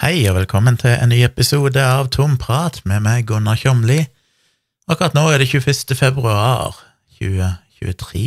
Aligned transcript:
Hei 0.00 0.22
og 0.30 0.38
velkommen 0.38 0.78
til 0.80 0.94
en 0.96 1.10
ny 1.12 1.18
episode 1.26 1.82
av 1.84 2.06
Tom 2.08 2.38
prat 2.40 2.78
med 2.88 3.02
meg, 3.04 3.26
Gunnar 3.28 3.58
Kjomli. 3.60 3.98
Akkurat 4.88 5.12
nå 5.12 5.26
er 5.28 5.42
det 5.42 5.50
21. 5.50 5.92
februar 5.92 6.78
2023. 7.18 8.22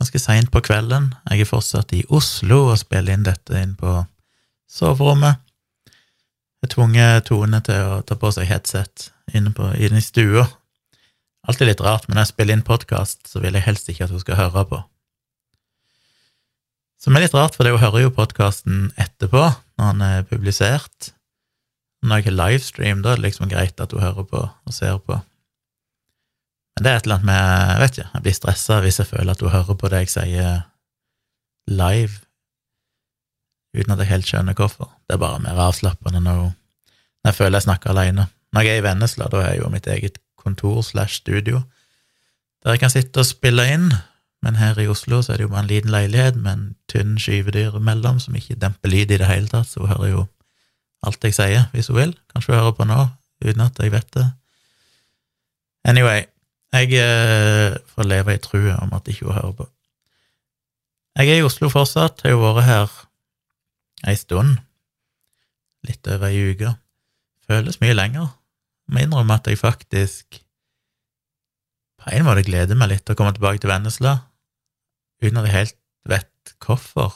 Ganske 0.00 0.22
seint 0.22 0.48
på 0.54 0.62
kvelden. 0.64 1.10
Jeg 1.28 1.44
er 1.44 1.50
fortsatt 1.50 1.92
i 1.92 2.06
Oslo 2.08 2.70
og 2.70 2.80
spiller 2.80 3.18
inn 3.18 3.28
dette 3.28 3.52
inn 3.60 3.76
på 3.76 3.98
soverommet. 4.64 5.44
Jeg 6.64 6.72
tvunget 6.72 7.28
Tone 7.28 7.60
til 7.68 7.92
å 7.92 8.00
ta 8.08 8.16
på 8.16 8.32
seg 8.32 8.48
headset 8.48 9.10
inne, 9.36 9.52
på, 9.52 9.74
inne 9.76 10.00
i 10.00 10.08
stua. 10.08 10.48
Alltid 11.44 11.68
litt 11.68 11.84
rart, 11.84 12.08
men 12.08 12.16
når 12.16 12.30
jeg 12.30 12.32
spiller 12.32 12.56
inn 12.56 12.64
podkast, 12.64 13.26
så 13.28 13.44
vil 13.44 13.60
jeg 13.60 13.68
helst 13.68 13.92
ikke 13.92 14.08
at 14.08 14.16
hun 14.16 14.24
skal 14.24 14.40
høre 14.40 14.64
på. 14.72 14.80
Som 17.00 17.16
er 17.16 17.26
litt 17.26 17.36
rart, 17.36 17.56
for 17.56 17.68
hun 17.68 17.80
hører 17.80 18.06
jo 18.06 18.14
podkasten 18.14 18.90
etterpå, 18.96 19.42
når 19.76 19.92
den 19.92 20.04
er 20.06 20.28
publisert. 20.28 21.12
Når 22.06 22.22
jeg 22.22 22.28
har 22.28 22.36
livestream, 22.40 23.02
da 23.04 23.12
er 23.12 23.20
det 23.20 23.26
liksom 23.28 23.50
greit 23.50 23.80
at 23.82 23.92
hun 23.92 24.04
hører 24.04 24.28
på 24.28 24.42
og 24.46 24.74
ser 24.74 24.98
på. 25.04 25.18
Men 26.76 26.84
det 26.84 26.92
er 26.92 26.98
et 27.00 27.06
eller 27.06 27.16
annet 27.16 27.28
med 27.30 27.42
Jeg 27.72 27.80
vet 27.80 27.94
ikke, 27.96 28.10
jeg 28.14 28.24
blir 28.24 28.36
stressa 28.36 28.80
hvis 28.84 28.98
jeg 29.00 29.08
føler 29.08 29.32
at 29.32 29.44
hun 29.44 29.52
hører 29.52 29.78
på 29.80 29.90
det 29.92 30.02
jeg 30.04 30.12
sier 30.12 30.56
live, 31.66 32.20
uten 33.76 33.92
at 33.92 34.02
jeg 34.02 34.12
helt 34.12 34.28
skjønner 34.28 34.56
hvorfor. 34.56 34.90
Det 35.08 35.16
er 35.16 35.22
bare 35.22 35.42
mer 35.42 35.60
avslappende 35.66 36.20
når, 36.20 36.42
når 37.24 37.32
jeg 37.32 37.38
føler 37.38 37.58
jeg 37.58 37.68
snakker 37.68 37.92
alene. 37.92 38.28
Når 38.52 38.64
jeg 38.64 38.76
er 38.76 38.82
i 38.82 38.86
Vennesla, 38.86 39.28
da 39.32 39.40
er 39.42 39.54
jeg 39.54 39.64
jo 39.64 39.72
mitt 39.72 39.88
eget 39.90 40.20
kontor 40.40 40.82
slash 40.86 41.20
studio, 41.20 41.60
der 42.62 42.76
jeg 42.76 42.80
kan 42.84 42.92
sitte 42.92 43.20
og 43.20 43.28
spille 43.28 43.66
inn 43.72 43.90
men 44.44 44.58
her 44.60 44.78
i 44.78 44.88
Oslo 44.90 45.22
så 45.22 45.32
er 45.32 45.40
det 45.40 45.46
jo 45.46 45.52
bare 45.52 45.64
en 45.64 45.70
liten 45.70 45.90
leilighet 45.90 46.36
med 46.36 46.52
en 46.52 46.66
tynn 46.90 47.16
skyvedyr 47.20 47.78
imellom 47.78 48.20
som 48.22 48.36
ikke 48.36 48.58
demper 48.60 48.92
lyd 48.92 49.10
i 49.10 49.20
det 49.20 49.28
hele 49.30 49.50
tatt, 49.50 49.68
så 49.70 49.82
hun 49.82 49.92
hører 49.94 50.12
jo 50.12 50.24
alt 51.06 51.24
jeg 51.24 51.36
sier, 51.36 51.68
hvis 51.72 51.90
hun 51.90 52.00
vil. 52.00 52.14
Kanskje 52.32 52.52
hun 52.52 52.60
hører 52.60 52.76
på 52.76 52.86
nå, 52.88 52.98
uten 53.44 53.64
at 53.64 53.80
jeg 53.82 53.94
vet 53.94 54.08
det. 54.14 54.26
Anyway, 55.86 56.24
jeg 56.74 56.92
eh, 56.98 57.76
får 57.94 58.08
leve 58.10 58.34
i 58.34 58.42
trua 58.42 58.78
om 58.82 58.94
at 58.96 59.08
ikke 59.08 59.26
hun 59.26 59.36
hører 59.36 59.58
på. 59.60 59.68
Jeg 61.16 61.32
er 61.32 61.40
i 61.40 61.46
Oslo 61.46 61.70
fortsatt, 61.72 62.20
har 62.22 62.34
jo 62.34 62.42
vært 62.42 62.66
her 62.66 62.96
ei 64.06 64.16
stund, 64.20 64.58
litt 65.86 66.06
over 66.12 66.28
ei 66.28 66.50
uke. 66.52 66.74
Føles 67.46 67.80
mye 67.80 67.94
lenger. 67.96 68.26
Jeg 68.86 68.94
må 68.94 69.04
innrømme 69.04 69.38
at 69.38 69.48
jeg 69.48 69.58
faktisk 69.58 70.42
på 72.06 72.14
en 72.14 72.26
måte 72.26 72.46
gleder 72.46 72.78
meg 72.78 72.92
litt 72.92 73.04
til 73.06 73.16
å 73.16 73.18
komme 73.18 73.34
tilbake 73.34 73.58
til 73.62 73.72
Vennesla 73.72 74.20
uten 75.22 75.40
at 75.40 75.48
jeg 75.48 75.56
helt 75.56 75.78
vet 76.06 76.52
hvorfor. 76.62 77.14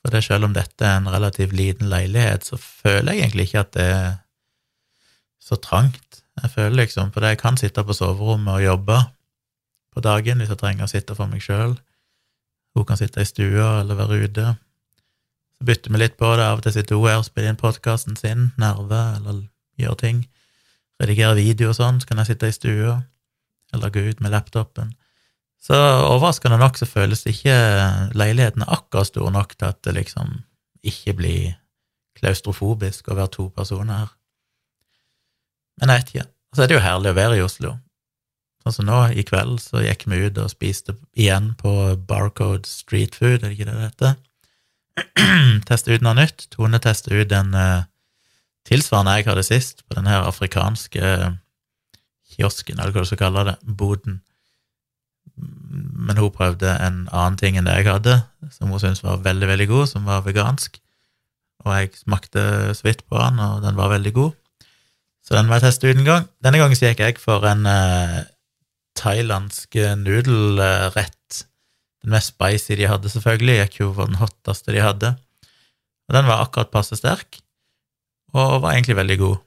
For 0.00 0.12
det 0.14 0.22
selv 0.24 0.48
om 0.48 0.54
dette 0.56 0.84
er 0.84 0.98
en 1.00 1.10
relativt 1.12 1.52
liten 1.56 1.90
leilighet, 1.92 2.46
så 2.48 2.56
føler 2.60 3.12
jeg 3.12 3.22
egentlig 3.22 3.48
ikke 3.48 3.64
at 3.64 3.72
det 3.76 3.86
er 3.92 4.10
så 5.44 5.58
trangt. 5.60 6.22
Jeg 6.42 6.50
føler 6.50 6.76
liksom 6.80 7.12
For 7.12 7.22
jeg 7.24 7.38
kan 7.38 7.56
sitte 7.60 7.84
på 7.84 7.92
soverommet 7.92 8.54
og 8.54 8.64
jobbe 8.64 8.96
på 9.94 10.00
dagen 10.00 10.40
hvis 10.40 10.50
jeg 10.50 10.58
trenger 10.58 10.88
å 10.88 10.90
sitte 10.90 11.14
for 11.14 11.30
meg 11.30 11.44
sjøl. 11.44 11.76
Hun 12.74 12.86
kan 12.88 12.98
sitte 12.98 13.22
i 13.22 13.28
stua 13.28 13.80
eller 13.82 14.00
være 14.00 14.24
ute. 14.24 14.46
Så 15.54 15.66
bytter 15.68 15.92
vi 15.92 16.00
litt 16.00 16.16
på 16.18 16.32
det. 16.34 16.48
Av 16.48 16.58
og 16.58 16.64
til 16.64 16.74
sitter 16.74 16.98
hun 16.98 17.06
her 17.06 17.20
og 17.20 17.28
spiller 17.28 17.52
inn 17.52 17.60
podkasten 17.60 18.16
sin, 18.18 18.48
Nerve, 18.58 19.02
eller 19.20 19.44
gjør 19.78 20.00
ting. 20.00 20.24
Redigerer 21.02 21.38
video 21.38 21.70
og 21.70 21.78
sånn, 21.78 22.00
så 22.00 22.08
kan 22.08 22.22
jeg 22.22 22.32
sitte 22.32 22.50
i 22.50 22.56
stua 22.56 22.96
eller 23.74 23.92
gå 23.92 24.06
ut 24.08 24.22
med 24.24 24.34
laptopen. 24.34 24.94
Så 25.64 25.76
overraskende 26.04 26.58
nok 26.60 26.76
så 26.76 26.86
føles 26.88 27.24
ikke 27.28 27.54
leiligheten 28.16 28.66
akkurat 28.66 29.08
stor 29.08 29.30
nok 29.32 29.54
til 29.56 29.70
at 29.70 29.80
det 29.86 29.94
liksom 29.96 30.34
ikke 30.84 31.14
blir 31.16 31.54
klaustrofobisk 32.18 33.08
å 33.08 33.16
være 33.16 33.32
to 33.32 33.48
personer 33.54 34.04
her. 34.04 34.12
Men 35.80 35.90
jeg 35.90 36.02
vet 36.02 36.12
ikke. 36.12 36.26
Så 36.54 36.62
er 36.62 36.70
det 36.70 36.76
jo 36.76 36.84
herlig 36.84 37.10
å 37.10 37.16
være 37.16 37.38
i 37.38 37.42
Oslo. 37.42 37.72
Sånn 38.64 38.76
som 38.78 38.86
nå, 38.88 38.98
i 39.12 39.24
kveld, 39.26 39.58
så 39.60 39.82
gikk 39.84 40.06
vi 40.08 40.22
ut 40.24 40.38
og 40.40 40.52
spiste 40.52 40.94
igjen 41.12 41.50
på 41.60 41.72
Barcode 42.08 42.68
Street 42.68 43.16
Food, 43.18 43.42
er 43.42 43.50
det 43.50 43.56
ikke 43.58 43.68
det 43.68 43.74
det 43.76 43.88
heter? 43.88 44.14
Teste 45.68 45.96
ut 45.96 46.04
noe 46.04 46.14
nytt. 46.16 46.46
Tone 46.54 46.80
tester 46.80 47.16
ut 47.18 47.32
den 47.32 47.50
uh, 47.56 47.84
tilsvarende 48.68 49.16
jeg 49.18 49.28
hadde 49.28 49.46
sist, 49.46 49.82
på 49.88 49.98
den 49.98 50.08
her 50.08 50.24
afrikanske 50.28 51.34
kiosken, 52.34 52.78
eller 52.78 52.94
hva 52.94 53.04
du 53.04 53.10
skal 53.10 53.24
kalle 53.26 53.48
det, 53.50 53.58
boden 53.64 54.20
men 55.34 56.18
hun 56.20 56.32
prøvde 56.34 56.70
en 56.84 57.04
annen 57.10 57.36
ting 57.40 57.58
enn 57.58 57.66
det 57.66 57.74
jeg 57.80 57.88
hadde, 57.88 58.18
som 58.54 58.70
hun 58.70 58.80
syntes 58.82 59.02
var 59.04 59.22
veldig, 59.24 59.48
veldig 59.50 59.68
god, 59.70 59.90
som 59.90 60.06
var 60.08 60.24
vegansk. 60.26 60.78
Og 61.64 61.70
jeg 61.72 61.92
smakte 62.02 62.42
så 62.76 62.86
vidt 62.86 63.04
på 63.08 63.18
den, 63.18 63.40
og 63.40 63.64
den 63.64 63.78
var 63.78 63.92
veldig 63.94 64.12
god. 64.14 64.34
Så 65.24 65.36
den 65.38 65.48
må 65.48 65.56
jeg 65.56 65.64
teste 65.64 65.88
ut 65.88 65.96
en 65.96 66.06
gang. 66.06 66.28
Denne 66.44 66.60
gangen 66.60 66.76
gikk 66.76 67.00
jeg 67.00 67.16
for 67.22 67.46
en 67.48 67.64
eh, 67.70 68.20
thailandsk 69.00 69.78
nudelrett. 70.02 71.40
Den 72.04 72.12
mest 72.12 72.34
spicy 72.34 72.76
de 72.76 72.90
hadde, 72.90 73.10
selvfølgelig. 73.10 73.62
Gikk 73.62 73.80
jo 73.80 73.90
for 73.96 74.12
den 74.12 74.20
hotteste 74.20 74.76
de 74.76 74.84
hadde. 74.84 75.14
Og 76.04 76.18
den 76.18 76.28
var 76.28 76.44
akkurat 76.44 76.72
passe 76.74 77.00
sterk, 77.00 77.40
og 78.36 78.60
var 78.66 78.74
egentlig 78.74 78.98
veldig 79.00 79.18
god. 79.22 79.38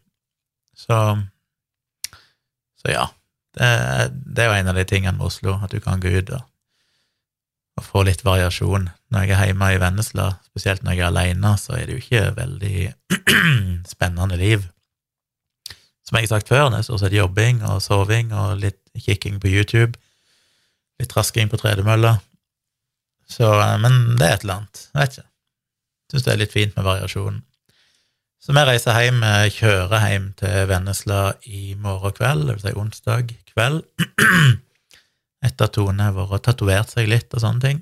Så 0.77 0.97
Så 2.81 2.93
ja. 2.93 3.07
Det, 3.57 3.67
det, 4.13 4.43
er 4.43 4.51
jo 4.51 4.59
en 4.59 4.71
av 4.71 4.77
de 4.77 4.85
tingene 4.85 5.17
med 5.17 5.27
Oslo, 5.29 5.57
at 5.63 5.73
du 5.73 5.81
kan 5.81 6.01
gå 6.03 6.11
ut 6.19 6.31
og, 6.35 6.43
og 7.77 7.85
få 7.85 8.03
litt 8.05 8.23
variasjon. 8.25 8.89
Når 9.13 9.25
jeg 9.25 9.35
er 9.37 9.51
hjemme 9.51 9.69
i 9.73 9.79
Vennesla, 9.81 10.27
spesielt 10.45 10.83
når 10.85 10.97
jeg 10.97 11.05
er 11.05 11.11
alene, 11.11 11.53
så 11.61 11.77
er 11.77 11.87
det 11.87 11.97
jo 11.97 12.03
ikke 12.03 12.25
veldig 12.37 12.81
spennende 13.93 14.39
liv. 14.39 14.67
Som 16.07 16.19
jeg 16.19 16.27
har 16.27 16.37
sagt 16.37 16.51
før, 16.51 16.69
det 16.71 16.79
er 16.79 16.87
stort 16.87 17.03
sett 17.03 17.17
jobbing 17.17 17.63
og 17.67 17.81
soving 17.83 18.29
og 18.31 18.61
litt 18.61 18.79
kikking 18.95 19.41
på 19.43 19.51
YouTube. 19.51 19.97
Litt 21.01 21.13
rasking 21.17 21.49
på 21.51 21.59
tredemølla. 21.59 22.17
Så, 23.27 23.49
eh, 23.59 23.75
men 23.83 24.15
det 24.17 24.27
er 24.27 24.37
et 24.37 24.45
eller 24.45 24.61
annet. 24.61 24.85
Jeg 24.93 25.01
vet 25.01 25.17
ikke. 25.17 25.27
Syns 26.07 26.23
det 26.23 26.31
er 26.31 26.39
litt 26.39 26.55
fint 26.55 26.77
med 26.77 26.87
variasjon. 26.87 27.41
Så 28.37 28.53
vi 28.53 28.63
reiser 28.63 28.95
hjem, 29.01 29.23
kjører 29.55 30.03
hjem 30.11 30.27
til 30.37 30.67
Vennesla 30.69 31.21
i 31.49 31.73
morgen 31.81 32.13
kveld, 32.15 32.45
vil 32.51 32.61
si 32.61 32.73
onsdag 32.77 33.33
kveld, 33.49 33.81
etter 35.47 35.65
at 35.65 35.73
Tone 35.75 36.05
har 36.05 36.15
vært 36.15 36.45
tatovert 36.45 36.93
seg 36.93 37.09
litt 37.09 37.33
og 37.33 37.43
sånne 37.43 37.63
ting. 37.63 37.81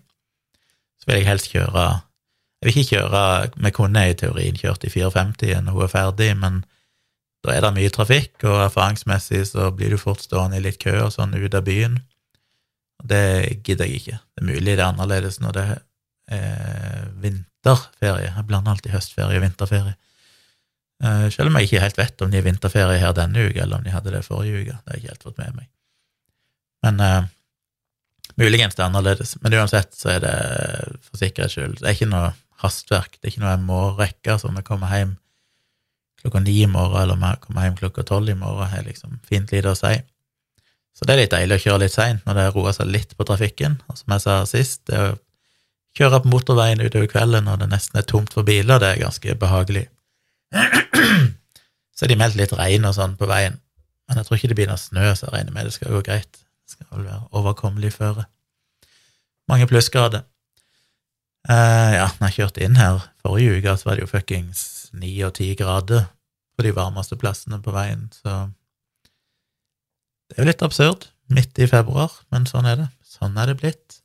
Så 1.02 1.10
vil 1.10 1.20
jeg 1.20 1.30
helst 1.30 1.52
kjøre 1.52 1.84
Jeg 2.64 2.66
vil 2.66 2.78
ikke 2.80 2.96
kjøre 2.96 3.22
Vi 3.62 3.72
kunne 3.76 4.02
i 4.10 4.16
teorien 4.18 4.56
kjørt 4.58 4.88
i 4.88 4.90
450 4.90 5.60
når 5.66 5.76
hun 5.76 5.84
er 5.86 5.92
ferdig, 5.92 6.32
men 6.40 6.64
da 7.46 7.54
er 7.54 7.62
det 7.62 7.76
mye 7.76 7.92
trafikk, 7.94 8.40
og 8.48 8.64
erfaringsmessig 8.64 9.44
så 9.52 9.70
blir 9.76 9.94
du 9.94 10.00
fort 10.02 10.24
stående 10.24 10.58
i 10.58 10.64
litt 10.64 10.80
kø 10.82 10.96
og 11.04 11.12
sånn 11.14 11.36
ut 11.36 11.54
av 11.54 11.68
byen. 11.68 12.00
Det 13.06 13.60
gidder 13.68 13.86
jeg 13.86 14.00
ikke. 14.00 14.18
Det 14.34 14.42
er 14.42 14.50
mulig 14.50 14.72
det 14.72 14.80
er 14.80 14.88
annerledes 14.88 15.38
når 15.44 15.60
det 15.60 15.68
er 16.40 17.12
vinterferie. 17.22 18.32
Jeg 18.32 18.48
blander 18.50 18.74
alltid 18.74 18.96
høstferie 18.96 19.38
og 19.38 19.46
vinterferie. 19.46 19.94
Eh, 21.04 21.28
selv 21.34 21.52
om 21.52 21.58
jeg 21.60 21.68
ikke 21.68 21.84
helt 21.84 21.98
vet 22.00 22.24
om 22.24 22.32
de 22.32 22.40
har 22.40 22.46
vinterferie 22.46 23.02
her 23.02 23.16
denne 23.16 23.50
uka, 23.50 23.64
eller 23.64 23.80
om 23.80 23.84
de 23.84 23.94
hadde 23.94 24.14
det 24.14 24.24
forrige 24.28 24.62
uke. 24.62 24.78
Det 24.78 24.92
har 24.92 24.96
jeg 24.96 25.04
ikke 25.04 25.14
helt 25.16 25.28
fått 25.28 25.42
med 25.42 25.58
meg. 25.60 25.68
Men 26.86 27.02
uh, 27.02 27.28
muligens 28.40 28.78
det 28.78 28.84
er 28.84 28.90
annerledes. 28.90 29.36
Men 29.42 29.58
uansett 29.58 29.96
så 29.98 30.16
er 30.16 30.24
det 30.24 30.36
for 31.04 31.20
sikkerhets 31.20 31.58
skyld. 31.58 31.80
Det 31.82 31.90
er 31.90 31.98
ikke 31.98 32.12
noe 32.12 32.32
hastverk. 32.64 33.18
Det 33.18 33.28
er 33.28 33.34
ikke 33.34 33.44
noe 33.44 33.56
jeg 33.56 33.66
må 33.68 33.80
rekke, 34.00 34.38
Så 34.40 34.50
om 34.50 34.60
jeg 34.60 34.68
kommer 34.68 34.94
hjem 34.94 35.16
klokka 36.22 36.42
ni 36.42 36.62
i 36.64 36.70
morgen, 36.70 37.02
eller 37.02 37.18
om 37.18 37.26
jeg 37.26 37.42
kommer 37.44 37.68
hjem 37.68 37.80
klokka 37.82 38.06
tolv 38.08 38.30
i 38.30 38.38
morgen, 38.38 38.70
har 38.70 38.86
liksom 38.86 39.20
fint 39.28 39.52
lite 39.52 39.74
å 39.74 39.78
si. 39.78 39.94
Så 40.96 41.06
det 41.06 41.14
er 41.14 41.22
litt 41.26 41.34
deilig 41.36 41.58
å 41.58 41.64
kjøre 41.66 41.82
litt 41.84 41.94
seint 41.94 42.24
når 42.26 42.38
det 42.40 42.46
roer 42.56 42.74
seg 42.74 42.88
litt 42.88 43.18
på 43.18 43.28
trafikken. 43.28 43.82
Og 43.92 44.00
som 44.00 44.16
jeg 44.16 44.24
sa 44.24 44.38
sist, 44.48 44.86
det 44.88 45.02
å 45.02 45.18
kjøre 45.98 46.22
på 46.24 46.32
motorveien 46.32 46.82
utover 46.82 47.10
kvelden 47.12 47.46
når 47.50 47.64
det 47.64 47.72
nesten 47.74 48.00
er 48.00 48.08
tomt 48.08 48.34
for 48.36 48.48
biler, 48.48 48.80
det 48.80 48.94
er 48.94 49.04
ganske 49.04 49.36
behagelig. 49.42 49.86
Så 51.96 52.10
de 52.10 52.18
meldt 52.20 52.38
litt 52.40 52.54
regn 52.56 52.88
og 52.88 52.96
sånn 52.98 53.16
på 53.20 53.28
veien. 53.30 53.58
Men 54.06 54.20
jeg 54.20 54.28
tror 54.28 54.38
ikke 54.38 54.52
det 54.52 54.58
blir 54.60 54.70
noe 54.70 54.82
snø, 54.82 55.08
så 55.16 55.28
jeg 55.28 55.34
regner 55.34 55.56
med 55.56 55.68
det 55.68 55.76
skal 55.76 55.96
gå 55.96 56.02
greit. 56.06 56.42
Det 56.66 56.76
skal 56.76 56.90
vel 56.92 57.08
være 57.08 57.22
overkommelig 57.40 57.94
føre. 57.96 58.26
Mange 59.50 59.68
plussgrader. 59.70 60.26
Uh, 61.46 61.94
ja, 61.94 62.06
når 62.18 62.32
jeg 62.32 62.38
kjørte 62.40 62.66
inn 62.66 62.78
her 62.80 63.04
forrige 63.22 63.60
uke, 63.60 63.76
så 63.78 63.90
var 63.90 63.98
det 63.98 64.06
jo 64.06 64.10
fuckings 64.10 64.62
ni 64.98 65.12
og 65.26 65.36
ti 65.38 65.52
grader 65.58 66.08
på 66.56 66.66
de 66.66 66.72
varmeste 66.74 67.18
plassene 67.20 67.60
på 67.62 67.74
veien, 67.76 68.08
så 68.16 68.48
det 70.26 70.40
er 70.40 70.42
jo 70.42 70.50
litt 70.50 70.64
absurd 70.66 71.06
midt 71.30 71.60
i 71.62 71.68
februar, 71.70 72.14
men 72.34 72.48
sånn 72.50 72.66
er 72.70 72.80
det. 72.80 72.88
Sånn 73.06 73.38
er 73.38 73.52
det 73.52 73.60
blitt. 73.60 74.00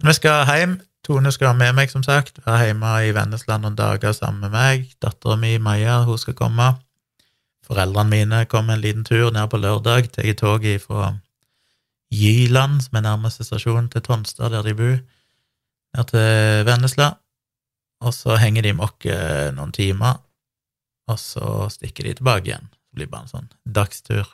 Men 0.00 0.10
vi 0.10 0.16
skal 0.18 0.44
hjem 0.48 0.76
Tone 1.10 1.32
skal 1.34 1.48
være 1.48 1.58
med 1.58 1.72
meg, 1.74 1.88
som 1.90 2.04
sagt, 2.06 2.36
være 2.44 2.68
hjemme 2.68 2.90
i 3.02 3.08
Vennesland 3.10 3.64
noen 3.64 3.74
dager 3.74 4.12
sammen 4.14 4.44
med 4.44 4.52
meg. 4.54 4.84
Dattera 5.02 5.34
mi, 5.34 5.56
Maja, 5.58 6.04
hun 6.06 6.20
skal 6.22 6.36
komme. 6.38 6.68
Foreldrene 7.66 8.12
mine 8.12 8.44
kommer 8.46 8.76
en 8.76 8.84
liten 8.84 9.02
tur 9.02 9.32
ned 9.34 9.48
på 9.50 9.58
lørdag. 9.58 10.06
Tar 10.14 10.28
toget 10.38 10.84
fra 10.84 11.08
Jyland, 12.14 12.84
som 12.84 13.00
er 13.00 13.04
nærmeste 13.08 13.42
stasjon 13.48 13.88
til 13.90 14.04
Tonstad, 14.06 14.54
der 14.54 14.62
de 14.62 14.76
bor, 14.78 15.00
ned 15.98 16.12
til 16.12 16.62
Vennesla. 16.70 17.16
og 18.00 18.14
så 18.14 18.38
henger 18.38 18.62
de 18.62 18.72
mokke 18.72 19.16
noen 19.58 19.74
timer, 19.76 20.22
og 21.10 21.18
så 21.18 21.66
stikker 21.74 22.06
de 22.06 22.14
tilbake 22.14 22.52
igjen. 22.52 22.70
Det 22.70 22.94
blir 23.00 23.10
bare 23.10 23.26
en 23.26 23.34
sånn 23.34 23.50
dagstur. 23.66 24.30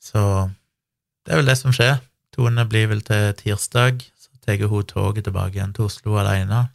Så 0.00 0.24
det 1.26 1.36
er 1.36 1.44
vel 1.44 1.52
det 1.52 1.60
som 1.60 1.76
skjer. 1.76 2.00
Tone 2.34 2.64
blir 2.66 2.88
vel 2.90 3.04
til 3.06 3.28
tirsdag, 3.38 4.00
tar 4.44 4.68
hun 4.70 4.86
toget 4.88 5.26
tilbake 5.28 5.58
igjen 5.58 5.74
til 5.76 5.88
Oslo 5.88 6.18
alene. 6.20 6.66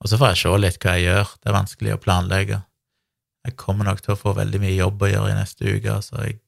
Og 0.00 0.08
så 0.08 0.18
får 0.18 0.32
jeg 0.32 0.42
se 0.42 0.56
litt 0.60 0.80
hva 0.80 0.96
jeg 0.96 1.06
gjør, 1.08 1.32
det 1.40 1.50
er 1.50 1.58
vanskelig 1.58 1.94
å 1.94 2.02
planlegge. 2.02 2.60
Jeg 3.44 3.56
kommer 3.60 3.88
nok 3.88 4.02
til 4.04 4.14
å 4.14 4.20
få 4.20 4.34
veldig 4.36 4.60
mye 4.60 4.76
jobb 4.76 5.02
å 5.04 5.10
gjøre 5.10 5.32
i 5.32 5.38
neste 5.38 5.76
uke, 5.76 5.96
så 6.04 6.24
jeg 6.24 6.38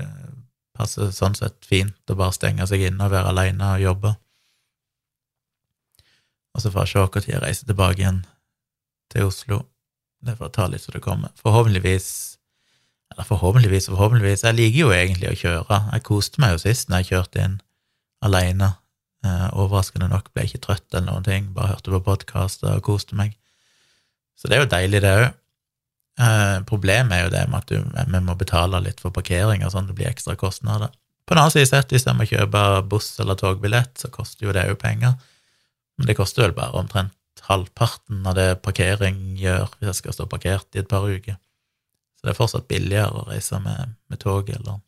eh, 0.00 0.34
passer 0.76 1.12
sånn 1.14 1.36
sett 1.38 1.64
fint 1.68 2.12
å 2.12 2.16
bare 2.18 2.36
stenge 2.36 2.66
seg 2.68 2.84
inne 2.88 3.06
og 3.06 3.14
være 3.14 3.32
alene 3.32 3.70
og 3.76 3.84
jobbe. 3.84 4.14
Og 6.54 6.62
så 6.62 6.70
får 6.70 6.86
jeg 6.86 6.92
se 6.92 7.04
når 7.04 7.30
jeg 7.32 7.42
reiser 7.42 7.70
tilbake 7.70 8.02
igjen 8.02 8.22
til 9.12 9.28
Oslo. 9.30 9.64
Det 10.24 10.36
får 10.38 10.52
ta 10.54 10.68
litt 10.70 10.84
så 10.84 10.94
det 10.94 11.02
kommer. 11.04 11.34
Forhåpentligvis 11.40 12.38
Eller 13.12 13.26
forhåpentligvis 13.28 13.90
forhåpentligvis 13.92 14.42
Jeg 14.42 14.56
liker 14.56 14.78
jo 14.78 14.92
egentlig 14.92 15.28
å 15.28 15.36
kjøre. 15.38 15.80
Jeg 15.92 16.04
koste 16.08 16.40
meg 16.40 16.54
jo 16.54 16.62
sist 16.62 16.88
når 16.88 17.02
jeg 17.02 17.10
kjørte 17.10 17.44
inn 17.44 17.58
alene. 18.24 18.70
Eh, 19.24 19.46
overraskende 19.56 20.10
nok 20.10 20.28
ble 20.32 20.44
jeg 20.44 20.54
ikke 20.54 20.66
trøtt 20.66 20.86
eller 20.92 21.08
noen 21.08 21.24
ting, 21.26 21.48
bare 21.56 21.74
hørte 21.74 21.94
på 21.94 22.02
podkaster 22.04 22.76
og 22.76 22.84
koste 22.84 23.16
meg. 23.16 23.36
Så 24.36 24.50
det 24.50 24.58
er 24.58 24.64
jo 24.64 24.72
deilig, 24.74 25.00
det 25.04 25.14
òg. 25.20 25.26
Eh, 26.24 26.58
problemet 26.68 27.16
er 27.16 27.24
jo 27.24 27.32
det 27.32 27.44
med 27.50 27.62
at 27.62 27.72
du, 27.72 27.80
vi 28.12 28.20
må 28.22 28.36
betale 28.38 28.82
litt 28.84 29.00
for 29.02 29.14
parkering 29.14 29.64
og 29.64 29.72
sånn, 29.74 29.88
det 29.88 29.96
blir 29.98 30.10
ekstra 30.10 30.36
kostnader. 30.38 30.92
På 31.24 31.34
den 31.34 31.40
annen 31.40 31.54
side 31.54 31.70
sett, 31.70 31.92
hvis 31.94 32.04
jeg 32.04 32.18
må 32.18 32.26
kjøpe 32.28 32.60
buss- 32.90 33.16
eller 33.22 33.38
togbillett, 33.40 33.96
så 33.98 34.10
koster 34.12 34.46
jo 34.46 34.52
det 34.52 34.66
òg 34.68 34.76
penger. 34.82 35.16
Men 35.96 36.10
det 36.10 36.18
koster 36.18 36.44
vel 36.44 36.56
bare 36.56 36.76
omtrent 36.76 37.14
halvparten 37.48 38.26
av 38.28 38.36
det 38.38 38.48
parkering 38.64 39.36
gjør 39.40 39.72
hvis 39.78 39.90
jeg 39.90 40.00
skal 40.00 40.16
stå 40.16 40.26
parkert 40.30 40.76
i 40.76 40.82
et 40.82 40.90
par 40.90 41.06
uker. 41.06 41.38
Så 42.16 42.26
det 42.26 42.34
er 42.34 42.38
fortsatt 42.38 42.68
billigere 42.68 43.20
å 43.20 43.26
reise 43.28 43.60
med, 43.60 43.96
med 44.08 44.20
tog 44.20 44.48
eller, 44.52 44.80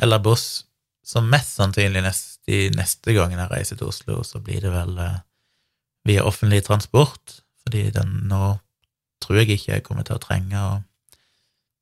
eller, 0.00 0.22
buss. 0.24 0.64
Så 1.04 1.22
mest 1.24 1.56
sannsynlig 1.56 2.02
neste, 2.48 2.76
neste 2.76 3.14
gangen 3.14 3.38
jeg 3.38 3.50
reiser 3.50 3.76
til 3.76 3.90
Oslo, 3.92 4.22
så 4.24 4.40
blir 4.40 4.60
det 4.64 4.72
vel 4.72 4.98
eh, 4.98 5.20
via 6.08 6.24
offentlig 6.24 6.64
transport, 6.64 7.42
fordi 7.62 7.90
den 7.90 8.28
nå 8.28 8.58
tror 9.20 9.40
jeg 9.40 9.50
ikke 9.50 9.72
jeg 9.72 9.84
kommer 9.84 10.06
til 10.06 10.16
å 10.16 10.22
trenge 10.22 10.56
å 10.56 10.82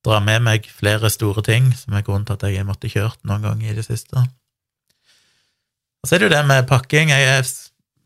dra 0.06 0.20
med 0.20 0.42
meg 0.42 0.66
flere 0.70 1.10
store 1.10 1.42
ting, 1.42 1.72
som 1.74 1.94
er 1.94 2.02
grunnen 2.02 2.26
til 2.26 2.34
at 2.38 2.42
jeg 2.50 2.66
måtte 2.66 2.90
kjørt 2.90 3.18
noen 3.24 3.42
ganger 3.42 3.70
i 3.70 3.76
det 3.76 3.84
siste. 3.86 4.18
Og 6.02 6.08
så 6.08 6.14
er 6.14 6.22
det 6.22 6.28
jo 6.28 6.34
det 6.36 6.46
med 6.46 6.69
pakking. 6.69 7.10
Jeg 7.10 7.38
er 7.38 7.46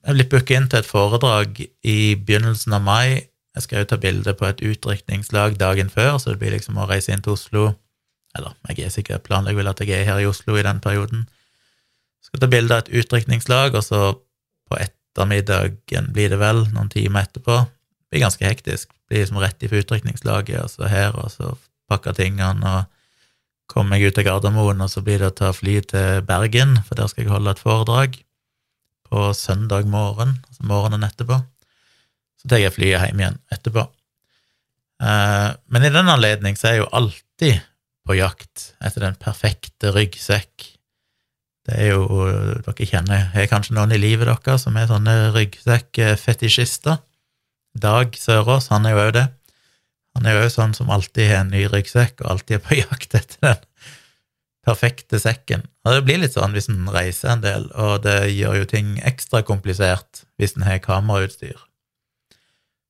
jeg 0.01 0.15
er 0.15 0.17
blitt 0.17 0.31
booka 0.33 0.57
inn 0.57 0.69
til 0.73 0.81
et 0.81 0.89
foredrag 0.89 1.59
i 1.85 1.99
begynnelsen 2.17 2.73
av 2.73 2.81
mai. 2.87 3.29
Jeg 3.57 3.65
skal 3.67 3.83
jo 3.83 3.89
ta 3.91 3.99
bilde 4.01 4.33
på 4.33 4.47
et 4.49 4.63
utdrikningslag 4.65 5.59
dagen 5.61 5.91
før, 5.93 6.17
så 6.17 6.33
det 6.33 6.41
blir 6.41 6.55
liksom 6.55 6.79
å 6.81 6.87
reise 6.89 7.13
inn 7.13 7.21
til 7.21 7.37
Oslo. 7.37 7.65
Eller 8.33 8.55
jeg 8.71 8.87
er 8.87 8.95
sikkert 8.95 9.27
planlegger 9.27 9.61
vel 9.61 9.69
at 9.69 9.83
jeg 9.85 9.93
er 9.93 10.09
her 10.09 10.23
i 10.23 10.29
Oslo 10.31 10.57
i 10.57 10.65
den 10.65 10.81
perioden. 10.81 11.27
Skal 12.31 12.45
ta 12.45 12.51
bilde 12.51 12.77
av 12.77 12.85
et 12.85 12.93
utdrikningslag, 13.01 13.75
og 13.75 13.85
så 13.85 14.01
på 14.71 14.79
ettermiddagen 14.79 16.13
blir 16.15 16.31
det 16.31 16.39
vel, 16.41 16.65
noen 16.71 16.91
timer 16.93 17.27
etterpå. 17.27 17.59
Det 17.67 18.15
blir 18.15 18.25
ganske 18.25 18.47
hektisk. 18.47 18.89
Det 18.95 19.11
blir 19.11 19.25
liksom 19.25 19.43
rett 19.43 19.67
ifra 19.67 19.83
utdrikningslaget, 19.83 20.63
og 20.63 20.71
så 20.71 20.91
her, 20.91 21.19
og 21.19 21.33
så 21.35 21.55
pakke 21.91 22.15
tingene 22.15 22.75
og 22.79 22.89
komme 23.71 23.95
meg 23.95 24.07
ut 24.07 24.17
til 24.19 24.27
Gardermoen, 24.27 24.83
og 24.83 24.91
så 24.91 25.03
blir 25.07 25.23
det 25.23 25.31
å 25.31 25.39
ta 25.43 25.53
fly 25.55 25.79
til 25.91 26.25
Bergen, 26.27 26.79
for 26.87 26.99
der 26.99 27.11
skal 27.11 27.27
jeg 27.27 27.33
holde 27.35 27.55
et 27.55 27.63
foredrag 27.63 28.19
på 29.11 29.31
søndag 29.35 29.89
morgen, 29.91 30.37
altså 30.47 30.67
morgenen 30.71 31.07
etterpå. 31.07 31.41
Så 32.41 32.51
tar 32.51 32.63
jeg 32.63 32.75
flyet 32.75 33.03
hjem 33.09 33.23
igjen 33.23 33.41
etterpå. 33.53 33.85
Eh, 35.03 35.49
men 35.73 35.87
i 35.87 35.93
den 35.93 36.11
anledning 36.13 36.59
så 36.59 36.71
er 36.71 36.77
jeg 36.77 36.85
jo 36.85 36.93
alltid 36.97 37.63
på 38.07 38.17
jakt 38.19 38.71
etter 38.83 39.07
den 39.07 39.19
perfekte 39.21 39.93
ryggsekk. 39.97 40.67
Det 41.71 41.85
er 41.85 41.93
jo 41.93 42.25
Dere 42.67 42.87
kjenner 42.89 43.29
er 43.39 43.47
kanskje 43.51 43.77
noen 43.77 43.95
i 43.95 44.01
livet 44.01 44.27
deres 44.27 44.65
som 44.67 44.75
er 44.79 44.89
sånne 44.91 45.31
ryggsekkfetisjister? 45.37 46.99
Dag 47.79 48.17
Sørås, 48.19 48.73
han 48.75 48.89
er 48.89 48.97
jo 48.97 49.03
òg 49.05 49.13
det. 49.15 49.27
Han 50.19 50.27
er 50.27 50.35
jo 50.35 50.47
òg 50.49 50.51
sånn 50.51 50.75
som 50.75 50.91
alltid 50.91 51.31
har 51.31 51.45
en 51.45 51.53
ny 51.55 51.69
ryggsekk, 51.71 52.25
og 52.25 52.33
alltid 52.33 52.57
er 52.59 52.65
på 52.65 52.79
jakt 52.83 53.15
etter 53.15 53.45
den 53.45 53.61
perfekte 54.67 55.21
sekken. 55.23 55.63
Og 55.87 55.95
det 55.95 56.05
blir 56.09 56.19
litt 56.25 56.35
sånn 56.35 56.57
hvis 56.57 56.69
en 56.73 56.91
reiser 56.91 57.37
en 57.37 57.45
del, 57.45 57.69
og 57.79 58.03
det 58.05 58.33
gjør 58.35 58.59
jo 58.61 58.71
ting 58.75 58.97
ekstra 59.07 59.45
komplisert 59.47 60.25
hvis 60.41 60.57
en 60.59 60.67
har 60.67 60.83
kamerautstyr. 60.83 61.55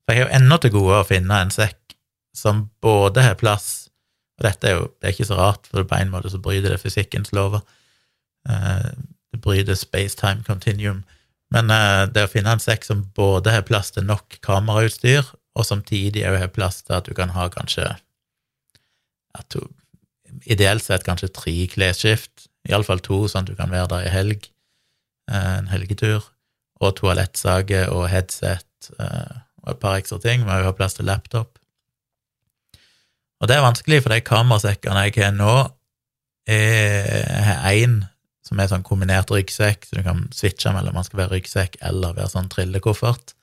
For 0.06 0.16
jeg 0.16 0.24
har 0.24 0.30
jo 0.30 0.38
ennå 0.40 0.58
til 0.62 0.74
gode 0.78 1.02
å 1.02 1.06
finne 1.06 1.42
en 1.44 1.52
sekk 1.54 1.98
som 2.36 2.68
både 2.80 3.24
har 3.26 3.38
plass 3.40 3.90
Og 4.38 4.44
dette 4.46 4.68
er 4.68 4.76
jo 4.76 4.84
det 5.02 5.08
er 5.08 5.12
ikke 5.12 5.28
så 5.28 5.36
rart, 5.36 5.66
for 5.68 5.84
på 5.84 5.96
en 5.98 6.12
måte 6.14 6.30
så 6.32 6.38
bryter 6.40 6.72
det 6.72 6.80
fysikkens 6.80 7.34
lover. 7.36 7.60
Eh, 8.48 8.90
det 9.32 9.40
bryter 9.40 9.74
space-time 9.74 10.44
continuum. 10.46 11.04
Men 11.50 11.70
eh, 11.70 12.06
det 12.12 12.24
å 12.26 12.30
finne 12.30 12.54
en 12.54 12.62
sekk 12.62 12.86
som 12.86 13.04
både 13.16 13.54
har 13.54 13.66
plass 13.68 13.92
til 13.94 14.06
nok 14.08 14.40
kamerautstyr, 14.44 15.26
og 15.58 15.66
samtidig 15.66 16.24
òg 16.28 16.38
har 16.44 16.54
plass 16.54 16.80
til 16.84 16.96
at 16.96 17.08
du 17.08 17.14
kan 17.16 17.34
ha 17.34 17.48
kanskje 17.52 17.88
at 19.38 19.46
du 19.54 19.60
ideelt 20.50 20.82
sett 20.82 21.04
kanskje 21.06 21.30
tre 21.34 21.54
klesskift, 21.70 22.48
iallfall 22.68 23.02
to, 23.02 23.24
sånn 23.28 23.44
at 23.44 23.50
du 23.50 23.58
kan 23.58 23.72
være 23.72 23.90
der 23.92 24.06
i 24.06 24.12
helg, 24.14 24.50
eh, 25.30 25.56
en 25.58 25.70
helgetur, 25.72 26.24
og 26.80 26.94
toalettsage 26.96 27.84
og 27.92 28.06
headset 28.08 28.64
og 28.96 29.74
et 29.74 29.80
par 29.82 29.98
ekstra 29.98 30.16
ting. 30.22 30.46
Må 30.46 30.54
òg 30.54 30.70
ha 30.70 30.72
plass 30.72 30.96
til 30.96 31.04
laptop. 31.04 31.58
Og 33.40 33.48
det 33.48 33.58
er 33.58 33.66
vanskelig, 33.66 33.98
for 34.00 34.14
de 34.14 34.22
kamerasekkene 34.24 35.02
jeg 35.04 35.18
har 35.18 35.34
nå, 35.36 35.56
har 36.48 37.68
én 37.68 38.00
som 38.50 38.58
er 38.58 38.70
sånn 38.70 38.86
kombinert 38.86 39.30
ryggsekk, 39.30 39.86
så 39.86 40.00
du 40.00 40.02
kan 40.06 40.24
switche 40.34 40.72
mellom 40.74 40.96
man 40.98 41.06
skal 41.06 41.22
være 41.22 41.36
ryggsekk 41.36 41.78
eller 41.86 42.16
være 42.16 42.32
sånn 42.32 42.50
trillekoffert. 42.50 43.36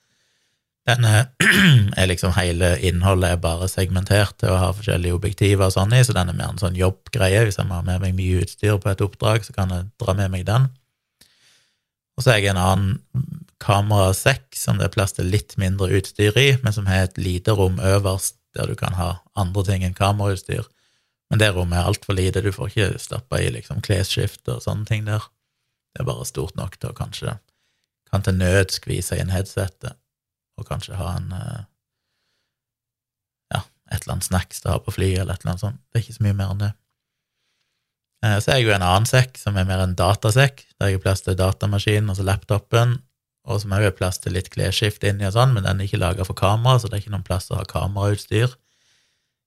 Den 0.88 1.08
er 2.00 2.10
liksom 2.12 2.36
hele 2.36 2.74
innholdet 2.84 3.36
er 3.36 3.40
bare 3.44 3.70
segmentert 3.72 4.38
til 4.40 4.52
å 4.52 4.60
ha 4.60 4.74
forskjellige 4.76 5.16
objektiver 5.16 5.68
og 5.68 5.76
sånn 5.76 5.96
i, 5.96 6.04
så 6.04 6.16
den 6.16 6.32
er 6.32 6.38
mer 6.38 6.52
en 6.52 6.60
sånn 6.60 6.76
jobbgreie. 6.80 7.46
Hvis 7.48 7.60
jeg 7.60 7.68
må 7.68 7.80
ha 7.80 7.88
med 7.88 8.04
meg 8.04 8.16
mye 8.20 8.44
utstyr 8.44 8.80
på 8.84 8.92
et 8.92 9.04
oppdrag, 9.04 9.48
så 9.48 9.56
kan 9.56 9.72
jeg 9.72 9.90
dra 10.00 10.16
med 10.16 10.32
meg 10.36 10.48
den. 10.48 10.70
Og 12.18 12.24
så 12.26 12.34
er 12.34 12.42
jeg 12.42 12.52
en 12.52 12.60
annen 12.60 13.36
kamerasekk 13.64 14.56
som 14.60 14.80
det 14.80 14.88
er 14.88 14.96
plass 14.96 15.16
til 15.16 15.30
litt 15.32 15.56
mindre 15.60 15.90
utstyr 16.00 16.36
i, 16.40 16.50
men 16.64 16.76
som 16.76 16.88
har 16.90 17.08
et 17.08 17.20
lite 17.20 17.56
rom 17.56 17.80
øverst 17.80 18.36
der 18.58 18.68
du 18.68 18.76
kan 18.80 18.96
ha 18.98 19.18
andre 19.38 19.64
ting 19.68 19.84
enn 19.86 19.96
kamerautstyr. 19.98 20.66
Men 21.32 21.42
det 21.42 21.52
rommet 21.56 21.80
er 21.80 21.90
altfor 21.90 22.16
lite, 22.16 22.42
du 22.42 22.54
får 22.56 22.72
ikke 22.72 23.02
stappa 23.04 23.42
i 23.44 23.50
liksom 23.52 23.82
klesskifte 23.84 24.56
og 24.56 24.64
sånne 24.64 24.88
ting 24.88 25.08
der. 25.08 25.26
Det 25.92 26.04
er 26.04 26.08
bare 26.08 26.28
stort 26.30 26.56
nok 26.60 26.78
til 26.80 26.92
å 26.92 26.98
kanskje 26.98 27.36
kan 28.08 28.24
til 28.24 28.38
nød 28.40 28.72
skvise 28.72 29.18
inn 29.20 29.34
headsetet 29.34 29.98
og 30.58 30.68
kanskje 30.70 30.98
ha 30.98 31.10
en 31.18 31.34
eh, 31.36 31.64
ja, 33.54 33.62
et 33.92 34.00
eller 34.00 34.18
annet 34.18 34.28
snacks 34.30 34.62
til 34.62 34.72
å 34.72 34.78
ha 34.78 34.84
på 34.84 34.94
flyet, 34.96 35.22
eller 35.22 35.36
et 35.36 35.44
eller 35.44 35.54
annet 35.54 35.66
sånt. 35.66 35.82
Det 35.92 36.00
er 36.00 36.06
ikke 36.06 36.18
så 36.18 36.26
mye 36.26 36.38
mer 36.38 36.54
enn 36.54 36.64
det. 36.64 36.72
Eh, 38.26 38.38
så 38.42 38.54
er 38.54 38.60
jeg 38.60 38.68
jo 38.70 38.74
en 38.78 38.88
annen 38.88 39.10
sekk, 39.10 39.38
som 39.42 39.60
er 39.60 39.68
mer 39.70 39.84
en 39.84 39.98
datasekk, 40.00 40.64
der 40.80 40.92
jeg 40.92 40.98
har 40.98 41.04
plass 41.04 41.26
til 41.26 41.38
datamaskinen, 41.38 42.10
altså 42.14 42.26
laptopen, 42.26 42.98
og 43.48 43.62
som 43.62 43.76
òg 43.78 43.86
har 43.86 43.96
plass 43.96 44.20
til 44.24 44.36
litt 44.36 44.50
klesskift 44.52 45.06
inni 45.08 45.28
og 45.28 45.36
sånn, 45.38 45.54
men 45.56 45.68
den 45.68 45.80
er 45.80 45.88
ikke 45.88 46.02
laga 46.02 46.26
for 46.28 46.38
kamera, 46.38 46.80
så 46.80 46.90
det 46.90 46.98
er 46.98 47.06
ikke 47.06 47.14
noen 47.14 47.28
plass 47.28 47.48
til 47.48 47.56
å 47.56 47.62
ha 47.62 47.70
kamerautstyr 47.70 48.58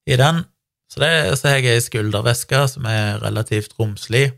i 0.09 0.21
den. 0.21 0.45
Så, 0.91 0.99
det, 1.03 1.11
så 1.39 1.49
har 1.49 1.61
jeg 1.61 1.77
ei 1.77 1.83
skulderveske 1.85 2.65
som 2.73 2.87
er 2.91 3.21
relativt 3.23 3.77
romslig. 3.79 4.33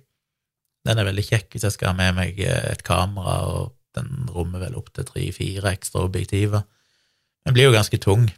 Den 0.84 0.98
er 0.98 1.08
veldig 1.08 1.24
kjekk 1.24 1.54
hvis 1.54 1.64
jeg 1.64 1.76
skal 1.76 1.92
ha 1.92 1.96
med 1.96 2.18
meg 2.18 2.42
et 2.44 2.84
kamera 2.84 3.38
og 3.48 3.72
den 3.96 4.28
rommer 4.32 4.60
vel 4.64 4.76
opptil 4.76 5.06
tre-fire 5.08 5.72
ekstra 5.72 6.04
objektiver. 6.04 6.64
Den 7.46 7.56
blir 7.56 7.68
jo 7.68 7.74
ganske 7.74 7.98
tung, 8.00 8.28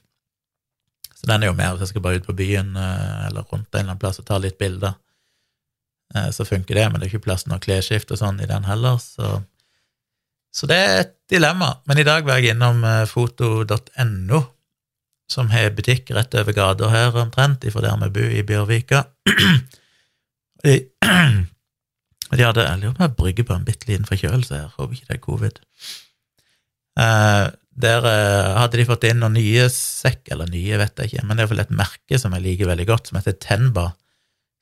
så 1.14 1.28
den 1.30 1.42
er 1.42 1.50
jo 1.50 1.56
mer 1.59 1.75
hvis 1.75 1.87
jeg 1.87 1.94
skal 1.94 2.04
bare 2.04 2.21
ut 2.21 2.28
på 2.28 2.37
byen 2.37 2.75
eh, 2.76 3.26
eller 3.28 3.47
rundt 3.50 3.68
en 3.71 3.80
eller 3.80 3.94
annen 3.94 4.02
plass 4.02 4.21
og 4.21 4.28
ta 4.28 4.38
litt 4.42 4.59
bilder. 4.61 4.97
Eh, 6.14 6.30
så 6.35 6.47
funker 6.49 6.78
det, 6.78 6.87
men 6.90 7.00
det 7.00 7.09
er 7.09 7.14
ikke 7.14 7.26
plass 7.28 7.47
til 7.47 7.54
noe 7.54 7.80
og 7.80 8.18
sånn 8.21 8.42
i 8.42 8.50
den 8.50 8.68
heller, 8.68 9.02
så 9.02 9.40
så 10.54 10.68
det 10.71 10.76
er 10.78 11.00
et 11.02 11.14
dilemma. 11.33 11.73
Men 11.90 11.99
i 11.99 12.04
dag 12.06 12.23
var 12.26 12.38
jeg 12.38 12.54
innom 12.54 12.85
eh, 12.87 13.00
foto.no, 13.11 14.40
som 15.31 15.50
har 15.50 15.73
butikk 15.76 16.12
rett 16.14 16.35
over 16.37 16.57
gata 16.57 16.90
her 16.93 17.16
omtrent, 17.16 17.64
ifra 17.64 17.83
der 17.85 17.97
vi 18.04 18.12
bor 18.19 18.37
i 18.38 18.45
Bjørvika. 18.47 19.07
De, 20.64 20.78
de 22.38 22.40
hadde 22.40 22.62
Jeg 22.64 22.78
lurer 22.81 22.95
på 22.95 23.02
om 23.02 23.04
jeg 23.04 23.16
brygger 23.19 23.45
på 23.45 23.52
en 23.52 23.66
bitte 23.66 23.85
liten 23.90 24.07
forkjølelse 24.09 24.57
her, 24.57 24.71
håper 24.78 24.97
ikke 24.97 25.11
det 25.11 25.16
er 25.19 25.21
covid. 25.26 25.59
Eh, 27.04 27.49
der 27.85 28.07
eh, 28.07 28.54
hadde 28.54 28.78
de 28.78 28.87
fått 28.88 29.04
inn 29.09 29.21
noen 29.21 29.37
nye 29.37 29.66
sekk, 29.73 30.31
eller 30.33 30.49
nye, 30.50 30.78
vet 30.81 31.02
jeg 31.02 31.12
ikke, 31.12 31.26
men 31.26 31.35
det 31.35 31.43
er 31.43 31.49
iallfall 31.49 31.64
et 31.66 31.76
merke 31.83 32.21
som 32.23 32.37
jeg 32.37 32.45
liker 32.47 32.71
veldig 32.71 32.87
godt, 32.88 33.11
som 33.11 33.19
heter 33.19 33.37
Tenba. 33.43 33.90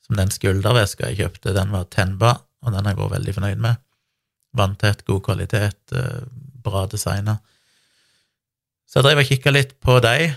Som 0.03 0.19
den 0.19 0.33
skulderveska 0.33 1.11
jeg 1.11 1.21
kjøpte, 1.21 1.55
den 1.55 1.71
var 1.71 1.87
Tenba, 1.93 2.35
og 2.63 2.73
den 2.73 2.83
har 2.83 2.95
jeg 2.95 2.99
vært 2.99 3.15
veldig 3.15 3.35
fornøyd 3.37 3.63
med. 3.63 3.81
Vanntett, 4.59 5.05
god 5.07 5.23
kvalitet, 5.29 5.79
eh, 5.95 6.23
bra 6.65 6.83
designa. 6.89 7.37
Så 8.89 8.99
jeg 8.99 9.07
drev 9.07 9.23
og 9.23 9.29
kikka 9.29 9.53
litt 9.53 9.77
på 9.81 9.99
dem, 10.03 10.35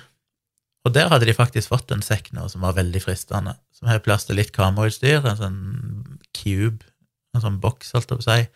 og 0.87 0.93
der 0.95 1.11
hadde 1.11 1.27
de 1.27 1.35
faktisk 1.35 1.73
fått 1.73 1.91
en 1.91 2.05
sekk 2.05 2.31
nå 2.37 2.47
som 2.53 2.63
var 2.63 2.77
veldig 2.77 3.03
fristende, 3.03 3.57
som 3.75 3.91
har 3.91 4.05
plass 4.05 4.29
til 4.29 4.39
litt 4.39 4.53
kamerautstyr, 4.55 5.25
en 5.27 5.41
sånn 5.41 5.59
cube, 6.37 6.87
en 7.35 7.43
sånn 7.43 7.59
boks, 7.63 7.91
holdt 7.97 8.13
jeg 8.15 8.21
på 8.21 8.23
å 8.23 8.27
si, 8.29 8.47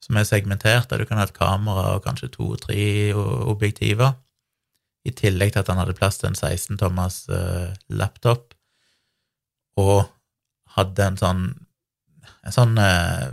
som 0.00 0.16
er 0.16 0.28
segmentert, 0.28 0.88
der 0.88 1.02
du 1.02 1.08
kan 1.08 1.20
ha 1.20 1.26
et 1.28 1.36
kamera 1.36 1.98
og 1.98 2.06
kanskje 2.06 2.30
to-tre 2.32 3.12
objektiver, 3.12 4.16
i 5.04 5.12
tillegg 5.16 5.52
til 5.52 5.62
at 5.62 5.68
han 5.72 5.80
hadde 5.80 5.96
plass 5.96 6.20
til 6.20 6.30
en 6.30 6.38
16 6.38 6.80
tommers 6.80 7.22
uh, 7.28 7.76
laptop, 7.92 8.54
og 9.80 10.08
hadde 10.76 11.12
en 11.12 11.20
sånn 11.20 11.44
en 12.46 12.54
sånn 12.54 12.76
uh, 12.80 13.30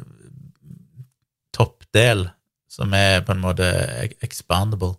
toppdel 1.56 2.28
som 2.72 2.94
er 2.96 3.24
på 3.26 3.34
en 3.34 3.44
måte 3.44 3.68
expandable, 4.26 4.98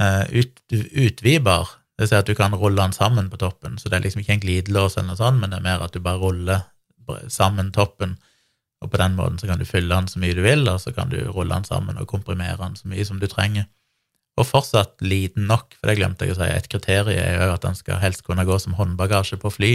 uh, 0.00 0.24
ut, 0.30 0.60
utvidbar. 0.70 1.79
Det 2.00 2.06
vil 2.06 2.14
si 2.14 2.16
at 2.16 2.28
du 2.30 2.32
kan 2.32 2.54
rulle 2.56 2.80
den 2.80 2.94
sammen 2.96 3.26
på 3.28 3.36
toppen, 3.36 3.74
så 3.76 3.90
det 3.92 3.98
er 3.98 4.06
liksom 4.06 4.22
ikke 4.22 4.32
en 4.32 4.40
glidelås 4.40 4.94
eller 4.96 5.10
noe 5.10 5.18
sånt, 5.18 5.36
men 5.36 5.50
det 5.52 5.58
er 5.58 5.64
mer 5.66 5.82
at 5.84 5.92
du 5.92 6.00
bare 6.00 6.16
ruller 6.16 6.62
sammen 7.28 7.66
toppen, 7.76 8.14
og 8.80 8.88
på 8.88 9.00
den 9.02 9.18
måten 9.18 9.36
så 9.36 9.50
kan 9.50 9.60
du 9.60 9.66
fylle 9.68 9.92
den 9.92 10.06
så 10.08 10.22
mye 10.22 10.32
du 10.32 10.40
vil, 10.40 10.64
og 10.72 10.78
så 10.80 10.94
kan 10.96 11.10
du 11.12 11.18
rulle 11.26 11.52
den 11.52 11.66
sammen 11.68 11.98
og 12.00 12.06
komprimere 12.08 12.56
den 12.62 12.78
så 12.78 12.88
mye 12.88 13.04
som 13.04 13.18
du 13.20 13.26
trenger. 13.28 13.66
Og 14.40 14.48
fortsatt 14.48 15.04
liten 15.04 15.44
nok, 15.50 15.76
for 15.76 15.90
det 15.90 15.98
glemte 15.98 16.24
jeg 16.24 16.32
å 16.32 16.38
si, 16.38 16.48
et 16.48 16.70
kriterium 16.72 17.20
er 17.20 17.36
jo 17.36 17.52
at 17.58 17.66
den 17.66 17.76
skal 17.76 18.00
helst 18.00 18.24
kunne 18.24 18.46
gå 18.48 18.56
som 18.64 18.78
håndbagasje 18.78 19.36
på 19.42 19.52
fly. 19.52 19.70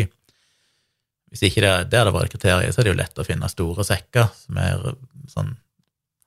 Hvis 1.30 1.46
ikke 1.46 1.62
det, 1.62 1.74
det 1.92 2.00
hadde 2.02 2.16
vært 2.16 2.34
kriteriet, 2.34 2.74
så 2.74 2.82
er 2.82 2.90
det 2.90 2.96
jo 2.96 3.02
lett 3.04 3.22
å 3.22 3.28
finne 3.28 3.52
store 3.54 3.86
sekker, 3.86 4.34
som 4.40 4.58
er 4.66 4.82
sånn 5.30 5.54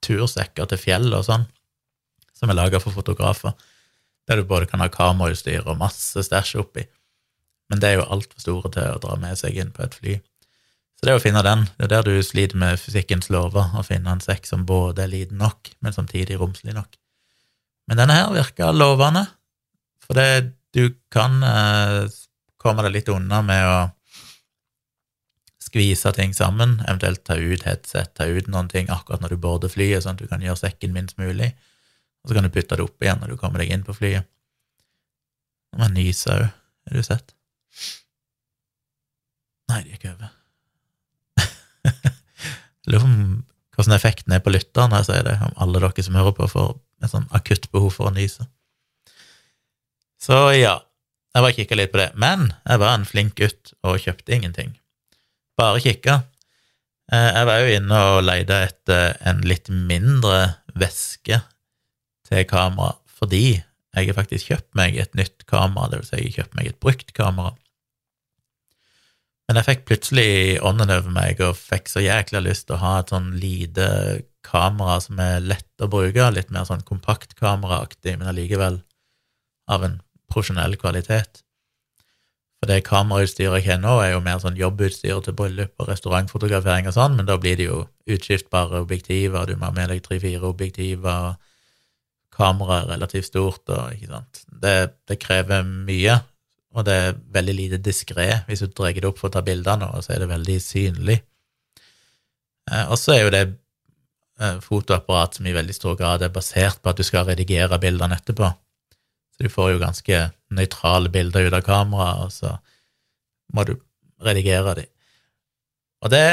tursekker 0.06 0.70
til 0.70 0.78
fjell 0.78 1.10
og 1.10 1.26
sånn, 1.26 1.50
som 2.38 2.54
er 2.54 2.60
laga 2.60 2.78
for 2.78 2.94
fotografer, 2.94 3.58
der 4.28 4.40
du 4.40 4.48
både 4.48 4.68
kan 4.68 4.82
ha 4.84 4.88
kamerautstyr 4.92 5.64
og 5.64 5.80
masse 5.80 6.22
stæsj 6.24 6.58
oppi. 6.62 6.84
Men 7.68 7.80
det 7.82 7.90
er 7.90 7.98
jo 7.98 8.08
altfor 8.08 8.42
store 8.42 8.72
til 8.74 8.92
å 8.92 9.00
dra 9.02 9.16
med 9.20 9.38
seg 9.40 9.56
inn 9.60 9.72
på 9.74 9.84
et 9.84 9.96
fly. 9.96 10.18
Så 10.98 11.06
det 11.06 11.12
er 11.12 11.20
å 11.20 11.22
finne 11.22 11.44
den, 11.46 11.66
det 11.78 11.86
er 11.86 11.92
der 11.92 12.06
du 12.08 12.22
sliter 12.26 12.58
med 12.58 12.80
fysikkens 12.82 13.28
lover, 13.30 13.68
å 13.78 13.84
finne 13.86 14.10
en 14.10 14.22
sekk 14.24 14.48
som 14.48 14.64
både 14.66 15.04
er 15.04 15.12
liten 15.12 15.38
nok, 15.38 15.70
men 15.84 15.94
samtidig 15.94 16.40
romslig 16.40 16.74
nok. 16.74 16.96
Men 17.88 18.00
denne 18.00 18.16
her 18.18 18.32
virka 18.34 18.72
lovende, 18.74 19.28
for 20.02 20.18
det, 20.18 20.56
du 20.74 20.90
kan 21.14 21.38
eh, 21.46 22.08
komme 22.58 22.82
deg 22.84 22.96
litt 22.96 23.12
unna 23.12 23.40
med 23.46 23.62
å 23.68 23.78
skvise 25.68 26.10
ting 26.16 26.34
sammen, 26.34 26.78
eventuelt 26.88 27.22
ta 27.28 27.36
ut 27.38 27.64
headset, 27.68 28.10
ta 28.16 28.26
ut 28.26 28.50
noen 28.50 28.70
ting 28.72 28.90
akkurat 28.90 29.22
når 29.22 29.36
du 29.36 29.42
border 29.42 29.72
flyet, 29.72 30.02
sånn 30.02 30.18
at 30.18 30.24
du 30.24 30.30
kan 30.30 30.42
gjøre 30.42 30.64
sekken 30.64 30.94
minst 30.96 31.18
mulig, 31.20 31.52
og 32.28 32.30
så 32.30 32.36
kan 32.36 32.44
du 32.44 32.52
putte 32.52 32.76
det 32.76 32.84
opp 32.84 33.00
igjen 33.04 33.22
når 33.22 33.32
du 33.32 33.40
kommer 33.40 33.62
deg 33.62 33.70
inn 33.72 33.84
på 33.86 33.94
flyet. 33.96 34.28
Må 35.72 35.86
jeg 35.86 35.94
nyse 35.94 36.34
òg, 36.34 36.42
har 36.52 36.98
du 36.98 37.06
sett? 37.06 37.32
Nei, 39.72 39.78
det 39.86 39.96
gikk 39.96 40.10
over. 40.12 40.34
Lurer 42.92 43.08
på 43.08 43.78
hvordan 43.78 43.94
effekten 43.96 44.34
er 44.36 44.44
på 44.44 44.52
lytteren 44.52 44.92
når 44.92 45.00
jeg 45.00 45.08
sier 45.08 45.24
det, 45.24 45.36
om 45.46 45.56
alle 45.64 45.80
dere 45.80 46.04
som 46.04 46.16
hører 46.18 46.36
på, 46.36 46.48
får 46.52 46.70
et 47.00 47.12
sånn 47.12 47.28
akutt 47.36 47.68
behov 47.72 47.94
for 47.96 48.10
å 48.10 48.12
nyse. 48.12 48.44
Så 50.20 50.36
ja, 50.58 50.74
jeg 51.32 51.44
bare 51.44 51.56
kikka 51.56 51.78
litt 51.78 51.92
på 51.94 52.00
det. 52.02 52.10
Men 52.18 52.50
jeg 52.66 52.82
var 52.82 52.96
en 52.96 53.06
flink 53.08 53.38
gutt 53.40 53.72
og 53.86 54.00
kjøpte 54.02 54.34
ingenting. 54.34 54.74
Bare 55.56 55.80
kikka. 55.80 56.24
Eh, 57.12 57.28
jeg 57.38 57.48
var 57.48 57.62
jo 57.62 57.76
inne 57.78 58.00
og 58.12 58.24
leide 58.26 58.58
etter 58.66 59.14
en 59.30 59.40
litt 59.46 59.70
mindre 59.72 60.58
veske 60.76 61.40
til 62.28 62.44
kamera, 62.48 62.94
fordi 63.18 63.58
jeg 63.58 64.10
har 64.10 64.18
faktisk 64.18 64.52
kjøpt 64.52 64.76
meg 64.78 64.98
et 65.00 65.16
nytt 65.18 65.46
kamera, 65.48 65.90
vil 65.96 66.06
si 66.06 66.20
jeg 66.20 66.30
har 66.30 66.42
kjøpt 66.42 66.58
meg 66.58 66.70
et 66.70 66.80
brukt 66.82 67.14
kamera. 67.16 67.54
Men 69.48 69.56
jeg 69.58 69.64
fikk 69.64 69.84
plutselig 69.88 70.30
ånden 70.68 70.92
over 70.92 71.12
meg 71.12 71.40
og 71.40 71.56
fikk 71.56 71.88
så 71.88 72.02
jækla 72.04 72.42
lyst 72.44 72.66
til 72.68 72.76
å 72.76 72.82
ha 72.82 72.94
et 73.00 73.12
sånn 73.14 73.30
lite 73.40 73.86
kamera 74.44 74.98
som 75.00 75.20
er 75.24 75.40
lett 75.40 75.84
å 75.84 75.88
bruke, 75.90 76.28
litt 76.36 76.52
mer 76.52 76.68
sånn 76.68 76.84
kompaktkameraaktig, 76.88 78.18
men 78.20 78.28
allikevel 78.28 78.82
av 79.72 79.84
en 79.88 80.00
profesjonell 80.28 80.76
kvalitet. 80.80 81.42
For 82.58 82.68
det 82.68 82.82
kamerautstyret 82.88 83.62
jeg 83.62 83.70
har 83.70 83.80
nå, 83.80 83.94
er 84.02 84.12
jo 84.12 84.22
mer 84.24 84.40
sånn 84.42 84.58
jobbutstyr 84.58 85.20
til 85.24 85.36
bryllup 85.38 85.78
og 85.78 85.92
restaurantfotografering 85.92 86.88
og 86.90 86.96
sånn, 86.96 87.16
men 87.16 87.28
da 87.28 87.38
blir 87.40 87.56
det 87.56 87.68
jo 87.68 87.84
utskiftbare 88.10 88.82
objektiver, 88.82 89.46
du 89.46 89.56
må 89.56 89.70
ha 89.70 89.76
med 89.76 89.92
deg 89.92 90.02
tre-fire 90.04 90.44
objektiver, 90.48 91.30
og 91.30 91.47
kameraet 92.38 92.86
er 92.86 92.92
relativt 92.94 93.28
stort, 93.28 93.64
og. 93.74 94.42
Det, 94.62 94.74
det 95.08 95.18
krever 95.22 95.64
mye, 95.66 96.18
og 96.76 96.84
det 96.86 96.94
er 96.94 97.16
veldig 97.34 97.54
lite 97.56 97.80
diskré. 97.82 98.28
Hvis 98.46 98.62
du 98.64 98.68
drar 98.70 98.94
det 98.94 99.08
opp 99.08 99.20
for 99.20 99.30
å 99.30 99.36
ta 99.36 99.42
bilder 99.44 99.80
nå, 99.80 99.90
så 100.04 100.14
er 100.14 100.22
det 100.22 100.30
veldig 100.30 100.58
synlig. 100.62 101.18
Eh, 102.70 102.84
og 102.86 102.98
så 103.00 103.14
er 103.14 103.22
jo 103.24 103.34
det 103.34 103.42
eh, 103.48 104.60
fotoapparat 104.64 105.38
som 105.38 105.48
i 105.48 105.56
veldig 105.56 105.76
stor 105.76 105.98
grad 105.98 106.24
er 106.24 106.34
basert 106.34 106.82
på 106.82 106.92
at 106.92 107.00
du 107.00 107.06
skal 107.06 107.26
redigere 107.28 107.80
bildene 107.82 108.18
etterpå. 108.20 108.50
Så 109.34 109.46
du 109.46 109.50
får 109.52 109.74
jo 109.74 109.82
ganske 109.82 110.22
nøytrale 110.54 111.10
bilder 111.14 111.48
ut 111.48 111.58
av 111.58 111.66
kameraet, 111.66 112.24
og 112.26 112.34
så 112.34 112.54
må 113.54 113.64
du 113.66 113.76
redigere 114.24 114.74
dem. 114.80 114.90
Og 116.04 116.12
det, 116.12 116.24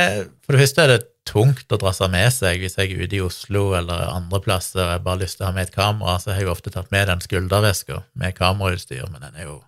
for 0.45 0.53
det 0.53 0.61
første 0.61 0.83
er 0.83 0.91
det 0.91 1.03
tungt 1.25 1.71
å 1.73 1.79
drasse 1.81 2.07
med 2.11 2.29
seg 2.33 2.61
hvis 2.61 2.77
jeg 2.77 2.93
er 2.93 3.05
ute 3.05 3.17
i 3.17 3.23
Oslo 3.25 3.67
eller 3.77 4.09
andre 4.13 4.39
plasser 4.45 4.83
og 4.83 4.91
jeg 4.93 5.03
bare 5.05 5.17
har 5.17 5.23
lyst 5.23 5.39
til 5.39 5.45
å 5.45 5.49
ha 5.49 5.55
med 5.57 5.67
et 5.67 5.75
kamera, 5.75 6.17
så 6.21 6.33
har 6.33 6.43
jeg 6.43 6.51
ofte 6.53 6.73
tatt 6.73 6.91
med 6.93 7.09
den 7.09 7.23
skulderveska 7.23 8.01
med 8.13 8.37
kamerautstyr, 8.37 9.07
men 9.11 9.25
den 9.25 9.39
er 9.41 9.49
jo 9.49 9.61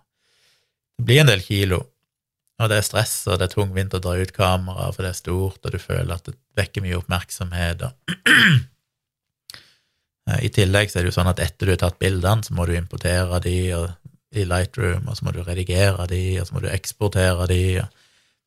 det 0.98 1.06
blir 1.06 1.20
en 1.22 1.30
del 1.30 1.42
kilo, 1.44 1.76
og 2.58 2.70
det 2.70 2.80
er 2.80 2.86
stress, 2.86 3.12
og 3.30 3.38
det 3.38 3.46
er 3.46 3.52
tungvint 3.52 3.94
å 3.94 4.00
dra 4.02 4.16
ut 4.18 4.32
kamera, 4.34 4.88
for 4.90 5.06
det 5.06 5.12
er 5.12 5.20
stort, 5.20 5.60
og 5.62 5.70
du 5.70 5.78
føler 5.78 6.10
at 6.16 6.26
det 6.26 6.34
vekker 6.58 6.82
mye 6.82 6.98
oppmerksomhet. 6.98 7.84
Og 7.86 7.92
I 10.48 10.50
tillegg 10.54 10.90
så 10.90 10.98
er 10.98 11.06
det 11.06 11.12
jo 11.12 11.18
sånn 11.20 11.30
at 11.30 11.42
etter 11.44 11.68
du 11.68 11.74
har 11.76 11.82
tatt 11.84 12.00
bildene, 12.02 12.42
så 12.42 12.56
må 12.56 12.66
du 12.66 12.74
importere 12.74 13.38
de 13.44 13.54
i 14.34 14.44
Lightroom, 14.44 15.06
og 15.06 15.16
så 15.16 15.28
må 15.28 15.36
du 15.36 15.44
redigere 15.46 16.08
de, 16.10 16.22
og 16.40 16.48
så 16.48 16.56
må 16.56 16.64
du 16.66 16.68
eksportere 16.72 17.46
de. 17.50 17.62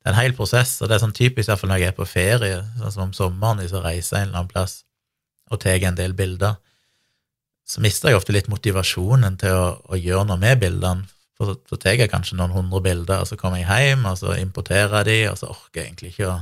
Det 0.01 0.10
er 0.10 0.15
en 0.15 0.17
hel 0.17 0.34
prosess, 0.34 0.79
og 0.81 0.89
det 0.89 0.96
er 0.96 1.03
sånn 1.03 1.13
typisk 1.13 1.51
iallfall 1.51 1.70
når 1.70 1.84
jeg 1.84 1.91
er 1.91 1.98
på 1.98 2.08
ferie, 2.10 2.62
sånn 2.79 2.93
som 2.96 3.03
om 3.05 3.13
sommeren, 3.13 3.62
hvis 3.62 3.74
jeg 3.75 3.84
reiser 3.86 4.17
en 4.17 4.29
eller 4.29 4.39
annen 4.39 4.50
plass 4.50 4.79
og 5.51 5.60
tar 5.62 5.84
en 5.86 5.98
del 5.98 6.15
bilder, 6.17 6.55
så 7.67 7.84
mister 7.84 8.10
jeg 8.10 8.17
ofte 8.17 8.34
litt 8.34 8.50
motivasjonen 8.50 9.38
til 9.39 9.53
å, 9.53 9.67
å 9.93 10.00
gjøre 10.00 10.25
noe 10.29 10.41
med 10.41 10.62
bildene, 10.63 11.05
så, 11.38 11.53
så 11.70 11.77
tar 11.77 12.00
jeg 12.00 12.10
kanskje 12.10 12.38
noen 12.39 12.53
hundre 12.55 12.81
bilder, 12.86 13.22
og 13.22 13.29
så 13.29 13.38
kommer 13.38 13.62
jeg 13.62 13.70
hjem, 13.70 14.08
og 14.10 14.17
så 14.17 14.36
importerer 14.39 15.01
jeg 15.01 15.10
de, 15.10 15.17
og 15.31 15.38
så 15.38 15.51
orker 15.53 15.81
jeg 15.81 15.91
egentlig 15.91 16.12
ikke 16.15 16.31
å, 16.31 16.36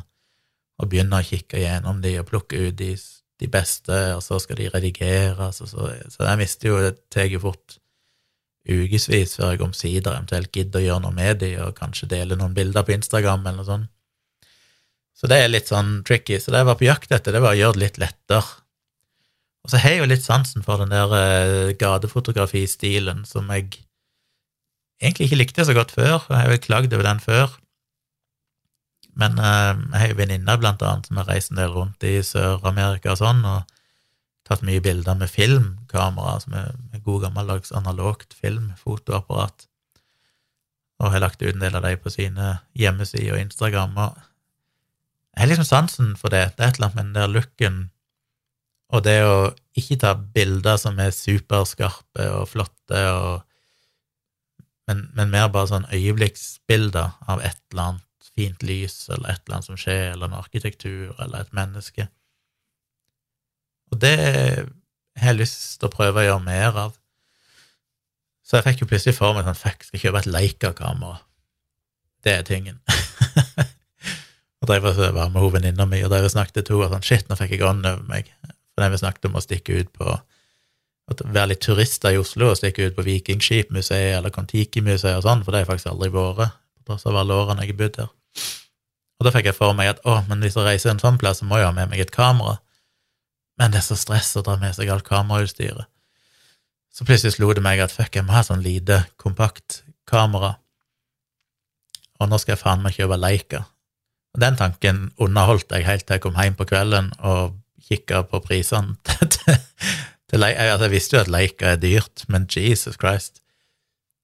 å 0.79 0.89
begynne 0.89 1.19
å 1.19 1.27
kikke 1.27 1.59
gjennom 1.59 2.01
de 2.03 2.15
og 2.21 2.27
plukke 2.31 2.63
ut 2.67 2.79
de, 2.79 2.93
de 3.39 3.51
beste, 3.51 3.99
og 4.15 4.23
så 4.23 4.39
skal 4.43 4.59
de 4.59 4.71
redigeres, 4.71 5.61
og 5.63 5.71
så, 5.71 5.91
så 6.15 6.25
jeg 6.27 6.41
mister 6.41 6.71
jo 6.71 6.81
Det 6.85 6.95
tar 7.11 7.27
jo 7.31 7.43
fort 7.43 7.79
ukevis 8.69 9.35
før 9.37 9.53
jeg 9.53 9.63
omsider 9.65 10.13
eventuelt 10.13 10.51
gidder 10.53 10.81
å 10.81 10.85
gjøre 10.85 11.03
noe 11.05 11.15
med 11.15 11.41
de, 11.41 11.53
og 11.63 11.77
kanskje 11.77 12.09
dele 12.11 12.37
noen 12.39 12.55
bilder 12.57 12.85
på 12.85 12.95
Instagram 12.95 13.45
eller 13.45 13.61
noe 13.61 13.69
sånt. 13.69 13.91
Så 15.19 15.27
det 15.27 15.41
er 15.41 15.51
litt 15.51 15.67
sånn 15.67 15.99
tricky. 16.07 16.37
Så 16.39 16.53
det 16.53 16.61
jeg 16.61 16.69
var 16.69 16.77
på 16.79 16.87
jakt 16.87 17.11
etter, 17.11 17.35
det 17.35 17.41
var 17.43 17.57
å 17.57 17.59
gjøre 17.59 17.75
det 17.75 17.83
litt 17.83 17.97
lettere. 17.99 18.59
Og 19.65 19.71
så 19.71 19.81
har 19.83 19.91
jeg 19.91 20.03
jo 20.03 20.11
litt 20.13 20.23
sansen 20.23 20.63
for 20.63 20.79
den 20.79 20.93
der 20.93 21.11
uh, 21.11 21.71
gatefotografistilen 21.75 23.25
som 23.27 23.49
jeg 23.51 23.81
egentlig 25.01 25.27
ikke 25.27 25.41
likte 25.41 25.65
så 25.67 25.75
godt 25.75 25.91
før, 25.95 26.23
jeg 26.29 26.39
har 26.39 26.53
jo 26.55 26.63
klagd 26.63 26.95
over 26.95 27.07
den 27.07 27.19
før. 27.23 27.57
Men 29.19 29.35
uh, 29.43 29.75
jeg 29.75 29.99
har 29.99 30.13
jo 30.13 30.19
venninner, 30.21 30.61
blant 30.61 30.83
annet, 30.87 31.09
som 31.09 31.19
har 31.19 31.27
reist 31.27 31.51
en 31.51 31.59
del 31.59 31.75
rundt 31.75 32.07
i 32.07 32.21
Sør-Amerika 32.23 33.11
og 33.11 33.19
sånn, 33.19 33.43
og 33.43 33.78
tatt 34.49 34.63
mye 34.65 34.81
bilder 34.83 35.17
med 35.19 35.29
filmkamera, 35.29 36.39
som 36.43 36.55
er 36.57 36.71
med 36.91 37.03
god 37.05 37.27
gammeldags 37.27 37.73
analogt 37.75 38.33
filmfotoapparat, 38.37 39.67
og 40.99 41.13
har 41.13 41.23
lagt 41.23 41.43
ut 41.43 41.53
en 41.53 41.61
del 41.63 41.77
av 41.77 41.85
dem 41.85 42.01
på 42.01 42.11
sine 42.11 42.57
hjemmesider 42.75 43.37
og 43.37 43.45
Instagrammer. 43.45 44.17
Jeg 45.35 45.45
har 45.45 45.51
liksom 45.53 45.69
sansen 45.69 46.15
for 46.19 46.33
det. 46.33 46.57
Det 46.57 46.65
er 46.65 46.73
et 46.73 46.79
eller 46.79 46.89
annet 46.89 46.97
med 46.97 47.05
den 47.05 47.15
der 47.15 47.31
looken 47.31 47.79
og 48.89 49.05
det 49.05 49.19
å 49.21 49.35
ikke 49.77 49.99
ta 50.01 50.15
bilder 50.17 50.79
som 50.81 50.97
er 51.01 51.13
superskarpe 51.15 52.25
og 52.39 52.49
flotte 52.53 53.03
og 53.13 53.45
men, 54.89 55.03
men, 55.13 55.29
mer 55.29 55.51
bare 55.53 55.69
sånn 55.69 55.83
øyeblikksbilder 55.93 57.11
av 57.29 57.43
et 57.45 57.59
eller 57.69 57.83
annet 57.83 58.29
fint 58.33 58.63
lys, 58.65 59.03
eller 59.13 59.29
et 59.29 59.43
eller 59.43 59.59
annet 59.59 59.67
som 59.67 59.77
skjer, 59.77 60.15
eller 60.15 60.31
en 60.31 60.39
arkitektur, 60.39 61.11
eller 61.21 61.43
et 61.43 61.51
menneske. 61.53 62.07
Og 63.93 64.01
det 64.01 64.15
har 65.19 65.33
jeg 65.33 65.39
lyst 65.41 65.79
til 65.79 65.89
å 65.89 65.93
prøve 65.93 66.21
å 66.21 66.27
gjøre 66.27 66.45
mer 66.45 66.77
av. 66.87 66.95
Så 68.45 68.57
jeg 68.57 68.65
fikk 68.65 68.83
jo 68.83 68.89
plutselig 68.89 69.17
for 69.17 69.35
meg 69.37 69.45
sånn 69.45 69.57
Fuck, 69.57 69.83
skal 69.85 69.99
jeg 69.99 70.07
kjøpe 70.07 70.23
et 70.23 70.29
Leica-kamera. 70.33 71.19
Det 72.25 72.33
er 72.33 72.47
tingen. 72.47 72.79
og 74.59 74.69
drev 74.69 74.89
og 74.89 75.01
var 75.15 75.29
med 75.33 75.51
venninna 75.53 75.85
mi 75.87 76.01
og 76.03 76.11
drev 76.11 76.27
og 76.27 76.33
snakket 76.33 76.65
til 76.67 76.81
henne 76.81 76.97
sånn 76.97 77.05
Shit, 77.05 77.27
nå 77.29 77.37
fikk 77.39 77.53
jeg 77.55 77.65
ånden 77.67 77.91
over 77.91 78.07
meg. 78.09 78.31
For 78.73 78.89
vi 78.89 79.01
snakket 79.01 79.29
om 79.29 79.37
å 79.37 79.43
stikke 79.43 79.81
ut 79.81 79.91
på 79.95 80.07
Å 80.09 81.15
være 81.25 81.51
litt 81.51 81.63
turister 81.65 82.13
i 82.13 82.19
Oslo 82.21 82.51
og 82.51 82.57
stikke 82.59 82.89
ut 82.89 82.97
på 82.97 83.05
Vikingskipmuseet 83.07 84.17
eller 84.19 84.33
Kon-Tiki-museet 84.33 85.17
og 85.17 85.25
sånn, 85.25 85.41
for 85.41 85.51
det 85.51 85.61
har 85.61 85.65
jeg 85.65 85.69
faktisk 85.71 85.89
aldri 85.89 86.11
vært, 86.13 86.57
på 86.77 86.85
tross 86.91 87.07
av 87.09 87.17
alle 87.17 87.33
årene 87.33 87.65
jeg 87.65 87.73
har 87.73 87.79
bodd 87.79 87.97
her. 88.03 88.11
Og 89.19 89.25
da 89.25 89.33
fikk 89.33 89.49
jeg 89.49 89.57
for 89.57 89.73
meg 89.75 89.89
at 89.95 90.03
å, 90.05 90.19
men 90.29 90.45
hvis 90.45 90.55
jeg 90.55 90.67
reiser 90.67 90.93
en 90.93 91.01
sånn 91.01 91.17
plass, 91.19 91.41
så 91.41 91.47
må 91.49 91.57
jeg 91.57 91.65
ha 91.65 91.73
med 91.75 91.89
meg 91.89 92.03
et 92.03 92.13
kamera. 92.13 92.59
Men 93.59 93.73
det 93.73 93.81
er 93.81 93.87
så 93.89 93.97
stress 93.99 94.31
å 94.39 94.43
dra 94.45 94.55
med 94.59 94.75
seg 94.75 94.89
alt 94.91 95.07
kamerautstyret. 95.07 95.89
Så 96.95 97.05
plutselig 97.05 97.35
slo 97.35 97.51
det 97.53 97.63
meg 97.63 97.81
at 97.83 97.93
fuck, 97.93 98.15
jeg 98.15 98.25
må 98.25 98.33
ha 98.33 98.43
sånn 98.43 98.63
lite, 98.65 99.03
kompakt 99.19 99.83
kamera. 100.09 100.55
Og 102.19 102.31
nå 102.31 102.39
skal 102.39 102.55
jeg 102.55 102.63
faen 102.63 102.81
meg 102.83 102.95
kjøpe 102.95 103.19
Leica. 103.19 103.65
Og 104.35 104.41
den 104.43 104.57
tanken 104.59 105.09
underholdt 105.21 105.71
jeg 105.73 105.87
helt 105.87 106.07
til 106.07 106.17
jeg 106.17 106.23
kom 106.25 106.39
hjem 106.39 106.57
på 106.59 106.67
kvelden 106.69 107.11
og 107.19 107.59
kikka 107.89 108.25
på 108.31 108.41
prisene. 108.45 108.97
Altså, 110.29 110.83
jeg 110.85 110.91
visste 110.91 111.15
jo 111.15 111.19
at 111.23 111.29
Leica 111.33 111.71
er 111.71 111.79
dyrt, 111.81 112.21
men 112.29 112.43
Jesus 112.45 112.99
Christ. 113.01 113.39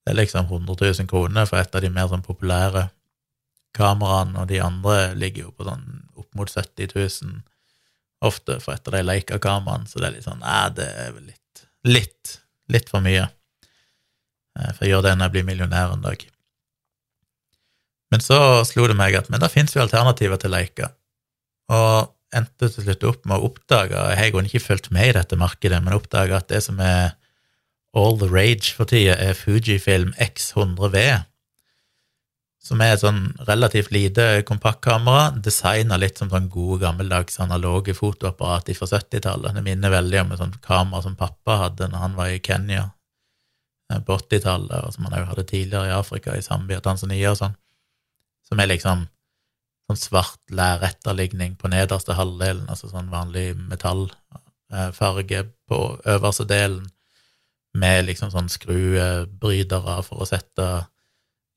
Det 0.06 0.12
er 0.12 0.20
liksom 0.20 0.44
100 0.46 0.76
000 0.78 1.08
kroner 1.10 1.48
for 1.50 1.58
et 1.58 1.74
av 1.74 1.82
de 1.82 1.90
mer 1.90 2.06
sånn 2.06 2.22
populære 2.22 2.84
kameraene, 3.74 4.38
og 4.38 4.46
de 4.46 4.60
andre 4.62 5.16
ligger 5.18 5.48
jo 5.48 5.50
på 5.50 5.66
sånn 5.66 5.82
opp 6.14 6.28
mot 6.38 6.52
70 6.52 6.94
000 6.94 7.42
ofte 8.24 8.58
for 8.62 8.74
et 8.74 8.88
av 8.88 8.96
de 8.96 9.02
Leica-kameraene, 9.04 9.88
så 9.90 10.00
det 10.00 10.08
er 10.08 10.16
litt 10.16 10.26
sånn 10.26 10.40
Nei, 10.40 10.62
det 10.76 10.86
er 10.86 11.12
vel 11.16 11.28
litt, 11.28 11.66
litt, 11.84 12.36
litt 12.72 12.88
for 12.92 13.04
mye. 13.04 13.26
Eh, 14.56 14.72
for 14.72 14.86
jeg 14.86 14.94
gjør 14.94 15.06
det 15.06 15.14
når 15.16 15.28
jeg 15.28 15.36
blir 15.36 15.48
millionær 15.50 15.94
en 15.94 16.04
dag. 16.06 16.26
Men 18.14 18.22
så 18.22 18.38
slo 18.68 18.86
det 18.88 18.96
meg 18.98 19.16
at 19.18 19.30
men 19.32 19.42
da 19.42 19.50
fins 19.52 19.74
jo 19.74 19.82
alternativer 19.82 20.40
til 20.40 20.54
leika. 20.54 20.92
og 21.68 22.12
endte 22.36 22.68
til 22.70 22.84
slutt 22.84 23.04
opp 23.06 23.24
med 23.26 23.38
å 23.38 23.48
oppdage 23.48 23.94
Jeg 23.94 24.18
har 24.18 24.46
ikke 24.46 24.60
fulgt 24.62 24.90
med 24.94 25.08
i 25.08 25.14
dette 25.16 25.38
markedet, 25.38 25.78
men 25.82 25.94
oppdaga 25.96 26.40
at 26.40 26.48
det 26.48 26.62
som 26.62 26.80
er 26.82 27.14
all 27.96 28.18
the 28.18 28.28
rage 28.28 28.74
for 28.76 28.84
tida, 28.84 29.16
er 29.16 29.34
Fujifilm 29.34 30.12
X100V 30.20 31.24
som 32.66 32.80
er 32.82 32.96
et 32.96 33.02
sånn 33.02 33.20
relativt 33.46 33.92
lite 33.94 34.42
kompaktkamera, 34.48 35.30
designa 35.42 35.98
litt 36.00 36.18
som 36.18 36.30
sånn 36.32 36.48
gode, 36.50 36.80
gammeldags 36.82 37.38
analoge 37.42 37.94
fotoapparat 37.94 38.72
fra 38.74 38.88
70-tallet. 38.90 39.54
Det 39.54 39.62
minner 39.62 39.92
veldig 39.94 40.22
om 40.24 40.32
et 40.34 40.40
sånt 40.40 40.56
kamera 40.64 41.04
som 41.04 41.14
pappa 41.18 41.60
hadde 41.62 41.86
når 41.92 42.02
han 42.02 42.16
var 42.18 42.32
i 42.32 42.40
Kenya 42.42 42.88
eh, 43.92 44.00
på 44.00 44.16
80-tallet, 44.18 44.80
og 44.82 44.96
som 44.96 45.06
han 45.06 45.18
òg 45.20 45.28
hadde 45.30 45.46
tidligere 45.46 45.92
i 45.92 45.94
Afrika, 45.94 46.34
i 46.34 46.42
Zambia, 46.42 46.80
Tanzania 46.82 47.36
og 47.36 47.38
sånn, 47.42 47.54
som 48.48 48.62
er 48.62 48.72
liksom 48.72 49.06
sånn 49.86 50.02
svart 50.02 50.42
lærretterligning 50.50 51.54
på 51.60 51.70
nederste 51.70 52.18
halvdelen, 52.18 52.66
altså 52.66 52.90
sånn 52.90 53.12
vanlig 53.14 53.52
metallfarge 53.60 55.46
på 55.70 55.80
øverste 56.02 56.48
delen, 56.50 56.90
med 57.76 58.08
liksom 58.08 58.32
sånn 58.32 58.50
skrubrytere 58.50 60.00
for 60.02 60.24
å 60.24 60.26
sette 60.26 60.66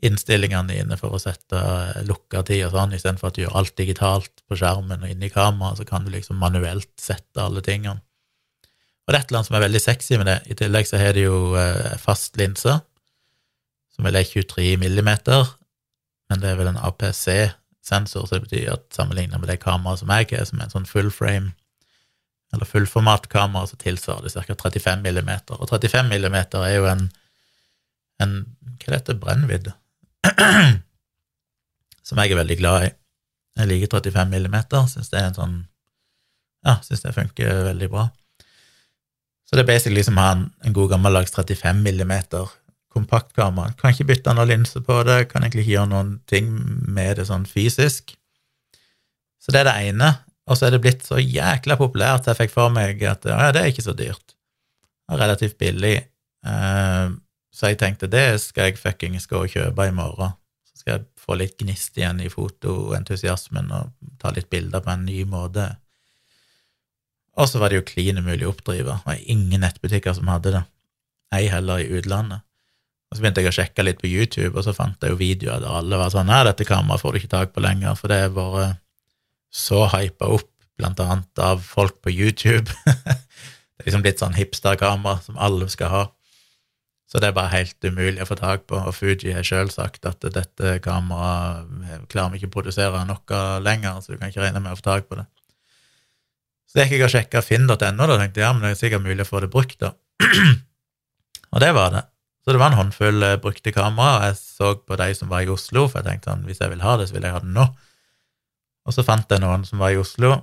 innstillingene 0.05 0.71
dine 0.71 0.97
for 0.99 1.15
å 1.15 1.19
sette 1.19 1.59
lukka 2.07 2.43
tid 2.47 2.65
og 2.69 2.75
sånn, 2.75 2.93
istedenfor 2.95 3.29
at 3.29 3.35
du 3.35 3.41
gjør 3.43 3.57
alt 3.59 3.75
digitalt 3.77 4.43
på 4.47 4.57
skjermen 4.59 5.03
og 5.03 5.11
inni 5.11 5.31
kameraet, 5.33 5.81
så 5.81 5.87
kan 5.87 6.05
du 6.05 6.13
liksom 6.13 6.39
manuelt 6.39 6.91
sette 7.01 7.43
alle 7.43 7.63
tingene. 7.65 7.99
Og 9.05 9.11
det 9.11 9.17
er 9.17 9.23
et 9.23 9.31
eller 9.31 9.39
annet 9.39 9.49
som 9.49 9.57
er 9.57 9.65
veldig 9.65 9.81
sexy 9.81 10.19
med 10.21 10.27
det. 10.29 10.37
I 10.53 10.55
tillegg 10.59 10.87
så 10.87 10.99
har 11.01 11.15
de 11.17 11.25
jo 11.25 11.37
eh, 11.59 11.95
fast 11.99 12.37
linse, 12.39 12.75
som 13.95 14.07
vel 14.07 14.19
er 14.19 14.27
23 14.27 14.75
millimeter, 14.79 15.49
men 16.29 16.43
det 16.43 16.51
er 16.51 16.59
vel 16.59 16.69
en 16.71 16.77
APC-sensor, 16.77 18.27
så 18.29 18.37
det 18.37 18.45
betyr 18.45 18.75
at 18.77 18.85
sammenlignet 18.95 19.41
med 19.41 19.49
det 19.49 19.59
kameraet 19.63 20.03
som 20.03 20.13
jeg 20.13 20.29
har, 20.31 20.45
som 20.47 20.61
er 20.61 20.69
en 20.69 20.75
sånn 20.77 20.87
full 20.87 21.09
frame, 21.11 21.55
eller 22.53 22.69
fullformatkamera, 22.69 23.67
så 23.67 23.77
tilsvarer 23.81 24.25
det 24.25 24.45
ca. 24.47 24.55
35 24.69 25.03
millimeter. 25.03 25.59
Og 25.59 25.69
35 25.69 26.07
millimeter 26.09 26.63
er 26.65 26.77
jo 26.79 26.87
en, 26.89 27.03
en 28.23 28.33
hva 28.79 28.95
heter 28.95 29.13
det, 29.13 29.21
brennvidde? 29.21 29.75
som 32.07 32.21
jeg 32.21 32.33
er 32.33 32.41
veldig 32.41 32.57
glad 32.59 32.87
i. 32.87 32.93
Jeg 33.59 33.69
liker 33.71 33.99
35 33.99 34.31
millimeter, 34.31 34.87
syns 34.87 35.11
det 35.11 35.19
er 35.19 35.29
en 35.31 35.37
sånn 35.37 35.57
Ja, 36.67 36.79
syns 36.83 37.03
det 37.05 37.15
funker 37.15 37.67
veldig 37.69 37.89
bra. 37.91 38.09
Så 39.47 39.57
det 39.57 39.63
er 39.63 39.69
basically 39.71 40.03
som 40.05 40.19
å 40.19 40.23
ha 40.23 40.33
en, 40.37 40.73
god 40.75 40.91
gammeldags 40.91 41.33
35 41.33 41.79
millimeter 41.81 42.49
kompaktkamera. 42.93 43.73
Kan 43.79 43.95
ikke 43.95 44.09
bytte 44.11 44.33
noen 44.35 44.51
linse 44.51 44.81
på 44.85 44.99
det, 45.07 45.23
kan 45.31 45.45
egentlig 45.45 45.65
ikke 45.65 45.75
gjøre 45.77 45.91
noen 45.93 46.11
ting 46.29 46.51
med 46.85 47.17
det 47.17 47.25
sånn 47.29 47.47
fysisk. 47.49 48.13
Så 49.39 49.53
det 49.55 49.63
er 49.63 49.69
det 49.69 49.77
ene. 49.89 50.11
Og 50.49 50.57
så 50.57 50.67
er 50.67 50.75
det 50.75 50.81
blitt 50.83 51.05
så 51.05 51.17
jækla 51.21 51.77
populært 51.79 52.23
at 52.23 52.31
jeg 52.31 52.43
fikk 52.43 52.53
for 52.55 52.73
meg 52.73 53.01
at 53.05 53.25
ja, 53.29 53.49
det 53.53 53.63
er 53.63 53.71
ikke 53.71 53.85
så 53.85 53.95
dyrt. 53.97 54.35
Det 55.09 55.17
er 55.17 55.21
relativt 55.23 55.57
billig. 55.61 55.95
Uh, 56.45 57.17
så 57.59 57.73
jeg 57.73 57.79
tenkte 57.81 58.07
det 58.07 58.39
skal 58.39 58.69
jeg 58.69 58.79
fuckings 58.79 59.27
gå 59.27 59.41
og 59.43 59.51
kjøpe 59.51 59.89
i 59.89 59.95
morgen. 59.95 60.31
Så 60.63 60.79
skal 60.79 60.93
jeg 60.93 61.07
få 61.19 61.35
litt 61.35 61.57
gnist 61.59 61.97
igjen 61.99 62.21
i 62.23 62.31
fotoentusiasmen 62.31 63.67
og 63.75 63.89
ta 64.21 64.31
litt 64.31 64.47
bilder 64.51 64.83
på 64.85 64.93
en 64.93 65.03
ny 65.03 65.25
måte. 65.27 65.65
Og 67.35 67.49
så 67.51 67.59
var 67.59 67.71
det 67.71 67.81
jo 67.81 67.87
klin 67.89 68.21
umulig 68.21 68.47
å 68.47 68.53
oppdrive, 68.53 68.95
var 69.03 69.25
ingen 69.27 69.65
nettbutikker 69.65 70.15
som 70.15 70.31
hadde 70.31 70.53
det. 70.55 70.61
Ei 71.35 71.49
heller 71.51 71.83
i 71.83 71.89
utlandet. 71.99 72.45
Og 73.09 73.17
så 73.17 73.23
begynte 73.23 73.43
jeg 73.43 73.51
å 73.51 73.57
sjekke 73.57 73.83
litt 73.83 73.99
på 73.99 74.07
YouTube, 74.07 74.53
og 74.53 74.63
så 74.63 74.73
fant 74.75 75.01
jeg 75.03 75.11
jo 75.11 75.19
videoer 75.19 75.63
der 75.63 75.79
alle 75.81 75.97
var 75.99 76.11
sånn 76.13 76.29
Nei, 76.29 76.43
dette 76.45 76.67
kameraet 76.67 77.01
får 77.01 77.11
du 77.11 77.19
ikke 77.19 77.31
tak 77.33 77.51
på 77.55 77.63
lenger, 77.65 77.97
for 77.99 78.11
det 78.11 78.21
har 78.21 78.35
vært 78.35 78.79
så 79.49 79.83
hypa 79.95 80.29
opp, 80.29 80.51
blant 80.79 81.01
annet 81.03 81.41
av 81.43 81.59
folk 81.65 81.97
på 82.05 82.13
YouTube. 82.13 82.71
det 82.85 83.81
er 83.83 83.89
liksom 83.89 84.05
litt 84.05 84.21
sånn 84.21 84.37
hipsterkamera 84.37 85.19
som 85.25 85.39
alle 85.41 85.67
skal 85.73 85.91
ha. 85.91 86.03
Så 87.09 87.17
det 87.17 87.31
er 87.31 87.33
bare 87.33 87.49
helt 87.55 87.81
umulig 87.81 88.21
å 88.21 88.27
få 88.29 88.35
tak 88.37 88.67
på, 88.69 88.77
og 88.77 88.93
Fuji 88.93 89.31
har 89.33 89.45
sjøl 89.45 89.71
sagt 89.73 90.05
at 90.05 90.21
dette 90.21 90.75
kameraet 90.85 92.05
klarer 92.11 92.35
vi 92.35 92.37
ikke 92.37 92.51
å 92.51 92.53
produsere 92.59 93.01
noe 93.09 93.39
lenger, 93.65 93.97
så 94.03 94.13
du 94.13 94.19
kan 94.19 94.29
ikke 94.29 94.43
regne 94.43 94.61
med 94.61 94.75
å 94.75 94.77
få 94.77 94.85
tak 94.85 95.07
på 95.09 95.17
det. 95.17 95.25
Så 96.69 96.83
jeg 96.83 96.91
gikk 96.91 97.07
og 97.07 97.13
sjekka 97.15 97.41
finn.no, 97.41 97.73
da 97.73 97.87
tenkte 98.19 98.43
jeg 98.43 98.45
ja, 98.45 98.51
men 98.53 98.67
det 98.67 98.75
er 98.75 98.77
sikkert 98.83 99.07
mulig 99.07 99.25
å 99.25 99.29
få 99.29 99.41
det 99.41 99.49
brukt, 99.49 99.79
da. 99.81 99.95
og 101.55 101.63
det 101.63 101.71
var 101.73 101.95
det. 101.95 102.03
Så 102.45 102.53
det 102.53 102.61
var 102.61 102.69
en 102.69 102.77
håndfull 102.77 103.25
eh, 103.25 103.39
brukte 103.41 103.73
kamera, 103.73 104.19
og 104.19 104.27
jeg 104.27 104.37
så 104.43 104.69
på 104.77 104.99
de 105.01 105.09
som 105.17 105.33
var 105.33 105.47
i 105.47 105.49
Oslo, 105.49 105.87
for 105.89 106.03
jeg 106.03 106.11
tenkte 106.11 106.29
sånn, 106.29 106.45
hvis 106.45 106.61
jeg 106.61 106.75
vil 106.75 106.85
ha 106.85 106.93
det, 107.01 107.09
så 107.09 107.17
vil 107.17 107.25
jeg 107.25 107.35
ha 107.39 107.41
det 107.41 107.51
nå. 107.57 107.65
Og 108.85 108.93
så 108.93 109.07
fant 109.07 109.33
jeg 109.33 109.41
noen 109.41 109.65
som 109.65 109.81
var 109.81 109.95
i 109.95 109.99
Oslo. 110.01 110.35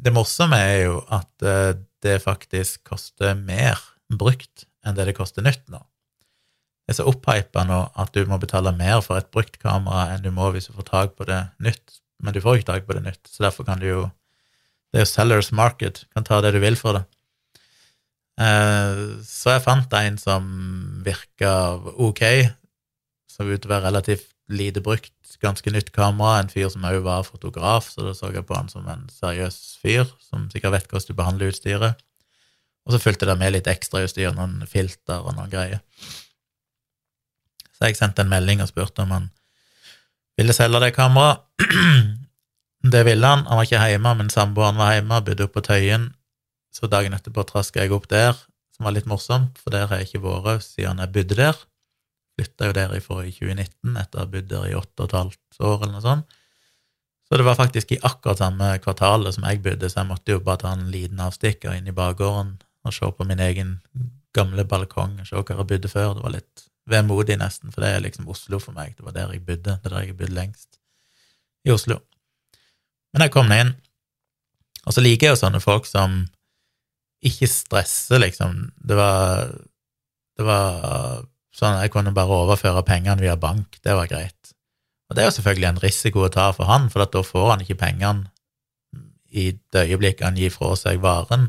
Det 0.00 0.14
morsomme 0.16 0.56
er 0.56 0.86
jo 0.86 0.96
at 1.12 1.44
eh, 1.44 1.76
det 2.00 2.16
faktisk 2.24 2.88
koster 2.88 3.36
mer 3.36 3.76
brukt 4.08 4.64
enn 4.88 4.96
det 4.96 5.10
det 5.10 5.18
koster 5.20 5.44
nytt 5.44 5.68
nå 5.68 5.84
er 6.88 6.96
så 6.96 7.06
opphypa 7.10 7.64
nå 7.68 7.82
at 8.00 8.14
du 8.14 8.22
må 8.28 8.38
betale 8.40 8.72
mer 8.76 9.02
for 9.04 9.20
et 9.20 9.30
brukt 9.34 9.58
kamera 9.60 10.08
enn 10.14 10.24
du 10.24 10.30
må 10.34 10.50
hvis 10.54 10.70
du 10.70 10.76
får 10.78 10.88
tak 10.88 11.16
på 11.18 11.26
det 11.28 11.42
nytt, 11.64 11.98
men 12.24 12.34
du 12.34 12.40
får 12.42 12.58
ikke 12.58 12.70
tak 12.72 12.88
på 12.88 12.96
det 12.96 13.04
nytt, 13.04 13.22
så 13.28 13.48
derfor 13.48 13.68
kan 13.68 13.82
du 13.82 13.90
jo 13.90 14.08
Det 14.88 15.02
er 15.02 15.04
jo 15.04 15.10
sellers 15.10 15.50
market, 15.52 16.06
kan 16.16 16.24
ta 16.24 16.38
det 16.40 16.54
du 16.54 16.62
vil 16.62 16.76
for 16.80 16.96
det. 16.96 17.02
Eh, 18.40 19.00
så 19.20 19.52
jeg 19.52 19.64
fant 19.66 19.96
en 19.98 20.16
som 20.16 20.46
virka 21.04 21.50
ok, 21.76 22.22
som 23.28 23.50
ut 23.50 23.60
til 23.60 23.68
å 23.68 23.74
være 23.74 23.84
relativt 23.90 24.30
lite 24.48 24.80
brukt, 24.80 25.12
ganske 25.42 25.70
nytt 25.74 25.92
kamera, 25.92 26.38
en 26.40 26.48
fyr 26.48 26.70
som 26.72 26.86
òg 26.88 27.02
var 27.04 27.26
fotograf, 27.26 27.90
så 27.92 28.06
da 28.06 28.14
så 28.16 28.30
jeg 28.32 28.46
på 28.48 28.56
han 28.56 28.70
som 28.72 28.88
en 28.88 29.04
seriøs 29.12 29.58
fyr, 29.82 30.08
som 30.24 30.48
sikkert 30.54 30.78
vet 30.78 30.88
hvordan 30.88 31.10
du 31.10 31.18
behandler 31.20 31.52
utstyret. 31.52 32.00
Og 32.88 32.94
så 32.94 33.02
fulgte 33.02 33.28
det 33.28 33.36
med 33.36 33.52
litt 33.52 33.68
ekstrautstyr, 33.68 34.32
noen 34.32 34.62
filter 34.70 35.20
og 35.20 35.36
noen 35.36 35.52
greier. 35.52 35.84
Så 37.78 37.86
jeg 37.86 37.98
sendte 37.98 38.24
en 38.24 38.32
melding 38.32 38.62
og 38.62 38.70
spurte 38.72 39.04
om 39.04 39.14
han 39.14 39.28
ville 40.38 40.54
selge 40.54 40.80
det 40.82 40.92
kameraet. 40.96 41.44
det 42.94 43.04
ville 43.06 43.26
han. 43.26 43.46
Han 43.46 43.58
var 43.58 43.66
ikke 43.66 43.86
hjemme, 43.92 44.14
men 44.20 44.30
samboeren 44.30 44.78
var 44.78 44.96
hjemme, 44.96 45.22
bodde 45.26 45.46
oppe 45.46 45.60
på 45.60 45.66
Tøyen. 45.70 46.10
Så 46.74 46.90
dagen 46.90 47.14
etterpå 47.16 47.42
traska 47.46 47.82
jeg 47.82 47.94
opp 47.94 48.06
der, 48.10 48.36
som 48.76 48.86
var 48.86 48.94
litt 48.94 49.08
morsomt, 49.10 49.58
for 49.58 49.74
der 49.74 49.88
har 49.90 50.02
jeg 50.02 50.10
ikke 50.10 50.24
vært 50.26 50.66
siden 50.66 51.02
jeg 51.02 51.14
bodde 51.14 51.38
der. 51.38 51.62
Flytta 52.38 52.68
jo 52.68 52.74
derifra 52.76 53.22
i 53.26 53.32
2019, 53.34 53.96
etter 53.98 54.20
å 54.20 54.22
ha 54.22 54.30
bodd 54.30 54.50
der 54.52 54.68
i 54.68 54.76
åtte 54.78 55.02
og 55.02 55.08
et 55.08 55.16
halvt 55.18 55.62
år, 55.64 55.80
eller 55.80 55.94
noe 55.96 56.04
sånt. 56.04 56.36
Så 57.28 57.36
det 57.36 57.44
var 57.44 57.58
faktisk 57.58 57.90
i 57.92 57.98
akkurat 58.08 58.40
samme 58.40 58.70
kvartalet 58.80 59.34
som 59.36 59.44
jeg 59.44 59.60
bodde, 59.64 59.90
så 59.90 60.00
jeg 60.00 60.08
måtte 60.08 60.32
jo 60.32 60.44
bare 60.44 60.62
ta 60.62 60.70
en 60.72 60.86
liten 60.92 61.18
avstikker 61.20 61.74
inn 61.76 61.90
i 61.90 61.96
bakgården 61.96 62.54
og 62.86 62.94
se 62.94 63.10
på 63.12 63.26
min 63.28 63.42
egen 63.44 63.74
gamle 64.36 64.64
balkong 64.64 65.18
og 65.20 65.28
se 65.28 65.36
hva 65.36 65.58
jeg 65.58 65.68
bodde 65.74 65.90
før. 65.92 66.14
Det 66.16 66.24
var 66.24 66.34
litt 66.38 66.64
vemodig, 66.88 67.36
nesten, 67.40 67.72
for 67.72 67.84
det 67.84 67.92
er 67.94 68.04
liksom 68.04 68.28
Oslo 68.30 68.60
for 68.62 68.76
meg. 68.76 68.96
Det 68.96 69.06
var 69.06 69.16
der 69.16 69.34
jeg 69.34 69.44
bodde. 69.46 69.76
Det 69.76 69.86
er 69.86 69.94
der 69.94 70.04
jeg 70.06 70.14
har 70.14 70.20
bodd 70.22 70.34
lengst. 70.36 70.80
I 71.66 71.72
Oslo. 71.74 72.00
Men 73.12 73.24
jeg 73.24 73.34
kom 73.34 73.48
meg 73.50 73.64
inn, 73.64 73.72
og 74.86 74.94
så 74.94 75.04
liker 75.04 75.28
jeg 75.28 75.36
jo 75.36 75.40
sånne 75.42 75.60
folk 75.64 75.88
som 75.88 76.22
ikke 77.24 77.48
stresser, 77.50 78.20
liksom. 78.22 78.70
Det 78.78 78.96
var 78.96 79.50
Det 80.38 80.46
var 80.46 81.24
sånn 81.50 81.80
jeg 81.82 81.90
kunne 81.90 82.12
bare 82.14 82.30
overføre 82.30 82.84
pengene 82.86 83.18
via 83.18 83.34
bank. 83.34 83.80
Det 83.82 83.90
var 83.98 84.06
greit. 84.06 84.52
Og 85.10 85.16
det 85.16 85.24
er 85.24 85.26
jo 85.26 85.34
selvfølgelig 85.34 85.68
en 85.72 85.80
risiko 85.82 86.22
å 86.22 86.30
ta 86.30 86.52
for 86.54 86.70
han, 86.70 86.86
for 86.92 87.02
da 87.02 87.22
får 87.26 87.48
han 87.50 87.64
ikke 87.64 87.80
pengene 87.80 88.30
i 89.34 89.50
det 89.74 89.88
øyeblikket 89.88 90.28
han 90.28 90.38
gir 90.38 90.52
fra 90.54 90.76
seg 90.78 91.00
varen. 91.02 91.48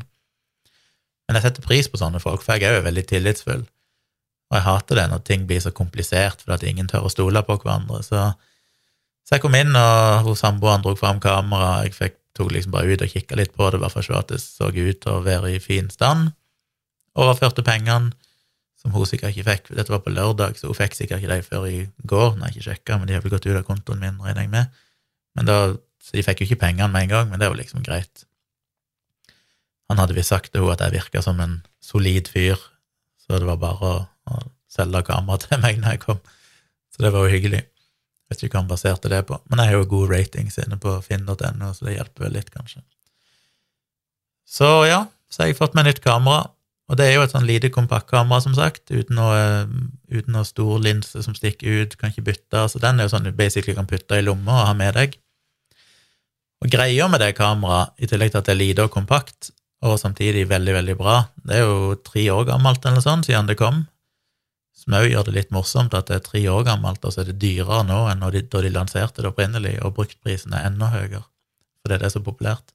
Men 1.28 1.38
jeg 1.38 1.46
setter 1.46 1.62
pris 1.62 1.86
på 1.86 2.00
sånne 2.00 2.18
folk, 2.18 2.42
for 2.42 2.58
jeg 2.58 2.66
er 2.66 2.80
jo 2.80 2.86
veldig 2.88 3.04
tillitsfull. 3.06 3.62
Og 4.50 4.58
jeg 4.58 4.66
hater 4.66 4.98
det 4.98 5.08
når 5.12 5.26
ting 5.26 5.44
blir 5.46 5.62
så 5.62 5.70
komplisert 5.74 6.42
fordi 6.42 6.56
at 6.56 6.64
ingen 6.66 6.88
tør 6.90 7.06
å 7.06 7.12
stole 7.12 7.42
på 7.46 7.58
hverandre. 7.62 8.00
Så, 8.02 8.22
så 9.26 9.36
jeg 9.36 9.44
kom 9.44 9.54
inn, 9.58 9.76
og 9.78 10.26
hos 10.26 10.42
samboeren 10.42 10.82
dro 10.82 10.96
fram 10.98 11.20
kamera. 11.22 11.84
Jeg 11.86 11.94
fikk, 11.94 12.16
tok 12.38 12.50
liksom 12.54 12.74
bare 12.74 12.90
ut 12.90 13.04
og 13.04 13.12
kikka 13.12 13.38
litt 13.38 13.54
på 13.54 13.68
det, 13.70 13.78
bare 13.82 13.92
for 13.92 14.02
å 14.02 14.08
se 14.08 14.16
at 14.18 14.32
det 14.32 14.40
så 14.42 14.70
ut 14.70 15.02
til 15.02 15.12
å 15.12 15.22
være 15.26 15.54
i 15.54 15.62
fin 15.62 15.90
stand. 15.92 16.32
Overførte 17.18 17.62
pengene, 17.66 18.14
som 18.80 18.94
hun 18.94 19.06
sikkert 19.06 19.34
ikke 19.34 19.46
fikk. 19.50 19.70
Dette 19.76 19.92
var 19.92 20.02
på 20.02 20.12
lørdag, 20.14 20.56
så 20.58 20.70
hun 20.70 20.78
fikk 20.78 20.96
sikkert 20.96 21.22
ikke 21.22 21.34
de 21.36 21.46
før 21.46 21.68
i 21.68 21.80
går, 22.08 22.34
når 22.34 22.48
jeg 22.48 22.56
ikke 22.56 22.66
sjekka, 22.70 22.98
men 22.98 23.10
de 23.10 23.16
har 23.16 23.22
vel 23.24 23.34
gått 23.34 23.46
ut 23.46 23.58
av 23.58 23.66
kontoen 23.68 24.02
min, 24.02 24.18
regner 24.24 24.46
jeg 24.46 24.52
med. 24.54 24.82
Men 25.38 25.46
da, 25.46 25.58
så 26.00 26.16
de 26.16 26.24
fikk 26.26 26.42
jo 26.42 26.48
ikke 26.48 26.62
pengene 26.64 26.88
med 26.90 27.06
en 27.06 27.12
gang, 27.12 27.30
men 27.30 27.42
det 27.42 27.50
var 27.50 27.60
liksom 27.60 27.84
greit. 27.86 28.24
Han 29.90 30.00
hadde 30.00 30.16
visst 30.16 30.32
sagt 30.32 30.52
til 30.54 30.62
henne 30.62 30.78
at 30.78 30.84
jeg 30.86 30.96
virka 30.96 31.22
som 31.22 31.42
en 31.42 31.60
solid 31.82 32.30
fyr, 32.30 32.58
så 33.20 33.38
det 33.38 33.48
var 33.48 33.60
bare 33.60 33.90
å, 33.90 34.00
å 34.30 34.40
selge 34.70 35.02
kamera 35.08 35.40
til 35.42 35.60
meg 35.62 35.80
når 35.80 35.96
jeg 35.96 36.04
kom. 36.06 36.22
Så 36.94 37.04
det 37.04 37.12
var 37.14 37.26
jo 37.26 37.34
hyggelig. 37.34 37.64
Jeg 37.64 38.36
vet 38.36 38.44
ikke 38.46 38.56
hva 38.56 38.62
han 38.62 38.70
baserte 38.70 39.10
det 39.10 39.24
på. 39.26 39.40
Men 39.50 39.62
jeg 39.62 39.72
har 39.72 39.80
jo 39.80 39.90
gode 39.90 40.14
ratings 40.14 40.58
inne 40.62 40.78
på 40.80 40.94
finn.no, 41.02 41.72
så 41.74 41.86
det 41.86 41.96
hjelper 41.96 42.26
vel 42.26 42.36
litt, 42.38 42.50
kanskje. 42.54 42.82
Så 44.50 44.70
ja, 44.86 45.04
så 45.30 45.42
har 45.42 45.50
jeg 45.50 45.58
fått 45.58 45.76
meg 45.78 45.88
nytt 45.88 46.02
kamera. 46.04 46.48
Og 46.90 46.98
det 46.98 47.06
er 47.06 47.12
jo 47.14 47.22
et 47.22 47.30
sånn 47.30 47.46
lite 47.46 47.70
kompaktkamera, 47.70 48.42
som 48.42 48.54
sagt, 48.56 48.90
uten 48.90 49.14
noe, 49.14 49.42
uten 50.10 50.34
noe 50.34 50.46
stor 50.46 50.80
linse 50.82 51.22
som 51.22 51.36
stikker 51.38 51.84
ut, 51.84 51.94
kan 51.98 52.10
ikke 52.10 52.26
bytte. 52.32 52.64
Så 52.70 52.82
den 52.82 52.98
er 52.98 53.06
jo 53.06 53.12
sånn 53.12 53.28
du 53.28 53.30
basically 53.34 53.76
kan 53.78 53.86
putte 53.90 54.18
i 54.18 54.24
lomma 54.26 54.64
og 54.64 54.70
ha 54.72 54.74
med 54.78 54.98
deg. 54.98 55.14
Og 56.60 56.72
greia 56.72 57.06
med 57.08 57.22
det 57.22 57.36
kameraet, 57.38 57.94
i 58.02 58.10
tillegg 58.10 58.34
til 58.34 58.42
at 58.42 58.50
det 58.50 58.56
er 58.56 58.60
lite 58.60 58.86
og 58.88 58.92
kompakt, 58.92 59.52
og 59.86 59.96
samtidig 60.02 60.48
veldig, 60.50 60.74
veldig 60.76 60.96
bra. 60.98 61.22
Det 61.46 61.56
er 61.56 61.62
jo 61.64 61.94
tre 62.04 62.26
år 62.34 62.50
gammelt 62.50 62.84
eller 62.84 63.04
sånn 63.04 63.22
siden 63.24 63.48
det 63.48 63.56
kom. 63.60 63.84
Som 64.80 64.96
òg 64.96 65.10
gjør 65.10 65.26
det 65.28 65.34
litt 65.36 65.50
morsomt 65.52 65.94
at 65.96 66.08
det 66.08 66.16
er 66.16 66.22
tre 66.24 66.40
år 66.48 66.64
gammelt, 66.64 67.04
og 67.04 67.12
så 67.12 67.22
er 67.22 67.30
det 67.30 67.40
dyrere 67.42 67.82
nå 67.84 67.98
enn 68.08 68.24
de, 68.32 68.40
da 68.48 68.62
de 68.64 68.72
lanserte 68.72 69.20
det 69.20 69.28
opprinnelig, 69.28 69.74
og 69.84 69.92
bruktprisen 69.98 70.56
er 70.56 70.70
enda 70.70 70.88
høyere, 70.94 71.26
fordi 71.82 72.00
det 72.00 72.08
er 72.08 72.14
så 72.14 72.22
populært. 72.24 72.72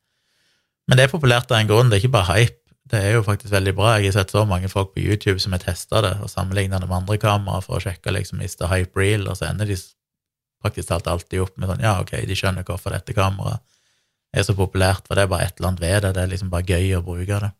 Men 0.85 0.99
det 0.99 1.07
er 1.07 1.15
populært 1.15 1.49
av 1.49 1.63
en 1.63 1.71
grunn, 1.71 1.89
det 1.89 1.97
er 1.97 2.05
ikke 2.05 2.13
bare 2.13 2.29
hype. 2.29 2.61
Det 2.85 2.99
er 3.01 3.15
jo 3.15 3.23
faktisk 3.25 3.49
veldig 3.49 3.73
bra. 3.73 3.95
Jeg 3.97 4.11
har 4.11 4.19
sett 4.19 4.35
så 4.35 4.43
mange 4.45 4.69
folk 4.69 4.91
på 4.93 5.01
YouTube 5.01 5.39
som 5.41 5.55
har 5.55 5.63
testa 5.63 6.03
det 6.05 6.11
og 6.21 6.29
sammenligna 6.29 6.77
det 6.77 6.85
med 6.85 6.99
andre 6.99 7.17
kameraer 7.17 7.63
for 7.65 7.79
å 7.79 7.81
sjekke 7.81 8.13
liksom, 8.13 8.43
is 8.45 8.53
det 8.59 8.69
hype 8.69 9.01
real, 9.01 9.25
og 9.25 9.39
så 9.39 9.47
ender 9.49 9.71
de 9.71 9.79
faktisk 10.61 10.91
talt 10.91 11.09
alltid 11.09 11.41
opp 11.41 11.57
med 11.57 11.71
sånn 11.71 11.81
ja, 11.81 11.95
ok, 12.03 12.13
de 12.29 12.37
skjønner 12.37 12.65
hvorfor 12.67 12.93
dette 12.93 13.17
kameraet 13.17 13.65
er 14.35 14.45
så 14.45 14.53
populært, 14.53 15.07
for 15.07 15.17
det 15.17 15.25
er 15.25 15.31
bare 15.31 15.47
et 15.47 15.57
eller 15.57 15.71
annet 15.71 15.81
ved 15.81 15.97
det. 16.05 16.13
Det 16.13 16.21
er 16.21 16.31
liksom 16.35 16.53
bare 16.53 16.69
gøy 16.69 16.97
å 16.97 17.03
bruke 17.05 17.41
det. 17.41 17.51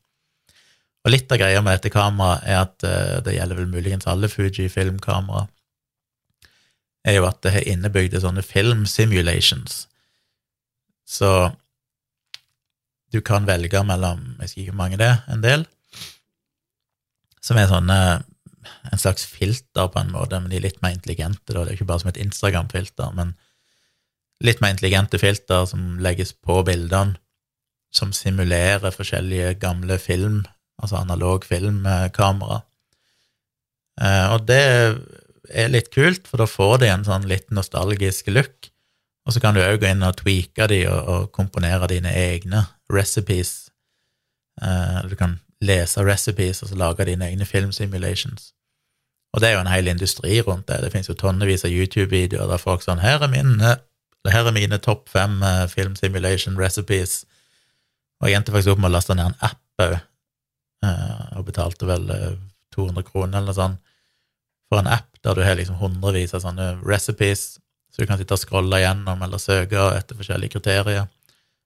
Og 1.05 1.13
litt 1.13 1.29
av 1.31 1.37
greia 1.37 1.61
med 1.61 1.77
dette 1.77 1.93
kameraet 1.93 2.47
er 2.49 2.63
at 2.63 2.85
uh, 2.87 3.17
det 3.25 3.35
gjelder 3.35 3.59
vel 3.59 3.69
muligens 3.69 4.07
alle 4.09 4.29
Fuji-filmkamera, 4.31 5.45
er 7.05 7.19
jo 7.19 7.27
at 7.29 7.43
det 7.45 7.53
har 7.53 7.67
innebygde 7.69 8.23
sånne 8.23 8.41
film 8.41 8.87
simulations. 8.89 9.83
Så 11.05 11.29
du 13.13 13.19
kan 13.21 13.45
velge 13.45 13.83
mellom 13.85 14.23
jeg 14.25 14.39
vet 14.41 14.55
ikke 14.57 14.73
hvor 14.73 14.81
mange 14.81 14.97
det 14.99 15.11
en 15.29 15.43
del, 15.45 15.67
som 17.45 17.59
er 17.61 17.69
sånne 17.69 17.99
en 18.89 19.01
slags 19.01 19.27
filter, 19.29 19.85
på 19.93 20.01
en 20.01 20.09
måte, 20.13 20.39
men 20.41 20.49
de 20.49 20.57
er 20.57 20.65
litt 20.65 20.81
mer 20.81 20.95
intelligente. 20.95 21.53
Da. 21.53 21.61
Det 21.61 21.73
er 21.73 21.77
ikke 21.77 21.89
bare 21.91 22.01
som 22.01 22.09
et 22.09 22.21
Instagram-filter, 22.21 23.13
men 23.17 23.35
litt 24.45 24.61
mer 24.63 24.73
intelligente 24.73 25.19
filter 25.21 25.67
som 25.69 25.99
legges 26.01 26.33
på 26.33 26.63
bildene, 26.65 27.19
som 27.95 28.09
simulerer 28.11 28.91
forskjellige 28.91 29.53
gamle 29.61 29.99
film, 30.01 30.41
altså 30.81 30.99
analog 30.99 31.45
filmkamera. 31.47 32.61
Eh, 34.01 34.25
og 34.33 34.47
det 34.49 34.63
er 35.53 35.71
litt 35.71 35.91
kult, 35.93 36.27
for 36.27 36.41
da 36.41 36.49
får 36.49 36.79
de 36.83 36.89
en 36.91 37.05
sånn 37.07 37.27
litt 37.29 37.51
nostalgisk 37.53 38.31
look. 38.33 38.71
Og 39.25 39.33
så 39.33 39.41
kan 39.41 39.55
du 39.55 39.63
òg 39.63 39.79
gå 39.81 39.89
inn 39.89 40.05
og 40.05 40.19
tweake 40.19 40.67
de 40.69 40.83
og, 40.89 40.99
og 41.09 41.31
komponere 41.33 41.89
dine 41.89 42.11
egne 42.13 42.65
recipes. 42.93 43.71
Eh, 44.61 44.99
du 45.09 45.15
kan 45.17 45.39
lese 45.65 46.03
recipes 46.05 46.61
og 46.61 46.69
så 46.69 46.77
lage 46.77 47.07
dine 47.07 47.31
egne 47.31 47.47
filmsimulations. 47.47 48.51
Og 49.35 49.41
det 49.41 49.49
er 49.49 49.57
jo 49.57 49.63
en 49.65 49.71
hel 49.71 49.89
industri 49.91 50.37
rundt 50.41 50.67
det. 50.69 50.79
Det 50.83 50.91
finnes 50.93 51.09
jo 51.09 51.17
tonnevis 51.19 51.65
av 51.67 51.73
YouTube-videoer 51.73 52.47
der 52.51 52.61
folk 52.61 52.85
sånn 52.85 53.03
Her 53.03 53.23
er 53.25 53.31
min 53.31 53.57
her 54.25 54.47
er 54.47 54.55
mine 54.55 54.79
topp 54.81 55.09
fem 55.11 55.41
uh, 55.43 55.67
film 55.69 55.95
simulation 55.99 56.57
recipes. 56.57 57.25
Og 58.21 58.29
jeg 58.29 58.39
endte 58.39 58.53
faktisk 58.53 58.73
opp 58.73 58.81
med 58.81 58.89
å 58.89 58.95
laste 58.95 59.13
ned 59.17 59.33
en 59.33 59.41
app 59.45 59.83
òg, 59.83 59.97
og 61.37 61.47
betalte 61.47 61.87
vel 61.89 62.07
uh, 62.11 62.29
eh, 62.31 62.37
200 62.75 63.07
kroner 63.07 63.41
eller 63.41 63.55
sånt 63.55 63.81
for 64.69 64.81
en 64.81 64.89
app 64.89 65.11
der 65.23 65.37
du 65.37 65.43
har 65.45 65.57
liksom 65.57 65.77
hundrevis 65.79 66.33
av 66.33 66.43
sånne 66.43 66.71
recipes, 66.85 67.59
så 67.93 68.01
du 68.01 68.09
kan 68.09 68.19
sitte 68.19 68.35
og 68.35 68.41
scrolle 68.41 68.81
gjennom 68.81 69.21
eller 69.23 69.41
søke 69.41 69.81
etter 69.95 70.17
forskjellige 70.17 70.57
kriterier. 70.57 71.05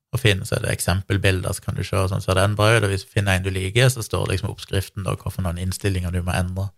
Og 0.09 0.21
finne 0.21 0.47
så 0.47 0.57
er 0.57 0.65
det 0.65 0.73
eksempelbilder, 0.73 1.53
så 1.53 1.63
kan 1.63 1.77
du 1.77 1.83
se 1.85 2.01
sånn 2.11 2.23
ser 2.23 2.39
den 2.39 2.57
bra 2.57 2.71
ut, 2.75 2.83
og 2.83 2.91
hvis 2.91 3.05
du 3.05 3.13
finner 3.13 3.37
en 3.37 3.45
du 3.45 3.51
liker, 3.53 3.91
så 3.93 4.03
står 4.05 4.31
liksom 4.31 4.51
oppskriften 4.51 5.05
da 5.05 5.13
hvorfor 5.19 5.45
noen 5.45 5.61
innstillinger 5.61 6.13
du 6.15 6.21
må 6.25 6.33
endre 6.35 6.69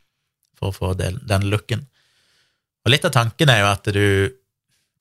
for 0.59 0.69
å 0.69 0.75
få 0.75 0.93
den, 0.99 1.47
looken. 1.49 1.85
Og 2.85 2.93
litt 2.93 3.05
av 3.07 3.13
tanken 3.15 3.49
er 3.49 3.63
jo 3.63 3.71
at 3.71 3.91
du 3.95 4.05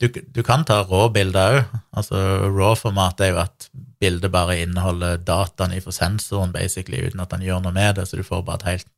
du, 0.01 0.09
du, 0.09 0.41
kan 0.41 0.63
ta 0.65 0.79
rå-bilder 0.89 1.59
òg. 1.59 1.73
Altså, 1.93 2.17
raw-format 2.49 3.19
er 3.21 3.35
jo 3.35 3.41
at 3.43 3.67
bildet 4.01 4.33
bare 4.33 4.61
inneholder 4.63 5.21
dataen 5.21 5.77
fra 5.85 5.93
sensoren, 5.93 6.53
basically, 6.53 7.03
uten 7.07 7.21
at 7.21 7.35
den 7.35 7.45
gjør 7.45 7.61
noe 7.65 7.77
med 7.77 7.99
det, 7.99 8.09
så 8.09 8.17
du 8.17 8.25
får 8.25 8.43
bare 8.47 8.63
et 8.63 8.69
helt 8.71 8.91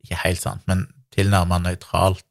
Ikke 0.00 0.16
helt 0.22 0.40
sant, 0.40 0.62
men 0.64 0.86
tilnærmet 1.12 1.60
nøytralt 1.60 2.24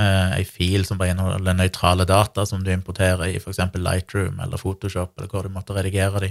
eh, 0.00 0.38
ei 0.38 0.44
fil 0.48 0.86
som 0.88 0.96
bare 0.96 1.12
inneholder 1.12 1.56
nøytrale 1.58 2.06
data 2.08 2.46
som 2.48 2.62
du 2.64 2.70
importerer 2.72 3.28
i 3.28 3.36
f.eks. 3.36 3.60
Lightroom 3.74 4.40
eller 4.40 4.60
Photoshop, 4.60 5.12
eller 5.18 5.28
hvor 5.28 5.44
du 5.44 5.52
måtte 5.52 5.76
redigere 5.76 6.22
de. 6.24 6.30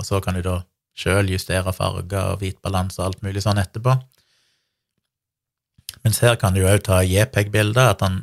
Og 0.00 0.08
så 0.08 0.20
kan 0.20 0.36
du 0.36 0.42
da 0.44 0.60
sjøl 0.96 1.30
justere 1.32 1.72
farger 1.72 2.34
og 2.34 2.42
hvitbalanse 2.42 3.00
og 3.00 3.06
alt 3.06 3.22
mulig 3.24 3.44
sånn 3.44 3.60
etterpå. 3.62 3.96
Mens 6.04 6.20
her 6.24 6.36
kan 6.40 6.56
du 6.56 6.62
òg 6.64 6.82
ta 6.86 7.02
JPEG-bilder, 7.04 7.94
at 7.94 8.04
han 8.04 8.22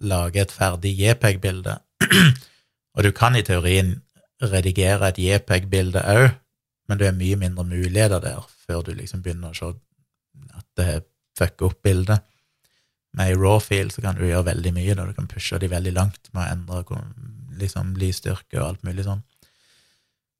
lager 0.00 0.44
et 0.44 0.54
ferdig 0.54 0.94
JPEG-bilde. 0.96 1.76
og 2.96 3.04
du 3.04 3.10
kan 3.12 3.36
i 3.36 3.44
teorien 3.44 3.98
redigere 4.42 5.10
et 5.10 5.18
JPEG-bilde 5.18 6.02
òg, 6.02 6.28
men 6.88 7.00
det 7.00 7.08
er 7.08 7.16
mye 7.18 7.36
mindre 7.40 7.64
muligheter 7.68 8.22
der 8.22 8.44
før 8.66 8.84
du 8.86 8.94
liksom 8.96 9.22
begynner 9.24 9.52
å 9.52 9.58
se 9.58 9.72
at 10.56 10.66
det 10.78 10.90
fucker 11.38 11.68
opp 11.68 11.80
bildet. 11.84 12.24
Med 13.16 13.32
ei 13.32 13.38
raw-fil 13.38 13.90
så 13.92 14.04
kan 14.04 14.18
du 14.18 14.26
gjøre 14.26 14.50
veldig 14.50 14.72
mye, 14.76 14.94
da 14.94 15.06
du 15.08 15.14
kan 15.16 15.28
pushe 15.30 15.58
de 15.60 15.70
veldig 15.70 15.94
langt 15.96 16.30
med 16.32 16.44
å 16.44 16.52
endre 16.52 17.00
liksom 17.58 17.96
lysstyrke 17.98 18.60
og 18.60 18.66
alt 18.66 18.86
mulig 18.86 19.06
sånn. 19.08 19.24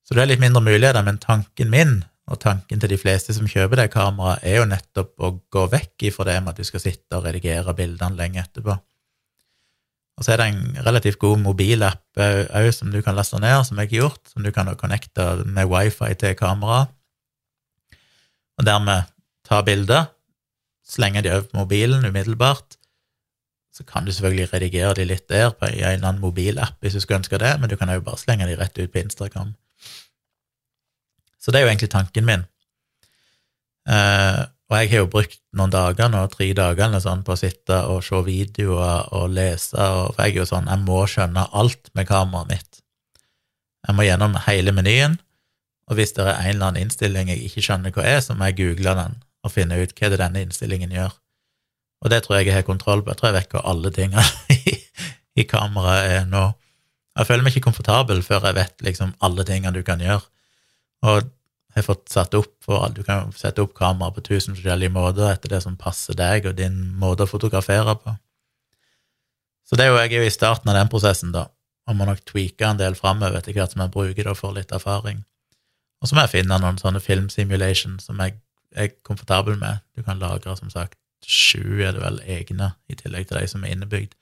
Så 0.06 0.16
det 0.16 0.22
er 0.22 0.30
litt 0.30 0.42
mindre 0.42 0.62
muligheter, 0.64 1.04
men 1.04 1.20
tanken 1.20 1.72
min, 1.72 1.98
og 2.28 2.40
tanken 2.40 2.80
til 2.80 2.92
de 2.92 3.00
fleste 3.00 3.34
som 3.37 3.48
kjøper 3.48 3.82
det 3.82 3.90
kameraet, 3.92 4.44
er 4.44 4.61
jo 4.61 4.68
nettopp 4.68 5.24
å 5.24 5.32
gå 5.52 5.64
vekk 5.72 6.08
ifra 6.11 6.28
det 6.28 6.38
med 6.42 6.52
at 6.52 6.61
du 6.61 6.68
skal 6.68 6.84
sitte 6.84 7.18
og 7.18 7.26
redigere 7.26 7.74
bildene 7.76 8.16
lenge 8.16 8.40
etterpå. 8.44 8.76
Og 10.18 10.26
så 10.26 10.35
er 10.35 10.40
det 10.40 10.48
en 10.50 10.78
relativt 10.83 11.20
god 11.22 11.38
mobilapp 11.38 12.18
òg 12.18 12.66
eh, 12.66 12.72
som 12.74 12.90
du 12.90 12.98
kan 13.07 13.14
laste 13.14 13.38
ned, 13.38 13.61
som 13.66 13.78
jeg 13.78 13.87
har 13.92 14.00
gjort, 14.02 14.22
som 14.33 14.42
du 14.42 14.50
kan 14.54 14.70
connecte 14.81 15.26
med 15.46 15.70
wifi 15.70 16.11
til 16.18 16.35
kameraet. 16.38 16.90
Og 18.59 18.66
dermed 18.66 19.07
ta 19.46 19.61
bilder, 19.62 20.11
slenge 20.88 21.22
de 21.22 21.31
over 21.31 21.46
på 21.46 21.61
mobilen 21.61 22.07
umiddelbart. 22.07 22.74
Så 23.70 23.87
kan 23.87 24.04
du 24.04 24.11
selvfølgelig 24.11 24.52
redigere 24.52 24.96
de 24.98 25.07
litt 25.07 25.28
der 25.31 25.52
på 25.54 25.68
en 25.68 25.78
eller 25.78 26.09
annen 26.09 26.22
mobilapp 26.22 26.83
hvis 26.83 26.98
du 26.98 27.00
skulle 27.00 27.20
ønske 27.22 27.38
det, 27.38 27.54
men 27.61 27.70
du 27.70 27.76
kan 27.78 27.92
òg 27.94 28.02
bare 28.02 28.18
slenge 28.18 28.48
de 28.48 28.59
rett 28.59 28.78
ut 28.78 28.90
på 28.90 29.04
Instagram. 29.04 29.54
Så 31.38 31.54
det 31.54 31.61
er 31.61 31.68
jo 31.68 31.70
egentlig 31.70 31.92
tanken 31.94 32.26
min. 32.26 32.42
Uh, 33.88 34.50
og 34.68 34.76
jeg 34.76 34.90
har 34.90 35.00
jo 35.00 35.12
brukt 35.12 35.38
noen 35.57 35.72
dager 35.72 36.11
nå, 36.12 36.26
tre 36.33 36.50
dager 36.57 36.88
eller 36.88 37.00
sånn, 37.00 37.22
på 37.24 37.33
å 37.33 37.40
sitte 37.40 37.78
og 37.88 38.02
se 38.04 38.20
videoer 38.26 39.09
og 39.16 39.31
lese, 39.33 39.78
og, 39.78 40.12
for 40.12 40.24
jeg 40.26 40.37
er 40.37 40.42
jo 40.42 40.50
sånn, 40.50 40.68
jeg 40.68 40.85
må 40.85 40.98
skjønne 41.09 41.46
alt 41.57 41.88
med 41.96 42.09
kameraet 42.11 42.52
mitt. 42.52 42.83
Jeg 43.88 43.96
må 43.96 44.04
gjennom 44.04 44.37
hele 44.44 44.74
menyen, 44.76 45.16
og 45.88 45.96
hvis 45.96 46.12
det 46.18 46.26
er 46.26 46.35
en 46.35 46.50
eller 46.50 46.66
annen 46.66 46.85
innstilling 46.85 47.33
jeg 47.33 47.46
ikke 47.46 47.64
skjønner 47.64 47.94
hva 47.96 48.04
er, 48.04 48.20
så 48.20 48.37
må 48.37 48.50
jeg 48.50 48.59
google 48.61 48.92
den 48.98 49.16
og 49.46 49.54
finne 49.54 49.78
ut 49.81 49.94
hva 49.96 50.12
det 50.12 50.20
denne 50.20 50.44
innstillingen 50.44 50.92
gjør. 50.92 51.14
Og 52.04 52.12
det 52.12 52.22
tror 52.24 52.38
jeg 52.38 52.50
jeg 52.50 52.59
har 52.59 52.66
kontroll 52.66 53.02
på. 53.02 53.11
Jeg 53.11 53.20
tror 53.20 53.31
jeg 53.31 53.38
vet 53.38 53.54
hva 53.54 53.64
alle 53.72 53.92
tingene 53.94 54.24
i, 54.54 54.76
i 55.40 55.46
kameraet 55.48 56.12
er 56.18 56.28
nå. 56.28 56.44
Jeg 57.18 57.26
føler 57.31 57.46
meg 57.46 57.57
ikke 57.57 57.70
komfortabel 57.70 58.20
før 58.26 58.50
jeg 58.50 58.59
vet 58.59 58.85
liksom 58.87 59.16
alle 59.24 59.46
tingene 59.48 59.74
du 59.74 59.81
kan 59.87 60.02
gjøre. 60.02 60.22
Og 61.09 61.33
har 61.76 61.85
fått 61.85 62.09
satt 62.09 62.35
opp 62.35 62.54
for 62.64 62.88
Du 62.94 63.02
kan 63.04 63.33
sette 63.37 63.62
opp 63.62 63.74
kamera 63.76 64.11
på 64.14 64.24
tusen 64.24 64.57
forskjellige 64.57 64.94
måter 64.94 65.28
etter 65.33 65.52
det 65.52 65.61
som 65.64 65.76
passer 65.76 66.16
deg 66.16 66.48
og 66.48 66.57
din 66.59 66.78
måte 66.98 67.26
å 67.26 67.31
fotografere 67.31 67.94
på. 68.00 68.16
Så 69.68 69.76
det 69.76 69.85
er 69.85 69.92
jo, 69.92 69.98
jeg 70.00 70.12
er 70.14 70.22
jo 70.22 70.28
i 70.31 70.33
starten 70.33 70.70
av 70.72 70.78
den 70.78 70.88
prosessen, 70.88 71.33
da, 71.35 71.48
og 71.88 71.96
må 71.96 72.07
nok 72.09 72.22
tweake 72.24 72.64
en 72.64 72.81
del 72.81 72.96
framover 72.96 73.37
etter 73.38 73.52
hvert 73.52 73.74
som 73.74 73.85
jeg 73.85 73.92
bruker 73.92 74.22
det 74.24 74.33
og 74.33 74.40
får 74.40 74.54
litt 74.57 74.72
erfaring. 74.72 75.20
Og 76.00 76.09
så 76.09 76.16
må 76.16 76.24
jeg 76.24 76.38
finne 76.38 76.61
noen 76.62 76.78
sånne 76.81 77.02
filmsimulation 77.04 77.98
som 78.00 78.20
jeg 78.22 78.38
er 78.76 78.94
komfortabel 79.04 79.59
med. 79.61 79.83
Du 79.96 80.04
kan 80.07 80.20
lagre, 80.20 80.57
som 80.57 80.70
sagt, 80.72 80.96
sju 81.26 81.83
er 81.83 81.92
det 81.96 82.02
vel 82.02 82.20
egne, 82.24 82.72
i 82.88 82.96
tillegg 82.96 83.28
til 83.28 83.40
de 83.40 83.50
som 83.50 83.64
er 83.64 83.74
innebygd. 83.74 84.14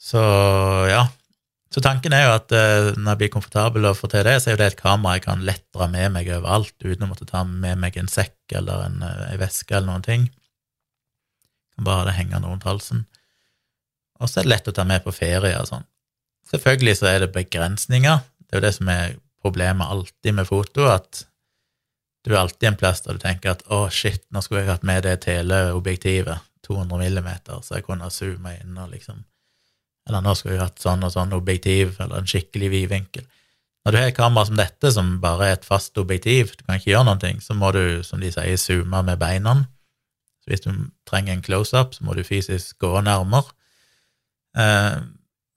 Så 0.00 0.20
ja. 0.90 1.04
Så 1.74 1.82
tanken 1.82 2.14
er 2.14 2.28
jo 2.28 2.34
at 2.36 2.52
eh, 2.54 2.92
når 2.94 3.08
jeg 3.08 3.18
blir 3.18 3.30
komfortabel 3.34 3.88
og 3.88 3.96
får 3.98 4.12
til 4.12 4.26
det, 4.28 4.34
så 4.38 4.50
er 4.50 4.54
jo 4.54 4.60
det 4.60 4.66
et 4.70 4.78
kamera 4.78 5.16
jeg 5.16 5.24
kan 5.24 5.40
lett 5.42 5.64
dra 5.74 5.88
med 5.90 6.12
meg 6.14 6.28
overalt, 6.36 6.76
uten 6.84 7.02
å 7.02 7.08
måtte 7.10 7.26
ta 7.26 7.40
med 7.48 7.80
meg 7.82 7.98
en 7.98 8.10
sekk 8.10 8.54
eller 8.60 8.84
en, 8.84 9.00
eh, 9.02 9.24
en 9.32 9.40
veske 9.40 9.74
eller 9.74 9.88
noen 9.90 10.04
ting. 10.06 10.28
Bare 11.82 12.06
det 12.06 12.14
hengende 12.20 12.46
rundt 12.46 12.68
halsen. 12.68 13.02
Og 14.22 14.30
så 14.30 14.38
er 14.38 14.46
det 14.46 14.52
lett 14.52 14.70
å 14.70 14.76
ta 14.76 14.86
med 14.86 15.02
på 15.02 15.16
ferie 15.16 15.56
og 15.58 15.66
sånn. 15.72 15.88
Selvfølgelig 16.46 16.96
så 17.00 17.10
er 17.10 17.24
det 17.24 17.32
begrensninger. 17.34 18.22
Det 18.44 18.54
er 18.54 18.60
jo 18.60 18.66
det 18.68 18.74
som 18.78 18.94
er 18.94 19.18
problemet 19.42 19.90
alltid 19.90 20.38
med 20.38 20.46
foto, 20.46 20.86
at 20.86 21.24
du 22.22 22.36
er 22.36 22.44
alltid 22.44 22.70
en 22.70 22.78
plass 22.78 23.02
der 23.02 23.18
du 23.18 23.24
tenker 23.26 23.56
at 23.56 23.66
å, 23.66 23.88
shit, 23.90 24.22
nå 24.30 24.44
skulle 24.44 24.62
jeg 24.62 24.76
hatt 24.76 24.86
med 24.86 25.02
det 25.08 25.18
teleobjektivet, 25.26 26.46
200 26.64 27.02
millimeter, 27.02 27.58
så 27.66 27.80
jeg 27.80 27.90
kunne 27.90 28.06
ha 28.06 28.14
zooma 28.14 28.54
inn 28.62 28.78
og 28.78 28.94
liksom 28.94 29.24
Eller 30.08 30.24
nå 30.24 30.34
skulle 30.36 30.58
vi 30.58 30.62
hatt 30.64 30.82
sånn 30.82 31.04
og 31.06 31.14
sånn 31.14 31.32
objektiv, 31.36 31.94
eller 32.02 32.20
en 32.20 32.28
skikkelig 32.28 32.70
vidvinkel. 32.72 33.24
Når 33.84 33.92
du 33.92 33.98
har 33.98 34.08
et 34.08 34.16
kamera 34.16 34.48
som 34.48 34.56
dette, 34.56 34.92
som 34.92 35.10
bare 35.20 35.48
er 35.48 35.58
et 35.58 35.66
fast 35.68 35.98
objektiv, 36.00 36.54
du 36.56 36.64
kan 36.64 36.78
ikke 36.78 36.92
gjøre 36.92 37.08
noen 37.08 37.20
ting, 37.20 37.40
så 37.44 37.56
må 37.56 37.72
du, 37.76 38.00
som 38.04 38.20
de 38.20 38.30
sier, 38.32 38.56
zoome 38.60 39.02
med 39.04 39.20
beina. 39.20 39.58
Så 40.44 40.52
hvis 40.52 40.64
du 40.64 40.70
trenger 41.08 41.34
en 41.34 41.44
close-up, 41.44 41.92
så 41.96 42.04
må 42.04 42.16
du 42.16 42.24
fysisk 42.24 42.78
gå 42.84 42.92
nærmere. 43.04 43.52
Eh, 44.56 45.02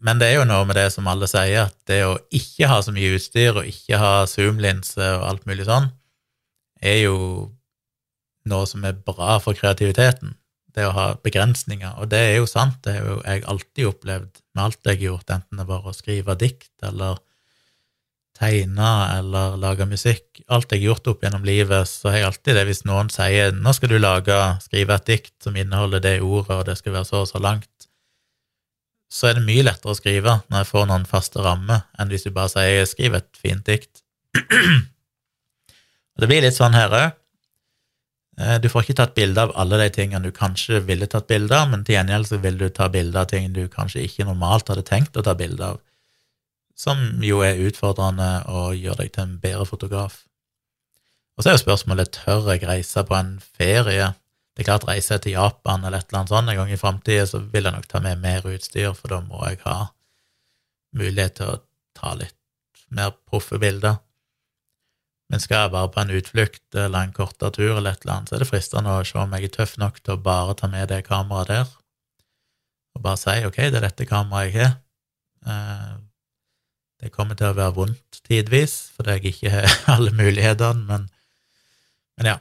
men 0.04 0.20
det 0.22 0.30
er 0.30 0.40
jo 0.40 0.48
noe 0.48 0.66
med 0.68 0.78
det 0.78 0.90
som 0.94 1.08
alle 1.10 1.30
sier, 1.32 1.70
at 1.70 1.78
det 1.90 2.02
å 2.06 2.18
ikke 2.36 2.70
ha 2.70 2.82
så 2.86 2.94
mye 2.96 3.16
utstyr 3.18 3.58
og 3.58 3.70
ikke 3.70 4.00
ha 4.02 4.12
zoom-linse 4.30 5.08
og 5.18 5.26
alt 5.32 5.48
mulig 5.50 5.66
sånn, 5.68 5.90
er 6.84 7.00
jo 7.02 7.16
noe 8.48 8.68
som 8.70 8.84
er 8.88 9.00
bra 9.08 9.40
for 9.44 9.58
kreativiteten. 9.58 10.36
Det 10.78 10.86
å 10.86 10.94
ha 10.94 11.06
begrensninger. 11.26 11.96
Og 11.98 12.12
det 12.12 12.20
er 12.22 12.36
jo 12.38 12.50
sant, 12.50 12.78
det 12.86 13.00
har 13.00 13.08
jo 13.10 13.22
jeg 13.24 13.46
alltid 13.50 13.88
opplevd 13.90 14.44
med 14.54 14.64
alt 14.68 14.84
jeg 14.86 15.00
har 15.00 15.08
gjort, 15.08 15.32
enten 15.34 15.62
det 15.62 15.66
var 15.70 15.88
å 15.88 15.96
skrive 15.96 16.36
dikt 16.38 16.86
eller 16.86 17.18
tegne 18.38 18.92
eller 19.18 19.58
lage 19.58 19.88
musikk. 19.90 20.44
Alt 20.54 20.72
jeg 20.72 20.84
har 20.84 20.92
gjort 20.92 21.10
opp 21.14 21.26
gjennom 21.26 21.46
livet, 21.48 21.90
så 21.90 22.12
har 22.12 22.20
jeg 22.20 22.28
alltid 22.30 22.60
det 22.60 22.66
hvis 22.70 22.84
noen 22.86 23.10
sier 23.14 23.52
'nå 23.56 23.74
skal 23.74 23.90
du 23.90 23.98
lage, 23.98 24.38
skrive 24.62 24.96
et 24.96 25.10
dikt 25.10 25.34
som 25.44 25.58
inneholder 25.58 26.04
det 26.04 26.22
ordet, 26.22 26.54
og 26.60 26.66
det 26.66 26.78
skal 26.78 26.94
være 26.94 27.10
så 27.10 27.24
og 27.24 27.30
så 27.32 27.42
langt', 27.42 27.88
så 29.10 29.30
er 29.30 29.40
det 29.40 29.48
mye 29.48 29.64
lettere 29.64 29.94
å 29.94 29.98
skrive 29.98 30.42
når 30.50 30.58
jeg 30.62 30.72
får 30.72 30.86
noen 30.88 31.06
faste 31.10 31.42
rammer, 31.42 31.88
enn 31.98 32.10
hvis 32.12 32.28
du 32.28 32.32
bare 32.32 32.50
sier 32.54 32.86
'skriv 32.86 33.16
et 33.16 33.32
fint 33.34 33.66
dikt'. 33.66 34.04
Og 36.18 36.22
det 36.22 36.28
blir 36.28 36.42
litt 36.42 36.58
sånn 36.58 36.74
her 36.74 36.90
òg. 36.90 37.12
Eh, 38.38 38.58
du 38.62 38.70
får 38.70 38.86
ikke 38.86 38.98
tatt 39.02 39.16
bilde 39.18 39.48
av 39.48 39.56
alle 39.60 39.80
de 39.82 39.90
tingene 39.96 40.24
du 40.26 40.36
kanskje 40.36 40.84
ville 40.86 41.10
tatt 41.10 41.28
bilde 41.30 41.58
av, 41.58 41.72
men 41.72 41.84
til 41.86 41.98
gjengjeld 41.98 42.30
så 42.30 42.42
vil 42.44 42.60
du 42.60 42.68
ta 42.70 42.90
bilde 42.94 43.20
av 43.20 43.32
ting 43.32 43.50
du 43.54 43.66
kanskje 43.72 44.06
ikke 44.06 44.28
normalt 44.28 44.70
hadde 44.70 44.86
tenkt 44.88 45.18
å 45.18 45.26
ta 45.26 45.34
bilde 45.38 45.74
av, 45.74 45.82
som 46.78 47.24
jo 47.26 47.42
er 47.46 47.64
utfordrende 47.70 48.30
og 48.54 48.78
gjør 48.78 49.02
deg 49.02 49.16
til 49.16 49.26
en 49.26 49.36
bedre 49.42 49.66
fotograf. 49.70 50.22
Og 51.38 51.44
så 51.44 51.52
er 51.52 51.58
jo 51.58 51.66
spørsmålet 51.66 52.14
tør 52.14 52.50
jeg 52.54 52.66
reise 52.66 53.04
på 53.06 53.18
en 53.18 53.36
ferie 53.58 54.14
det 54.58 54.64
er 54.64 54.72
klart, 54.72 54.88
reiser 54.90 55.20
jeg 55.20 55.22
til 55.22 55.36
Japan 55.36 55.84
eller 55.86 56.02
et 56.02 56.08
eller 56.10 56.24
annet 56.24 56.32
sånt 56.34 56.50
en 56.50 56.58
gang 56.58 56.72
i 56.74 56.80
framtida, 56.82 57.28
så 57.30 57.44
vil 57.54 57.68
jeg 57.68 57.76
nok 57.76 57.84
ta 57.92 58.00
med 58.02 58.18
mer 58.24 58.46
utstyr, 58.50 58.96
for 58.98 59.14
da 59.14 59.20
må 59.22 59.44
jeg 59.46 59.60
ha 59.68 59.76
mulighet 60.98 61.36
til 61.38 61.52
å 61.52 61.60
ta 61.94 62.16
litt 62.18 62.34
mer 62.90 63.12
proffe 63.30 63.60
bilder. 63.62 64.00
Men 65.28 65.44
skal 65.44 65.66
jeg 65.66 65.74
bare 65.74 65.92
på 65.92 66.00
en 66.02 66.14
utflukt 66.16 66.78
eller 66.78 67.04
en 67.04 67.14
kortere 67.16 67.52
tur 67.52 67.74
eller 67.74 67.92
et 67.92 68.06
eller 68.06 68.14
annet, 68.16 68.30
så 68.30 68.38
er 68.38 68.44
det 68.44 68.50
fristende 68.50 68.96
å 68.96 69.04
se 69.08 69.18
om 69.20 69.34
jeg 69.36 69.50
er 69.50 69.56
tøff 69.58 69.76
nok 69.82 70.00
til 70.00 70.16
å 70.16 70.24
bare 70.24 70.56
ta 70.56 70.70
med 70.72 70.88
det 70.92 71.02
kameraet 71.08 71.52
der, 71.52 71.74
og 72.96 73.04
bare 73.04 73.20
si 73.20 73.36
ok, 73.46 73.60
det 73.68 73.82
er 73.82 73.88
dette 73.90 74.08
kameraet 74.08 74.54
jeg 74.54 74.62
har. 74.62 74.78
Eh, 75.48 75.96
det 77.04 77.12
kommer 77.14 77.38
til 77.38 77.52
å 77.52 77.58
være 77.58 77.76
vondt 77.76 78.22
tidvis, 78.26 78.78
fordi 78.96 79.18
jeg 79.18 79.34
ikke 79.34 79.54
har 79.54 79.74
alle 79.98 80.14
mulighetene, 80.16 80.88
men, 80.88 81.10
men 82.18 82.32
ja. 82.34 82.38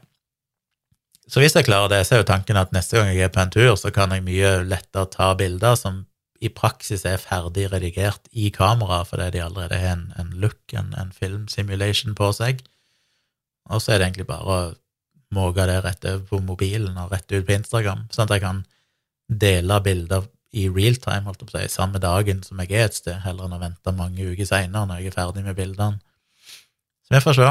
Så 1.27 1.43
hvis 1.43 1.57
jeg 1.59 1.67
klarer 1.67 1.91
det, 1.91 2.05
så 2.07 2.15
er 2.15 2.23
jo 2.23 2.31
tanken 2.31 2.59
at 2.61 2.71
neste 2.73 3.01
gang 3.01 3.11
jeg 3.11 3.27
er 3.27 3.35
på 3.35 3.43
en 3.43 3.51
tur, 3.51 3.75
så 3.75 3.91
kan 3.91 4.15
jeg 4.15 4.23
mye 4.25 4.61
lettere 4.63 5.11
ta 5.11 5.33
bilder 5.35 5.75
som 5.75 6.05
i 6.39 6.53
praksis 6.53 7.03
er 7.09 7.19
ferdig 7.19 7.67
redigert 7.73 8.29
i 8.31 8.53
kamera, 8.55 9.03
fordi 9.09 9.33
de 9.35 9.43
allerede 9.43 9.81
har 9.81 9.97
en, 9.97 10.07
en 10.21 10.31
look, 10.39 10.61
en, 10.77 10.93
en 10.95 11.11
film 11.13 11.49
simulation 11.51 12.15
på 12.15 12.31
seg. 12.37 12.63
Og 13.73 13.83
så 13.83 13.93
er 13.93 14.01
det 14.01 14.09
egentlig 14.09 14.29
bare 14.29 14.47
å 14.47 15.37
måke 15.37 15.67
det 15.67 15.81
rett 15.85 16.07
over 16.07 16.25
på 16.31 16.41
mobilen 16.47 16.97
og 17.03 17.13
rett 17.13 17.27
ut 17.33 17.47
på 17.47 17.57
Instagram, 17.57 18.07
sånn 18.15 18.29
at 18.29 18.37
jeg 18.37 18.45
kan 18.45 18.65
dele 19.27 19.81
bilder 19.83 20.27
i 20.57 20.69
real 20.73 20.97
time, 21.03 21.27
holdt 21.27 21.43
jeg 21.43 21.51
på 21.51 21.59
å 21.59 21.61
si, 21.61 21.73
samme 21.75 22.01
dagen 22.01 22.43
som 22.47 22.61
jeg 22.63 22.73
er 22.73 22.89
et 22.89 22.97
sted, 22.97 23.19
heller 23.25 23.49
enn 23.49 23.57
å 23.57 23.61
vente 23.61 23.95
mange 23.97 24.31
uker 24.31 24.49
seinere 24.49 24.89
når 24.89 25.03
jeg 25.03 25.11
er 25.11 25.17
ferdig 25.19 25.45
med 25.45 25.59
bildene. 25.59 26.01
Så 27.07 27.15
vi 27.15 27.23
får 27.23 27.37
se. 27.39 27.51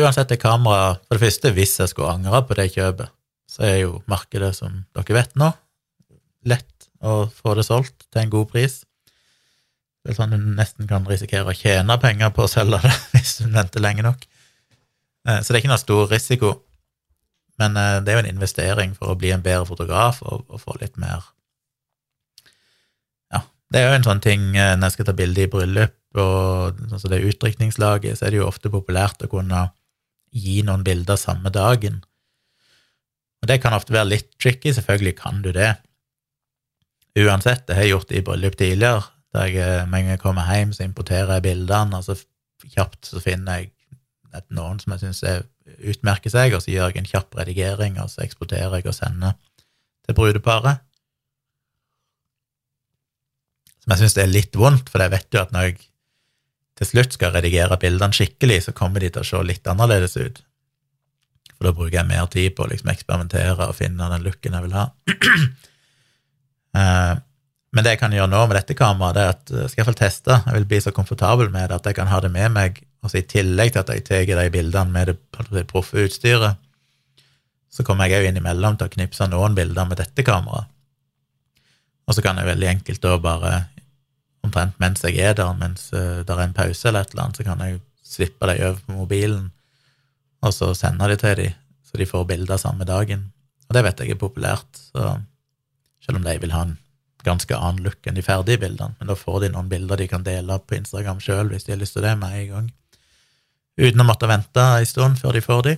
Uansett, 0.00 0.30
er 0.30 0.38
kamera 0.38 0.92
For 1.06 1.16
det 1.16 1.24
første, 1.24 1.50
hvis 1.54 1.78
jeg 1.80 1.90
skulle 1.90 2.12
angre 2.12 2.42
på 2.46 2.54
det 2.58 2.68
kjøpet, 2.74 3.10
så 3.50 3.64
er 3.66 3.76
jo 3.80 4.02
markedet, 4.10 4.52
som 4.54 4.84
dere 4.94 5.16
vet 5.16 5.32
nå, 5.40 5.48
lett 6.46 6.90
å 7.02 7.24
få 7.32 7.56
det 7.58 7.64
solgt 7.66 8.06
til 8.06 8.22
en 8.22 8.30
god 8.30 8.50
pris. 8.52 8.82
Det 10.04 10.12
er 10.12 10.18
sånn 10.20 10.36
du 10.36 10.52
nesten 10.56 10.88
kan 10.88 11.08
risikere 11.08 11.50
å 11.50 11.56
tjene 11.56 11.96
penger 12.00 12.30
på 12.36 12.46
å 12.46 12.50
selge 12.50 12.78
det 12.84 12.92
hvis 13.14 13.40
du 13.40 13.48
venter 13.50 13.82
lenge 13.82 14.04
nok. 14.06 14.22
Eh, 15.28 15.40
så 15.40 15.50
det 15.52 15.58
er 15.58 15.62
ikke 15.62 15.72
noe 15.74 15.82
stor 15.82 16.10
risiko, 16.10 16.54
men 17.60 17.76
eh, 17.76 17.98
det 18.04 18.12
er 18.12 18.18
jo 18.18 18.24
en 18.24 18.32
investering 18.34 18.94
for 18.96 19.12
å 19.12 19.18
bli 19.20 19.32
en 19.34 19.44
bedre 19.44 19.66
fotograf 19.68 20.22
og, 20.24 20.46
og 20.48 20.62
få 20.62 20.78
litt 20.80 20.96
mer 21.00 21.26
Ja, 23.32 23.42
det 23.72 23.82
er 23.82 23.90
jo 23.90 23.98
en 23.98 24.06
sånn 24.06 24.22
ting 24.24 24.54
eh, 24.54 24.76
når 24.76 24.88
jeg 24.88 24.96
skal 24.98 25.10
ta 25.10 25.16
bilde 25.18 25.44
i 25.44 25.50
bryllup 25.52 25.96
og 26.18 26.80
altså 26.90 27.10
det 27.10 27.20
utdrikningslaget, 27.22 28.18
så 28.18 28.26
er 28.26 28.32
det 28.32 28.40
jo 28.40 28.48
ofte 28.48 28.72
populært 28.72 29.22
å 29.22 29.30
kunne 29.30 29.68
gi 30.34 30.56
noen 30.66 30.82
bilder 30.82 31.18
samme 31.18 31.52
dagen. 31.54 32.00
Og 33.40 33.46
det 33.46 33.60
kan 33.62 33.76
ofte 33.76 33.94
være 33.94 34.08
litt 34.08 34.32
tricky, 34.42 34.72
selvfølgelig 34.74 35.12
kan 35.20 35.38
du 35.44 35.52
det. 35.54 35.68
Uansett, 37.18 37.62
det 37.68 37.76
har 37.76 37.86
jeg 37.86 37.94
gjort 37.94 38.14
i 38.14 38.24
bryllup 38.26 38.58
tidligere, 38.58 39.06
der 39.34 39.52
jeg 39.54 39.86
jeg 40.10 40.22
kommer 40.22 40.50
hjem, 40.50 40.72
så 40.74 40.82
importerer 40.82 41.36
jeg 41.36 41.46
bildene, 41.46 41.98
og 41.98 42.04
så 42.04 42.18
kjapt 42.74 43.06
så 43.06 43.22
finner 43.22 43.60
jeg 43.60 43.70
noen 44.54 44.78
som 44.80 44.94
jeg 44.94 45.02
syns 45.02 45.22
utmerker 45.92 46.32
seg, 46.32 46.54
og 46.54 46.62
så 46.64 46.72
gjør 46.72 46.92
jeg 46.92 47.02
en 47.02 47.10
kjapp 47.10 47.36
redigering, 47.38 47.98
og 48.02 48.10
så 48.12 48.24
eksporterer 48.24 48.80
jeg 48.80 48.88
og 48.90 48.96
sender 48.96 49.36
til 50.06 50.16
brudeparet. 50.18 50.82
Som 53.80 53.94
jeg 53.94 54.02
syns 54.02 54.18
er 54.20 54.30
litt 54.30 54.56
vondt, 54.58 54.90
for 54.92 55.02
jeg 55.02 55.14
vet 55.14 55.34
jo 55.34 55.42
at 55.42 55.54
når 55.54 55.70
jeg 55.70 55.80
til 56.80 56.88
slutt 56.88 57.16
skal 57.16 57.34
redigere 57.34 57.76
bildene 57.80 58.16
skikkelig, 58.16 58.62
så 58.66 58.76
kommer 58.76 59.02
de 59.04 59.10
til 59.12 59.22
å 59.22 59.28
se 59.28 59.40
litt 59.44 59.66
annerledes 59.68 60.16
ut. 60.16 60.40
For 61.56 61.68
da 61.68 61.74
bruker 61.76 61.98
jeg 61.98 62.08
mer 62.08 62.28
tid 62.32 62.54
på 62.56 62.64
å 62.64 62.70
liksom 62.70 62.88
eksperimentere 62.92 63.66
og 63.68 63.76
finne 63.76 64.08
den 64.14 64.24
looken 64.24 64.56
jeg 64.56 64.64
vil 64.64 64.78
ha. 64.78 64.86
Eh, 67.70 67.76
men 67.76 67.84
det 67.84 67.94
jeg 67.94 68.00
kan 68.00 68.12
gjøre 68.12 68.30
nå 68.30 68.46
med 68.46 68.56
dette 68.56 68.74
kameraet, 68.74 69.14
det 69.14 69.22
er 69.22 69.34
at 69.34 69.50
jeg 69.50 69.70
skal 69.70 69.80
iallfall 69.82 69.98
teste. 69.98 70.42
Jeg 70.46 70.54
vil 70.54 70.66
bli 70.66 70.80
så 70.80 70.92
komfortabel 70.92 71.50
med 71.50 71.68
det 71.68 71.76
at 71.76 71.86
jeg 71.86 71.94
kan 71.94 72.08
ha 72.10 72.20
det 72.20 72.30
med 72.30 72.50
meg, 72.50 72.82
altså 73.02 73.18
i 73.18 73.26
tillegg 73.26 73.72
til 73.72 73.80
at 73.80 73.92
jeg 73.94 74.04
tar 74.04 74.26
de 74.26 74.50
bildene 74.50 74.90
med 74.90 75.06
det, 75.06 75.66
proffe 75.70 76.04
utstyret, 76.04 76.58
så 77.70 77.84
kommer 77.86 78.10
jeg 78.10 78.20
òg 78.20 78.28
innimellom 78.30 78.76
til 78.76 78.88
å 78.88 78.90
knipse 78.90 79.26
noen 79.30 79.54
bilder 79.54 79.86
med 79.86 79.98
dette 80.02 80.24
kameraet. 80.26 80.66
Og 82.08 82.16
så 82.16 82.22
kan 82.22 82.36
jeg 82.38 82.48
veldig 82.48 82.66
enkelt 82.66 83.02
da 83.04 83.14
bare 83.22 83.52
omtrent 84.42 84.74
mens 84.82 85.04
jeg 85.04 85.20
er 85.22 85.36
der, 85.38 85.52
mens 85.54 85.92
uh, 85.94 86.26
det 86.26 86.34
er 86.34 86.42
en 86.42 86.56
pause 86.56 86.88
eller 86.88 87.04
et 87.04 87.12
eller 87.12 87.22
annet, 87.22 87.38
så 87.38 87.46
kan 87.46 87.62
jeg 87.62 87.78
slippe 88.02 88.48
dem 88.50 88.64
over 88.66 88.80
på 88.82 88.96
mobilen, 88.96 89.50
og 90.42 90.54
så 90.56 90.72
sende 90.74 91.06
de 91.06 91.16
til 91.20 91.36
dem, 91.38 91.54
så 91.86 92.00
de 92.00 92.08
får 92.10 92.26
bilder 92.26 92.58
samme 92.58 92.88
dagen. 92.88 93.28
Og 93.68 93.76
det 93.76 93.84
vet 93.86 94.02
jeg 94.02 94.16
er 94.16 94.18
populært, 94.18 94.82
så 94.90 95.20
selv 96.02 96.18
om 96.18 96.26
de 96.26 96.34
vil 96.42 96.56
ha 96.56 96.64
en 96.66 96.74
ganske 97.26 97.56
annen 97.56 97.84
look 97.84 98.06
enn 98.06 98.16
de 98.18 98.24
ferdige 98.24 98.60
bildene, 98.62 98.96
men 98.98 99.10
da 99.10 99.16
får 99.18 99.44
de 99.44 99.52
noen 99.54 99.68
bilder 99.70 100.00
de 100.00 100.08
kan 100.10 100.24
dele 100.26 100.58
på 100.64 100.78
Instagram 100.78 101.20
sjøl 101.22 101.52
hvis 101.52 101.66
de 101.66 101.74
har 101.74 101.80
lyst 101.80 101.96
til 101.96 102.04
det 102.06 102.16
med 102.20 102.36
en 102.36 102.48
gang, 102.54 102.70
uten 103.80 104.02
å 104.02 104.06
måtte 104.08 104.28
vente 104.30 104.66
en 104.76 104.88
stund 104.88 105.20
før 105.20 105.36
de 105.36 105.44
får 105.44 105.62
de. 105.68 105.76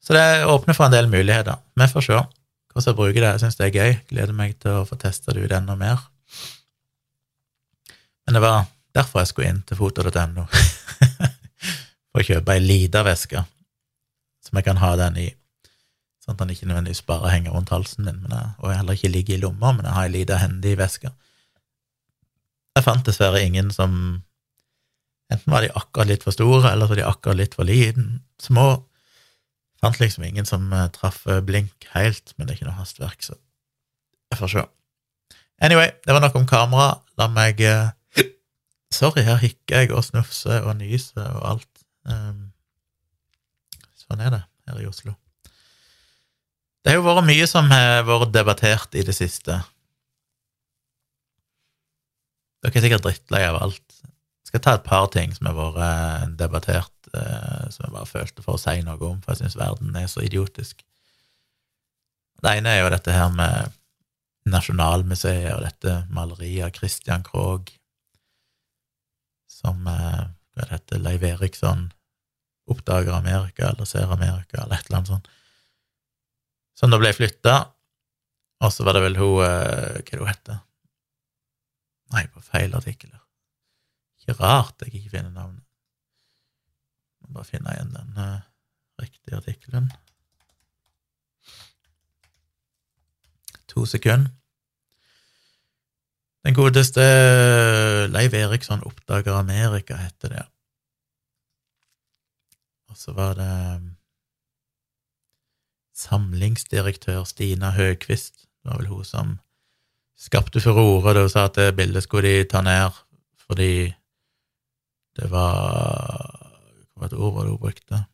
Så 0.00 0.16
det 0.16 0.44
åpner 0.48 0.76
for 0.76 0.88
en 0.88 0.94
del 0.94 1.10
muligheter. 1.12 1.60
Vi 1.76 1.88
får 1.92 2.06
se 2.06 2.16
hvordan 2.16 2.86
jeg 2.86 2.96
bruker 2.96 3.20
det. 3.20 3.32
Jeg 3.34 3.40
syns 3.42 3.58
det 3.58 3.66
er 3.66 3.76
gøy. 3.76 3.96
Gleder 4.08 4.36
meg 4.36 4.54
til 4.62 4.80
å 4.80 4.86
få 4.88 4.96
testa 5.00 5.34
det 5.34 5.44
ut 5.44 5.52
enda 5.52 5.76
mer. 5.76 6.00
Men 8.24 8.38
det 8.38 8.42
var 8.44 8.64
derfor 8.96 9.20
jeg 9.20 9.30
skulle 9.32 9.50
inn 9.50 9.62
til 9.66 9.78
foto.no, 9.78 10.46
for 12.10 12.22
å 12.22 12.26
kjøpe 12.26 12.54
ei 12.54 12.62
lita 12.62 13.02
veske 13.06 13.42
som 14.40 14.58
jeg 14.58 14.66
kan 14.66 14.80
ha 14.80 14.94
den 14.98 15.18
i, 15.20 15.28
sånn 16.30 16.38
at 16.38 16.44
han 16.44 16.52
ikke 16.54 16.68
nødvendigvis 16.70 17.02
bare 17.08 17.32
henger 17.32 17.54
rundt 17.56 17.72
halsen 17.74 18.06
min, 18.06 18.22
jeg, 18.30 18.50
og 18.62 18.74
heller 18.74 18.94
ikke 18.94 19.10
ligger 19.10 19.34
i 19.36 19.40
lomma, 19.42 19.72
men 19.74 19.88
jeg 19.88 19.96
har 19.96 20.06
ei 20.06 20.14
lita 20.14 20.38
hendig 20.38 20.76
veska. 20.78 21.10
Jeg 22.78 22.86
fant 22.86 23.06
dessverre 23.06 23.42
ingen 23.42 23.72
som 23.74 24.22
Enten 25.30 25.52
var 25.54 25.62
de 25.62 25.68
akkurat 25.78 26.08
litt 26.10 26.24
for 26.26 26.34
store, 26.34 26.72
eller 26.72 26.88
så 26.88 26.90
var 26.90 26.98
de 26.98 27.06
akkurat 27.06 27.38
litt 27.38 27.52
for 27.54 27.62
liten, 27.62 28.16
små. 28.42 28.64
Jeg 29.78 29.84
Fant 29.84 30.00
liksom 30.02 30.24
ingen 30.26 30.48
som 30.48 30.64
eh, 30.74 30.88
traff 30.90 31.20
eh, 31.30 31.38
blink 31.38 31.86
helt, 31.92 32.34
men 32.34 32.48
det 32.48 32.56
er 32.56 32.58
ikke 32.58 32.66
noe 32.66 32.80
hastverk, 32.80 33.22
så 33.22 33.36
jeg 34.32 34.40
får 34.40 34.50
se. 34.50 34.64
Anyway, 35.62 35.86
det 36.02 36.16
var 36.16 36.24
nok 36.24 36.34
om 36.40 36.48
kamera. 36.50 36.96
La 37.14 37.30
meg 37.30 37.62
eh, 37.62 37.94
Sorry, 38.90 39.22
her 39.22 39.38
hikker 39.38 39.84
jeg 39.84 39.94
og 39.94 40.02
snufser 40.02 40.66
og 40.66 40.80
nyser 40.80 41.22
og 41.38 41.44
alt. 41.46 41.84
Um, 42.10 42.48
sånn 43.94 44.24
er 44.26 44.34
det 44.34 44.40
her 44.66 44.80
i 44.82 44.88
Oslo. 44.90 45.14
Det 46.80 46.92
har 46.92 46.96
jo 46.96 47.04
vært 47.04 47.28
mye 47.28 47.46
som 47.48 47.68
har 47.68 48.06
vært 48.08 48.32
debattert 48.32 48.96
i 48.96 49.04
det 49.04 49.14
siste. 49.16 49.58
Dere 52.60 52.76
er 52.76 52.84
sikkert 52.84 53.04
drittlei 53.04 53.42
av 53.48 53.58
alt. 53.60 53.98
Jeg 54.04 54.52
skal 54.52 54.62
ta 54.64 54.74
et 54.76 54.86
par 54.86 55.08
ting 55.12 55.32
som 55.36 55.48
har 55.50 55.58
vært 55.58 55.82
eh, 55.84 56.24
debattert, 56.40 57.10
eh, 57.12 57.66
som 57.72 57.84
jeg 57.84 57.94
bare 57.94 58.08
følte 58.08 58.44
for 58.44 58.56
å 58.56 58.60
si 58.60 58.80
noe 58.84 59.00
om, 59.10 59.20
for 59.20 59.34
jeg 59.34 59.42
syns 59.44 59.58
verden 59.60 59.96
er 59.96 60.08
så 60.10 60.24
idiotisk. 60.24 60.80
Det 62.40 62.56
ene 62.56 62.72
er 62.72 62.82
jo 62.82 62.92
dette 62.92 63.12
her 63.12 63.28
med 63.36 63.76
Nasjonalmuseet 64.48 65.52
og 65.52 65.64
dette 65.66 65.98
maleriet 66.08 66.70
av 66.70 66.72
Christian 66.76 67.24
Krogh 67.26 67.68
som 69.52 69.84
eh, 69.90 70.22
Hva 70.56 70.70
heter 70.72 71.02
Leiv 71.04 71.24
Eriksson 71.28 71.90
oppdager 72.70 73.12
Amerika, 73.12 73.68
eller 73.68 73.88
ser 73.88 74.10
Amerika, 74.12 74.62
eller 74.62 74.78
et 74.78 74.88
eller 74.88 75.00
annet 75.00 75.12
sånt. 75.12 75.28
Som 76.80 76.92
da 76.92 76.96
ble 76.96 77.12
flytta, 77.12 77.54
og 78.64 78.70
så 78.72 78.84
var 78.86 78.96
det 78.96 79.04
vel 79.04 79.18
hun 79.20 79.34
Hva 79.36 79.48
er 80.00 80.04
det 80.08 80.20
hun 80.20 80.30
heter? 80.30 80.60
Nei, 82.14 82.24
på 82.32 82.40
feil 82.42 82.72
artikkel. 82.74 83.12
Ikke 84.20 84.38
rart 84.40 84.80
jeg 84.82 84.94
ikke 84.96 85.12
finner 85.12 85.34
navnet. 85.34 85.62
Må 87.20 87.36
bare 87.36 87.50
finne 87.52 87.74
igjen 87.76 87.92
den 87.94 88.16
uh, 88.16 88.40
riktige 89.02 89.36
artikkelen. 89.38 89.90
To 93.70 93.84
sekunder. 93.86 94.32
Den 96.40 96.56
godeste 96.56 97.04
Leiv 98.08 98.34
Eriksson 98.34 98.80
oppdager 98.88 99.36
Amerika, 99.36 100.00
heter 100.00 100.32
det. 100.32 100.44
Og 102.88 102.96
så 102.96 103.12
var 103.12 103.36
det 103.36 103.52
samlingsdirektør 106.00 107.24
Stina 107.28 107.72
Høgquist. 107.76 108.46
Det 108.60 108.70
var 108.70 108.80
vel 108.80 108.90
hun 108.92 109.06
som 109.06 109.38
skapte 110.20 110.60
furore 110.60 111.14
da 111.16 111.24
hun 111.24 111.32
sa 111.32 111.46
at 111.48 111.56
det 111.56 111.72
bildet 111.78 112.04
skulle 112.04 112.28
de 112.28 112.48
ta 112.48 112.60
ned 112.64 112.96
fordi 113.46 113.90
det 115.18 115.26
var 115.32 116.36
Hva 116.94 117.08
var 117.08 117.44
det 117.44 117.50
hun 117.50 117.60
brukte? 117.60 118.04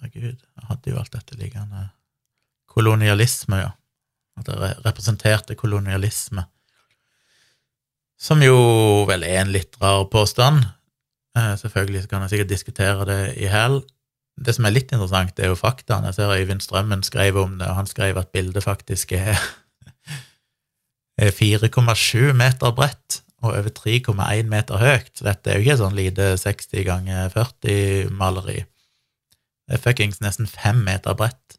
Herregud, 0.00 0.40
jeg 0.40 0.66
hadde 0.68 0.92
jo 0.92 0.98
alt 1.00 1.12
dette 1.12 1.36
liggende. 1.36 1.86
Kolonialisme, 2.68 3.58
ja. 3.60 3.70
At 4.40 4.48
det 4.48 4.70
representerte 4.84 5.56
kolonialisme. 5.56 6.44
Som 8.20 8.44
jo 8.44 8.56
vel 9.08 9.24
er 9.24 9.40
en 9.42 9.52
litt 9.52 9.76
rar 9.80 10.04
påstand. 10.12 10.64
Eh, 11.36 11.54
selvfølgelig 11.60 12.06
kan 12.08 12.24
jeg 12.24 12.34
sikkert 12.34 12.52
diskutere 12.52 13.08
det 13.08 13.20
i 13.40 13.48
hæl. 13.48 13.80
Det 14.40 14.54
som 14.56 14.64
er 14.64 14.72
litt 14.72 14.92
interessant, 14.92 15.38
er 15.38 15.50
jo 15.50 15.58
faktaene. 15.58 16.10
Jeg 16.10 16.16
ser 16.16 16.32
Øyvind 16.32 16.62
Strømmen 16.64 17.02
skrev 17.04 17.36
om 17.36 17.58
det, 17.60 17.68
og 17.68 17.82
han 17.82 17.90
skrev 17.90 18.18
at 18.20 18.32
bildet 18.32 18.64
faktisk 18.64 19.12
er 19.18 19.36
4,7 21.20 22.32
meter 22.32 22.72
bredt 22.72 23.20
og 23.42 23.52
over 23.52 23.72
3,1 23.72 24.48
meter 24.48 24.80
høyt. 24.80 25.12
Så 25.16 25.26
dette 25.28 25.50
er 25.50 25.58
jo 25.58 25.66
ikke 25.66 25.80
sånn 25.80 25.96
lite 25.96 26.32
60 26.40 26.84
ganger 26.88 27.32
40-maleri. 27.34 28.64
Det 29.68 29.78
er 29.78 29.84
fuckings 29.84 30.20
nesten 30.24 30.48
fem 30.50 30.80
meter 30.84 31.16
bredt. 31.16 31.56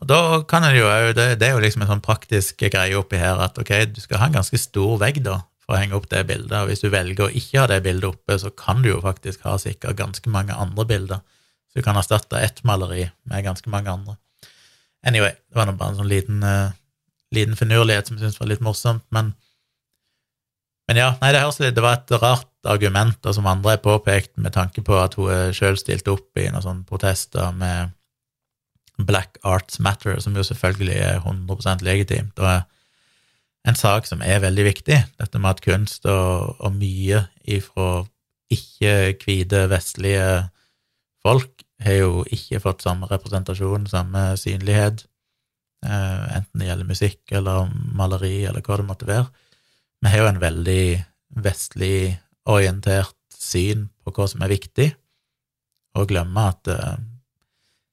Og 0.00 0.08
da 0.08 0.40
kan 0.48 0.64
en 0.64 0.76
jo 0.76 0.88
det, 1.12 1.34
det, 1.40 1.48
er 1.48 1.56
jo 1.56 1.62
liksom 1.62 1.84
en 1.84 1.92
sånn 1.92 2.04
praktisk 2.04 2.64
greie 2.72 2.96
oppi 2.96 3.20
her 3.20 3.40
at 3.44 3.58
ok, 3.60 3.72
du 3.92 4.00
skal 4.00 4.22
ha 4.22 4.30
en 4.30 4.38
ganske 4.38 4.60
stor 4.60 4.96
vegg 5.02 5.20
da 5.26 5.42
for 5.60 5.76
å 5.76 5.80
henge 5.80 5.98
opp 5.98 6.08
det 6.10 6.24
bildet, 6.26 6.56
og 6.56 6.70
hvis 6.70 6.80
du 6.82 6.88
velger 6.90 7.28
å 7.28 7.34
ikke 7.36 7.60
ha 7.60 7.66
det 7.70 7.82
bildet 7.84 8.08
oppe, 8.08 8.38
så 8.40 8.48
kan 8.50 8.80
du 8.82 8.88
jo 8.90 9.02
faktisk 9.04 9.44
ha 9.46 9.58
sikkert 9.60 10.00
ganske 10.00 10.32
mange 10.32 10.56
andre 10.56 10.86
bilder. 10.88 11.20
Så 11.70 11.80
du 11.80 11.86
kan 11.86 11.96
erstatte 11.96 12.40
ett 12.42 12.64
maleri 12.66 13.04
med 13.30 13.44
ganske 13.46 13.70
mange 13.70 13.92
andre. 13.92 14.16
Anyway, 15.06 15.32
det 15.32 15.56
var 15.56 15.70
bare 15.72 15.94
en 15.94 16.00
sånn 16.02 16.10
liten 16.10 16.42
uh, 16.44 16.72
liten 17.34 17.56
finurlighet 17.56 18.08
som 18.08 18.16
jeg 18.16 18.26
syntes 18.26 18.40
var 18.40 18.50
litt 18.50 18.64
morsomt, 18.64 19.06
men 19.14 19.34
men 20.90 20.98
ja, 20.98 21.12
nei, 21.20 21.28
det 21.30 21.44
litt 21.62 21.76
Det 21.76 21.82
var 21.84 22.00
et 22.00 22.12
rart 22.18 22.66
argument, 22.66 23.18
og 23.22 23.34
som 23.34 23.46
andre 23.46 23.76
har 23.76 23.84
påpekt, 23.84 24.32
med 24.36 24.52
tanke 24.52 24.82
på 24.82 24.96
at 24.98 25.14
hun 25.14 25.54
sjøl 25.54 25.78
stilte 25.78 26.10
opp 26.10 26.36
i 26.36 26.48
noen 26.50 26.64
sånne 26.64 26.84
protester 26.84 27.52
med 27.54 27.94
Black 28.98 29.38
Arts 29.46 29.78
Matter, 29.78 30.18
som 30.20 30.34
jo 30.34 30.42
selvfølgelig 30.42 30.96
er 30.98 31.20
100% 31.22 31.84
legitimt, 31.86 32.42
og 32.42 32.66
en 33.70 33.78
sak 33.78 34.08
som 34.08 34.20
er 34.20 34.42
veldig 34.42 34.64
viktig, 34.66 34.98
dette 35.20 35.38
med 35.38 35.50
at 35.54 35.62
kunst 35.62 36.10
og, 36.10 36.56
og 36.58 36.74
mye 36.74 37.22
ifra 37.46 38.02
ikke-hvite 38.50 39.68
vestlige 39.70 40.26
folk 41.24 41.64
har 41.80 41.96
jo 41.96 42.10
ikke 42.28 42.60
fått 42.60 42.84
samme 42.84 43.08
representasjon, 43.10 43.86
samme 43.88 44.24
synlighet, 44.40 45.06
Eh, 45.80 46.36
enten 46.36 46.60
det 46.60 46.66
gjelder 46.68 46.88
musikk 46.88 47.32
eller 47.32 47.70
maleri 47.96 48.42
eller 48.44 48.60
hva 48.64 48.76
det 48.76 48.88
måtte 48.88 49.08
være. 49.08 49.28
Vi 50.04 50.12
har 50.12 50.22
jo 50.22 50.28
en 50.28 50.42
veldig 50.42 50.82
vestlig 51.40 52.18
orientert 52.50 53.16
syn 53.32 53.86
på 54.04 54.12
hva 54.12 54.26
som 54.28 54.44
er 54.44 54.52
viktig, 54.52 54.90
og 55.96 56.10
glemmer 56.10 56.52
at 56.52 56.68
eh, 56.68 56.98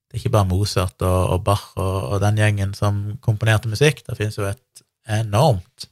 det 0.08 0.18
er 0.18 0.22
ikke 0.22 0.36
bare 0.36 0.50
Mozart 0.50 1.04
og, 1.04 1.22
og 1.36 1.46
Bach 1.48 1.70
og, 1.76 1.96
og, 2.12 2.18
den 2.24 2.40
gjengen 2.40 2.74
som 2.76 3.00
komponerte 3.24 3.72
musikk. 3.72 4.04
Det 4.08 4.16
finnes 4.20 4.38
jo 4.40 4.48
et 4.48 4.84
enormt 5.08 5.88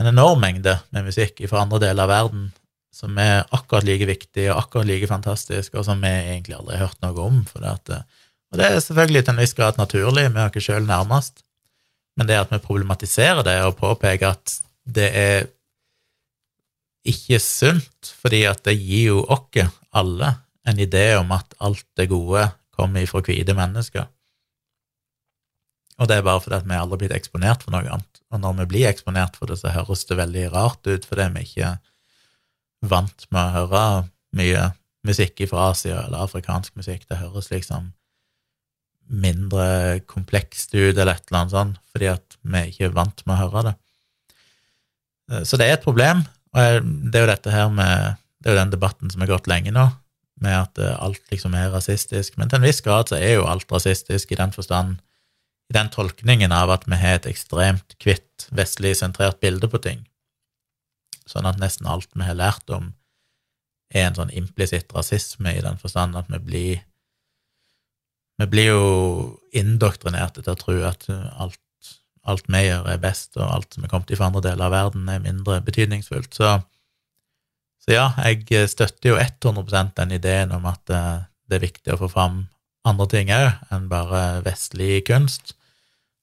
en 0.00 0.10
enorm 0.10 0.42
mengde 0.42 0.74
med 0.92 1.06
musikk 1.08 1.40
fra 1.48 1.62
andre 1.64 1.80
deler 1.86 2.04
av 2.04 2.10
verden 2.12 2.48
som 2.96 3.18
er 3.20 3.44
akkurat 3.54 3.84
like 3.84 4.08
viktig 4.08 4.46
og 4.50 4.62
akkurat 4.62 4.88
like 4.88 5.08
fantastisk, 5.10 5.74
og 5.76 5.84
som 5.84 6.00
vi 6.00 6.12
egentlig 6.12 6.56
aldri 6.56 6.78
har 6.78 6.88
hørt 6.88 7.02
noe 7.04 7.26
om. 7.26 7.42
at 7.62 7.92
eh, 7.92 8.06
og 8.52 8.60
det 8.60 8.68
er 8.70 8.80
selvfølgelig 8.80 9.24
til 9.24 9.34
en 9.34 9.42
viss 9.42 9.56
grad 9.58 9.78
naturlig, 9.80 10.30
vi 10.30 10.40
har 10.40 10.52
ikke 10.52 10.64
sjøl 10.64 10.86
nærmest, 10.86 11.42
men 12.16 12.28
det 12.28 12.38
at 12.40 12.52
vi 12.52 12.62
problematiserer 12.62 13.42
det 13.44 13.58
og 13.66 13.76
påpeker 13.76 14.32
at 14.32 14.58
det 14.86 15.10
er 15.12 15.48
ikke 17.06 17.38
sunt, 17.42 18.12
fordi 18.22 18.44
at 18.48 18.62
det 18.66 18.78
gir 18.78 19.12
jo 19.12 19.24
oss 19.28 19.66
alle 19.96 20.32
en 20.66 20.78
idé 20.82 21.14
om 21.18 21.30
at 21.32 21.54
alt 21.62 21.86
det 21.98 22.08
gode 22.10 22.48
kommer 22.76 23.02
ifra 23.02 23.22
hvite 23.24 23.54
mennesker. 23.56 24.06
Og 25.96 26.08
det 26.08 26.18
er 26.18 26.26
bare 26.26 26.42
fordi 26.44 26.58
at 26.58 26.66
vi 26.66 26.76
aldri 26.76 26.96
har 26.96 27.02
blitt 27.02 27.16
eksponert 27.16 27.62
for 27.64 27.72
noe 27.72 27.86
annet. 27.88 28.20
Og 28.34 28.42
når 28.42 28.58
vi 28.60 28.66
blir 28.72 28.88
eksponert 28.90 29.38
for 29.38 29.48
det, 29.48 29.60
så 29.60 29.72
høres 29.72 30.04
det 30.08 30.18
veldig 30.18 30.48
rart 30.52 30.82
ut, 30.88 31.06
fordi 31.08 31.28
vi 31.36 31.44
ikke 31.46 31.76
vant 32.90 33.26
med 33.30 33.42
å 33.42 33.54
høre 33.60 33.84
mye 34.36 34.70
musikk 35.06 35.44
fra 35.50 35.70
Asia 35.70 36.02
eller 36.06 36.24
afrikansk 36.24 36.74
musikk. 36.78 37.06
Det 37.08 37.20
høres 37.20 37.50
liksom 37.52 37.92
mindre 39.06 40.00
komplekst 40.10 40.74
ut, 40.74 40.96
eller 40.96 41.14
et 41.14 41.28
eller 41.28 41.40
annet 41.40 41.54
sånt, 41.54 41.82
fordi 41.94 42.08
at 42.10 42.38
vi 42.42 42.62
ikke 42.70 42.88
er 42.88 42.96
vant 42.96 43.22
med 43.26 43.36
å 43.36 43.42
høre 43.44 43.68
det. 43.68 43.74
Eh, 45.32 45.44
så 45.46 45.58
det 45.58 45.68
er 45.68 45.78
et 45.78 45.86
problem, 45.86 46.24
og 46.56 46.88
det 47.12 47.20
er 47.20 47.26
jo 47.26 47.34
dette 47.34 47.52
her 47.54 47.68
med 47.72 48.22
Det 48.36 48.52
er 48.52 48.54
jo 48.54 48.60
den 48.60 48.74
debatten 48.76 49.10
som 49.10 49.22
har 49.24 49.30
gått 49.32 49.48
lenge 49.50 49.72
nå, 49.74 49.88
med 50.44 50.54
at 50.54 50.78
eh, 50.78 50.98
alt 51.02 51.32
liksom 51.32 51.54
er 51.58 51.72
rasistisk. 51.72 52.36
Men 52.38 52.50
til 52.50 52.60
en 52.60 52.66
viss 52.68 52.78
grad 52.84 53.08
så 53.10 53.16
er 53.18 53.40
jo 53.40 53.46
alt 53.48 53.66
rasistisk 53.72 54.30
i 54.30 54.38
den 54.38 54.52
forstand, 54.54 55.00
i 55.66 55.74
den 55.74 55.88
tolkningen 55.90 56.52
av 56.54 56.70
at 56.70 56.84
vi 56.86 56.98
har 57.00 57.16
et 57.18 57.26
ekstremt 57.26 57.96
hvitt, 58.04 58.46
vestlig 58.54 58.92
sentrert 59.00 59.40
bilde 59.42 59.66
på 59.72 59.80
ting. 59.82 60.04
Sånn 61.26 61.48
at 61.48 61.58
nesten 61.60 61.88
alt 61.90 62.08
vi 62.14 62.26
har 62.26 62.38
lært 62.38 62.70
om, 62.74 62.92
er 63.94 64.08
en 64.08 64.18
sånn 64.18 64.34
implisitt 64.34 64.92
rasisme 64.94 65.52
i 65.54 65.62
den 65.62 65.78
forstand 65.78 66.18
at 66.18 66.30
vi 66.32 66.42
blir 66.42 66.84
vi 68.36 68.46
blir 68.52 68.66
jo 68.68 68.88
indoktrinerte 69.56 70.42
til 70.42 70.52
å 70.52 70.60
tro 70.60 70.74
at 70.84 71.06
alt, 71.08 71.92
alt 72.28 72.50
vi 72.52 72.66
gjør, 72.66 72.88
er 72.92 73.00
best, 73.00 73.36
og 73.38 73.46
alt 73.48 73.72
som 73.72 73.86
er 73.86 73.92
kommet 73.92 74.12
fra 74.12 74.28
andre 74.28 74.42
deler 74.44 74.66
av 74.66 74.74
verden, 74.74 75.06
er 75.08 75.22
mindre 75.24 75.62
betydningsfullt. 75.64 76.36
Så, 76.36 76.50
så 77.80 77.94
ja, 77.94 78.10
jeg 78.26 78.68
støtter 78.68 79.14
jo 79.14 79.16
100% 79.22 79.96
den 79.96 80.12
ideen 80.18 80.52
om 80.52 80.68
at 80.68 80.92
eh, 80.92 81.24
det 81.48 81.56
er 81.58 81.64
viktig 81.64 81.94
å 81.94 82.00
få 82.02 82.10
fram 82.12 82.42
andre 82.86 83.08
ting 83.10 83.32
òg 83.34 83.72
enn 83.72 83.88
bare 83.90 84.42
vestlig 84.44 85.00
kunst. 85.08 85.54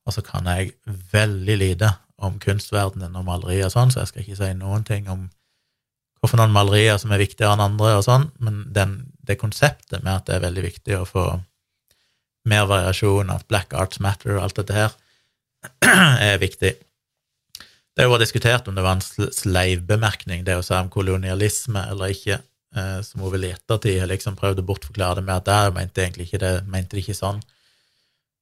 Og 0.05 0.13
så 0.13 0.23
kan 0.25 0.45
jeg 0.51 0.75
veldig 1.13 1.57
lite 1.59 1.89
om 2.23 2.39
kunstverdenen 2.41 3.15
og 3.19 3.27
malerier 3.27 3.69
og 3.69 3.73
sånn, 3.75 3.93
så 3.93 4.01
jeg 4.01 4.11
skal 4.11 4.23
ikke 4.23 4.39
si 4.39 4.51
noen 4.59 4.85
ting 4.87 5.09
om 5.11 5.27
hvorfor 6.23 6.39
noen 6.39 6.55
malerier 6.55 6.95
som 7.01 7.11
er 7.11 7.19
viktigere 7.19 7.57
enn 7.57 7.65
andre 7.65 7.97
og 7.97 8.05
sånn, 8.05 8.29
men 8.43 8.63
den, 8.75 8.95
det 9.27 9.41
konseptet 9.41 10.05
med 10.05 10.13
at 10.15 10.29
det 10.29 10.37
er 10.37 10.45
veldig 10.45 10.63
viktig 10.69 10.95
å 10.95 11.07
få 11.07 11.25
mer 12.47 12.67
variasjon, 12.67 13.31
at 13.31 13.47
Black 13.51 13.75
Arts 13.75 13.99
Matter 14.03 14.37
og 14.37 14.45
alt 14.45 14.59
dette 14.59 14.77
her 14.77 14.95
er 16.31 16.39
viktig. 16.39 16.73
Det 17.93 18.01
er 18.01 18.09
jo 18.09 18.17
diskutert 18.17 18.67
om 18.67 18.75
det 18.75 18.83
var 18.83 18.97
en 18.97 19.31
sleivbemerkning, 19.35 20.45
det 20.47 20.57
å 20.57 20.63
si 20.65 20.73
om 20.75 20.89
kolonialisme 20.91 21.83
eller 21.91 22.15
ikke, 22.15 22.39
eh, 22.75 22.99
som 23.05 23.21
hun 23.21 23.35
vel 23.35 23.49
i 23.49 23.53
ettertid 23.53 24.01
liksom 24.09 24.39
prøvd 24.39 24.63
å 24.63 24.67
bortforklare 24.71 25.19
det 25.19 25.27
med 25.27 25.35
at 25.41 25.49
der 25.51 25.75
mente 25.75 26.03
egentlig 26.03 26.29
ikke 26.29 26.41
det, 26.41 26.53
mente 26.71 26.97
det 26.97 27.03
ikke 27.03 27.19
sånn. 27.19 27.43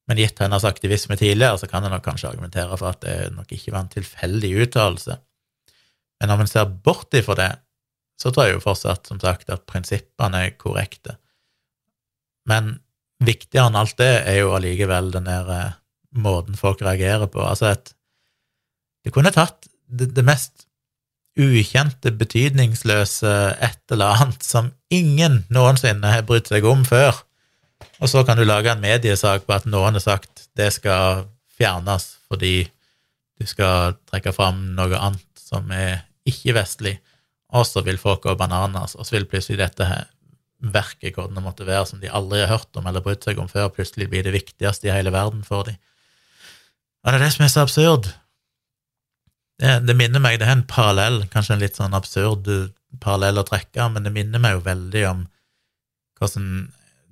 Men 0.09 0.19
gitt 0.19 0.39
hennes 0.41 0.65
aktivisme 0.67 1.15
tidligere, 1.19 1.59
så 1.61 1.69
kan 1.69 1.85
en 1.85 1.93
nok 1.93 2.03
kanskje 2.05 2.31
argumentere 2.31 2.77
for 2.79 2.91
at 2.91 3.03
det 3.05 3.33
nok 3.35 3.51
ikke 3.53 3.73
var 3.73 3.85
en 3.85 3.93
tilfeldig 3.93 4.53
uttalelse. 4.65 5.17
Men 6.21 6.31
når 6.31 6.41
man 6.41 6.49
ser 6.49 6.73
bort 6.85 7.13
ifra 7.17 7.37
det, 7.37 7.51
så 8.21 8.29
tror 8.29 8.47
jeg 8.47 8.57
jo 8.57 8.63
fortsatt, 8.63 9.07
som 9.09 9.19
sagt, 9.21 9.49
at 9.49 9.65
prinsippene 9.69 10.45
er 10.45 10.57
korrekte. 10.59 11.15
Men 12.49 12.75
viktigere 13.21 13.69
enn 13.69 13.79
alt 13.79 13.97
det 14.01 14.11
er 14.29 14.41
jo 14.41 14.51
allikevel 14.57 15.09
den 15.13 15.29
der 15.29 15.49
eh, 15.55 15.77
måten 16.21 16.57
folk 16.57 16.81
reagerer 16.85 17.29
på. 17.31 17.41
Altså 17.45 17.71
at 17.75 17.95
Det 19.01 19.09
kunne 19.13 19.31
tatt 19.33 19.65
det, 19.89 20.11
det 20.13 20.21
mest 20.21 20.67
ukjente, 21.39 22.11
betydningsløse 22.13 23.31
et 23.57 23.93
eller 23.93 24.19
annet 24.19 24.43
som 24.45 24.67
ingen 24.93 25.39
noensinne 25.49 26.11
har 26.11 26.25
brydd 26.27 26.51
seg 26.51 26.67
om 26.69 26.83
før, 26.85 27.23
og 28.01 28.09
så 28.09 28.23
kan 28.25 28.39
du 28.39 28.45
lage 28.47 28.71
en 28.71 28.81
mediesak 28.81 29.45
på 29.45 29.55
at 29.55 29.67
noen 29.69 29.97
har 29.97 30.03
sagt 30.03 30.47
det 30.57 30.71
skal 30.73 31.27
fjernes 31.57 32.07
fordi 32.31 32.65
du 33.41 33.47
skal 33.49 33.95
trekke 34.09 34.33
fram 34.35 34.71
noe 34.77 34.97
annet 34.97 35.27
som 35.41 35.69
er 35.75 36.03
ikke-vestlig, 36.29 36.95
og 37.51 37.65
så 37.67 37.81
vil 37.83 37.99
folk 37.99 38.23
gå 38.23 38.35
bananas, 38.39 38.93
og 38.95 39.07
så 39.07 39.17
vil 39.17 39.27
plutselig 39.27 39.59
dette 39.59 39.87
her 39.87 40.05
verket, 40.61 41.15
hvordan 41.15 41.39
det 41.39 41.43
måtte 41.43 41.65
være, 41.65 41.87
som 41.89 42.01
de 42.01 42.11
aldri 42.13 42.43
har 42.43 42.53
hørt 42.53 42.77
om 42.77 42.85
eller 42.87 43.03
brydd 43.03 43.25
seg 43.25 43.39
om 43.41 43.49
før, 43.49 43.71
plutselig 43.73 44.07
blir 44.11 44.23
det 44.23 44.35
viktigste 44.35 44.87
i 44.87 44.93
hele 44.93 45.13
verden 45.13 45.41
for 45.43 45.65
dem. 45.67 45.79
Og 47.01 47.09
det 47.09 47.17
er 47.17 47.25
det 47.25 47.31
som 47.33 47.45
er 47.45 47.51
så 47.51 47.63
absurd. 47.65 48.11
Det, 49.61 49.79
det 49.87 49.97
minner 49.97 50.21
meg, 50.21 50.37
det 50.39 50.47
er 50.47 50.53
en 50.59 50.67
parallell, 50.69 51.23
kanskje 51.33 51.57
en 51.57 51.63
litt 51.63 51.79
sånn 51.81 51.97
absurd 51.97 52.47
parallell 53.01 53.41
å 53.41 53.47
trekke, 53.47 53.89
men 53.89 54.05
det 54.05 54.13
minner 54.13 54.41
meg 54.41 54.59
jo 54.59 54.63
veldig 54.69 55.03
om 55.09 55.25
hvordan 56.21 56.45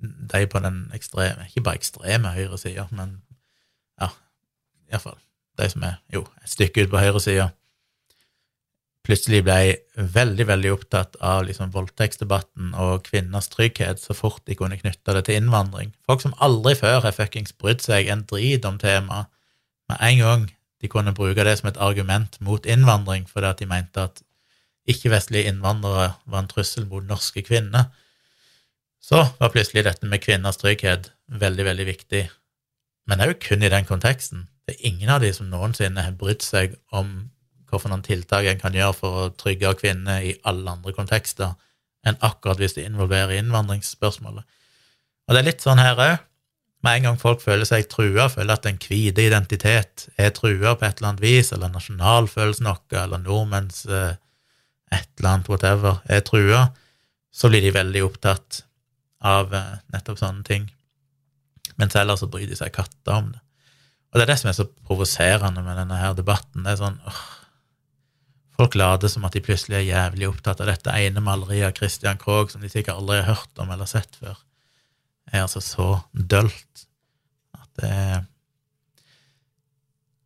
de 0.00 0.46
på 0.50 0.62
den 0.64 0.82
ekstreme, 0.96 1.46
ikke 1.48 1.64
bare 1.66 1.80
ekstreme 1.80 2.34
høyresida, 2.34 2.86
men 2.90 3.18
ja, 4.00 4.10
iallfall 4.90 5.18
de 5.60 5.68
som 5.68 5.84
er 5.84 5.98
jo 6.12 6.24
et 6.40 6.52
stykke 6.52 6.86
ut 6.86 6.92
på 6.92 7.02
høyresida, 7.02 7.50
plutselig 9.06 9.40
ble 9.44 9.58
veldig, 9.96 10.46
veldig 10.48 10.72
opptatt 10.74 11.16
av 11.24 11.44
liksom 11.48 11.72
voldtektsdebatten 11.74 12.74
og 12.78 13.04
kvinners 13.08 13.48
trygghet 13.52 14.00
så 14.02 14.14
fort 14.16 14.42
de 14.46 14.56
kunne 14.58 14.78
knytte 14.80 15.14
det 15.16 15.24
til 15.26 15.40
innvandring. 15.40 15.94
Folk 16.06 16.22
som 16.24 16.36
aldri 16.38 16.76
før 16.78 17.00
har 17.06 17.16
fuckings 17.16 17.56
brydd 17.56 17.82
seg 17.84 18.10
en 18.12 18.26
drit 18.28 18.66
om 18.68 18.78
temaet, 18.80 19.30
med 19.90 20.02
en 20.06 20.20
gang 20.20 20.42
de 20.80 20.88
kunne 20.88 21.14
bruke 21.16 21.44
det 21.44 21.56
som 21.58 21.68
et 21.68 21.80
argument 21.82 22.36
mot 22.44 22.66
innvandring 22.68 23.26
fordi 23.28 23.48
at 23.50 23.58
de 23.60 23.66
mente 23.68 24.04
at 24.04 24.22
ikke-vestlige 24.88 25.50
innvandrere 25.50 26.12
var 26.24 26.44
en 26.44 26.50
trussel 26.50 26.86
mot 26.88 27.04
norske 27.04 27.42
kvinner, 27.46 27.90
så 29.00 29.24
var 29.40 29.52
plutselig 29.52 29.86
dette 29.86 30.06
med 30.06 30.22
kvinners 30.22 30.60
trygghet 30.60 31.10
veldig, 31.40 31.64
veldig 31.70 31.86
viktig. 31.88 32.22
Men 33.08 33.24
òg 33.24 33.38
kun 33.42 33.64
i 33.64 33.72
den 33.72 33.88
konteksten. 33.88 34.46
Det 34.66 34.76
er 34.76 34.86
ingen 34.92 35.10
av 35.10 35.24
de 35.24 35.32
som 35.34 35.48
noensinne 35.50 36.04
har 36.04 36.18
brydd 36.18 36.44
seg 36.44 36.76
om 36.94 37.30
hvilke 37.70 38.00
tiltak 38.02 38.46
en 38.50 38.60
kan 38.60 38.74
gjøre 38.74 38.96
for 38.98 39.18
å 39.18 39.28
trygge 39.38 39.72
kvinner 39.78 40.24
i 40.26 40.34
alle 40.44 40.72
andre 40.72 40.92
kontekster 40.94 41.54
enn 42.06 42.18
akkurat 42.24 42.58
hvis 42.58 42.74
de 42.78 42.86
involverer 42.88 43.38
innvandringsspørsmålet. 43.38 44.44
Og 45.28 45.34
det 45.34 45.40
er 45.40 45.46
litt 45.46 45.64
sånn 45.64 45.80
her 45.82 45.98
òg. 46.00 46.26
Med 46.80 46.96
en 46.96 47.10
gang 47.10 47.18
folk 47.20 47.42
føler 47.44 47.68
seg 47.68 47.90
trua, 47.92 48.30
føler 48.32 48.56
at 48.56 48.66
en 48.66 48.78
hvite 48.80 49.26
identitet 49.26 50.06
er 50.16 50.32
trua 50.32 50.72
på 50.78 50.86
et 50.86 50.96
eller 50.96 51.10
annet 51.10 51.22
vis, 51.22 51.50
eller 51.52 51.68
nasjonalfølelsen 51.74 52.70
vår, 52.70 53.02
eller 53.02 53.20
nordmenns 53.20 53.82
eh, 53.84 54.16
et 54.96 55.10
eller 55.20 55.34
annet 55.34 55.50
whatever, 55.52 56.00
er 56.08 56.24
trua, 56.24 56.70
så 57.30 57.50
blir 57.52 57.62
de 57.66 57.74
veldig 57.76 58.02
opptatt 58.06 58.62
av 59.20 59.54
eh, 59.54 59.76
nettopp 59.94 60.20
sånne 60.20 60.44
ting. 60.46 60.70
Mens 61.80 61.96
ellers 61.96 62.22
så 62.22 62.28
bryr 62.30 62.48
de 62.48 62.58
seg 62.58 62.72
katta 62.74 63.20
om 63.20 63.30
det. 63.34 63.40
Og 64.10 64.18
det 64.18 64.24
er 64.24 64.32
det 64.32 64.40
som 64.40 64.50
er 64.50 64.56
så 64.58 64.66
provoserende 64.88 65.62
med 65.62 65.78
denne 65.78 65.98
her 66.00 66.16
debatten. 66.18 66.64
Det 66.64 66.74
er 66.74 66.80
sånn 66.80 66.98
åh, 67.06 67.20
Folk 68.60 68.74
later 68.76 69.08
som 69.08 69.24
at 69.24 69.32
de 69.32 69.40
plutselig 69.40 69.78
er 69.78 69.86
jævlig 69.86 70.26
opptatt 70.28 70.58
av 70.60 70.68
dette 70.68 70.92
ene 70.92 71.22
maleriet 71.24 71.70
av 71.70 71.78
Christian 71.78 72.18
Krogh 72.20 72.50
som 72.52 72.60
de 72.60 72.68
sikkert 72.68 72.98
aldri 73.00 73.22
har 73.22 73.38
hørt 73.38 73.62
om 73.62 73.70
eller 73.72 73.88
sett 73.88 74.18
før. 74.20 74.34
Det 75.24 75.38
er 75.38 75.46
altså 75.46 75.62
så 75.64 75.86
dølt 76.12 76.82
at 77.56 77.70
det 77.80 77.92
er 77.94 78.26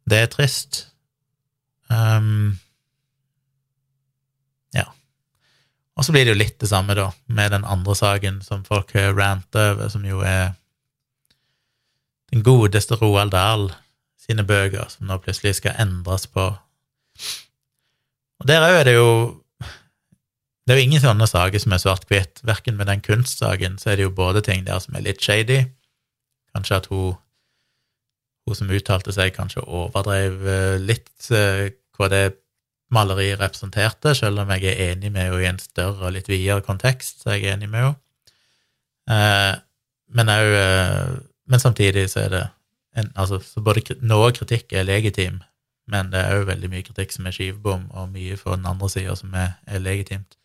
Det 0.04 0.18
er 0.18 0.26
trist. 0.28 0.80
Um, 1.88 2.58
ja. 4.74 4.84
Og 5.94 6.06
så 6.06 6.12
blir 6.14 6.26
det 6.26 6.34
jo 6.34 6.40
litt 6.40 6.58
det 6.58 6.68
samme, 6.70 6.96
da, 6.98 7.10
med 7.26 7.52
den 7.54 7.64
andre 7.64 7.94
saken 7.94 8.40
som 8.42 8.64
folk 8.66 8.90
ranter 8.94 9.74
over, 9.76 9.88
som 9.92 10.04
jo 10.06 10.24
er 10.26 10.56
den 12.32 12.42
godeste 12.42 12.98
Roald 12.98 13.30
Dahl 13.30 13.68
sine 14.18 14.42
bøker, 14.46 14.88
som 14.90 15.06
nå 15.06 15.20
plutselig 15.22 15.60
skal 15.60 15.78
endres 15.78 16.26
på 16.26 16.48
og 18.44 18.48
der 18.50 18.64
òg 18.66 18.80
er 18.80 18.84
det 18.88 18.94
jo 18.98 19.40
Det 20.64 20.72
er 20.72 20.78
jo 20.80 20.86
ingen 20.88 21.02
sånne 21.02 21.26
saker 21.28 21.60
som 21.60 21.74
er 21.76 21.80
svart-hvitt. 21.82 22.40
Verken 22.40 22.78
med 22.78 22.88
den 22.88 23.02
kunstsaken 23.04 23.74
så 23.76 23.90
er 23.90 23.98
det 24.00 24.06
jo 24.06 24.14
både 24.16 24.40
ting 24.40 24.62
der 24.64 24.78
som 24.80 24.94
er 24.96 25.02
litt 25.04 25.20
shady. 25.20 25.58
Kanskje 26.56 26.78
at 26.78 26.86
hun, 26.88 27.18
hun 28.48 28.56
som 28.56 28.72
uttalte 28.72 29.12
seg, 29.12 29.34
kanskje 29.36 29.60
overdrev 29.60 30.48
eh, 30.48 30.76
litt 30.80 31.28
eh, 31.36 31.68
hva 31.98 32.08
det 32.08 32.22
maleriet 32.94 33.40
representerte, 33.42 34.14
selv 34.16 34.42
om 34.42 34.50
jeg 34.54 34.70
er 34.70 34.92
enig 34.92 35.12
med 35.12 35.28
henne 35.28 35.42
i 35.42 35.50
en 35.50 35.60
større 35.62 36.08
og 36.08 36.14
litt 36.16 36.30
videre 36.30 36.64
kontekst, 36.64 37.22
så 37.22 37.34
er 37.34 37.40
jeg 37.40 37.56
enig 37.56 37.70
med 37.72 37.88
henne. 37.88 38.00
Eh, 39.10 39.54
men 40.14 40.30
jeg, 40.30 41.22
Men 41.46 41.60
samtidig 41.60 42.08
så 42.10 42.20
er 42.20 42.28
det 42.32 42.44
en, 42.96 43.10
altså, 43.14 43.40
så 43.42 43.60
både 43.60 43.96
noe 44.06 44.30
kritikk 44.32 44.72
er 44.72 44.86
legitim, 44.86 45.42
men 45.90 46.12
det 46.12 46.22
er 46.22 46.38
òg 46.38 46.46
veldig 46.48 46.70
mye 46.72 46.86
kritikk 46.86 47.12
som 47.12 47.26
er 47.28 47.34
skivebom, 47.36 47.88
og 47.92 48.12
mye 48.14 48.38
for 48.40 48.56
den 48.56 48.68
andre 48.70 48.88
sida 48.88 49.16
som 49.18 49.34
er, 49.36 49.58
er, 49.66 49.82
legitimt. 49.82 50.38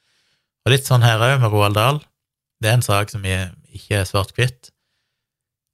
Og 0.65 0.73
litt 0.73 0.89
sånn 0.89 1.05
her 1.05 1.21
òg 1.23 1.37
med 1.39 1.53
Roald 1.53 1.77
Dahl. 1.77 2.01
Det 2.59 2.71
er 2.71 2.79
en 2.79 2.83
sak 2.83 3.13
som 3.13 3.23
ikke 3.23 4.01
er 4.01 4.07
svart-hvitt. 4.09 4.73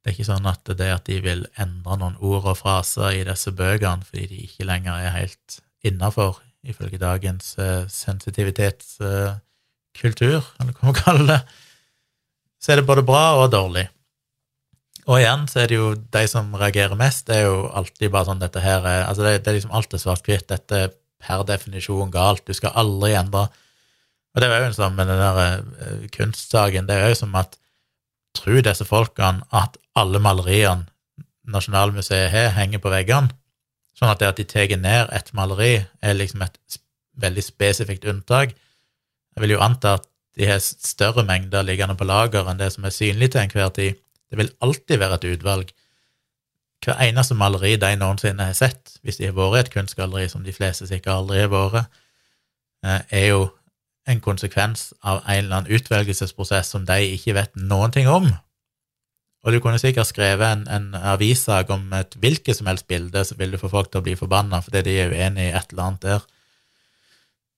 Det 0.03 0.11
er 0.11 0.13
ikke 0.13 0.27
sånn 0.27 0.45
at 0.45 0.69
det 0.69 0.91
at 0.93 1.07
de 1.09 1.17
vil 1.25 1.47
endre 1.57 1.97
noen 1.97 2.19
ord 2.21 2.51
og 2.51 2.59
fraser 2.59 3.15
i 3.17 3.23
disse 3.25 3.49
bøkene 3.57 4.05
fordi 4.05 4.27
de 4.29 4.43
ikke 4.45 4.67
lenger 4.69 5.07
er 5.07 5.15
helt 5.15 5.57
innafor, 5.85 6.37
ifølge 6.69 6.97
dagens 7.01 7.55
uh, 7.59 7.87
sensitivitetskultur, 7.91 10.39
uh, 10.39 10.45
eller 10.59 10.73
hva 10.73 10.83
man 10.89 10.97
kaller 10.97 11.25
det, 11.29 11.41
så 12.61 12.71
er 12.73 12.77
det 12.81 12.89
både 12.89 13.03
bra 13.05 13.25
og 13.41 13.51
dårlig. 13.53 13.85
Og 15.05 15.19
igjen 15.19 15.43
så 15.49 15.59
er 15.61 15.67
det 15.69 15.77
jo 15.77 15.87
de 15.93 16.23
som 16.29 16.55
reagerer 16.57 16.97
mest, 16.97 17.27
det 17.27 17.35
er 17.37 17.45
jo 17.45 17.57
alltid 17.77 18.13
bare 18.13 18.27
sånn 18.31 18.41
dette 18.41 18.63
her 18.63 18.81
er 18.89 19.01
Altså, 19.05 19.21
det, 19.21 19.43
det 19.45 19.51
er 19.51 19.57
liksom 19.59 19.75
alt 19.77 19.93
er 19.93 20.01
svart-hvitt. 20.01 20.49
Dette 20.49 20.73
er 20.87 20.95
per 21.21 21.45
definisjon 21.45 22.13
galt. 22.13 22.47
Du 22.47 22.53
skal 22.57 22.77
aldri 22.77 23.13
endre 23.17 23.43
Og 24.35 24.41
det 24.41 24.47
er 24.49 24.65
jo 24.65 24.73
sånn 24.75 24.97
med 24.97 25.07
den 25.07 25.21
der 25.21 25.61
uh, 25.61 26.07
kunstsaken, 26.11 26.87
det 26.89 26.95
er 26.97 27.13
jo 27.13 27.21
som 27.21 27.37
at 27.39 27.51
Tror 28.35 28.59
disse 28.65 28.83
folkene 28.83 29.45
at 29.55 29.77
alle 29.95 30.19
maleriene 30.19 30.89
Nasjonalmuseet 31.47 32.33
har, 32.33 32.49
henger 32.57 32.81
på 32.83 32.91
veggene? 32.91 33.31
Sånn 33.95 34.11
at 34.11 34.19
det 34.19 34.27
at 34.27 34.39
de 34.41 34.45
tar 34.49 34.73
ned 34.77 35.11
et 35.15 35.31
maleri, 35.37 35.85
er 36.03 36.17
liksom 36.17 36.43
et 36.43 36.79
veldig 37.21 37.43
spesifikt 37.43 38.07
unntak. 38.11 38.51
Jeg 39.35 39.43
vil 39.43 39.55
jo 39.55 39.63
anta 39.63 39.95
at 39.99 40.07
de 40.35 40.49
har 40.49 40.59
større 40.59 41.23
mengder 41.23 41.63
liggende 41.63 41.95
på 41.95 42.07
lager 42.07 42.47
enn 42.49 42.59
det 42.59 42.73
som 42.73 42.87
er 42.87 42.95
synlig 42.95 43.31
til 43.31 43.45
enhver 43.45 43.71
tid. 43.75 43.99
Det 44.29 44.39
vil 44.39 44.51
alltid 44.63 44.99
være 44.99 45.19
et 45.19 45.27
utvalg. 45.35 45.71
Hver 46.83 46.99
eneste 47.01 47.37
maleri 47.39 47.75
de 47.79 47.93
noensinne 47.97 48.49
har 48.49 48.57
sett, 48.57 48.97
hvis 49.01 49.21
de 49.21 49.29
har 49.29 49.37
vært 49.37 49.55
i 49.55 49.59
et 49.63 49.71
kunstgalleri, 49.73 50.27
som 50.29 50.43
de 50.43 50.53
fleste 50.53 50.87
sikkert 50.89 51.15
aldri 51.15 51.39
har 51.45 51.53
vært, 51.53 52.01
eh, 52.83 53.01
er 53.09 53.27
jo 53.31 53.47
en 54.05 54.21
konsekvens 54.21 54.91
av 55.01 55.23
en 55.23 55.45
eller 55.45 55.55
annen 55.55 55.71
utvelgelsesprosess 55.71 56.69
som 56.75 56.85
de 56.85 56.99
ikke 57.15 57.33
vet 57.33 57.55
noen 57.55 57.91
ting 57.91 58.07
om. 58.11 58.27
Og 59.45 59.53
du 59.53 59.59
kunne 59.61 59.77
sikkert 59.77 60.09
skrevet 60.09 60.45
en, 60.47 60.63
en 60.73 60.95
avissak 61.13 61.69
om 61.73 61.91
et 61.93 62.15
hvilket 62.17 62.57
som 62.57 62.69
helst 62.69 62.87
bilde, 62.89 63.21
så 63.21 63.37
vil 63.37 63.53
du 63.53 63.59
få 63.61 63.69
folk 63.69 63.91
til 63.91 64.01
å 64.01 64.05
bli 64.07 64.15
forbanna 64.17 64.61
fordi 64.65 64.81
de 64.87 64.95
er 65.03 65.13
uenig 65.13 65.51
i 65.51 65.53
et 65.53 65.73
eller 65.73 65.85
annet 65.85 66.07
der. 66.07 66.25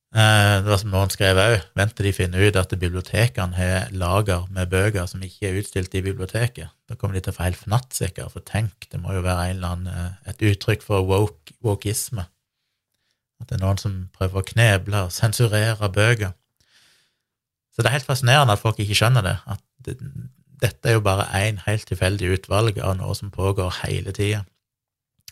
Eh, 0.08 0.54
det 0.64 0.68
var 0.68 0.80
som 0.80 0.92
noen 0.92 1.10
skrev 1.12 1.36
òg, 1.40 1.54
vent 1.76 1.94
til 1.96 2.08
de 2.08 2.14
finner 2.16 2.44
ut 2.44 2.56
at 2.56 2.70
bibliotekene 2.80 3.56
har 3.56 3.90
lager 3.92 4.46
med 4.52 4.70
bøker 4.72 5.08
som 5.08 5.24
ikke 5.24 5.50
er 5.50 5.58
utstilt 5.60 5.96
i 5.96 6.04
biblioteket. 6.04 6.72
Da 6.88 6.96
kommer 6.96 7.16
de 7.16 7.24
til 7.24 7.32
å 7.32 7.36
få 7.36 7.44
helt 7.44 7.60
fnatt, 7.60 7.96
for 8.32 8.44
tenk, 8.44 8.88
det 8.92 9.00
må 9.00 9.16
jo 9.16 9.24
være 9.24 9.50
annen, 9.52 9.88
eh, 9.88 10.32
et 10.32 10.44
uttrykk 10.52 10.84
for 10.84 11.04
woke, 11.08 11.56
wokeisme. 11.64 12.24
At 13.40 13.48
det 13.48 13.58
er 13.58 13.64
noen 13.64 13.80
som 13.80 13.96
prøver 14.16 14.40
å 14.40 14.48
kneble 14.48 15.04
og 15.06 15.12
sensurere 15.12 15.88
bøker. 15.92 16.32
Så 17.72 17.84
det 17.84 17.90
er 17.92 18.00
helt 18.00 18.08
fascinerende 18.08 18.56
at 18.56 18.64
folk 18.64 18.80
ikke 18.80 18.96
skjønner 18.96 19.22
det, 19.22 19.36
at 19.46 19.62
dette 20.62 20.90
er 20.90 20.96
jo 20.98 21.04
bare 21.04 21.28
én 21.38 21.60
helt 21.66 21.86
tilfeldig 21.88 22.34
utvalg 22.36 22.78
av 22.82 22.96
noe 22.98 23.14
som 23.14 23.32
pågår 23.34 23.82
hele 23.84 24.14
tida. 24.16 24.44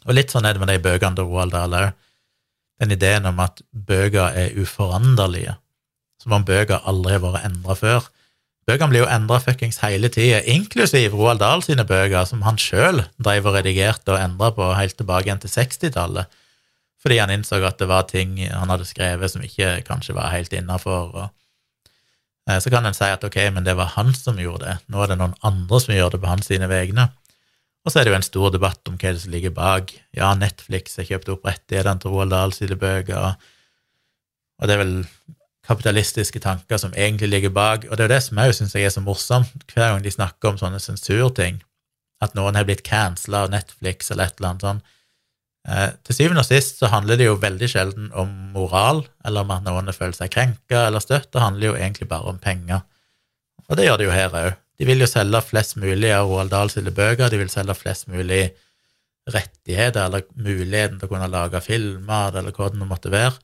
Og 0.07 0.15
litt 0.15 0.31
sånn 0.31 0.47
er 0.47 0.55
det 0.55 0.63
med 0.63 0.71
de 0.71 0.83
bøkene 0.83 1.19
til 1.19 1.27
Roald 1.29 1.55
Dahl 1.55 1.75
òg 1.75 1.95
den 2.81 2.93
ideen 2.93 3.25
om 3.29 3.39
at 3.41 3.63
bøker 3.73 4.35
er 4.37 4.57
uforanderlige, 4.61 5.57
som 6.23 6.35
om 6.37 6.45
bøker 6.45 6.85
aldri 6.89 7.17
har 7.17 7.23
vært 7.25 7.47
endra 7.49 7.77
før. 7.79 8.09
Bøkene 8.67 8.91
blir 8.91 9.05
jo 9.05 9.13
endra 9.15 9.39
fuckings 9.41 9.79
hele 9.85 10.11
tida, 10.13 10.43
inklusiv 10.51 11.15
Roald 11.17 11.41
Dahl 11.41 11.63
sine 11.65 11.87
bøker, 11.89 12.27
som 12.29 12.43
han 12.45 12.59
sjøl 12.61 13.05
drev 13.23 13.49
og 13.49 13.57
redigerte 13.57 14.13
og 14.13 14.21
endra 14.21 14.51
på 14.55 14.73
helt 14.77 14.97
tilbake 14.99 15.31
igjen 15.31 15.43
til 15.45 15.55
60-tallet, 15.55 16.37
fordi 17.03 17.21
han 17.23 17.33
innså 17.33 17.61
at 17.65 17.79
det 17.79 17.89
var 17.89 18.09
ting 18.11 18.37
han 18.43 18.73
hadde 18.73 18.89
skrevet 18.89 19.31
som 19.31 19.45
ikke 19.45 19.79
kanskje 19.87 20.17
var 20.17 20.33
helt 20.35 20.53
innafor. 20.57 21.13
Eh, 21.23 21.33
så 22.47 22.71
kan 22.71 22.87
en 22.87 22.95
si 22.95 23.07
at 23.11 23.25
ok, 23.27 23.37
men 23.55 23.65
det 23.67 23.75
var 23.79 23.95
han 23.97 24.13
som 24.15 24.39
gjorde 24.39 24.65
det, 24.69 24.75
nå 24.93 25.01
er 25.03 25.11
det 25.11 25.19
noen 25.19 25.35
andre 25.47 25.81
som 25.83 25.95
gjør 25.97 26.15
det 26.15 26.21
på 26.23 26.31
hans 26.31 26.47
sine 26.47 26.69
vegne. 26.71 27.09
Og 27.87 27.93
så 27.93 28.01
er 28.01 28.07
det 28.07 28.13
jo 28.13 28.19
en 28.19 28.27
stor 28.27 28.53
debatt 28.55 28.91
om 28.91 28.97
hva 28.99 29.13
det 29.15 29.23
som 29.23 29.35
ligger 29.35 29.55
bak. 29.55 29.93
Ja, 30.15 30.33
Netflix 30.39 30.97
har 30.99 31.07
kjøpt 31.07 31.31
opp 31.35 31.47
rettighetene 31.47 32.03
til 32.03 32.15
Roald 32.15 32.35
Dahls 32.35 32.59
bøker, 32.59 33.35
og 34.57 34.67
det 34.67 34.75
er 34.75 34.81
vel 34.81 34.95
kapitalistiske 35.67 36.41
tanker 36.41 36.79
som 36.81 36.95
egentlig 36.95 37.29
ligger 37.29 37.53
bak. 37.55 37.87
Og 37.91 37.97
det 37.97 38.05
er 38.05 38.09
jo 38.09 38.15
det 38.15 38.25
som 38.25 38.41
jeg 38.41 38.57
syns 38.57 38.77
er 38.79 38.91
så 38.95 39.03
morsomt, 39.05 39.67
hver 39.75 39.93
gang 39.93 40.05
de 40.05 40.15
snakker 40.15 40.53
om 40.53 40.61
sånne 40.61 40.81
sensurting, 40.83 41.61
at 42.23 42.35
noen 42.39 42.57
har 42.57 42.67
blitt 42.69 42.87
cancela 42.87 43.45
av 43.45 43.53
Netflix 43.53 44.11
eller 44.11 44.31
et 44.31 44.39
eller 44.39 44.53
annet 44.53 44.67
sånt. 44.67 44.93
Eh, 45.67 45.89
til 46.07 46.15
syvende 46.15 46.45
og 46.45 46.47
sist 46.47 46.79
så 46.79 46.91
handler 46.93 47.19
det 47.19 47.27
jo 47.27 47.41
veldig 47.43 47.69
sjelden 47.71 48.13
om 48.15 48.31
moral, 48.55 49.03
eller 49.27 49.43
om 49.43 49.55
at 49.57 49.65
noen 49.67 49.91
føler 49.95 50.15
seg 50.15 50.31
krenka 50.35 50.85
eller 50.87 51.03
støtt, 51.03 51.33
det 51.35 51.43
handler 51.43 51.73
jo 51.73 51.79
egentlig 51.79 52.07
bare 52.11 52.31
om 52.31 52.39
penger. 52.43 52.85
Og 53.67 53.79
det 53.79 53.89
gjør 53.89 53.99
det 53.99 54.07
jo 54.07 54.15
her 54.15 54.39
òg. 54.39 54.53
De 54.77 54.87
vil 54.87 55.03
jo 55.03 55.09
selge 55.11 55.41
flest 55.43 55.79
mulig 55.81 56.13
av 56.13 56.29
Roald 56.29 56.53
Dahl 56.53 56.71
sine 56.71 56.93
bøker, 56.95 57.33
de 57.33 57.41
vil 57.41 57.51
selge 57.51 57.75
flest 57.79 58.07
mulig 58.13 58.45
rettigheter 59.33 60.07
eller 60.07 60.27
muligheten 60.39 61.01
til 61.01 61.09
å 61.09 61.11
kunne 61.11 61.31
lage 61.33 61.63
filmer 61.65 62.37
eller 62.37 62.55
hva 62.55 62.71
det 62.71 62.87
måtte 62.87 63.11
være. 63.11 63.35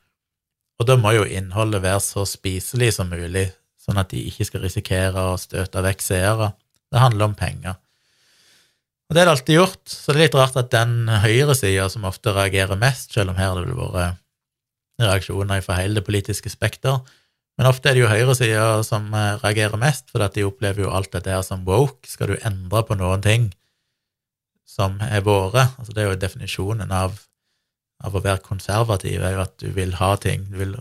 Og 0.79 0.87
da 0.87 0.97
må 0.99 1.14
jo 1.16 1.27
innholdet 1.27 1.83
være 1.83 2.03
så 2.05 2.27
spiselig 2.29 2.93
som 2.99 3.11
mulig, 3.11 3.49
sånn 3.83 3.99
at 3.99 4.12
de 4.12 4.23
ikke 4.29 4.47
skal 4.47 4.62
risikere 4.62 5.27
å 5.33 5.39
støte 5.41 5.83
vekk 5.83 6.05
seere. 6.05 6.53
Det 6.93 7.03
handler 7.03 7.33
om 7.33 7.35
penger. 7.39 7.82
Og 9.13 9.17
det 9.17 9.21
er 9.21 9.27
det 9.29 9.33
alltid 9.35 9.59
gjort, 9.59 9.81
så 9.93 10.09
det 10.09 10.17
er 10.17 10.23
litt 10.23 10.37
rart 10.39 10.55
at 10.57 10.71
den 10.73 10.93
høyresida 11.21 11.83
som 11.93 12.07
ofte 12.09 12.33
reagerer 12.33 12.79
mest, 12.81 13.11
selv 13.13 13.35
om 13.35 13.37
her 13.37 13.59
det 13.59 13.67
vil 13.67 13.91
være 13.93 14.15
reaksjoner 15.05 15.61
fra 15.61 15.77
hele 15.77 15.99
det 15.99 16.07
politiske 16.07 16.49
spekter, 16.49 17.03
men 17.61 17.69
ofte 17.69 17.91
er 17.91 17.99
det 17.99 18.07
jo 18.07 18.09
høyresida 18.09 18.81
som 18.89 19.11
eh, 19.13 19.35
reagerer 19.43 19.77
mest, 19.77 20.09
for 20.09 20.25
de 20.33 20.47
opplever 20.49 20.87
jo 20.87 20.95
alt 20.97 21.13
dette 21.13 21.29
her 21.29 21.45
som 21.45 21.67
woke. 21.69 22.09
Skal 22.09 22.33
du 22.33 22.39
endre 22.41 22.81
på 22.89 22.97
noen 22.97 23.21
ting 23.21 23.51
som 24.65 24.97
er 25.05 25.21
våre? 25.29 25.67
Altså 25.77 25.93
det 25.93 26.07
er 26.07 26.09
jo 26.09 26.23
definisjonen 26.25 26.97
av 26.97 27.21
av 28.03 28.17
å 28.17 28.25
være 28.25 28.43
konservativ 28.49 29.23
er 29.23 29.37
jo 29.37 29.45
at 29.45 29.53
du 29.61 29.69
vil 29.77 29.93
ha 30.01 30.15
ting, 30.17 30.49
du 30.49 30.57
vil 30.59 30.73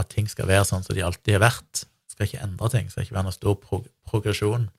at 0.00 0.08
ting 0.08 0.24
skal 0.32 0.48
være 0.48 0.64
sånn 0.66 0.82
som 0.82 0.96
de 0.96 1.04
alltid 1.04 1.36
har 1.36 1.44
vært. 1.44 1.84
Skal 2.10 2.30
ikke 2.30 2.40
endre 2.48 2.72
ting, 2.72 2.88
skal 2.90 3.04
ikke 3.04 3.18
være 3.18 3.28
noen 3.28 3.36
stor 3.36 3.60
prog 3.60 3.84
progresjon. 4.08 4.70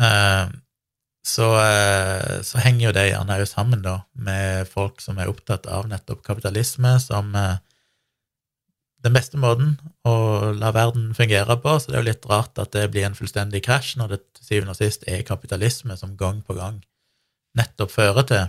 Uh, 0.00 0.48
så, 1.26 1.46
uh, 1.60 2.40
så, 2.46 2.60
henger 2.64 2.86
jo 2.86 2.92
det 2.96 3.08
gjerne 3.10 3.40
òg 3.42 3.48
sammen 3.48 3.82
da, 3.84 3.98
med 4.16 4.68
folk 4.70 5.02
som 5.04 5.20
er 5.20 5.28
opptatt 5.28 5.68
av 5.68 5.90
nettopp 5.90 6.22
kapitalisme 6.24 6.94
som 7.02 7.34
uh, 7.36 7.58
den 9.04 9.16
beste 9.16 9.40
måten 9.40 9.74
å 10.08 10.52
la 10.56 10.72
verden 10.76 11.10
fungere 11.16 11.56
på, 11.60 11.76
så 11.76 11.90
det 11.90 11.98
er 11.98 12.02
jo 12.02 12.10
litt 12.10 12.28
rart 12.28 12.60
at 12.60 12.72
det 12.76 12.88
blir 12.92 13.06
en 13.08 13.16
fullstendig 13.16 13.62
krasj 13.64 13.94
når 14.00 14.14
det 14.14 14.22
til 14.38 14.48
syvende 14.48 14.76
og 14.76 14.80
sist 14.80 15.04
er 15.08 15.24
kapitalisme 15.28 15.96
som 15.96 16.16
gang 16.20 16.40
på 16.44 16.56
gang 16.56 16.80
nettopp 17.58 17.92
fører 17.92 18.26
til 18.28 18.46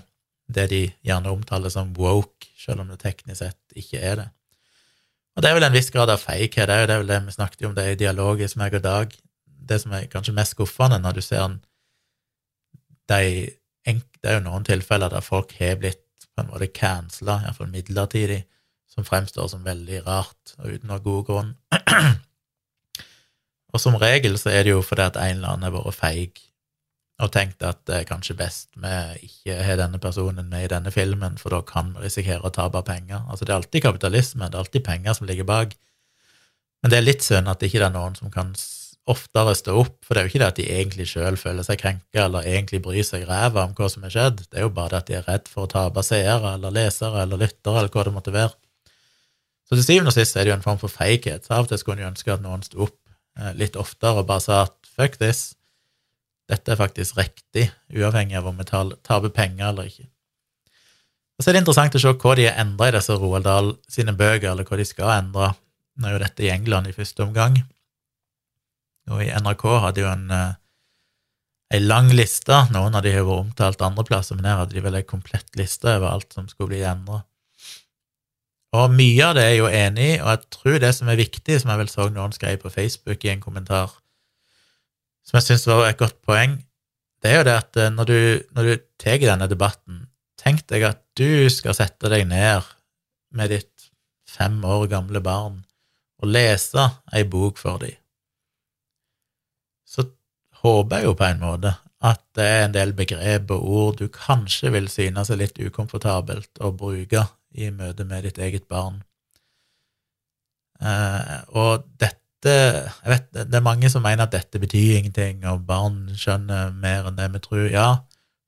det 0.52 0.68
de 0.72 0.82
gjerne 1.08 1.32
omtaler 1.32 1.72
som 1.72 1.94
woke, 1.96 2.50
selv 2.60 2.84
om 2.84 2.92
det 2.92 3.00
teknisk 3.02 3.40
sett 3.40 3.80
ikke 3.80 4.02
er 4.04 4.18
det. 4.20 4.30
Og 5.36 5.44
det 5.44 5.50
er 5.50 5.56
vel 5.56 5.66
en 5.70 5.76
viss 5.76 5.92
grad 5.94 6.12
av 6.12 6.20
feighet 6.20 6.68
òg, 6.68 6.88
det 6.90 6.96
er 6.96 7.04
vel 7.04 7.12
det 7.12 7.20
vi 7.28 7.36
snakket 7.38 7.68
om, 7.70 7.76
det 7.78 7.86
er 7.88 8.00
dialogisk 8.00 8.60
meg 8.60 8.76
og 8.76 8.84
Dag. 8.84 9.16
Det 9.72 9.80
som 9.80 9.94
er 9.96 10.10
kanskje 10.12 10.36
mest 10.36 10.58
skuffende 10.58 11.00
når 11.00 11.18
du 11.18 11.22
ser 11.26 11.58
de 13.12 13.24
Det 13.82 14.30
er 14.30 14.38
jo 14.38 14.46
noen 14.46 14.66
tilfeller 14.68 15.10
der 15.10 15.24
folk 15.26 15.56
har 15.58 15.80
blitt 15.82 16.04
på 16.36 16.44
en 16.44 16.52
måte 16.52 16.68
cancela, 16.70 17.40
iallfall 17.42 17.72
midlertidig, 17.72 18.44
som 18.92 19.08
fremstår 19.08 19.48
som 19.50 19.64
veldig 19.66 20.04
rart 20.06 20.54
og 20.60 20.68
uten 20.70 20.92
noen 20.92 21.04
god 21.04 21.24
grunn. 21.26 21.50
og 23.74 23.82
som 23.82 23.98
regel 23.98 24.38
så 24.38 24.54
er 24.54 24.68
det 24.68 24.76
jo 24.76 24.84
fordi 24.86 25.08
at 25.10 25.18
en 25.18 25.40
eller 25.40 25.56
annen 25.56 25.66
har 25.68 25.74
vært 25.74 25.98
feig 25.98 26.44
og 27.22 27.32
tenkt 27.34 27.66
at 27.66 27.82
det 27.90 27.98
er 28.00 28.10
kanskje 28.10 28.38
best 28.38 28.70
vi 28.82 28.94
ikke 29.28 29.58
har 29.66 29.78
denne 29.82 30.00
personen 30.02 30.48
med 30.50 30.66
i 30.66 30.72
denne 30.72 30.94
filmen, 30.94 31.38
for 31.42 31.54
da 31.54 31.62
kan 31.66 31.92
vi 31.96 32.06
risikere 32.06 32.46
å 32.46 32.54
tape 32.54 32.82
penger. 32.86 33.22
Altså, 33.30 33.46
det 33.46 33.54
er 33.54 33.60
alltid 33.60 33.86
kapitalisme, 33.86 34.48
det 34.48 34.58
er 34.58 34.64
alltid 34.64 34.86
penger 34.86 35.18
som 35.18 35.30
ligger 35.30 35.50
bak. 35.50 35.76
Men 36.82 36.94
det 36.94 36.98
er 36.98 37.06
litt 37.06 37.26
synd 37.26 37.50
at 37.50 37.62
det 37.62 37.70
ikke 37.70 37.84
er 37.86 37.94
noen 37.94 38.18
som 38.18 38.34
kan 38.34 38.56
oftere 39.10 39.56
stå 39.58 39.74
opp, 39.82 39.96
for 40.06 40.14
det 40.14 40.22
er 40.22 40.28
jo 40.28 40.32
ikke 40.32 40.42
det 40.42 40.50
at 40.52 40.60
de 40.60 40.66
egentlig 40.70 41.08
sjøl 41.10 41.38
føler 41.40 41.66
seg 41.66 41.80
krenka 41.82 42.26
eller 42.28 42.46
egentlig 42.48 42.82
bryr 42.86 43.06
seg 43.06 43.26
ræva 43.26 43.66
om 43.66 43.74
hva 43.78 43.88
som 43.90 44.04
er 44.06 44.14
skjedd, 44.14 44.44
det 44.52 44.60
er 44.60 44.68
jo 44.68 44.74
bare 44.76 44.94
det 44.94 45.00
at 45.00 45.08
de 45.10 45.16
er 45.18 45.26
redd 45.28 45.50
for 45.50 45.66
å 45.66 45.72
tape 45.72 46.04
seere 46.06 46.54
eller 46.56 46.76
lesere 46.76 47.24
eller 47.24 47.42
lyttere 47.42 47.82
eller 47.82 47.94
hva 47.94 48.06
det 48.06 48.14
måtte 48.14 48.36
være. 48.36 48.54
Så 49.66 49.80
til 49.80 49.88
syvende 49.88 50.12
og 50.12 50.18
sist 50.18 50.38
er 50.38 50.46
det 50.46 50.52
jo 50.52 50.58
en 50.60 50.66
form 50.66 50.80
for 50.82 50.92
feighet. 50.92 51.48
Av 51.50 51.64
og 51.64 51.72
til 51.72 51.80
skulle 51.80 52.04
en 52.04 52.12
ønske 52.12 52.34
at 52.34 52.44
noen 52.44 52.62
sto 52.66 52.84
opp 52.86 52.98
eh, 53.40 53.54
litt 53.58 53.80
oftere 53.80 54.22
og 54.22 54.30
bare 54.30 54.44
sa 54.44 54.64
at 54.68 54.76
fuck 54.94 55.18
this, 55.22 55.54
dette 56.52 56.74
er 56.74 56.80
faktisk 56.80 57.18
riktig, 57.18 57.70
uavhengig 57.96 58.36
av 58.38 58.50
om 58.52 58.58
vi 58.60 58.68
taper 58.68 59.32
penger 59.32 59.70
eller 59.72 59.88
ikke. 59.88 60.10
Og 61.40 61.44
Så 61.44 61.50
er 61.50 61.56
det 61.56 61.62
interessant 61.64 61.96
å 61.96 62.02
se 62.04 62.12
hva 62.12 62.34
de 62.38 62.50
har 62.50 62.60
endra 62.62 62.90
i 62.92 62.96
disse 62.98 63.16
Roald 63.18 63.48
Dahl 63.48 63.72
sine 63.90 64.14
bøker, 64.14 64.52
eller 64.52 64.68
hva 64.68 64.78
de 64.78 64.86
skal 64.86 65.14
endre. 65.16 65.54
Nå 65.98 66.10
er 66.10 66.18
jo 66.18 66.26
dette 66.26 66.44
i 66.44 66.52
England 66.52 66.92
i 66.92 66.94
første 66.94 67.24
omgang, 67.24 67.56
og 69.10 69.24
i 69.24 69.32
NRK 69.34 69.66
hadde 69.86 70.04
jo 70.04 70.10
en, 70.12 70.30
eh, 70.32 70.54
en 71.78 71.88
lang 71.88 72.12
liste. 72.14 72.58
Noen 72.76 72.96
av 72.96 73.04
de 73.06 73.14
har 73.16 73.26
vært 73.26 73.48
omtalt 73.48 73.82
andreplasser, 73.82 74.38
men 74.38 74.46
her 74.46 74.62
hadde 74.62 74.76
de 74.78 74.86
vel 74.86 75.00
en 75.00 75.10
komplett 75.10 75.50
liste 75.60 75.90
over 75.90 76.12
alt 76.12 76.34
som 76.34 76.48
skulle 76.52 76.74
bli 76.76 76.84
endra. 76.86 77.24
Og 78.78 78.94
mye 78.94 79.26
av 79.26 79.36
det 79.36 79.44
er 79.44 79.50
jeg 79.52 79.60
jo 79.60 79.72
enig 79.72 80.06
i, 80.14 80.20
og 80.22 80.30
jeg 80.32 80.52
tror 80.56 80.78
det 80.80 80.92
som 80.96 81.10
er 81.12 81.20
viktig, 81.20 81.58
som 81.60 81.74
jeg 81.74 81.82
vel 81.82 81.90
så 81.92 82.08
noen 82.08 82.36
skrev 82.36 82.62
på 82.62 82.72
Facebook 82.72 83.26
i 83.26 83.34
en 83.34 83.44
kommentar, 83.44 83.98
som 85.28 85.38
jeg 85.38 85.50
syns 85.50 85.68
var 85.68 85.90
et 85.90 86.00
godt 86.00 86.22
poeng, 86.24 86.56
det 87.22 87.30
er 87.30 87.42
jo 87.42 87.48
det 87.50 87.58
at 87.60 87.78
eh, 87.78 87.92
når 87.94 88.10
du, 88.10 88.20
når 88.58 88.70
du 88.70 88.86
tar 89.02 89.20
denne 89.22 89.48
debatten, 89.52 90.06
tenk 90.42 90.64
deg 90.72 90.88
at 90.88 91.04
du 91.20 91.50
skal 91.54 91.76
sette 91.78 92.10
deg 92.10 92.26
ned 92.30 92.66
med 93.36 93.54
ditt 93.54 93.92
fem 94.28 94.58
år 94.66 94.88
gamle 94.90 95.22
barn 95.24 95.62
og 96.22 96.32
lese 96.32 96.88
ei 97.14 97.26
bok 97.28 97.60
for 97.62 97.82
dem. 97.84 98.01
Håper 100.62 101.02
jeg 101.02 101.10
jo 101.10 101.16
på 101.18 101.26
en 101.26 101.42
måte 101.42 101.76
at 102.02 102.22
det 102.38 102.46
er 102.46 102.64
en 102.66 102.74
del 102.74 102.96
begrep 102.98 103.52
og 103.54 103.68
ord 103.78 104.00
du 104.00 104.08
kanskje 104.14 104.72
vil 104.74 104.88
synes 104.90 105.30
er 105.30 105.40
litt 105.42 105.60
ukomfortabelt 105.62 106.62
å 106.62 106.72
bruke 106.74 107.28
i 107.54 107.70
møte 107.70 108.06
med 108.10 108.26
ditt 108.26 108.40
eget 108.42 108.66
barn. 108.72 109.04
Eh, 110.82 111.38
og 111.54 111.86
dette 112.02 112.18
jeg 112.42 113.06
vet, 113.06 113.28
Det 113.34 113.54
er 113.54 113.62
mange 113.62 113.90
som 113.94 114.02
mener 114.02 114.24
at 114.24 114.32
dette 114.34 114.58
betyr 114.58 114.98
ingenting, 114.98 115.44
og 115.46 115.68
barn 115.68 116.10
skjønner 116.18 116.72
mer 116.74 117.06
enn 117.06 117.20
det 117.20 117.28
vi 117.36 117.40
tror. 117.40 117.68
Ja, 117.70 117.90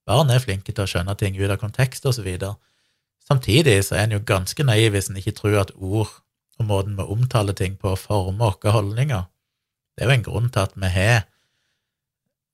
barn 0.09 0.32
er 0.34 0.41
flinke 0.41 0.74
til 0.74 0.82
å 0.82 0.89
skjønne 0.89 1.14
ting 1.16 1.38
ut 1.38 1.51
av 1.51 1.59
kontekst 1.61 2.07
videre. 2.26 2.55
Samtidig 3.22 3.84
så 3.86 3.95
er 3.95 4.07
en 4.07 4.18
jo 4.18 4.20
ganske 4.26 4.66
naiv 4.66 4.95
hvis 4.95 5.11
en 5.11 5.20
ikke 5.22 5.36
tror 5.38 5.59
at 5.61 5.76
ord 5.78 6.09
og 6.59 6.66
måten 6.66 6.97
vi 6.97 7.05
omtaler 7.05 7.53
ting 7.53 7.78
på, 7.78 7.93
former 7.95 8.57
våre 8.57 8.74
holdninger. 8.74 9.24
Det 9.93 10.03
er 10.03 10.09
jo 10.09 10.18
en 10.18 10.26
grunn 10.26 10.49
til 10.49 10.66
at 10.66 10.74
vi 10.76 10.89
har 10.89 11.24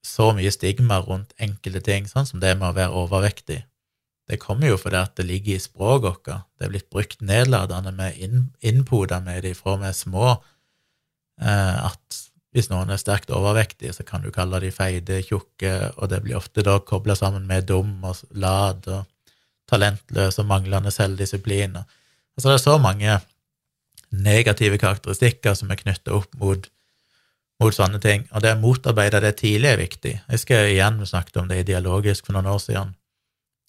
så 0.06 0.30
mye 0.36 0.52
stigma 0.52 1.02
rundt 1.04 1.34
enkelte 1.42 1.82
ting, 1.84 2.08
sånn 2.08 2.28
som 2.28 2.40
det 2.44 2.54
med 2.58 2.70
å 2.70 2.78
være 2.78 3.02
overvektig. 3.04 3.64
Det 4.30 4.38
kommer 4.40 4.70
jo 4.70 4.78
fordi 4.78 5.00
at 5.02 5.16
det 5.18 5.26
ligger 5.26 5.58
i 5.58 5.64
språket 5.64 6.06
vårt. 6.06 6.48
Det 6.58 6.68
er 6.68 6.72
blitt 6.72 6.90
brukt 6.94 7.22
nedladende. 7.26 7.92
vi 7.98 8.08
er 8.08 8.72
innpoda 8.72 9.20
med 9.26 9.44
det 9.44 9.56
fra 9.58 9.76
vi 9.82 9.90
er 9.90 9.98
små 9.98 10.38
Eh, 11.40 11.86
at 11.88 12.20
hvis 12.56 12.68
noen 12.72 12.90
er 12.92 13.00
sterkt 13.00 13.32
overvektige, 13.32 13.94
så 13.96 14.04
kan 14.08 14.24
du 14.26 14.32
kalle 14.34 14.60
de 14.64 14.72
feite, 14.74 15.22
tjukke, 15.24 15.74
og 15.98 16.10
det 16.12 16.24
blir 16.26 16.40
ofte 16.40 16.66
da 16.66 16.80
kobla 16.82 17.16
sammen 17.16 17.46
med 17.48 17.70
dum 17.70 18.00
og 18.08 18.24
lat 18.42 18.88
og 18.90 19.06
talentløs 19.70 20.40
og 20.42 20.50
manglende 20.50 20.92
selvdisiplin. 20.92 21.78
Altså 21.80 22.50
det 22.50 22.56
er 22.58 22.64
så 22.66 22.78
mange 22.82 23.20
negative 24.10 24.80
karakteristikker 24.82 25.54
som 25.56 25.70
er 25.70 25.80
knytta 25.84 26.18
opp 26.18 26.34
mot, 26.42 26.66
mot, 27.60 27.76
sånne 27.76 28.00
ting, 28.04 28.24
og 28.32 28.44
det 28.44 28.56
å 28.56 28.62
motarbeide 28.62 29.20
det 29.24 29.36
tidlig 29.42 29.74
er 29.74 29.82
viktig. 29.82 30.14
Jeg 30.32 30.42
skal 30.42 30.72
igjen 30.72 31.02
snakke 31.06 31.42
om 31.42 31.50
det 31.50 31.62
ideologisk 31.66 32.28
for 32.28 32.38
noen 32.38 32.52
år 32.54 32.62
siden. 32.64 32.96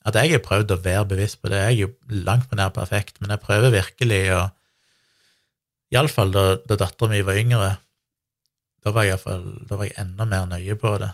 At 0.06 0.16
jeg 0.16 0.32
har 0.32 0.44
prøvd 0.44 0.72
å 0.72 0.80
være 0.80 1.08
bevisst 1.10 1.40
på 1.42 1.50
det. 1.52 1.58
Jeg 1.60 1.74
er 1.74 1.80
jo 1.82 2.22
langt 2.24 2.46
på 2.48 2.56
nær 2.56 2.72
perfekt, 2.72 3.18
men 3.20 3.34
jeg 3.34 3.42
prøver 3.44 3.74
virkelig 3.74 4.22
å 4.36 4.48
Iallfall 5.90 6.30
da, 6.30 6.44
da 6.70 6.76
dattera 6.78 7.10
mi 7.10 7.18
var 7.26 7.38
yngre. 7.40 7.70
Da 8.80 8.92
var, 8.94 9.08
jeg, 9.08 9.18
da 9.66 9.76
var 9.76 9.88
jeg 9.88 9.98
enda 9.98 10.26
mer 10.28 10.46
nøye 10.46 10.76
på 10.78 10.92
det. 11.02 11.10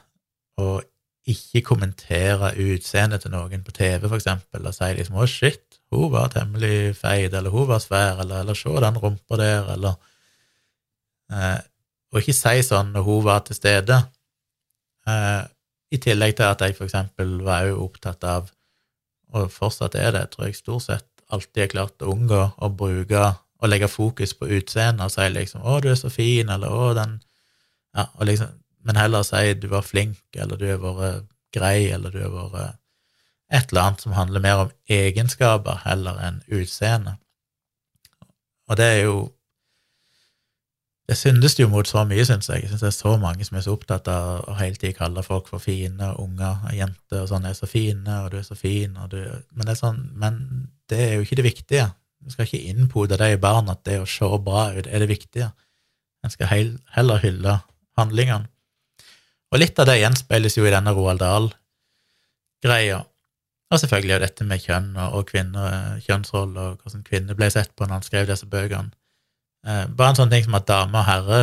Og 0.60 0.84
ikke 1.26 1.64
kommentere 1.66 2.52
utseendet 2.62 3.24
til 3.24 3.32
noen 3.32 3.64
på 3.66 3.72
TV, 3.74 4.04
for 4.04 4.18
eksempel, 4.18 4.68
og 4.68 4.74
si 4.76 4.90
liksom 4.94 5.16
'Å, 5.16 5.26
shit, 5.26 5.80
hun 5.90 6.12
var 6.12 6.28
temmelig 6.30 6.94
feit', 7.00 7.34
eller 7.34 7.50
'hun 7.50 7.66
var 7.72 7.80
svær', 7.82 8.20
eller, 8.20 8.44
eller 8.44 8.54
'se 8.54 8.68
den 8.84 9.00
rumpa 9.02 9.36
der', 9.40 9.72
eller 9.72 9.94
eh, 11.32 11.58
Og 12.16 12.22
ikke 12.22 12.32
si 12.32 12.62
sånn 12.64 12.94
når 12.94 13.04
hun 13.04 13.24
var 13.26 13.42
til 13.44 13.58
stede. 13.58 13.98
Eh, 15.06 15.42
I 15.92 15.98
tillegg 16.02 16.38
til 16.38 16.48
at 16.48 16.64
jeg 16.64 16.78
eksempel 16.80 17.36
var 17.44 17.68
jo 17.68 17.84
opptatt 17.84 18.24
av, 18.24 18.48
og 19.36 19.52
fortsatt 19.52 19.94
er 20.00 20.14
det, 20.16 20.30
tror 20.32 20.48
jeg 20.48 20.56
stort 20.56 20.86
sett 20.88 21.04
alltid 21.34 21.64
har 21.64 21.72
klart 21.72 22.02
å 22.02 22.12
unngå 22.14 22.42
å 22.62 22.68
bruke 22.70 23.22
og 23.56 23.70
legge 23.70 23.88
fokus 23.90 24.34
på 24.38 24.48
utseendet 24.58 25.06
og 25.06 25.10
si 25.10 25.26
liksom 25.32 25.62
'Å, 25.62 25.80
du 25.82 25.88
er 25.90 25.98
så 25.98 26.10
fin', 26.10 26.50
eller 26.50 26.68
'Å, 26.68 26.94
den 26.94 27.22
Ja, 27.96 28.06
liksom 28.20 28.62
men 28.84 28.96
heller 28.96 29.22
si 29.22 29.54
du 29.54 29.68
var 29.68 29.82
flink, 29.82 30.18
eller 30.34 30.56
du 30.56 30.66
har 30.66 30.78
vært 30.78 31.24
grei, 31.52 31.90
eller 31.90 32.10
du 32.10 32.20
har 32.22 32.50
vært 32.50 32.76
et 33.50 33.70
eller 33.70 33.82
annet 33.82 34.00
som 34.00 34.12
handler 34.12 34.40
mer 34.40 34.56
om 34.56 34.70
egenskaper 34.88 35.80
heller 35.84 36.18
enn 36.22 36.42
utseende. 36.46 37.16
Og 38.68 38.76
det 38.76 38.84
er 38.84 39.02
jo 39.02 39.32
Det 41.06 41.14
syndes 41.14 41.54
jo 41.54 41.68
mot 41.70 41.86
så 41.86 42.02
mye, 42.08 42.24
syns 42.26 42.48
jeg. 42.50 42.64
Jeg 42.64 42.72
syns 42.72 42.82
det 42.82 42.88
er 42.88 42.96
så 42.96 43.12
mange 43.22 43.44
som 43.46 43.58
er 43.58 43.62
så 43.62 43.76
opptatt 43.76 44.08
av 44.10 44.48
å 44.50 44.56
hele 44.58 44.74
tiden 44.74 44.96
kalle 44.98 45.22
folk 45.22 45.46
for 45.52 45.62
fine, 45.62 46.08
unger, 46.18 46.64
jenter 46.74 47.22
og 47.22 47.28
sånn, 47.30 47.46
er 47.46 47.54
så 47.54 47.68
fine, 47.70 48.16
og 48.24 48.32
du 48.32 48.40
er 48.40 48.46
så 48.46 48.58
fin, 48.58 48.96
og 48.98 49.12
du 49.14 49.20
Men 49.54 49.68
det 49.68 49.76
er 49.76 49.78
sånn, 49.78 50.00
men 50.18 50.40
det 50.90 50.98
er 51.04 51.14
jo 51.14 51.26
ikke 51.26 51.38
det 51.38 51.46
viktige. 51.46 51.86
Du 52.26 52.34
skal 52.34 52.48
ikke 52.48 52.72
innpode 52.72 53.20
de 53.20 53.30
barn 53.38 53.70
at 53.70 53.84
det 53.86 54.00
å 54.02 54.10
se 54.10 54.26
bra 54.42 54.72
ut 54.74 54.86
er 54.86 55.04
det 55.04 55.08
viktige. 55.12 55.52
En 56.26 56.32
skal 56.34 56.50
heller 56.96 57.22
hylle 57.22 57.60
handlingene. 57.98 58.50
Og 59.54 59.62
litt 59.62 59.78
av 59.78 59.86
det 59.86 60.00
gjenspeiles 60.00 60.58
jo 60.58 60.66
i 60.66 60.72
denne 60.74 60.90
Roald 60.96 61.22
Dahl-greia. 61.22 63.04
Og 63.70 63.78
selvfølgelig 63.82 64.14
er 64.16 64.22
dette 64.26 64.46
med 64.46 64.62
kjønn 64.62 64.94
og 65.06 65.28
kvinner, 65.30 66.00
kjønnsroller, 66.02 66.74
og 66.74 66.82
hvordan 66.82 67.06
kvinner 67.06 67.38
ble 67.38 67.48
sett 67.54 67.70
på 67.76 67.86
når 67.86 68.00
han 68.00 68.06
skrev 68.06 68.26
disse 68.26 68.46
bøkene. 68.50 68.90
Eh, 69.66 69.84
bare 69.90 70.12
en 70.12 70.20
sånn 70.20 70.30
ting 70.30 70.46
som 70.46 70.56
at 70.58 70.68
dame 70.68 71.00
og 71.00 71.08
herre 71.08 71.42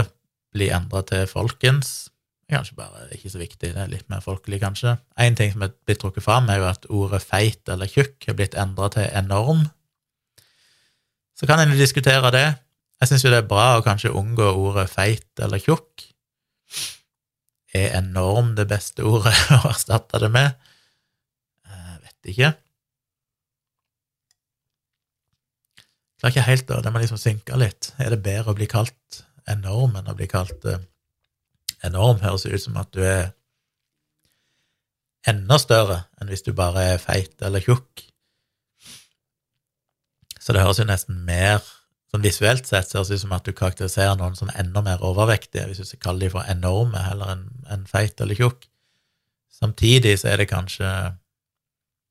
blir 0.56 0.72
endra 0.76 1.04
til 1.08 1.26
folkens. 1.28 2.08
Kanskje 2.52 2.78
bare 2.78 3.08
ikke 3.16 3.32
så 3.34 3.40
viktig, 3.42 3.72
det 3.74 3.82
er 3.82 3.92
litt 3.92 4.10
mer 4.12 4.22
folkelig, 4.24 4.62
kanskje. 4.62 4.98
En 5.20 5.36
ting 5.36 5.52
som 5.54 5.64
er 5.66 5.74
blitt 5.88 6.00
trukket 6.04 6.26
fram, 6.26 6.50
er 6.52 6.62
jo 6.62 6.68
at 6.70 6.88
ordet 6.92 7.24
feit 7.26 7.72
eller 7.72 7.90
tjukk 7.90 8.28
er 8.30 8.38
blitt 8.38 8.58
endra 8.60 8.92
til 8.94 9.08
enorm. 9.10 9.66
Så 11.34 11.50
kan 11.50 11.60
en 11.60 11.74
diskutere 11.76 12.32
det. 12.36 12.48
Jeg 13.02 13.10
syns 13.10 13.26
jo 13.26 13.32
det 13.34 13.42
er 13.42 13.50
bra 13.50 13.80
å 13.80 13.84
kanskje 13.84 14.14
unngå 14.16 14.52
ordet 14.54 14.86
feit 14.92 15.44
eller 15.44 15.60
tjukk. 15.60 16.06
Er 17.74 17.98
enorm 17.98 18.54
det 18.56 18.70
beste 18.70 19.04
ordet 19.08 19.34
å 19.58 19.64
erstatte 19.72 20.22
det 20.22 20.30
med? 20.32 20.54
Jeg 21.68 22.04
vet 22.06 22.32
ikke. 22.36 22.54
Klarer 26.24 26.38
ikke 26.38 26.48
helt, 26.48 26.68
da. 26.70 26.80
Det 26.80 26.92
må 26.96 27.00
liksom 27.04 27.20
synke 27.20 27.58
litt. 27.60 27.90
Er 28.00 28.14
det 28.14 28.22
bedre 28.24 28.54
å 28.54 28.56
bli 28.56 28.64
kalt 28.72 29.24
enorm 29.52 29.98
enn 30.00 30.08
å 30.08 30.16
bli 30.16 30.30
kalt 30.32 30.64
eh, 30.72 30.80
enorm? 31.84 32.22
Høres 32.24 32.46
ut 32.48 32.64
som 32.64 32.78
at 32.80 32.94
du 32.96 33.02
er 33.04 33.34
enda 35.28 35.58
større 35.60 36.06
enn 36.16 36.32
hvis 36.32 36.46
du 36.46 36.54
bare 36.56 36.86
er 36.94 37.02
feit 37.04 37.44
eller 37.44 37.60
tjukk. 37.60 38.06
Så 40.40 40.56
det 40.56 40.64
høres 40.64 40.80
jo 40.80 40.88
nesten 40.88 41.20
mer 41.28 41.60
Sånn 42.14 42.22
visuelt 42.22 42.68
sett 42.70 42.92
ser 42.92 43.02
det 43.02 43.16
ut 43.18 43.22
som 43.24 43.32
at 43.34 43.48
du 43.48 43.56
karakteriserer 43.58 44.14
noen 44.20 44.36
som 44.38 44.52
enda 44.54 44.84
mer 44.86 45.02
overvektige, 45.02 45.64
hvis 45.66 45.80
du 45.82 45.96
kaller 45.96 46.04
kalle 46.06 46.22
dem 46.22 46.34
for 46.36 46.52
enorme 46.52 47.00
heller 47.02 47.32
enn 47.34 47.48
en 47.74 47.88
feit 47.90 48.22
eller 48.22 48.38
tjukk. 48.38 48.68
Samtidig 49.50 50.20
så 50.22 50.30
er 50.30 50.44
det 50.44 50.52
kanskje 50.52 50.86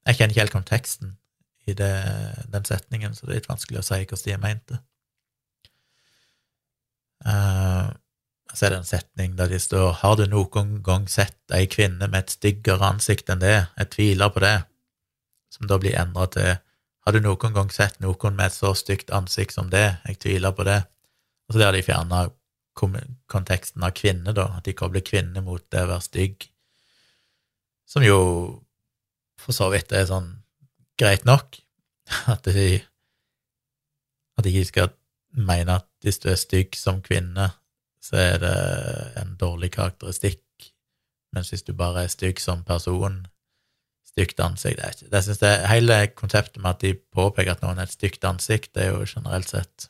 Jeg 0.03 0.17
kjenner 0.19 0.35
ikke 0.35 0.43
helt 0.43 0.57
konteksten 0.57 1.13
i 1.67 1.75
det, 1.79 1.93
den 2.51 2.65
setningen, 2.67 3.15
så 3.15 3.27
det 3.27 3.33
er 3.33 3.41
litt 3.41 3.51
vanskelig 3.51 3.81
å 3.81 3.87
si 3.87 4.01
hvordan 4.03 4.27
de 4.27 4.35
er 4.35 4.43
ment 4.43 4.81
Uh, 7.23 7.95
så 8.51 8.67
er 8.67 8.73
det 8.73 8.79
en 8.81 8.89
setning 8.89 9.37
der 9.39 9.47
de 9.53 9.59
står 9.63 9.93
Har 10.01 10.17
du 10.19 10.25
noen 10.27 10.81
gang 10.83 11.05
sett 11.07 11.55
ei 11.55 11.69
kvinne 11.71 12.09
med 12.11 12.19
et 12.19 12.33
styggere 12.35 12.83
ansikt 12.83 13.31
enn 13.31 13.39
det? 13.39 13.69
Jeg 13.79 13.91
tviler 13.95 14.33
på 14.35 14.43
det. 14.43 14.57
Som 15.55 15.69
da 15.71 15.79
blir 15.79 15.95
endra 16.01 16.27
til 16.35 16.57
har 17.03 17.17
du 17.17 17.19
noen 17.23 17.55
gang 17.55 17.71
sett 17.75 17.99
noen 18.03 18.37
med 18.39 18.47
et 18.47 18.55
så 18.55 18.75
stygt 18.79 19.11
ansikt 19.15 19.57
som 19.57 19.71
det? 19.71 19.99
Jeg 20.07 20.21
tviler 20.23 20.55
på 20.55 20.67
det. 20.67 20.83
Og 21.49 21.55
så 21.55 21.63
der 21.63 21.75
de 21.75 21.83
fjerna 21.83 22.29
konteksten 23.31 23.83
av 23.83 23.95
kvinne, 23.99 24.33
da, 24.33 24.47
at 24.57 24.65
de 24.65 24.75
kobler 24.77 25.03
kvinne 25.05 25.43
mot 25.45 25.65
det 25.75 25.83
å 25.83 25.91
være 25.91 26.07
stygg, 26.07 26.47
som 27.91 28.07
jo 28.07 28.21
for 29.43 29.53
så 29.53 29.69
vidt 29.75 29.93
er 29.93 30.07
sånn 30.09 30.31
greit 31.03 31.27
nok, 31.29 31.59
at 32.33 32.49
de 32.49 32.81
at 34.39 34.47
de 34.47 34.53
ikke 34.53 34.71
skal 34.71 34.95
mene 35.37 35.79
at 35.81 35.89
hvis 36.05 36.21
du 36.23 36.31
er 36.33 36.41
stygg 36.41 36.77
som 36.77 37.03
kvinne, 37.05 37.51
så 38.03 38.19
er 38.19 38.41
det 38.43 38.57
en 39.21 39.37
dårlig 39.41 39.71
karakteristikk, 39.77 40.43
mens 41.33 41.53
hvis 41.53 41.65
du 41.67 41.73
bare 41.77 42.05
er 42.05 42.13
stygg 42.13 42.41
som 42.43 42.65
person, 42.67 43.23
stygt 44.13 44.41
ansikt. 44.45 44.83
Det, 44.83 45.11
det 45.13 45.23
synes 45.25 45.41
jeg, 45.41 45.69
hele 45.71 45.99
konseptet 46.19 46.61
med 46.61 46.75
at 46.75 46.83
de 46.83 46.95
påpeker 47.15 47.55
at 47.55 47.63
noen 47.65 47.81
er 47.81 47.89
et 47.89 47.95
stygt 47.95 48.25
ansikt, 48.29 48.75
det 48.75 48.89
er 48.89 48.97
jo 48.97 49.07
generelt 49.09 49.49
sett 49.53 49.89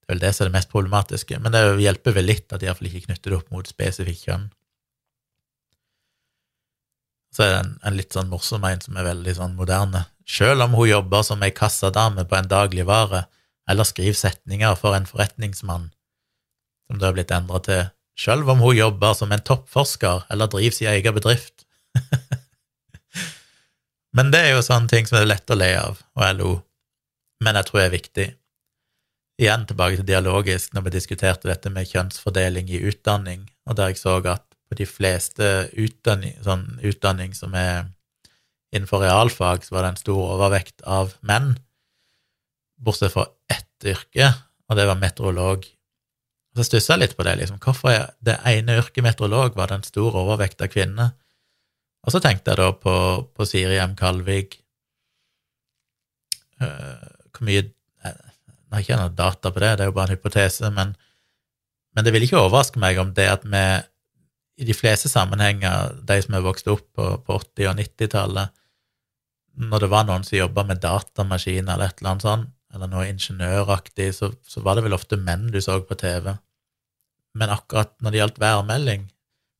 Det 0.00 0.08
er 0.08 0.16
vel 0.16 0.22
det 0.24 0.32
som 0.34 0.44
er 0.44 0.48
det 0.50 0.56
mest 0.58 0.72
problematiske, 0.72 1.38
men 1.38 1.54
det 1.54 1.62
hjelper 1.84 2.16
vel 2.16 2.26
litt 2.26 2.52
at 2.52 2.60
de 2.60 2.66
iallfall 2.66 2.88
ikke 2.90 3.06
knytter 3.06 3.30
det 3.30 3.36
opp 3.38 3.52
mot 3.54 3.68
spesifikt 3.68 4.26
kjønn. 4.26 4.48
Så 7.34 7.44
er 7.44 7.52
det 7.52 7.60
en, 7.60 7.74
en, 7.86 7.96
litt 7.98 8.16
sånn 8.16 8.30
morsom 8.30 8.64
en 8.66 8.82
som 8.82 8.96
er 8.98 9.06
veldig 9.06 9.36
sånn 9.36 9.54
moderne. 9.58 10.06
Sjøl 10.26 10.62
om 10.64 10.74
hun 10.78 10.90
jobber 10.90 11.22
som 11.26 11.42
ei 11.46 11.52
kassadame 11.54 12.26
på 12.26 12.38
en 12.38 12.50
dagligvare, 12.50 13.24
eller 13.70 13.86
skriver 13.86 14.18
setninger 14.18 14.74
for 14.78 14.96
en 14.96 15.06
forretningsmann, 15.06 15.90
som 16.86 16.98
det 16.98 17.06
har 17.06 17.14
blitt 17.14 17.34
endra 17.34 17.60
til 17.62 17.84
sjøl 18.20 18.42
om 18.50 18.62
hun 18.64 18.76
jobber 18.76 19.14
som 19.16 19.30
en 19.32 19.44
toppforsker 19.46 20.26
eller 20.32 20.50
driver 20.50 20.76
sin 20.76 20.90
egen 20.90 21.16
bedrift. 21.16 21.64
Men 24.16 24.32
det 24.34 24.42
er 24.42 24.56
jo 24.56 24.66
sånne 24.66 24.90
ting 24.90 25.06
som 25.06 25.20
er 25.20 25.30
lett 25.30 25.50
å 25.50 25.58
le 25.58 25.70
av 25.78 26.02
og 26.18 26.36
lo, 26.40 26.50
men 27.40 27.56
jeg 27.56 27.68
tror 27.68 27.78
det 27.78 27.84
er 27.86 27.92
viktig. 27.94 28.24
Igjen 29.40 29.62
tilbake 29.68 30.00
til 30.00 30.08
dialogisk, 30.08 30.74
når 30.74 30.88
vi 30.88 30.94
diskuterte 30.96 31.48
dette 31.48 31.70
med 31.72 31.88
kjønnsfordeling 31.88 32.68
i 32.74 32.82
utdanning, 32.90 33.46
og 33.64 33.78
der 33.78 33.92
jeg 33.92 34.00
så 34.02 34.18
at 34.28 34.49
på 34.70 34.78
de 34.78 34.86
fleste 34.86 35.46
utdanning, 35.74 36.36
sånn 36.46 36.78
utdanning 36.86 37.34
som 37.34 37.56
er 37.58 37.88
innenfor 38.70 39.02
realfag, 39.02 39.64
så 39.66 39.74
var 39.74 39.84
det 39.84 39.96
en 39.96 40.00
stor 40.04 40.20
overvekt 40.36 40.84
av 40.86 41.16
menn, 41.26 41.56
bortsett 42.78 43.12
fra 43.16 43.26
ett 43.50 43.90
yrke, 43.90 44.30
og 44.70 44.78
det 44.78 44.86
var 44.86 45.00
meteorolog. 45.00 45.66
Så 46.54 46.66
stussa 46.66 46.94
jeg 46.94 47.02
litt 47.02 47.16
på 47.18 47.26
det, 47.26 47.34
liksom. 47.40 47.58
Hvorfor 47.62 47.90
er 47.92 48.06
det 48.22 48.38
ene 48.46 48.78
yrket 48.78 49.04
meteorolog 49.06 49.58
var 49.58 49.70
det 49.70 49.80
en 49.80 49.88
stor 49.88 50.14
overvekt 50.22 50.62
av 50.62 50.70
kvinner? 50.70 51.12
Og 52.06 52.14
så 52.14 52.22
tenkte 52.22 52.54
jeg 52.54 52.62
da 52.62 52.70
på, 52.72 52.94
på 53.34 53.46
Siri 53.46 53.76
M. 53.82 53.92
Kalvik 53.98 54.54
uh, 56.62 57.02
Hvor 57.28 57.44
mye 57.44 57.66
Jeg 57.66 58.72
har 58.72 58.84
ikke 58.86 58.96
noe 59.02 59.12
data 59.18 59.50
på 59.50 59.60
det, 59.60 59.74
det 59.76 59.84
er 59.84 59.90
jo 59.90 59.94
bare 59.98 60.08
en 60.08 60.14
hypotese, 60.14 60.70
men, 60.72 60.94
men 61.90 62.06
det 62.06 62.14
vil 62.14 62.22
ikke 62.22 62.38
overraske 62.38 62.78
meg 62.80 63.00
om 63.02 63.10
det 63.16 63.26
at 63.26 63.42
vi 63.42 63.62
i 64.60 64.66
de 64.68 64.76
fleste 64.76 65.08
sammenhenger, 65.08 65.94
de 66.04 66.16
som 66.20 66.36
er 66.36 66.44
vokst 66.44 66.68
opp 66.68 66.84
på, 66.96 67.06
på 67.24 67.36
80- 67.40 67.70
og 67.70 67.78
90-tallet, 67.80 68.56
når 69.60 69.82
det 69.82 69.90
var 69.92 70.06
noen 70.08 70.24
som 70.26 70.38
jobba 70.38 70.64
med 70.68 70.82
datamaskiner 70.82 71.74
eller 71.74 71.90
et 71.90 72.00
eller 72.00 72.12
annet 72.12 72.26
sånt, 72.26 72.50
eller 72.70 72.90
noe 72.90 73.08
ingeniøraktig, 73.10 74.10
så, 74.14 74.30
så, 74.46 74.62
var 74.62 74.78
det 74.78 74.84
vel 74.86 74.94
ofte 74.94 75.18
menn 75.18 75.48
du 75.50 75.58
så 75.64 75.80
på 75.82 75.96
TV. 75.98 76.30
Men 77.34 77.50
akkurat 77.50 77.96
når 77.98 78.12
det 78.12 78.20
gjaldt 78.20 78.42
værmelding, 78.42 79.08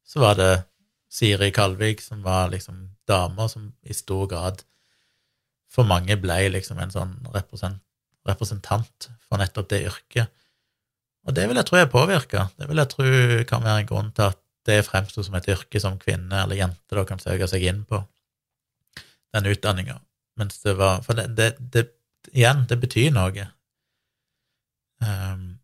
så 0.06 0.22
var 0.22 0.38
det 0.38 0.50
Siri 1.10 1.50
Kalvik, 1.54 2.04
som 2.04 2.22
var 2.22 2.52
liksom 2.52 2.84
damer 3.10 3.50
som 3.50 3.72
i 3.82 3.96
stor 3.96 4.28
grad 4.30 4.62
for 5.70 5.86
mange 5.86 6.16
ble 6.18 6.36
liksom 6.54 6.78
en 6.82 6.92
sånn 6.94 7.16
representant 8.26 9.10
for 9.26 9.40
nettopp 9.40 9.70
det 9.72 9.84
yrket. 9.88 10.30
Og 11.26 11.34
det 11.36 11.46
vil 11.48 11.58
jeg 11.58 11.68
tro 11.68 11.78
er 11.78 11.90
påvirka. 11.90 12.48
Det 12.58 12.68
vil 12.70 12.80
jeg 12.80 12.90
tro 12.90 13.10
kan 13.50 13.66
være 13.66 13.82
en 13.82 13.90
grunn 13.90 14.14
til 14.16 14.30
at 14.30 14.40
det 14.70 14.84
fremsto 14.86 15.24
som 15.26 15.36
et 15.38 15.48
yrke 15.50 15.82
som 15.82 15.98
kvinne 16.00 16.44
eller 16.44 16.58
jente 16.58 16.96
da 16.96 17.04
kan 17.08 17.22
søke 17.22 17.48
seg 17.50 17.66
inn 17.66 17.84
på, 17.88 18.00
den 19.34 19.48
utdanninga. 19.50 20.00
Mens 20.40 20.62
det 20.64 20.76
var 20.78 21.02
For 21.04 21.18
det, 21.18 21.28
det, 21.36 21.54
det, 21.74 21.86
igjen, 22.32 22.64
det 22.70 22.78
betyr 22.80 23.10
noe. 23.14 23.46
Um, 25.00 25.60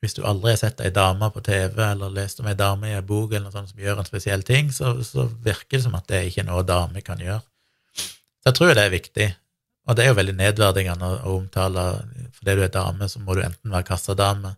hvis 0.00 0.16
du 0.16 0.22
aldri 0.24 0.54
har 0.54 0.60
sett 0.62 0.80
ei 0.80 0.92
dame 0.94 1.28
på 1.32 1.42
TV 1.44 1.76
eller 1.84 2.12
lest 2.14 2.40
om 2.40 2.48
ei 2.48 2.56
dame 2.56 2.88
i 2.88 2.94
ei 2.96 3.04
bok 3.04 3.34
eller 3.34 3.48
noe 3.48 3.54
sånt 3.54 3.72
som 3.72 3.82
gjør 3.82 4.00
en 4.00 4.08
spesiell 4.08 4.42
ting, 4.46 4.70
så, 4.72 4.94
så, 5.04 5.26
virker 5.44 5.76
det 5.76 5.84
som 5.84 5.96
at 5.98 6.08
det 6.08 6.16
er 6.16 6.30
ikke 6.30 6.46
noe 6.48 6.64
dame 6.66 7.04
kan 7.04 7.20
gjøre. 7.20 7.42
Så 8.40 8.48
jeg 8.48 8.56
tror 8.56 8.72
det 8.72 8.86
er 8.86 8.94
viktig. 8.94 9.28
Og 9.88 9.96
det 9.96 10.04
er 10.04 10.10
jo 10.12 10.16
veldig 10.16 10.36
nedverdigende 10.38 11.10
å 11.26 11.36
omtale 11.36 11.84
fordi 12.36 12.56
du 12.56 12.64
er 12.64 12.72
dame, 12.72 13.08
så 13.10 13.20
må 13.20 13.36
du 13.36 13.42
enten 13.44 13.72
være 13.72 13.88
kassadame 13.90 14.54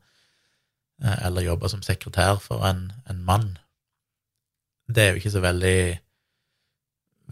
eh, 1.03 1.19
eller 1.27 1.47
jobbe 1.47 1.71
som 1.73 1.83
sekretær 1.83 2.39
for 2.43 2.63
en, 2.69 2.91
en 3.11 3.23
mann. 3.27 3.49
Det 4.93 5.03
er 5.03 5.13
jo 5.13 5.21
ikke 5.23 5.35
så 5.35 5.43
veldig 5.45 5.79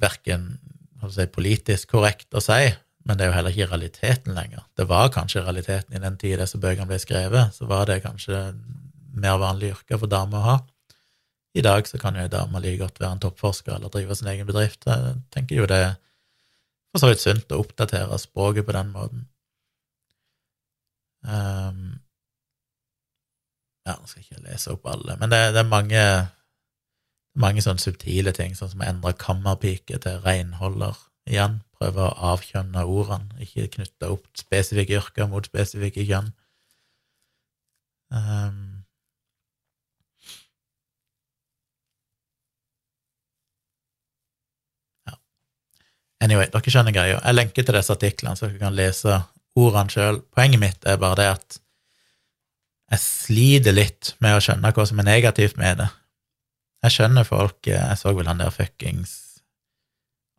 verken 0.00 0.46
si, 1.12 1.26
politisk 1.32 1.92
korrekt 1.94 2.34
å 2.36 2.42
si, 2.44 2.70
men 3.08 3.16
det 3.18 3.24
er 3.24 3.30
jo 3.30 3.36
heller 3.36 3.54
ikke 3.54 3.70
realiteten 3.70 4.36
lenger. 4.36 4.66
Det 4.76 4.86
var 4.88 5.12
kanskje 5.14 5.44
realiteten 5.44 5.96
i 5.96 6.02
den 6.02 6.18
tida 6.20 6.44
disse 6.44 6.60
bøkene 6.60 6.88
ble 6.88 7.00
skrevet, 7.00 7.56
så 7.56 7.68
var 7.70 7.88
det 7.88 8.02
kanskje 8.04 8.50
mer 9.20 9.40
vanlig 9.42 9.74
yrke 9.74 9.98
for 9.98 10.10
damer 10.10 10.40
å 10.40 10.46
ha. 10.46 10.58
I 11.58 11.64
dag 11.66 11.88
så 11.88 11.98
kan 11.98 12.14
jo 12.14 12.22
ei 12.22 12.30
dame 12.30 12.60
like 12.62 12.78
godt 12.78 13.00
være 13.02 13.16
en 13.16 13.22
toppforsker 13.24 13.74
eller 13.74 13.90
drive 13.90 14.14
sin 14.14 14.30
egen 14.30 14.46
bedrift. 14.46 14.86
Jeg 14.86 15.16
tenker 15.34 15.58
jo 15.58 15.66
det 15.70 15.80
er 15.88 17.00
så 17.00 17.10
vidt 17.10 17.22
sunt 17.22 17.52
å 17.54 17.58
oppdatere 17.64 18.18
språket 18.22 18.66
på 18.66 18.76
den 18.76 18.92
måten. 18.94 19.24
Um, 21.26 21.98
ja, 23.86 23.96
nå 23.96 24.06
skal 24.06 24.22
jeg 24.22 24.28
ikke 24.28 24.44
lese 24.46 24.72
opp 24.72 24.86
alle, 24.88 25.16
men 25.20 25.32
det, 25.32 25.40
det 25.56 25.60
er 25.64 25.68
mange 25.68 26.04
mange 27.38 27.62
sånne 27.62 27.82
subtile 27.82 28.32
ting, 28.34 28.56
sånn 28.56 28.72
som 28.72 28.82
å 28.82 28.88
endre 28.88 29.14
kammerpike 29.18 30.00
til 30.02 30.20
renholder 30.24 30.98
igjen. 31.30 31.60
Prøve 31.80 32.08
å 32.08 32.34
avkjønne 32.34 32.84
ordene, 32.84 33.30
ikke 33.44 33.70
knytte 33.76 34.10
opp 34.12 34.26
spesifikke 34.38 34.98
yrker 34.98 35.30
mot 35.30 35.46
spesifikke 35.46 36.04
kjønn. 36.08 36.32
Um. 38.10 38.66
Anyway, 46.20 46.50
dere 46.52 46.72
skjønner 46.72 46.92
greia. 46.92 47.20
Jeg 47.22 47.36
lenker 47.36 47.64
til 47.64 47.76
disse 47.78 47.94
artiklene, 47.94 48.36
så 48.36 48.50
dere 48.50 48.60
kan 48.60 48.76
lese 48.76 49.22
ordene 49.56 49.92
sjøl. 49.94 50.20
Poenget 50.36 50.60
mitt 50.60 50.84
er 50.84 51.00
bare 51.00 51.16
det 51.22 51.28
at 51.38 51.60
jeg 52.90 53.02
sliter 53.04 53.72
litt 53.76 54.14
med 54.20 54.36
å 54.36 54.42
skjønne 54.42 54.72
hva 54.74 54.84
som 54.88 55.00
er 55.00 55.06
negativt 55.06 55.56
med 55.60 55.78
det. 55.80 55.88
Jeg 56.80 56.94
skjønner 56.94 57.26
folk 57.28 57.68
Jeg 57.68 57.98
så 58.00 58.14
vel 58.16 58.28
han 58.30 58.40
der 58.40 58.52
fuckings 58.54 59.12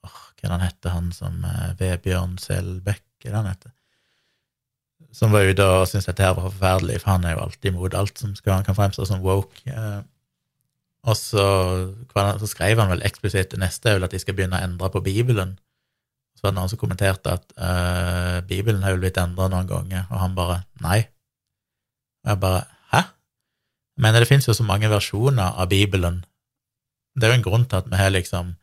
oh, 0.05 0.21
Hva 0.39 0.47
er 0.47 0.55
han 0.55 0.65
heter, 0.65 0.95
han 0.95 1.11
som 1.15 1.43
uh, 1.45 1.73
Vebjørn 1.79 2.37
Selbekk, 2.41 3.05
er 3.23 3.29
det 3.29 3.37
han 3.37 3.51
heter? 3.51 3.75
Som 5.13 5.33
var 5.35 5.43
ute 5.45 5.65
og 5.65 5.89
syntes 5.89 6.07
dette 6.07 6.23
her 6.23 6.37
var 6.37 6.47
forferdelig, 6.47 7.01
for 7.03 7.11
han 7.11 7.25
er 7.27 7.35
jo 7.35 7.43
alltid 7.43 7.73
imot 7.73 7.97
alt 7.99 8.21
som 8.21 8.31
skal, 8.37 8.61
kan 8.63 8.77
fremstå 8.77 9.03
som 9.09 9.19
woke. 9.25 9.59
Uh, 9.67 9.99
og 11.03 11.17
så, 11.17 11.43
så, 12.13 12.47
skrev 12.47 12.79
han 12.79 12.93
vel 12.93 13.03
eksplisitt 13.03 13.57
neste 13.59 13.97
vel 13.97 14.05
at 14.05 14.13
de 14.13 14.21
skal 14.21 14.37
begynne 14.37 14.55
å 14.55 14.63
endre 14.69 14.91
på 14.93 15.01
Bibelen. 15.03 15.57
Så 16.37 16.45
var 16.45 16.53
det 16.53 16.59
noen 16.61 16.71
som 16.71 16.79
kommenterte 16.79 17.33
at 17.33 17.43
uh, 17.57 18.39
Bibelen 18.47 18.85
har 18.85 18.95
jo 18.95 19.01
blitt 19.01 19.19
endra 19.19 19.49
noen 19.51 19.67
ganger, 19.69 20.07
og 20.13 20.21
han 20.23 20.37
bare 20.37 20.61
nei. 20.85 21.01
Og 22.23 22.31
jeg 22.31 22.41
bare 22.45 22.63
hæ? 22.93 23.03
Men 24.01 24.15
det 24.15 24.29
finnes 24.29 24.47
jo 24.47 24.55
så 24.55 24.65
mange 24.65 24.89
versjoner 24.93 25.59
av 25.59 25.73
Bibelen 25.73 26.21
det 27.15 27.27
er 27.27 27.33
jo 27.33 27.39
en 27.39 27.45
grunn 27.45 27.67
til 27.67 27.81
at 27.81 27.89
vi 27.91 27.99
har 27.99 28.13
liksom 28.13 28.55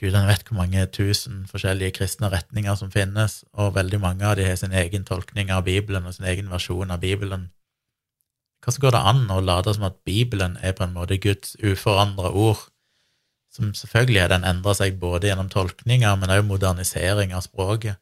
Gudene 0.00 0.30
vet 0.30 0.46
hvor 0.48 0.56
mange 0.56 0.86
tusen 0.96 1.42
forskjellige 1.50 1.98
kristne 1.98 2.30
retninger 2.32 2.72
som 2.78 2.88
finnes, 2.88 3.42
og 3.52 3.74
veldig 3.76 3.98
mange 4.00 4.24
av 4.24 4.38
de 4.38 4.46
har 4.48 4.56
sin 4.56 4.72
egen 4.72 5.04
tolkning 5.04 5.50
av 5.52 5.66
Bibelen 5.66 6.06
og 6.08 6.14
sin 6.16 6.24
egen 6.30 6.48
versjon 6.48 6.94
av 6.94 7.02
Bibelen. 7.02 7.50
Hvordan 8.64 8.80
går 8.80 8.94
det 8.96 9.02
an 9.10 9.20
å 9.32 9.40
late 9.44 9.74
som 9.76 9.84
at 9.88 9.98
Bibelen 10.08 10.56
er 10.64 10.72
på 10.76 10.86
en 10.86 10.96
måte 10.96 11.20
Guds 11.20 11.52
uforandra 11.60 12.32
ord, 12.32 12.62
som 13.52 13.74
selvfølgelig 13.76 14.22
er 14.22 14.32
den 14.32 14.46
endra 14.48 14.72
seg 14.78 14.96
både 15.02 15.28
gjennom 15.28 15.52
tolkninger, 15.52 16.16
men 16.16 16.32
også 16.32 16.48
modernisering 16.48 17.36
av 17.36 17.44
språket? 17.44 18.00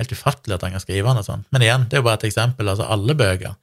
Helt 0.00 0.16
ufattelig 0.16 0.56
at 0.56 0.64
han 0.66 0.74
kan 0.74 0.82
skrive 0.82 1.12
noe 1.12 1.26
sånt. 1.26 1.46
Men 1.52 1.62
igjen, 1.62 1.84
det 1.88 1.98
er 1.98 2.02
jo 2.02 2.08
bare 2.08 2.22
et 2.22 2.28
eksempel. 2.30 2.72
altså 2.72 2.88
Alle 2.88 3.14
bøker 3.14 3.54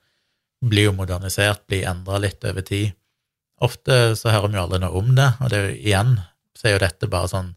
blir 0.62 0.92
jo 0.92 0.96
modernisert, 0.96 1.66
blir 1.68 1.90
endra 1.90 2.22
litt 2.22 2.46
over 2.46 2.66
tid. 2.66 2.94
Ofte 3.62 4.16
så 4.18 4.34
hører 4.34 4.50
vi 4.50 4.58
jo 4.58 4.66
aldri 4.66 4.80
noe 4.82 5.02
om 5.02 5.12
det, 5.18 5.30
og 5.40 5.52
det 5.52 5.58
er 5.58 5.68
jo 5.68 5.80
igjen 5.80 6.16
så 6.58 6.70
er 6.70 6.76
jo 6.76 6.86
dette 6.86 7.10
bare 7.10 7.32
sånn 7.32 7.52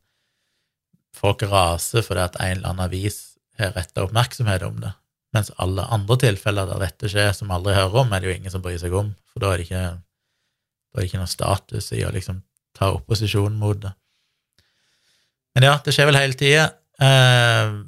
Folk 1.14 1.44
raser 1.46 2.02
fordi 2.02 2.24
at 2.24 2.36
en 2.42 2.56
eller 2.56 2.72
annen 2.72 2.88
avis 2.88 3.18
har 3.60 3.70
retta 3.76 4.02
oppmerksomhet 4.02 4.64
om 4.66 4.80
det, 4.82 4.90
mens 5.36 5.52
alle 5.62 5.84
andre 5.94 6.16
tilfeller 6.24 6.66
der 6.66 6.82
dette 6.82 7.10
skjer, 7.12 7.30
som 7.36 7.52
aldri 7.54 7.76
hører 7.76 8.00
om, 8.02 8.10
er 8.10 8.20
det 8.20 8.28
jo 8.28 8.34
ingen 8.34 8.52
som 8.52 8.64
bryr 8.64 8.80
seg 8.82 8.96
om, 8.98 9.12
for 9.30 9.44
da 9.44 9.52
er 9.52 9.62
det 9.62 9.68
ikke, 9.68 9.82
da 9.94 10.98
er 10.98 11.04
det 11.04 11.06
ikke 11.06 11.20
noe 11.22 11.30
status 11.30 11.92
i 11.94 12.02
å 12.02 12.10
liksom 12.16 12.42
ta 12.74 12.90
opposisjon 12.96 13.54
mot 13.60 13.78
det. 13.78 13.94
Men 15.54 15.68
ja, 15.68 15.76
det 15.86 15.94
skjer 15.94 16.10
vel 16.10 16.18
hele 16.18 16.38
tida. 16.38 16.66
Eh, 16.98 17.78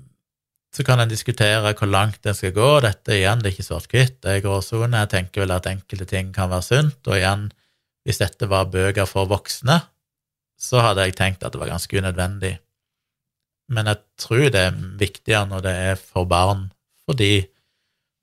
så 0.76 0.86
kan 0.86 1.02
en 1.02 1.10
diskutere 1.10 1.74
hvor 1.74 1.90
langt 1.90 2.22
det 2.22 2.36
skal 2.38 2.54
gå. 2.54 2.70
Dette 2.86 3.18
igjen, 3.18 3.42
det 3.42 3.50
er 3.50 3.56
ikke 3.56 3.68
svart-hvitt, 3.72 4.20
det 4.22 4.36
er 4.36 4.44
gråsone. 4.46 5.02
Jeg 5.02 5.12
tenker 5.16 5.42
vel 5.42 5.56
at 5.58 5.66
enkelte 5.70 6.06
ting 6.14 6.30
kan 6.36 6.54
være 6.54 6.68
sunt, 6.70 7.00
og 7.10 7.18
igjen, 7.18 7.48
hvis 8.06 8.22
dette 8.22 8.46
var 8.46 8.70
bøker 8.70 9.08
for 9.10 9.26
voksne, 9.30 9.80
så 10.56 10.80
hadde 10.84 11.08
jeg 11.08 11.16
tenkt 11.18 11.44
at 11.44 11.52
det 11.52 11.60
var 11.60 11.72
ganske 11.72 11.98
unødvendig. 11.98 12.54
Men 13.68 13.90
jeg 13.90 13.98
tror 14.22 14.46
det 14.54 14.62
er 14.62 14.76
viktigere 15.00 15.48
når 15.50 15.64
det 15.66 15.74
er 15.88 15.96
for 16.00 16.28
barn, 16.30 16.68
fordi 17.04 17.48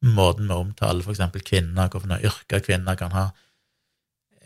måten 0.03 0.47
vi 0.47 0.55
omtaler 0.55 1.09
eksempel 1.11 1.43
kvinner, 1.43 1.91
hvilke 1.91 2.21
yrker 2.27 2.63
kvinner 2.63 2.95
kan 2.99 3.11
ha, 3.15 3.25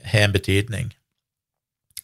har 0.10 0.26
en 0.26 0.34
betydning. 0.34 0.92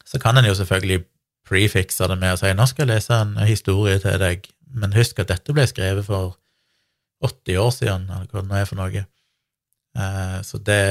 Så 0.06 0.22
kan 0.22 0.38
en 0.38 0.46
jo 0.46 0.56
selvfølgelig 0.58 1.04
prefikse 1.48 2.08
det 2.08 2.20
med 2.22 2.36
å 2.36 2.40
si 2.40 2.54
nå 2.56 2.66
skal 2.70 2.86
jeg 2.86 2.96
lese 2.96 3.18
en 3.18 3.36
historie 3.50 3.98
til 4.02 4.22
deg, 4.22 4.46
men 4.78 4.96
husk 4.96 5.20
at 5.22 5.34
dette 5.34 5.54
ble 5.54 5.66
skrevet 5.70 6.06
for 6.06 6.38
80 7.24 7.60
år 7.60 7.74
siden, 7.74 8.08
eller 8.10 8.30
hva 8.30 8.42
det 8.42 8.50
nå 8.50 8.60
er 8.60 8.70
for 8.70 8.80
noe. 8.80 9.04
Eh, 9.98 10.40
så 10.46 10.60
det, 10.60 10.84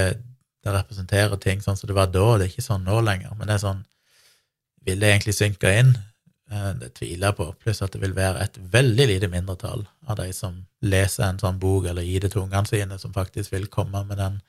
det 0.63 0.75
representerer 0.77 1.41
ting 1.43 1.63
sånn 1.63 1.79
som 1.79 1.91
det 1.91 1.97
var 1.97 2.11
da, 2.13 2.27
det 2.39 2.47
er 2.47 2.53
ikke 2.53 2.65
sånn 2.65 2.87
nå 2.87 3.01
lenger. 3.03 3.35
Men 3.39 3.49
det 3.49 3.59
er 3.59 3.67
sånn 3.67 3.83
Vil 4.83 4.99
det 4.99 5.13
egentlig 5.13 5.37
synke 5.37 5.71
inn? 5.79 5.93
Eh, 6.51 6.71
det 6.75 6.89
tviler 6.99 7.29
jeg 7.29 7.37
på. 7.39 7.45
Pluss 7.63 7.83
at 7.85 7.95
det 7.95 8.01
vil 8.03 8.17
være 8.17 8.43
et 8.43 8.57
veldig 8.73 9.05
lite 9.13 9.29
mindretall 9.31 9.85
av 10.11 10.17
de 10.19 10.33
som 10.35 10.57
leser 10.83 11.29
en 11.29 11.39
sånn 11.39 11.61
bok 11.63 11.87
eller 11.87 12.03
gir 12.03 12.25
det 12.25 12.33
til 12.35 12.43
ungene 12.43 12.67
sine, 12.67 12.99
som 12.99 13.15
faktisk 13.15 13.55
vil 13.55 13.69
komme 13.71 14.03
med 14.09 14.19
den 14.19 14.41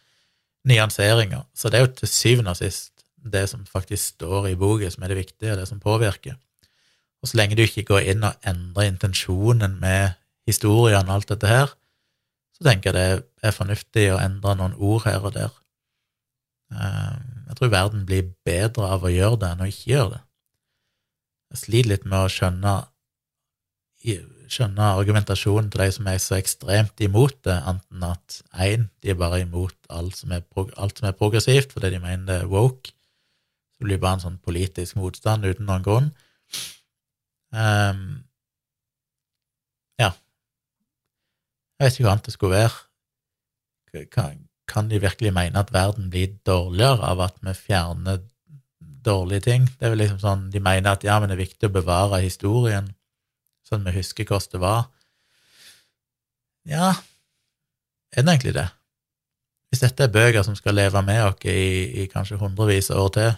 nyanseringa. 0.66 1.44
Så 1.54 1.70
det 1.70 1.80
er 1.80 1.86
jo 1.86 1.94
til 2.00 2.10
syvende 2.10 2.56
og 2.56 2.60
sist 2.60 3.06
det 3.24 3.46
som 3.52 3.62
faktisk 3.70 4.16
står 4.16 4.50
i 4.50 4.58
boka, 4.60 4.90
som 4.92 5.06
er 5.06 5.14
det 5.14 5.22
viktige, 5.22 5.54
og 5.54 5.62
det 5.62 5.70
som 5.70 5.80
påvirker. 5.80 6.36
Og 7.24 7.30
så 7.30 7.40
lenge 7.40 7.56
du 7.56 7.64
ikke 7.64 7.86
går 7.88 8.10
inn 8.12 8.26
og 8.28 8.36
endrer 8.44 8.90
intensjonen 8.90 9.78
med 9.80 10.18
historien 10.50 11.08
og 11.08 11.20
alt 11.20 11.30
dette 11.32 11.48
her, 11.48 11.72
så 12.58 12.68
tenker 12.68 12.92
jeg 12.92 13.22
det 13.22 13.48
er 13.48 13.56
fornuftig 13.56 14.10
å 14.12 14.20
endre 14.20 14.58
noen 14.60 14.76
ord 14.76 15.06
her 15.08 15.24
og 15.24 15.38
der. 15.38 15.54
Eh, 16.72 17.18
jeg 17.50 17.58
tror 17.60 17.74
verden 17.74 18.06
blir 18.08 18.32
bedre 18.48 18.88
av 18.96 19.04
å 19.04 19.12
gjøre 19.12 19.40
det 19.42 19.52
enn 19.52 19.66
å 19.66 19.70
ikke 19.70 19.92
gjøre 19.92 20.16
det. 20.16 20.22
Jeg 21.54 21.62
sliter 21.62 21.92
litt 21.92 22.06
med 22.10 22.26
å 22.26 22.32
skjønne, 22.34 22.74
skjønne 24.54 24.88
argumentasjonen 24.98 25.70
til 25.74 25.84
de 25.84 25.90
som 25.94 26.10
er 26.10 26.22
så 26.24 26.38
ekstremt 26.40 27.04
imot 27.06 27.36
det, 27.46 27.60
enten 27.70 28.08
at 28.08 28.40
én, 28.66 28.88
de 29.04 29.14
er 29.14 29.20
bare 29.20 29.44
imot 29.44 29.76
alt 29.94 30.18
som 30.18 30.34
er, 30.34 30.42
alt 30.82 30.98
som 30.98 31.10
er 31.10 31.18
progressivt 31.20 31.76
fordi 31.76 31.94
de 31.94 32.02
mener 32.02 32.26
det 32.30 32.40
er 32.42 32.50
woke, 32.50 32.96
så 33.78 33.86
blir 33.86 34.00
det 34.00 34.06
bare 34.06 34.18
en 34.18 34.26
sånn 34.26 34.42
politisk 34.42 34.98
motstand 34.98 35.46
uten 35.46 35.70
noen 35.70 35.86
grunn. 35.86 36.10
Um, 37.54 38.24
ja. 40.02 40.10
Jeg 41.78 41.86
vet 41.86 42.00
ikke 42.00 42.08
hva 42.08 42.16
annet 42.16 42.30
det 42.32 42.34
skulle 42.34 42.58
være. 42.64 44.08
Kan, 44.10 44.48
kan 44.70 44.90
de 44.90 45.02
virkelig 45.04 45.34
mene 45.36 45.60
at 45.60 45.74
verden 45.74 46.10
blir 46.12 46.38
dårligere 46.48 47.04
av 47.04 47.22
at 47.26 47.40
vi 47.44 47.54
fjerner 47.58 48.22
dårlige 49.04 49.48
ting? 49.50 49.66
Det 49.78 49.88
er 49.88 49.94
vel 49.94 50.04
liksom 50.06 50.22
sånn, 50.22 50.46
De 50.52 50.62
mener 50.64 50.94
at 50.94 51.04
ja, 51.04 51.20
men 51.20 51.30
det 51.30 51.38
er 51.38 51.46
viktig 51.46 51.70
å 51.70 51.76
bevare 51.76 52.22
historien, 52.24 52.94
sånn 53.68 53.84
vi 53.88 53.96
husker 53.98 54.28
hvordan 54.28 54.54
det 54.56 54.64
var. 54.64 54.86
Ja, 56.70 56.94
er 58.14 58.24
det 58.24 58.32
egentlig 58.32 58.56
det? 58.56 58.70
Hvis 59.74 59.82
dette 59.82 60.06
er 60.06 60.14
bøker 60.14 60.46
som 60.46 60.56
skal 60.56 60.78
leve 60.78 61.02
med 61.02 61.24
oss 61.26 61.48
i, 61.50 62.04
i 62.04 62.08
kanskje 62.12 62.38
hundrevis 62.38 62.92
av 62.94 63.08
år 63.08 63.14
til, 63.18 63.32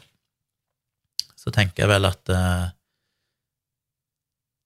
så 1.39 1.53
tenker 1.53 1.85
jeg 1.85 1.91
vel 1.93 2.09
at 2.09 2.33
uh, 2.33 2.67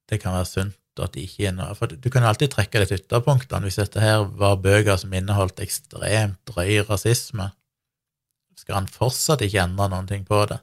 det 0.10 0.18
kan 0.24 0.34
være 0.34 0.49
sunt 0.49 0.78
og 0.99 1.07
at 1.07 1.15
de 1.15 1.25
ikke 1.25 1.49
er 1.49 1.55
noe 1.55 1.75
For 1.77 1.91
du 1.91 2.09
kan 2.13 2.25
alltid 2.27 2.53
trekke 2.53 2.83
litt 2.83 2.93
ytterpunktene. 2.95 3.65
Hvis 3.65 3.79
dette 3.79 4.03
her 4.03 4.25
var 4.39 4.59
bøker 4.63 4.99
som 4.99 5.13
inneholdt 5.15 5.61
ekstremt 5.63 6.39
drøy 6.49 6.83
rasisme, 6.89 7.51
skal 8.59 8.81
han 8.81 8.91
fortsatt 8.91 9.41
ikke 9.45 9.63
endre 9.63 9.87
noen 9.91 10.09
ting 10.09 10.25
på 10.27 10.43
det? 10.49 10.59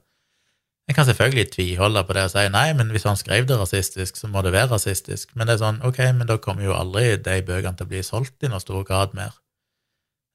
En 0.86 0.94
kan 0.94 1.06
selvfølgelig 1.08 1.50
tviholde 1.50 2.04
på 2.06 2.14
det 2.14 2.28
og 2.28 2.30
si 2.30 2.44
nei, 2.54 2.68
men 2.78 2.92
hvis 2.94 3.08
han 3.08 3.18
skrev 3.18 3.48
det 3.48 3.56
rasistisk, 3.58 4.20
så 4.20 4.28
må 4.30 4.44
det 4.46 4.52
være 4.54 4.76
rasistisk. 4.76 5.32
Men 5.34 5.48
det 5.48 5.56
er 5.56 5.64
sånn, 5.64 5.80
ok, 5.86 5.98
men 6.14 6.28
da 6.28 6.36
kommer 6.38 6.62
jo 6.62 6.76
aldri 6.76 7.16
de 7.18 7.40
bøkene 7.48 7.74
til 7.74 7.88
å 7.88 7.90
bli 7.90 8.04
solgt 8.06 8.46
i 8.46 8.50
noe 8.52 8.62
stor 8.62 8.86
grad 8.86 9.16
mer. 9.18 9.34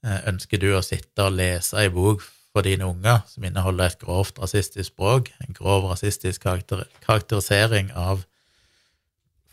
Eh, 0.03 0.19
ønsker 0.33 0.59
du 0.59 0.73
å 0.75 0.83
sitte 0.83 1.29
og 1.29 1.37
lese 1.37 1.77
ei 1.79 1.87
bok 1.93 2.25
for 2.51 2.67
dine 2.67 2.87
unger 2.89 3.21
som 3.31 3.45
inneholder 3.47 3.93
et 3.93 4.01
grovt 4.01 4.41
rasistisk 4.41 4.89
språk, 4.89 5.31
en 5.45 5.55
grov 5.55 5.87
rasistisk 5.87 6.43
karakter 6.43 6.83
karakterisering 7.05 7.93
av 7.95 8.25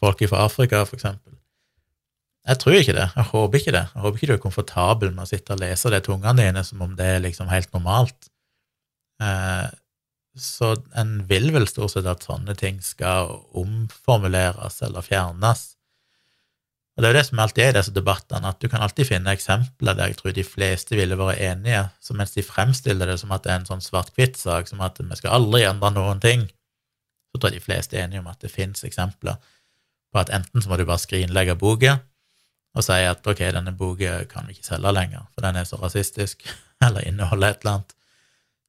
folk 0.01 0.23
fra 0.31 0.45
Afrika, 0.47 0.85
eksempel. 0.87 1.35
Jeg 2.49 2.61
tror 2.63 2.79
ikke 2.79 2.97
det. 2.97 3.09
Jeg 3.17 3.29
håper 3.33 3.61
ikke 3.61 3.75
det. 3.77 3.85
Jeg 3.93 4.03
håper 4.03 4.17
ikke 4.19 4.31
du 4.31 4.35
er 4.39 4.45
komfortabel 4.47 5.11
med 5.13 5.27
å 5.27 5.29
sitte 5.29 5.53
og 5.53 5.61
lese 5.61 5.93
det 5.93 6.05
til 6.05 6.17
ungene 6.17 6.47
dine 6.47 6.65
som 6.65 6.85
om 6.85 6.95
det 6.97 7.09
er 7.17 7.25
liksom 7.25 7.51
helt 7.53 7.73
normalt. 7.77 8.31
Eh, 9.21 9.67
så 10.39 10.71
en 10.97 11.19
vil 11.29 11.51
vel 11.53 11.67
stort 11.69 11.93
sett 11.93 12.09
at 12.09 12.25
sånne 12.25 12.55
ting 12.57 12.79
skal 12.85 13.35
omformuleres 13.59 14.81
eller 14.87 15.05
fjernes. 15.05 15.67
Og 16.97 17.03
det 17.03 17.09
er 17.09 17.13
jo 17.13 17.19
det 17.19 17.27
som 17.29 17.43
alltid 17.43 17.63
er 17.63 17.69
i 17.71 17.77
disse 17.77 17.95
debattene, 17.95 18.51
at 18.51 18.59
du 18.63 18.67
kan 18.71 18.83
alltid 18.83 19.07
finne 19.07 19.35
eksempler 19.35 19.95
der 19.95 20.11
jeg 20.11 20.19
tror 20.19 20.33
de 20.35 20.47
fleste 20.47 20.97
ville 20.99 21.19
vært 21.19 21.43
enige, 21.47 21.85
så 22.03 22.17
mens 22.19 22.33
de 22.35 22.43
fremstiller 22.43 23.07
det 23.07 23.21
som 23.21 23.35
at 23.35 23.45
det 23.45 23.53
er 23.53 23.61
en 23.61 23.69
sånn 23.69 23.85
svart-hvitt-sak, 23.85 24.67
som 24.71 24.83
at 24.83 24.99
vi 24.99 25.21
skal 25.21 25.37
aldri 25.37 25.63
endre 25.69 25.93
noen 25.95 26.23
ting, 26.23 26.49
så 27.31 27.39
tror 27.39 27.53
jeg 27.53 27.61
de 27.61 27.67
fleste 27.69 27.99
er 27.99 28.09
enige 28.09 28.25
om 28.25 28.33
at 28.33 28.41
det 28.43 28.51
fins 28.51 28.83
eksempler 28.89 29.39
på 30.13 30.21
at 30.23 30.33
enten 30.35 30.63
så 30.63 30.71
må 30.71 30.79
du 30.79 30.87
bare 30.89 31.03
skrinlegge 31.03 31.59
boka 31.59 31.99
og 32.77 32.85
si 32.85 32.99
at 33.03 33.27
ok, 33.27 33.41
denne 33.57 33.73
boka 33.75 34.23
kan 34.31 34.47
vi 34.47 34.55
ikke 34.55 34.69
selge 34.69 34.93
lenger, 34.95 35.25
for 35.35 35.43
den 35.43 35.57
er 35.57 35.65
så 35.67 35.79
rasistisk, 35.81 36.45
eller 36.87 37.07
inneholder 37.09 37.55
et 37.55 37.65
eller 37.65 37.79
annet 37.79 37.95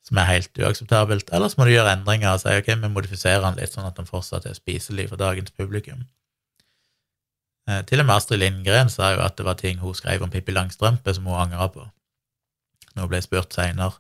som 0.07 0.17
er 0.17 0.29
helt 0.29 0.57
uakseptabelt, 0.57 1.29
eller 1.35 1.51
så 1.51 1.59
må 1.59 1.67
du 1.67 1.75
gjøre 1.75 1.91
endringer 1.93 2.31
og 2.31 2.41
si 2.41 2.55
ok, 2.55 2.71
vi 2.81 2.89
modifiserer 2.89 3.43
den 3.45 3.59
litt 3.59 3.75
sånn 3.75 3.85
at 3.85 3.99
den 3.99 4.09
fortsatt 4.09 4.47
er 4.49 4.57
spiselig 4.57 5.09
for 5.11 5.21
dagens 5.21 5.53
publikum. 5.53 6.07
Eh, 7.69 7.83
til 7.85 8.01
og 8.01 8.07
med 8.07 8.15
Astrid 8.15 8.41
Lindgren 8.41 8.89
sa 8.89 9.11
jo 9.13 9.21
at 9.21 9.37
det 9.37 9.45
var 9.45 9.59
ting 9.59 9.83
hun 9.83 9.93
skrev 9.93 10.23
om 10.25 10.31
Pippi 10.33 10.55
Langstrømpe 10.55 11.13
som 11.13 11.27
hun 11.29 11.37
angra 11.37 11.67
på. 11.69 11.85
Når 12.95 13.05
hun 13.05 13.11
ble 13.11 13.21
spurt 13.21 13.53
seinere 13.53 13.99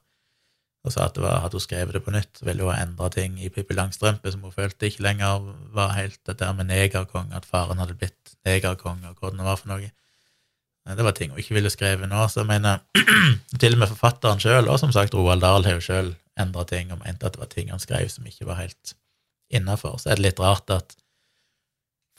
og 0.87 0.93
sa 0.93 1.09
at 1.09 1.17
var, 1.19 1.41
hadde 1.43 1.59
hun 1.59 1.63
skrevet 1.63 1.95
det 1.95 2.01
på 2.05 2.13
nytt, 2.15 2.39
ville 2.47 2.63
hun 2.63 2.71
ha 2.71 2.83
endra 2.85 3.09
ting 3.11 3.35
i 3.43 3.49
Pippi 3.51 3.75
Langstrømpe 3.75 4.31
som 4.31 4.45
hun 4.45 4.55
følte 4.55 4.87
ikke 4.87 5.03
lenger 5.03 5.43
var 5.75 5.95
helt 5.97 6.19
det 6.27 6.37
der 6.39 6.53
med 6.55 6.69
negerkonge, 6.69 7.35
at 7.35 7.47
faren 7.47 7.81
hadde 7.81 7.97
blitt 7.99 8.35
negerkonge, 8.47 9.11
og 9.11 9.19
hva 9.19 9.33
det 9.33 9.47
var 9.49 9.59
for 9.59 9.73
noe. 9.73 9.91
Det 10.89 11.05
var 11.05 11.13
ting 11.17 11.33
hun 11.33 11.41
ikke 11.41 11.57
ville 11.57 11.69
skrevet 11.73 12.09
nå, 12.09 12.23
så 12.31 12.41
jeg 12.41 12.49
mener 12.49 12.79
til 13.61 13.75
og 13.75 13.83
med 13.83 13.91
forfatteren 13.91 14.39
sjøl, 14.41 14.71
og 14.71 14.79
som 14.81 14.95
sagt 14.95 15.13
Roald 15.13 15.43
Dahl 15.43 15.67
har 15.67 15.77
jo 15.77 15.85
sjøl 15.85 16.15
endra 16.39 16.63
ting 16.65 16.93
og 16.95 17.03
mente 17.03 17.27
at 17.27 17.35
det 17.35 17.43
var 17.43 17.51
ting 17.51 17.69
han 17.73 17.83
skrev 17.83 18.07
som 18.09 18.25
ikke 18.25 18.47
var 18.47 18.61
helt 18.61 18.95
innafor. 19.51 19.99
Så 19.99 20.09
er 20.09 20.19
det 20.19 20.29
litt 20.29 20.41
rart 20.41 20.71
at 20.73 20.95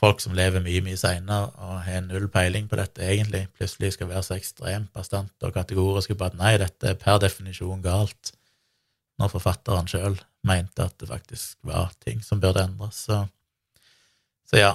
folk 0.00 0.20
som 0.22 0.36
lever 0.36 0.62
mye, 0.64 0.82
mye 0.84 0.98
seinere 1.00 1.50
og 1.60 1.80
har 1.86 2.04
null 2.06 2.28
peiling 2.32 2.68
på 2.68 2.78
dette 2.80 3.04
egentlig, 3.04 3.46
plutselig 3.56 3.94
skal 3.96 4.10
være 4.12 4.22
så 4.26 4.36
ekstremt 4.36 4.92
bastante 4.96 5.48
og 5.48 5.56
kategoriske 5.56 6.16
på 6.16 6.28
at 6.28 6.38
nei, 6.38 6.54
dette 6.60 6.92
er 6.92 7.00
per 7.00 7.20
definisjon 7.24 7.82
galt, 7.84 8.32
når 9.20 9.34
forfatteren 9.34 9.88
sjøl 9.90 10.16
mente 10.48 10.86
at 10.86 10.96
det 11.00 11.10
faktisk 11.10 11.58
var 11.68 11.92
ting 12.00 12.22
som 12.24 12.40
burde 12.40 12.64
endres. 12.64 13.04
Så, 13.06 13.22
så 14.48 14.62
ja, 14.62 14.70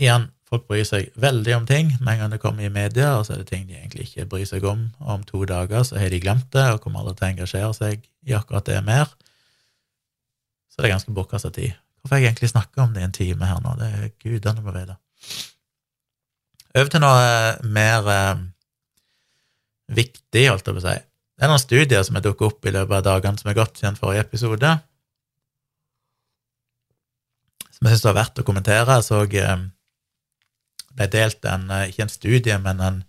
igjen, 0.00 0.30
Folk 0.52 0.66
bryr 0.68 0.84
seg 0.84 1.14
veldig 1.16 1.52
om 1.56 1.64
ting 1.64 1.94
med 2.02 2.10
en 2.12 2.18
gang 2.20 2.32
det 2.34 2.42
kommer 2.42 2.66
i 2.66 2.72
media, 2.72 3.14
og 3.16 3.22
så 3.24 3.32
er 3.32 3.38
det 3.40 3.46
ting 3.48 3.62
de 3.64 3.78
egentlig 3.78 4.04
ikke 4.04 4.26
bryr 4.34 4.44
seg 4.44 4.66
om. 4.68 4.82
Og 5.00 5.12
om 5.14 5.22
to 5.24 5.46
dager 5.48 5.86
så 5.88 5.96
har 5.96 6.12
de 6.12 6.18
glemt 6.20 6.50
det 6.52 6.66
og 6.74 6.82
kommer 6.84 7.00
aldri 7.00 7.14
til 7.16 7.24
å 7.24 7.30
engasjere 7.30 7.70
seg 7.78 8.02
i 8.28 8.34
akkurat 8.36 8.68
det 8.68 8.82
mer. 8.84 9.08
Så 10.68 10.82
det 10.82 10.90
er 10.90 10.92
ganske 10.92 11.14
bortkasta 11.16 11.48
tid. 11.56 11.72
Hvorfor 12.02 12.18
har 12.18 12.20
jeg 12.20 12.34
egentlig 12.34 12.52
snakka 12.52 12.84
om 12.84 12.92
det 12.92 13.00
i 13.00 13.06
en 13.06 13.16
time 13.16 13.48
her 13.48 13.64
nå? 13.64 13.72
Det 13.80 13.88
er 13.88 14.12
gudene 14.20 14.66
må 14.66 14.76
vite. 14.76 14.98
Over 16.74 16.92
til 16.92 17.04
noe 17.06 17.72
mer 17.72 18.12
eh, 18.12 18.44
viktig, 20.02 20.44
holdt 20.50 20.68
jeg 20.68 20.76
på 20.76 20.84
å 20.84 20.84
si. 20.84 20.96
Det 21.36 21.46
er 21.46 21.50
noen 21.50 21.62
studier 21.62 22.02
som 22.06 22.16
er 22.18 22.24
dukket 22.24 22.48
opp 22.48 22.66
i 22.66 22.72
løpet 22.74 22.98
av 22.98 23.06
dagene 23.06 23.40
som 23.40 23.50
er 23.50 23.58
gått 23.58 23.78
siden 23.80 23.98
forrige 23.98 24.26
episode, 24.26 24.72
som 27.72 27.88
jeg 27.88 27.96
syns 27.96 28.04
var 28.06 28.18
verdt 28.20 28.42
å 28.42 28.46
kommentere. 28.46 28.98
Jeg 29.00 29.06
så 29.08 29.22
eh, 29.24 29.64
ble 30.92 31.08
delt 31.14 31.48
en, 31.48 31.70
eh, 31.72 31.88
ikke 31.90 32.06
en 32.06 32.12
studie, 32.12 32.58
men 32.62 32.84
en, 32.84 33.00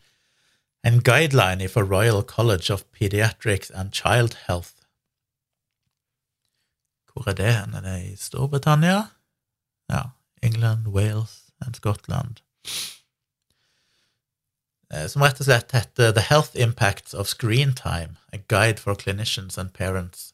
en 0.87 1.01
guideline 1.05 1.67
for 1.69 1.85
Royal 1.85 2.23
College 2.23 2.73
of 2.73 2.87
Pediatrics 2.95 3.69
and 3.75 3.93
Child 3.93 4.39
Health. 4.47 4.73
Hvor 7.13 7.29
er 7.29 7.37
det 7.37 7.51
hen? 7.53 7.75
Er 7.77 7.85
det 7.85 7.97
i 8.07 8.15
Storbritannia? 8.17 9.03
Ja. 9.91 10.07
England, 10.41 10.87
Wales 10.87 11.53
and 11.61 11.75
Scotland. 11.75 12.41
Eh, 14.93 15.07
som 15.09 15.25
rett 15.25 15.41
og 15.41 15.49
slett 15.49 15.73
heter 15.73 16.13
The 16.13 16.23
Health 16.29 16.53
Impacts 16.53 17.17
of 17.17 17.31
Screen 17.31 17.73
Time, 17.73 18.19
a 18.31 18.39
guide 18.47 18.79
for 18.79 18.95
clinicians 18.95 19.57
and 19.57 19.73
parents 19.73 20.33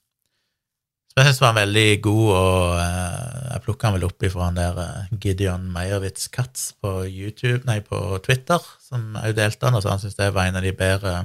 som 1.10 1.26
jeg 1.26 1.34
syns 1.34 1.42
var 1.42 1.50
en 1.52 1.58
veldig 1.60 2.02
god, 2.06 2.28
og 2.32 2.60
uh, 2.80 3.40
jeg 3.50 3.64
plukka 3.66 3.90
den 3.90 3.96
vel 3.98 4.06
opp 4.08 4.24
ifra 4.24 4.46
han 4.46 4.60
der 4.60 4.78
uh, 4.78 5.10
Gideon 5.20 5.66
Meyerwitz 5.74 6.30
Katz 6.32 6.70
på 6.80 6.94
YouTube, 7.10 7.66
nei, 7.68 7.80
på 7.84 7.98
Twitter, 8.24 8.64
som 8.86 9.18
òg 9.20 9.34
delte 9.36 9.66
den, 9.66 9.76
og 9.76 9.84
så 9.84 9.92
han 9.92 10.00
syns 10.04 10.16
det 10.16 10.30
var 10.36 10.48
en 10.48 10.60
av 10.62 10.64
de 10.64 10.72
bedre 10.80 11.16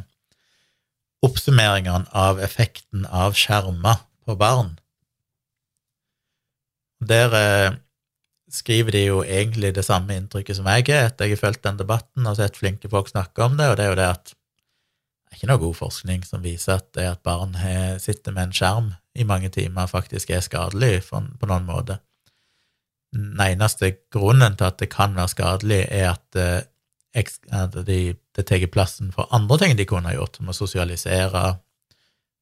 oppsummeringene 1.22 2.10
av 2.10 2.42
effekten 2.42 3.06
av 3.06 3.36
skjermer 3.38 4.02
på 4.26 4.34
barn. 4.40 4.74
Der 7.04 7.38
skriver 8.54 8.94
de 8.94 9.02
jo 9.08 9.20
egentlig 9.24 9.74
det 9.74 9.84
samme 9.86 10.14
inntrykket 10.16 10.58
som 10.58 10.68
jeg 10.70 10.86
er, 10.88 11.08
etter 11.08 11.28
jeg 11.28 11.36
har 11.36 11.42
fulgt 11.42 11.64
den 11.66 11.80
debatten 11.80 12.26
og 12.30 12.38
sett 12.38 12.58
flinke 12.60 12.90
folk 12.92 13.10
snakke 13.10 13.44
om 13.44 13.58
det, 13.58 13.68
og 13.70 13.78
det 13.78 13.86
er 13.86 13.92
jo 13.92 14.00
det 14.00 14.08
at 14.12 14.34
det 14.34 15.32
er 15.32 15.40
ikke 15.40 15.50
noe 15.50 15.62
god 15.64 15.74
forskning 15.74 16.20
som 16.22 16.44
viser 16.44 16.76
at 16.76 16.92
det 16.94 17.08
at 17.10 17.22
barn 17.26 17.56
sitter 17.98 18.34
med 18.36 18.48
en 18.48 18.54
skjerm 18.54 18.92
i 19.18 19.26
mange 19.26 19.50
timer, 19.50 19.90
faktisk 19.90 20.30
er 20.30 20.44
skadelig 20.46 21.08
på 21.10 21.48
noen 21.50 21.66
måte. 21.66 21.98
Den 23.14 23.40
eneste 23.42 23.92
grunnen 24.14 24.54
til 24.58 24.68
at 24.68 24.78
det 24.78 24.90
kan 24.94 25.14
være 25.18 25.32
skadelig, 25.32 25.80
er 25.90 26.12
at, 26.12 26.22
det 26.34 27.26
at 27.50 27.76
de, 27.86 28.14
det 28.34 28.46
tar 28.46 28.66
plassen 28.70 29.10
for 29.14 29.30
andre 29.34 29.58
ting 29.58 29.76
de 29.78 29.86
kunne 29.86 30.10
ha 30.10 30.14
gjort, 30.14 30.38
som 30.38 30.50
å 30.50 30.56
sosialisere, 30.56 31.44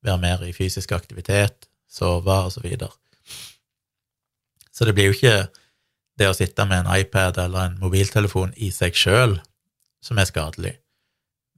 være 0.03 0.21
mer 0.21 0.45
i 0.45 0.53
fysisk 0.57 0.93
aktivitet, 0.93 1.69
sove 1.89 2.39
og 2.45 2.53
Så, 2.53 2.61
videre. 2.61 2.91
så 4.73 4.85
det 4.85 4.95
blir 4.95 5.11
jo 5.11 5.17
ikke 5.17 5.62
det 6.23 6.31
å 6.31 6.39
sitte 6.39 6.69
med 6.71 6.85
en 6.85 6.93
iPad 6.95 7.43
eller 7.43 7.67
en 7.67 7.81
mobiltelefon 7.83 8.55
i 8.57 8.71
seg 8.75 8.95
sjøl 8.97 9.41
som 10.03 10.23
er 10.23 10.31
skadelig 10.31 10.77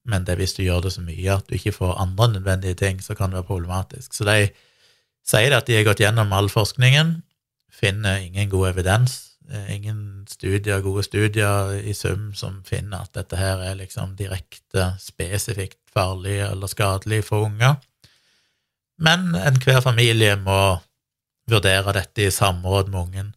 men 0.05 0.25
det 0.25 0.35
er 0.35 0.41
hvis 0.43 0.57
du 0.57 0.63
gjør 0.65 0.85
det 0.85 0.93
så 0.95 1.03
mye 1.05 1.37
at 1.39 1.47
du 1.49 1.57
ikke 1.57 1.75
får 1.79 1.97
andre 2.01 2.35
nødvendige 2.37 2.77
ting, 2.81 3.01
så 3.01 3.17
kan 3.17 3.33
det 3.33 3.41
være 3.41 3.49
problematisk. 3.49 4.13
Så 4.13 4.27
de 4.29 4.51
sier 5.25 5.57
at 5.57 5.69
de 5.69 5.79
har 5.79 5.87
gått 5.89 6.03
gjennom 6.05 6.33
all 6.37 6.51
forskningen, 6.53 7.17
finner 7.73 8.21
ingen 8.21 8.51
god 8.53 8.75
evidens, 8.75 9.17
ingen 9.73 10.25
studier, 10.29 10.83
gode 10.85 11.05
studier 11.05 11.73
i 11.81 11.93
sum 11.97 12.33
som 12.37 12.61
finner 12.69 13.05
at 13.05 13.17
dette 13.17 13.37
her 13.41 13.61
er 13.65 13.81
liksom 13.81 14.15
direkte, 14.17 14.93
spesifikt 15.01 15.81
farlig 15.93 16.39
eller 16.45 16.69
skadelig 16.69 17.25
for 17.29 17.49
unger. 17.49 17.81
Men 19.01 19.33
enhver 19.35 19.81
familie 19.85 20.37
må 20.41 20.79
vurdere 21.51 21.97
dette 21.97 22.29
i 22.29 22.33
samråd 22.33 22.93
med 22.93 23.01
ungen. 23.01 23.35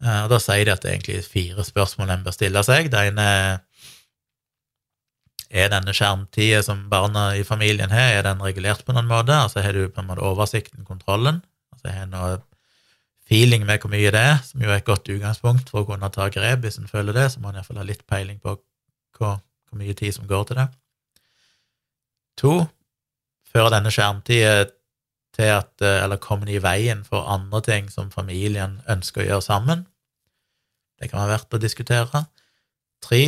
Og 0.00 0.30
Da 0.32 0.38
sier 0.40 0.64
de 0.64 0.72
at 0.72 0.80
det 0.82 0.90
er 0.90 0.96
egentlig 0.96 1.24
fire 1.28 1.64
spørsmål 1.64 2.10
en 2.14 2.22
bør 2.24 2.32
stille 2.32 2.62
seg. 2.64 2.88
Det 2.92 3.02
ene 3.10 3.26
er 3.26 3.58
er 5.50 5.70
denne 5.72 5.92
skjermtida 5.94 6.62
som 6.62 6.84
barna 6.90 7.32
i 7.34 7.42
familien 7.46 7.90
har, 7.90 8.14
er 8.14 8.22
den 8.22 8.42
regulert 8.42 8.84
på 8.86 8.94
noen 8.94 9.08
måte? 9.10 9.34
Altså 9.34 9.64
har 9.64 9.74
du 9.74 9.88
på 9.90 10.02
en 10.02 10.06
måte 10.06 10.22
oversikten, 10.22 10.84
kontrollen? 10.86 11.42
Altså 11.74 11.90
har 11.90 12.06
noe 12.06 12.36
feeling 13.30 13.66
med 13.66 13.82
hvor 13.82 13.90
mye 13.90 14.12
det 14.14 14.20
er, 14.20 14.38
som 14.46 14.62
jo 14.62 14.70
er 14.70 14.78
et 14.78 14.86
godt 14.86 15.10
utgangspunkt 15.10 15.70
for 15.70 15.82
å 15.82 15.88
kunne 15.90 16.10
ta 16.14 16.28
grep 16.30 16.62
hvis 16.64 16.78
en 16.78 16.90
føler 16.90 17.16
det, 17.16 17.28
så 17.32 17.42
må 17.42 17.50
en 17.50 17.58
iallfall 17.58 17.82
ha 17.82 17.86
litt 17.86 18.06
peiling 18.10 18.38
på 18.42 18.56
hvor, 19.18 19.40
hvor, 19.68 19.78
mye 19.78 19.94
tid 19.94 20.14
som 20.14 20.26
går 20.30 20.48
til 20.48 20.58
det. 20.62 20.68
To, 22.40 22.54
fører 23.50 23.74
denne 23.74 23.92
skjermtida 23.94 24.70
til 25.36 25.46
at 25.46 25.82
Eller 25.82 26.18
kommer 26.18 26.46
den 26.46 26.56
i 26.56 26.62
veien 26.62 27.04
for 27.06 27.28
andre 27.30 27.60
ting 27.62 27.90
som 27.90 28.10
familien 28.10 28.80
ønsker 28.90 29.22
å 29.22 29.26
gjøre 29.28 29.46
sammen? 29.46 29.84
Det 31.00 31.08
kan 31.08 31.22
være 31.22 31.32
verdt 31.34 31.56
å 31.56 31.62
diskutere. 31.62 32.24
Tre, 33.00 33.22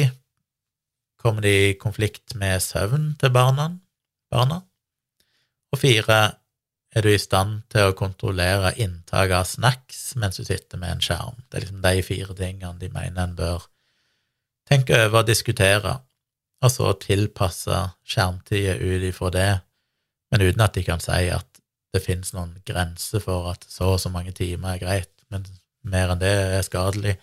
kommer 1.23 1.45
de 1.45 1.55
i 1.71 1.75
konflikt 1.81 2.35
med 2.39 2.61
søvn 2.63 3.15
til 3.21 3.33
barna. 3.33 3.71
barna. 4.31 4.61
Og 5.73 5.81
fire, 5.81 6.21
er 6.93 7.01
du 7.01 7.09
i 7.09 7.21
stand 7.21 7.63
til 7.73 7.89
å 7.89 7.97
kontrollere 7.97 8.75
inntaket 8.77 9.37
av 9.39 9.47
snacks 9.49 10.01
mens 10.21 10.37
du 10.37 10.45
sitter 10.45 10.81
med 10.81 10.97
en 10.97 11.05
skjerm? 11.05 11.39
Det 11.49 11.57
er 11.57 11.65
liksom 11.65 11.85
de 11.85 12.03
fire 12.05 12.37
tingene 12.37 12.79
de 12.81 12.91
mener 12.93 13.23
en 13.23 13.37
bør 13.37 13.65
tenke 14.69 14.99
over 15.07 15.23
og 15.23 15.31
diskutere, 15.31 15.95
og 16.63 16.71
så 16.71 16.93
tilpasse 17.01 17.79
skjermtida 18.05 18.77
ut 18.77 19.09
ifra 19.09 19.33
det, 19.33 19.51
men 20.31 20.45
uten 20.45 20.65
at 20.65 20.77
de 20.77 20.85
kan 20.87 21.01
si 21.03 21.27
at 21.33 21.49
det 21.93 22.05
finnes 22.05 22.33
noen 22.37 22.55
grenser 22.69 23.21
for 23.25 23.51
at 23.51 23.65
så 23.69 23.95
og 23.95 24.01
så 24.01 24.13
mange 24.13 24.33
timer 24.37 24.77
er 24.77 24.85
greit, 24.85 25.13
men 25.33 25.45
mer 25.83 26.13
enn 26.13 26.21
det 26.21 26.33
er 26.59 26.65
skadelig. 26.65 27.17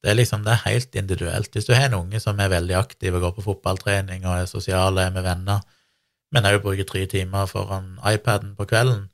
Det 0.00 0.10
er 0.10 0.16
liksom, 0.16 0.44
det 0.44 0.52
er 0.54 0.64
helt 0.64 0.94
individuelt. 0.96 1.52
Hvis 1.52 1.66
du 1.68 1.74
har 1.74 1.90
en 1.90 1.98
unge 1.98 2.20
som 2.20 2.38
er 2.40 2.48
veldig 2.48 2.76
aktiv 2.78 3.14
og 3.14 3.20
går 3.20 3.34
på 3.36 3.46
fotballtrening 3.50 4.24
og 4.24 4.38
er 4.38 4.48
sosial 4.48 4.96
og 4.96 5.02
er 5.02 5.12
med 5.12 5.26
venner, 5.26 5.60
men 6.32 6.46
òg 6.46 6.62
bruker 6.64 6.86
tre 6.88 7.04
timer 7.10 7.48
foran 7.50 7.98
iPaden 8.06 8.54
på 8.56 8.64
kvelden, 8.70 9.08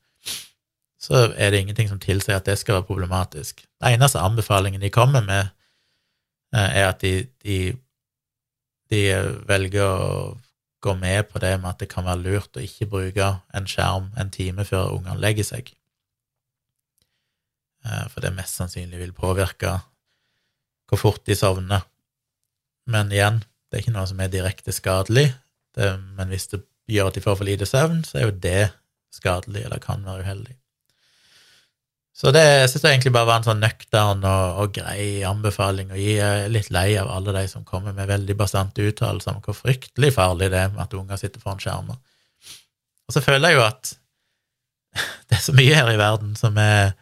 så 1.00 1.32
er 1.36 1.50
det 1.50 1.60
ingenting 1.60 1.88
som 1.88 2.00
tilsier 2.02 2.36
at 2.36 2.46
det 2.46 2.58
skal 2.58 2.78
være 2.78 2.88
problematisk. 2.88 3.64
Den 3.82 3.96
eneste 3.96 4.22
anbefalingen 4.22 4.80
de 4.80 4.90
kommer 4.90 5.22
med, 5.24 5.48
eh, 6.54 6.70
er 6.82 6.88
at 6.88 7.00
de, 7.00 7.26
de, 7.44 7.58
de 8.90 9.02
velger 9.48 9.86
å 9.86 10.38
gå 10.82 10.94
med 10.94 11.28
på 11.30 11.42
det 11.42 11.54
med 11.60 11.70
at 11.70 11.82
det 11.82 11.90
kan 11.90 12.06
være 12.06 12.22
lurt 12.22 12.56
å 12.56 12.62
ikke 12.62 12.86
bruke 12.90 13.32
en 13.54 13.66
skjerm 13.66 14.12
en 14.20 14.30
time 14.30 14.64
før 14.64 14.94
ungene 14.98 15.18
legger 15.20 15.44
seg. 15.44 15.72
eh, 17.84 18.06
for 18.08 18.20
det 18.20 18.34
mest 18.34 18.58
sannsynlig 18.58 18.98
vil 18.98 19.12
påvirke 19.12 19.80
hvor 20.90 21.00
fort 21.00 21.24
de 21.26 21.36
sovner. 21.38 21.86
Men 22.90 23.10
igjen, 23.12 23.42
det 23.66 23.78
er 23.78 23.84
ikke 23.84 23.96
noe 23.96 24.06
som 24.08 24.20
er 24.22 24.32
direkte 24.32 24.74
skadelig, 24.74 25.28
det, 25.76 25.90
men 26.16 26.30
hvis 26.32 26.48
det 26.52 26.62
gjør 26.90 27.10
at 27.10 27.18
de 27.18 27.24
får 27.24 27.40
for 27.40 27.48
lite 27.48 27.66
søvn, 27.68 28.04
så 28.06 28.20
er 28.20 28.28
jo 28.28 28.38
det 28.44 28.62
skadelig, 29.14 29.66
eller 29.66 29.82
kan 29.82 30.04
være 30.06 30.24
uheldig. 30.24 30.54
Så 32.16 32.30
det 32.32 32.70
synes 32.70 32.84
jeg 32.86 32.94
egentlig 32.94 33.12
bare 33.12 33.28
var 33.28 33.42
en 33.42 33.44
sånn 33.44 33.60
nøktern 33.60 34.22
og, 34.24 34.60
og, 34.62 34.70
grei 34.78 35.20
anbefaling 35.28 35.90
å 35.92 35.98
gi. 36.00 36.14
Jeg 36.16 36.44
er 36.46 36.52
litt 36.52 36.70
lei 36.72 36.86
av 36.96 37.10
alle 37.12 37.34
de 37.36 37.42
som 37.50 37.66
kommer 37.68 37.92
med 37.92 38.08
veldig 38.08 38.36
bastante 38.38 38.86
uttalelser 38.88 39.34
om 39.36 39.42
hvor 39.44 39.58
fryktelig 39.58 40.14
farlig 40.16 40.48
det 40.54 40.62
er 40.62 40.78
at 40.80 40.96
unger 40.96 41.20
sitter 41.20 41.42
foran 41.42 41.60
skjermer. 41.60 41.98
Og 43.06 43.12
så 43.12 43.20
føler 43.20 43.52
jeg 43.52 43.58
jo 43.58 43.66
at 43.66 43.92
det 45.28 45.36
er 45.36 45.44
så 45.44 45.56
mye 45.58 45.76
her 45.76 45.92
i 45.92 46.00
verden 46.00 46.32
som 46.40 46.56
er 46.62 46.94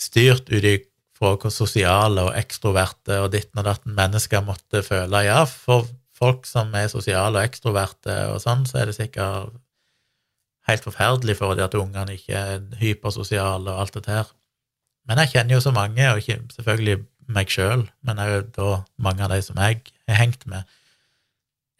styrt 0.00 0.48
ut 0.48 0.64
fra 1.20 1.36
hvor 1.36 1.52
sosiale 1.52 2.24
og 2.28 2.36
ekstroverte 2.38 3.20
og 3.20 3.32
ditten 3.34 3.60
og 3.60 3.66
datten 3.68 3.96
mennesker 3.96 4.44
måtte 4.44 4.82
føle. 4.86 5.24
Ja, 5.26 5.42
for 5.44 5.88
folk 6.16 6.48
som 6.48 6.72
er 6.76 6.88
sosiale 6.92 7.36
og 7.36 7.44
ekstroverte 7.44 8.16
og 8.32 8.40
sånn, 8.42 8.64
så 8.68 8.80
er 8.80 8.88
det 8.88 8.96
sikkert 8.96 9.52
helt 10.68 10.84
forferdelig 10.86 11.36
for 11.38 11.56
dem 11.56 11.66
at 11.66 11.76
ungene 11.76 12.16
ikke 12.16 12.36
er 12.36 12.66
hypersosiale 12.80 13.72
og 13.72 13.84
alt 13.84 14.00
det 14.00 14.12
her. 14.12 14.32
Men 15.08 15.20
jeg 15.22 15.34
kjenner 15.34 15.56
jo 15.56 15.64
så 15.64 15.72
mange, 15.74 16.04
og 16.10 16.20
ikke 16.20 16.38
selvfølgelig 16.54 17.00
meg 17.30 17.52
sjøl, 17.52 17.86
men 18.06 18.20
òg 18.22 18.52
da 18.56 18.82
mange 19.02 19.24
av 19.24 19.32
de 19.32 19.40
som 19.44 19.58
jeg 19.60 19.80
har 20.08 20.20
hengt 20.20 20.46
med, 20.50 20.68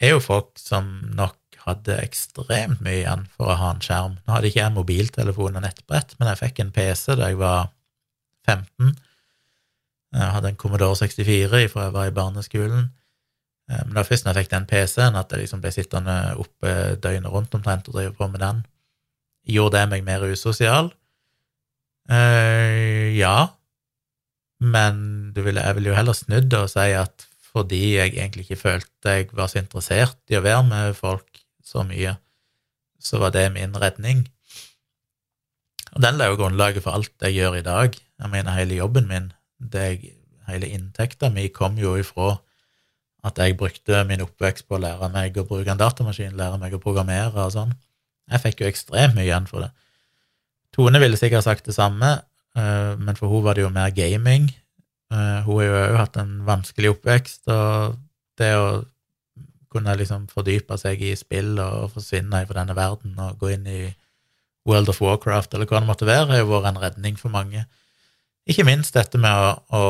er 0.00 0.14
jo 0.14 0.24
folk 0.24 0.56
som 0.58 0.88
nok 1.16 1.36
hadde 1.66 1.98
ekstremt 2.00 2.80
mye 2.80 3.02
igjen 3.02 3.26
for 3.36 3.52
å 3.52 3.58
ha 3.60 3.74
en 3.74 3.82
skjerm. 3.84 4.16
Nå 4.24 4.34
hadde 4.34 4.48
ikke 4.48 4.62
jeg 4.62 4.74
mobiltelefon 4.76 5.58
og 5.60 5.64
nettbrett, 5.64 6.16
men 6.18 6.30
jeg 6.30 6.40
fikk 6.40 6.62
en 6.62 6.72
PC 6.74 7.18
da 7.20 7.28
jeg 7.28 7.40
var 7.40 7.68
15. 8.48 8.94
Jeg 10.10 10.32
hadde 10.34 10.50
en 10.50 10.58
Commodore 10.58 10.96
64 10.98 11.68
fra 11.70 11.86
jeg 11.86 11.94
var 11.94 12.08
i 12.10 12.14
barneskolen. 12.14 12.88
Eh, 13.70 13.82
men 13.84 13.92
det 13.92 14.00
var 14.00 14.08
først 14.08 14.26
når 14.26 14.34
jeg 14.34 14.46
fikk 14.46 14.54
den 14.56 14.68
PC-en, 14.70 15.18
at 15.20 15.32
jeg 15.32 15.44
liksom 15.44 15.62
ble 15.62 15.72
sittende 15.74 16.16
oppe 16.42 16.74
døgnet 17.02 17.30
rundt 17.30 17.54
omtrent 17.54 17.88
og 17.90 17.98
drive 17.98 18.16
på 18.18 18.28
med 18.32 18.42
den. 18.42 18.64
Gjorde 19.46 19.78
det 19.78 19.90
meg 19.92 20.04
mer 20.06 20.26
usosial? 20.26 20.90
Eh, 22.10 23.14
ja, 23.16 23.52
men 24.60 24.96
ville, 25.36 25.62
jeg 25.62 25.76
ville 25.78 25.92
jo 25.92 25.96
heller 25.96 26.16
snudd 26.16 26.54
og 26.58 26.68
si 26.72 26.90
at 26.96 27.26
fordi 27.50 27.96
jeg 27.96 28.12
egentlig 28.12 28.44
ikke 28.46 28.60
følte 28.60 29.14
jeg 29.14 29.30
var 29.34 29.48
så 29.50 29.58
interessert 29.58 30.18
i 30.30 30.36
å 30.38 30.44
være 30.44 30.66
med 30.68 30.98
folk 30.98 31.40
så 31.66 31.82
mye, 31.86 32.16
så 33.00 33.18
var 33.22 33.32
det 33.34 33.48
min 33.54 33.74
redning. 33.78 34.24
Og 35.94 36.02
den 36.04 36.18
la 36.18 36.28
jo 36.30 36.38
grunnlaget 36.38 36.84
for 36.84 36.94
alt 36.94 37.14
jeg 37.26 37.40
gjør 37.40 37.58
i 37.58 37.66
dag. 37.66 37.96
Jeg 37.96 38.30
mener, 38.30 38.54
hele 38.54 38.78
jobben 38.78 39.08
min, 39.10 39.30
jeg, 39.60 40.14
hele 40.48 40.70
inntekta 40.74 41.30
mi, 41.32 41.48
kom 41.54 41.78
jo 41.78 41.96
ifra 42.00 42.38
at 43.26 43.36
jeg 43.38 43.58
brukte 43.60 44.00
min 44.08 44.22
oppvekst 44.24 44.66
på 44.68 44.78
å 44.78 44.82
lære 44.82 45.10
meg 45.12 45.36
å 45.36 45.44
bruke 45.48 45.68
en 45.72 45.80
datamaskin, 45.80 46.36
lære 46.38 46.58
meg 46.60 46.74
å 46.76 46.80
programmere 46.82 47.44
og 47.44 47.52
sånn. 47.52 47.74
Jeg 48.30 48.42
fikk 48.44 48.62
jo 48.62 48.70
ekstremt 48.70 49.16
mye 49.16 49.26
igjen 49.26 49.48
for 49.50 49.66
det. 49.66 49.70
Tone 50.72 51.02
ville 51.02 51.18
sikkert 51.18 51.44
sagt 51.44 51.66
det 51.68 51.74
samme, 51.76 52.20
eh, 52.56 52.94
men 52.96 53.18
for 53.18 53.28
hun 53.28 53.44
var 53.44 53.58
det 53.58 53.66
jo 53.66 53.72
mer 53.74 53.90
gaming. 53.92 54.48
Eh, 55.10 55.40
hun 55.44 55.58
har 55.58 55.66
jo 55.66 55.76
òg 55.82 55.98
hatt 55.98 56.16
en 56.22 56.38
vanskelig 56.46 56.94
oppvekst, 56.94 57.50
og 57.50 57.98
det 58.38 58.54
å 58.56 58.84
kunne 59.70 59.96
liksom 59.98 60.26
fordype 60.30 60.78
seg 60.80 61.02
i 61.02 61.14
spill 61.18 61.58
og 61.62 61.92
forsvinne 61.94 62.46
fra 62.46 62.62
denne 62.62 62.74
verden 62.74 63.18
og 63.22 63.38
gå 63.38 63.52
inn 63.54 63.66
i 63.70 63.80
World 64.66 64.90
of 64.90 65.00
Warcraft 65.02 65.54
eller 65.54 65.68
hva 65.68 65.80
det 65.80 65.88
måtte 65.88 66.08
være, 66.08 66.30
har 66.32 66.42
jo 66.42 66.50
vært 66.50 66.72
en 66.72 66.82
redning 66.82 67.18
for 67.20 67.32
mange. 67.32 67.64
Ikke 68.50 68.66
minst 68.66 68.96
dette 68.96 69.18
med, 69.20 69.30
å, 69.30 69.78
å, 69.78 69.82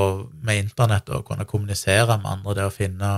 med 0.44 0.66
internett 0.66 1.08
og 1.14 1.24
kunne 1.30 1.46
kommunisere 1.48 2.18
med 2.20 2.28
andre, 2.28 2.56
det 2.58 2.66
å 2.68 2.74
finne 2.74 3.10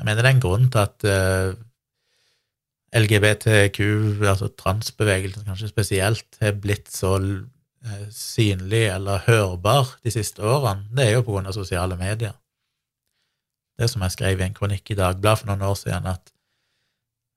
Jeg 0.00 0.06
mener 0.08 0.24
det 0.24 0.30
er 0.30 0.34
en 0.34 0.42
grunn 0.42 0.70
til 0.72 0.80
at 0.80 1.04
uh, 1.06 1.52
eh, 1.52 3.02
LGBTQ, 3.02 3.80
altså 4.26 4.48
transbevegelsen 4.58 5.44
kanskje 5.46 5.68
spesielt, 5.70 6.38
har 6.40 6.56
blitt 6.58 6.88
så 6.90 7.12
uh, 7.20 8.06
synlig 8.10 8.86
eller 8.94 9.22
hørbar 9.28 9.92
de 10.02 10.14
siste 10.14 10.42
årene. 10.42 10.88
Det 10.96 11.04
er 11.04 11.14
jo 11.18 11.26
på 11.26 11.36
grunn 11.36 11.50
av 11.50 11.56
sosiale 11.56 11.98
medier. 12.00 12.34
Det 13.78 13.90
som 13.92 14.02
jeg 14.04 14.16
skrev 14.16 14.40
i 14.40 14.46
en 14.48 14.56
kronikk 14.56 14.90
i 14.90 14.98
Dagbladet 14.98 15.42
for 15.42 15.52
noen 15.52 15.68
år 15.68 15.78
siden, 15.78 16.08
at, 16.08 16.32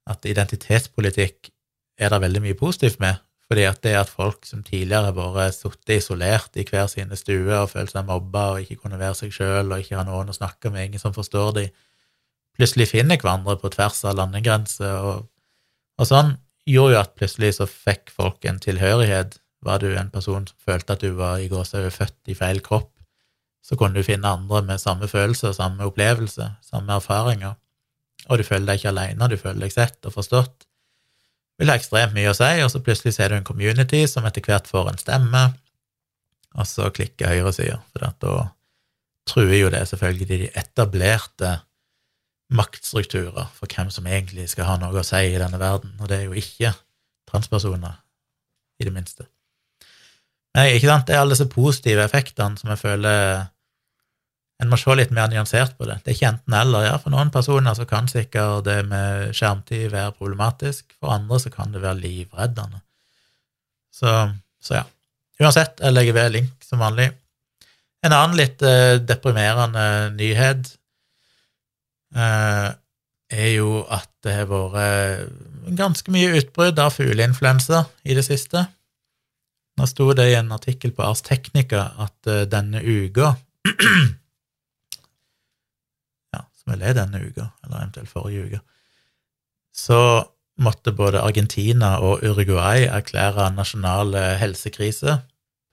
at 0.10 0.26
identitetspolitikk 0.32 1.52
er 2.00 2.12
det 2.12 2.24
veldig 2.24 2.44
mye 2.48 2.58
positivt 2.60 3.00
med, 3.04 3.20
fordi 3.46 3.66
at 3.70 3.82
det 3.86 3.94
at 4.00 4.10
folk 4.10 4.46
som 4.48 4.64
tidligere 4.66 5.12
har 5.12 5.34
vært 5.36 5.58
sittet 5.58 6.00
isolert 6.00 6.58
i 6.58 6.66
hver 6.66 6.88
sine 6.90 7.18
stuer 7.20 7.60
og 7.60 7.72
følt 7.76 7.94
seg 7.94 8.08
mobba 8.08 8.46
og 8.56 8.64
ikke 8.64 8.80
kunne 8.82 9.00
være 9.02 9.20
seg 9.20 9.36
sjøl 9.36 9.70
og 9.70 9.84
ikke 9.84 10.00
ha 10.00 10.06
noen 10.08 10.32
å 10.34 10.38
snakke 10.38 10.72
med, 10.74 10.90
ingen 10.90 11.04
som 11.04 11.14
forstår 11.14 11.52
dem, 11.60 11.76
plutselig 12.58 12.90
finner 12.90 13.22
hverandre 13.22 13.58
på 13.62 13.70
tvers 13.76 14.02
av 14.10 14.18
landegrenser 14.18 15.06
og, 15.12 15.28
og 16.02 16.10
sånn, 16.10 16.34
gjorde 16.66 16.96
jo 16.96 17.02
at 17.04 17.16
plutselig 17.20 17.54
så 17.60 17.70
fikk 17.70 18.10
folk 18.10 18.46
en 18.50 18.62
tilhørighet. 18.64 19.38
Var 19.66 19.82
du 19.82 19.92
en 19.94 20.10
person 20.14 20.46
som 20.50 20.58
følte 20.66 20.96
at 20.96 21.04
du 21.06 21.14
var 21.18 21.42
i 21.42 21.50
gåsehud 21.50 21.94
født 21.94 22.34
i 22.34 22.38
feil 22.38 22.62
kropp, 22.66 22.92
så 23.66 23.78
kunne 23.78 23.98
du 23.98 24.06
finne 24.06 24.30
andre 24.30 24.62
med 24.66 24.82
samme 24.82 25.10
følelse, 25.10 25.54
samme 25.58 25.86
opplevelse, 25.86 26.50
samme 26.66 26.98
erfaringer, 26.98 27.56
og 28.30 28.42
du 28.42 28.46
føler 28.46 28.72
deg 28.72 28.82
ikke 28.82 28.94
alene, 28.94 29.30
du 29.30 29.38
føler 29.38 29.66
deg 29.66 29.74
sett 29.74 30.06
og 30.06 30.14
forstått 30.18 30.66
vil 31.60 31.72
ha 31.72 31.78
ekstremt 31.80 32.16
mye 32.16 32.32
å 32.32 32.36
si, 32.38 32.52
og 32.64 32.72
så 32.72 32.82
plutselig 32.84 33.16
ser 33.16 33.32
du 33.32 33.38
en 33.38 33.48
community 33.48 34.04
som 34.12 34.26
etter 34.28 34.44
hvert 34.44 34.68
får 34.70 34.92
en 34.92 35.00
stemme, 35.02 35.44
og 36.56 36.68
så 36.68 36.90
klikker 36.96 37.32
høyresida, 37.32 37.80
for 37.92 38.06
da 38.06 38.34
truer 39.26 39.58
jo 39.58 39.72
det 39.74 39.86
selvfølgelig 39.90 40.28
de 40.30 40.50
etablerte 40.62 41.54
maktstrukturer 42.56 43.48
for 43.56 43.72
hvem 43.72 43.90
som 43.92 44.08
egentlig 44.08 44.50
skal 44.52 44.70
ha 44.70 44.76
noe 44.80 45.02
å 45.02 45.06
si 45.06 45.24
i 45.32 45.40
denne 45.42 45.60
verden, 45.60 45.96
og 46.00 46.12
det 46.12 46.20
er 46.20 46.28
jo 46.28 46.38
ikke 46.38 46.76
transpersoner, 47.30 47.98
i 48.80 48.86
det 48.86 48.92
minste. 48.94 49.26
Nei, 50.56 50.76
ikke 50.76 50.92
sant, 50.92 51.08
det 51.08 51.16
er 51.16 51.24
alle 51.24 51.36
disse 51.36 51.48
positive 51.52 52.04
effektene 52.04 52.60
som 52.60 52.72
jeg 52.72 52.80
føler 52.80 53.48
en 54.64 54.72
må 54.72 54.78
se 54.80 54.94
litt 54.96 55.12
mer 55.12 55.28
nyansert 55.32 55.76
på 55.76 55.88
det. 55.90 55.98
Det 56.04 56.14
er 56.14 56.16
ikke 56.16 56.30
enten-eller. 56.30 56.86
Ja, 56.88 56.96
for 57.02 57.12
noen 57.12 57.32
personer 57.34 57.76
så 57.76 57.88
kan 57.90 58.08
sikkert 58.08 58.64
det 58.68 58.78
med 58.88 59.36
skjermtid 59.36 59.90
være 59.92 60.16
problematisk, 60.16 60.88
for 61.00 61.12
andre 61.16 61.42
så 61.44 61.52
kan 61.52 61.76
det 61.76 61.84
være 61.84 62.00
livreddende. 62.00 62.80
Så, 63.96 64.14
så 64.64 64.80
ja. 64.80 64.86
Uansett, 65.44 65.82
jeg 65.84 65.92
legger 65.92 66.16
ved 66.16 66.32
link 66.38 66.64
som 66.64 66.80
vanlig. 66.80 67.10
En 68.06 68.14
annen 68.16 68.38
litt 68.40 68.62
eh, 68.64 68.96
deprimerende 69.04 70.14
nyhet 70.16 70.70
eh, 72.16 72.70
er 73.36 73.52
jo 73.58 73.82
at 73.92 74.08
det 74.24 74.38
har 74.38 74.48
vært 74.48 75.76
ganske 75.76 76.14
mye 76.14 76.36
utbrudd 76.40 76.80
av 76.80 76.94
fugleinfluensa 76.96 77.84
i 78.06 78.16
det 78.16 78.24
siste. 78.28 78.68
Nå 79.76 79.88
sto 79.90 80.12
det 80.16 80.30
i 80.32 80.38
en 80.38 80.54
artikkel 80.56 80.94
på 80.96 81.04
Ars 81.04 81.26
Technica 81.26 81.90
at 82.06 82.30
eh, 82.32 82.46
denne 82.48 82.80
uka 82.80 83.34
som 86.66 86.74
vel 86.74 86.82
er 86.82 86.96
denne 86.98 87.22
uka, 87.22 87.52
eller 87.64 87.78
eventuelt 87.78 88.10
forrige 88.10 88.46
uke, 88.50 88.60
så 89.76 90.24
måtte 90.58 90.92
både 90.96 91.22
Argentina 91.22 92.00
og 92.00 92.24
Uruguay 92.24 92.88
erklære 92.88 93.52
nasjonal 93.54 94.16
helsekrise 94.40 95.20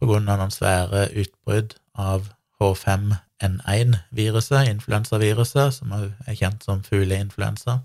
av 0.03 0.23
noen 0.27 0.51
svære 0.51 1.15
utbrudd 1.23 1.77
av 1.95 2.27
H5N1-viruset, 2.61 4.69
influensaviruset, 4.69 5.75
som 5.79 5.93
er 5.95 6.35
kjent 6.35 6.65
som 6.67 6.83
fugleinfluensa. 6.83 7.79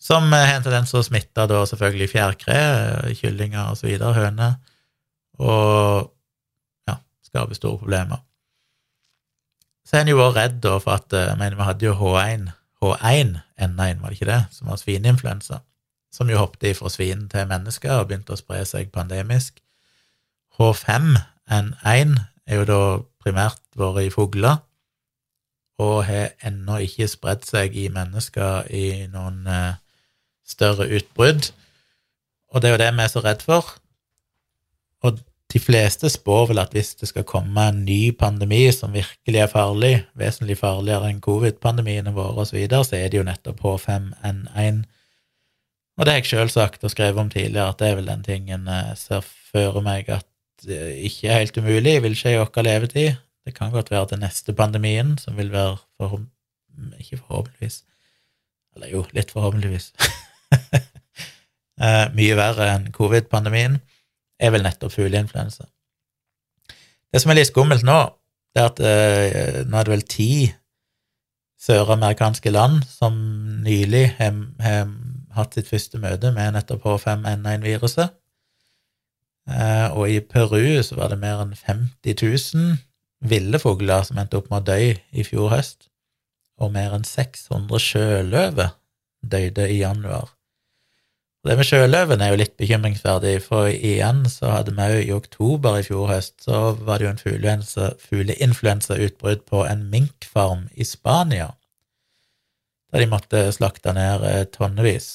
Som 0.00 0.32
har 0.36 0.54
en 0.58 0.62
tendens 0.66 0.90
til 0.92 1.00
å 1.00 1.06
smitte 1.06 1.46
da 1.48 1.66
selvfølgelig 1.66 2.08
fjærkre, 2.12 2.56
kyllinger 3.16 3.72
osv., 3.72 3.88
høner, 4.18 4.52
og 5.40 6.12
ja, 6.88 6.94
skaper 7.24 7.54
store 7.56 7.78
problemer. 7.80 8.18
Så 9.84 9.96
har 9.96 10.04
en 10.04 10.12
jo 10.14 10.20
vært 10.20 10.36
redd 10.38 10.60
da, 10.64 10.78
for 10.80 10.96
at 10.96 11.12
eh, 11.12 11.28
jeg 11.30 11.38
mener, 11.40 11.58
vi 11.58 11.68
hadde 11.68 11.86
jo 11.86 11.94
H1, 11.98 12.48
H1N1, 12.84 14.00
var 14.00 14.08
det 14.08 14.16
ikke 14.16 14.30
det, 14.30 14.40
som 14.54 14.70
var 14.70 14.80
svineinfluensa, 14.80 15.60
som 16.14 16.30
jo 16.30 16.40
hoppet 16.40 16.78
fra 16.78 16.92
svin 16.92 17.26
til 17.32 17.48
mennesker 17.50 17.98
og 17.98 18.08
begynte 18.08 18.36
å 18.36 18.40
spre 18.40 18.62
seg 18.68 18.92
pandemisk. 18.94 19.60
H5N1 20.56 22.16
er 22.46 22.60
jo 22.60 22.68
da 22.68 22.80
primært 23.24 23.60
vært 23.76 24.06
i 24.06 24.12
fugler, 24.14 24.62
og 25.82 26.04
har 26.06 26.32
ennå 26.46 26.78
ikke 26.86 27.10
spredt 27.10 27.48
seg 27.48 27.74
i 27.76 27.88
mennesker 27.92 28.70
i 28.70 29.06
noen 29.10 29.42
eh, 29.50 29.80
større 30.46 30.86
utbrudd. 30.86 31.50
Og 32.54 32.62
det 32.62 32.70
er 32.70 32.76
jo 32.76 32.82
det 32.84 32.92
vi 32.94 33.02
er 33.02 33.10
så 33.10 33.22
redd 33.24 33.42
for. 33.42 33.72
Og 35.04 35.18
de 35.52 35.60
fleste 35.60 36.08
spår 36.10 36.48
vel 36.50 36.60
at 36.62 36.72
hvis 36.74 36.94
det 36.98 37.10
skal 37.10 37.26
komme 37.28 37.68
en 37.68 37.84
ny 37.86 38.12
pandemi 38.18 38.64
som 38.72 38.94
virkelig 38.94 39.40
er 39.42 39.50
farlig, 39.50 39.94
vesentlig 40.18 40.56
farligere 40.58 41.10
enn 41.10 41.22
covid-pandemiene 41.24 42.14
våre 42.16 42.42
osv., 42.42 42.50
så, 42.50 42.56
videre, 42.58 42.84
så 42.88 42.96
er 42.98 43.10
det 43.12 43.20
jo 43.20 43.26
nettopp 43.28 43.60
H5N1. 43.62 44.84
Og 45.94 46.06
det 46.06 46.14
har 46.14 46.22
jeg 46.22 46.30
sjøl 46.32 46.50
sagt 46.50 46.86
og 46.86 46.90
skrevet 46.90 47.20
om 47.22 47.30
tidligere, 47.30 47.68
at 47.70 47.78
det 47.78 47.90
er 47.90 47.98
vel 48.00 48.10
den 48.10 48.24
tingen 48.26 48.66
jeg 48.66 48.96
ser 48.98 49.28
for 49.52 49.84
meg 49.84 50.10
at 50.10 50.26
ikke 50.64 51.04
ikke 51.04 51.32
helt 51.38 51.58
umulig, 51.60 52.02
vil 52.02 52.16
skje 52.16 52.34
i 52.34 52.40
vår 52.40 52.62
levetid. 52.64 53.20
Det 53.44 53.54
kan 53.54 53.70
godt 53.70 53.90
være 53.90 54.08
til 54.08 54.22
neste 54.22 54.54
pandemien, 54.56 55.18
som 55.18 55.36
vil 55.36 55.52
være 55.52 55.76
for, 55.98 56.20
Ikke 56.98 57.16
forhåpentligvis 57.16 57.84
Eller 58.74 58.88
jo, 58.88 59.04
litt 59.12 59.30
forhåpentligvis. 59.30 59.92
Eh, 61.74 62.04
mye 62.14 62.36
verre 62.38 62.68
enn 62.70 62.84
covid-pandemien 62.94 63.80
er 64.40 64.52
vel 64.54 64.64
nettopp 64.66 64.94
fugleinfluensa. 64.94 65.66
Det 67.12 67.22
som 67.22 67.30
er 67.30 67.38
litt 67.38 67.50
skummelt 67.52 67.86
nå, 67.86 67.98
det 68.54 68.62
er 68.62 68.70
at 68.70 68.80
eh, 68.82 69.60
nå 69.66 69.78
er 69.78 69.86
det 69.86 69.94
vel 69.94 70.06
ti 70.10 70.30
søramerikanske 71.64 72.50
land 72.52 72.82
som 72.90 73.14
nylig 73.64 74.08
har, 74.18 74.90
hatt 75.34 75.56
sitt 75.56 75.70
første 75.70 75.98
møte 76.02 76.30
med 76.34 76.54
nettopp 76.54 76.84
H5N1-viruset. 76.86 78.12
Eh, 79.50 79.88
og 79.92 80.10
i 80.10 80.20
Peru 80.24 80.82
så 80.84 80.98
var 80.98 81.12
det 81.12 81.20
mer 81.22 81.42
enn 81.42 81.54
50 81.56 82.20
000 82.22 82.76
ville 83.24 83.58
fugler 83.60 84.04
som 84.06 84.20
endte 84.20 84.38
opp 84.38 84.50
med 84.52 84.62
å 84.62 84.74
dø 84.74 84.94
i 84.94 85.24
fjor 85.26 85.50
høst, 85.54 85.88
og 86.60 86.72
mer 86.76 86.94
enn 86.96 87.06
600 87.08 87.80
sjøløver 87.82 88.74
døde 89.24 89.68
i 89.72 89.80
januar. 89.80 90.30
Det 91.44 91.58
med 91.58 91.66
sjøløven 91.68 92.22
er 92.24 92.30
jo 92.32 92.38
litt 92.40 92.54
bekymringsverdig, 92.56 93.34
for 93.44 93.66
igjen 93.68 94.22
så 94.32 94.48
hadde 94.48 94.72
vi 94.78 94.84
jo 94.94 95.00
i 95.02 95.12
oktober 95.12 95.76
i 95.76 95.82
fjor 95.84 96.06
høst 96.08 96.46
så 96.46 96.70
var 96.78 97.02
det 97.02 97.04
jo 97.04 97.10
en 97.10 97.20
fugleinfluensautbrudd 98.00 99.42
på 99.50 99.60
en 99.68 99.82
minkfarm 99.92 100.62
i 100.72 100.86
Spania, 100.88 101.50
der 102.88 103.04
de 103.04 103.10
måtte 103.12 103.42
slakte 103.52 103.92
ned 103.92 104.24
eh, 104.24 104.46
tonnevis 104.56 105.10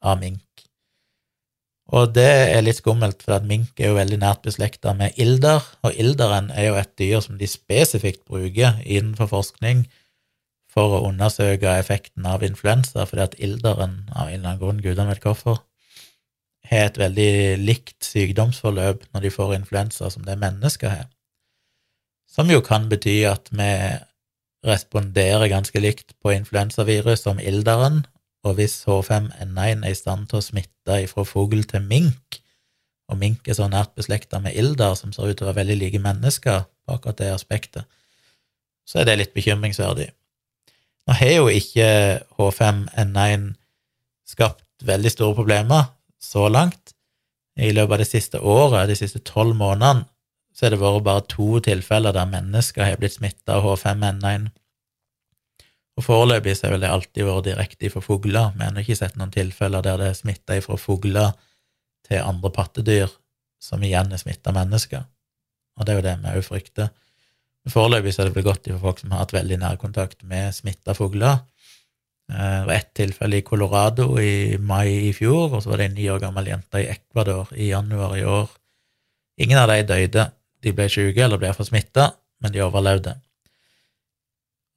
av 0.00 0.22
mink. 0.22 0.40
Og 1.92 2.14
det 2.16 2.30
er 2.54 2.64
litt 2.64 2.80
skummelt, 2.80 3.20
for 3.20 3.36
at 3.36 3.44
mink 3.44 3.76
er 3.76 3.92
jo 3.92 3.98
veldig 3.98 4.22
nært 4.22 4.40
beslekta 4.48 4.96
med 4.96 5.12
ilder, 5.20 5.60
og 5.84 5.92
ilderen 6.00 6.48
er 6.56 6.70
jo 6.70 6.80
et 6.80 6.96
dyr 6.96 7.20
som 7.20 7.36
de 7.36 7.50
spesifikt 7.50 8.24
bruker 8.24 8.80
innenfor 8.80 9.28
forskning 9.34 9.84
for 10.74 10.96
å 10.96 11.04
undersøke 11.08 11.76
effekten 11.78 12.26
av 12.26 12.42
influensa, 12.46 13.06
fordi 13.06 13.24
at 13.24 13.36
ilderen, 13.38 14.02
av 14.10 14.28
en 14.28 14.34
eller 14.34 14.48
annen 14.48 14.62
grunn, 14.62 14.82
gudene 14.82 15.12
vet 15.12 15.26
hvorfor, 15.26 15.60
har 16.70 16.88
et 16.88 16.98
veldig 16.98 17.60
likt 17.60 18.06
sykdomsforløp 18.06 19.04
når 19.12 19.26
de 19.26 19.32
får 19.32 19.54
influensa 19.58 20.10
som 20.10 20.24
det 20.26 20.38
mennesker 20.40 20.90
har. 20.90 21.06
Som 22.30 22.50
jo 22.50 22.64
kan 22.64 22.88
bety 22.90 23.20
at 23.28 23.52
vi 23.54 23.70
responderer 24.64 25.50
ganske 25.52 25.80
likt 25.80 26.16
på 26.24 26.32
influensavirus 26.34 27.22
som 27.26 27.38
ilderen, 27.38 28.02
og 28.44 28.58
hvis 28.58 28.80
H5N1 28.88 29.84
er 29.84 29.92
i 29.92 29.96
stand 29.96 30.26
til 30.28 30.40
å 30.40 30.44
smitte 30.44 30.98
fra 31.08 31.24
fugl 31.28 31.62
til 31.68 31.84
mink, 31.84 32.40
og 33.12 33.20
mink 33.20 33.48
er 33.48 33.56
så 33.58 33.68
nært 33.68 33.94
beslekta 33.96 34.40
med 34.40 34.56
ilder, 34.56 34.96
som 34.96 35.12
ser 35.12 35.28
ut 35.28 35.38
til 35.38 35.46
å 35.46 35.52
være 35.52 35.62
veldig 35.62 35.78
like 35.82 36.00
mennesker 36.00 36.64
på 36.64 36.96
akkurat 36.96 37.20
det 37.20 37.32
aspektet, 37.36 37.84
så 38.88 39.00
er 39.00 39.08
det 39.08 39.18
litt 39.20 39.36
bekymringsverdig. 39.36 40.10
Nå 41.04 41.16
har 41.18 41.34
jo 41.36 41.48
ikke 41.52 41.86
H5N1 42.38 43.52
skapt 44.28 44.84
veldig 44.88 45.12
store 45.12 45.36
problemer 45.36 45.90
så 46.22 46.48
langt. 46.48 46.94
I 47.60 47.70
løpet 47.70 47.92
av 47.92 48.02
det 48.02 48.08
siste 48.08 48.40
året, 48.40 48.88
de 48.88 48.96
siste 48.98 49.20
tolv 49.22 49.54
månedene, 49.58 50.08
så 50.54 50.66
har 50.66 50.74
det 50.74 50.80
vært 50.80 51.06
bare 51.06 51.24
to 51.30 51.48
tilfeller 51.66 52.14
der 52.14 52.30
mennesker 52.30 52.86
har 52.86 53.00
blitt 53.00 53.16
smitta 53.16 53.58
av 53.58 53.66
H5N1. 53.66 54.48
Og 55.98 56.06
Foreløpig 56.06 56.54
så 56.56 56.66
har 56.66 56.74
vel 56.74 56.84
det 56.86 56.90
alltid 56.90 57.26
vært 57.26 57.48
direkte 57.48 57.90
fra 57.90 58.02
fugler. 58.02 58.52
Vi 58.54 58.66
har 58.66 58.80
ikke 58.82 58.98
sett 58.98 59.18
noen 59.18 59.34
tilfeller 59.34 59.84
der 59.84 60.00
det 60.00 60.10
er 60.10 60.18
smitta 60.18 60.58
fra 60.62 60.78
fugler 60.78 61.34
til 62.06 62.22
andre 62.22 62.50
pattedyr, 62.54 63.12
som 63.62 63.82
igjen 63.82 64.12
er 64.12 64.22
smitta 64.22 64.54
mennesker. 64.54 65.04
Og 65.78 65.86
det 65.86 65.94
er 65.94 66.00
jo 66.00 66.06
det 66.06 66.16
vi 66.22 66.34
òg 66.38 66.46
frykter. 66.46 66.90
Foreløpig 67.70 68.12
så 68.12 68.22
er 68.22 68.28
det 68.28 68.36
vel 68.36 68.44
godt 68.44 68.68
for 68.68 68.82
folk 68.82 69.00
som 69.00 69.12
har 69.14 69.24
hatt 69.24 69.32
veldig 69.32 69.58
nærkontakt 69.62 70.24
med 70.28 70.52
smitta 70.52 70.92
fugler. 70.96 71.40
Eh, 72.32 72.58
det 72.60 72.66
var 72.68 72.74
ett 72.74 72.92
tilfelle 72.96 73.40
i 73.40 73.46
Colorado 73.46 74.10
i 74.20 74.58
mai 74.60 75.08
i 75.08 75.12
fjor, 75.16 75.54
og 75.54 75.62
så 75.62 75.72
var 75.72 75.80
det 75.80 75.90
en 75.90 75.98
ni 75.98 76.08
år 76.12 76.20
gammel 76.20 76.48
jente 76.52 76.82
i 76.82 76.90
Ecuador 76.92 77.52
i 77.56 77.70
januar 77.70 78.16
i 78.18 78.24
år. 78.24 78.50
Ingen 79.40 79.58
av 79.58 79.72
de 79.72 79.82
døde. 79.88 80.30
De 80.64 80.72
ble 80.72 80.88
syke 80.88 81.24
eller 81.24 81.40
ble 81.40 81.50
iallfall 81.50 81.68
smitta, 81.68 82.10
men 82.40 82.52
de 82.52 82.62
overlevde. 82.64 83.16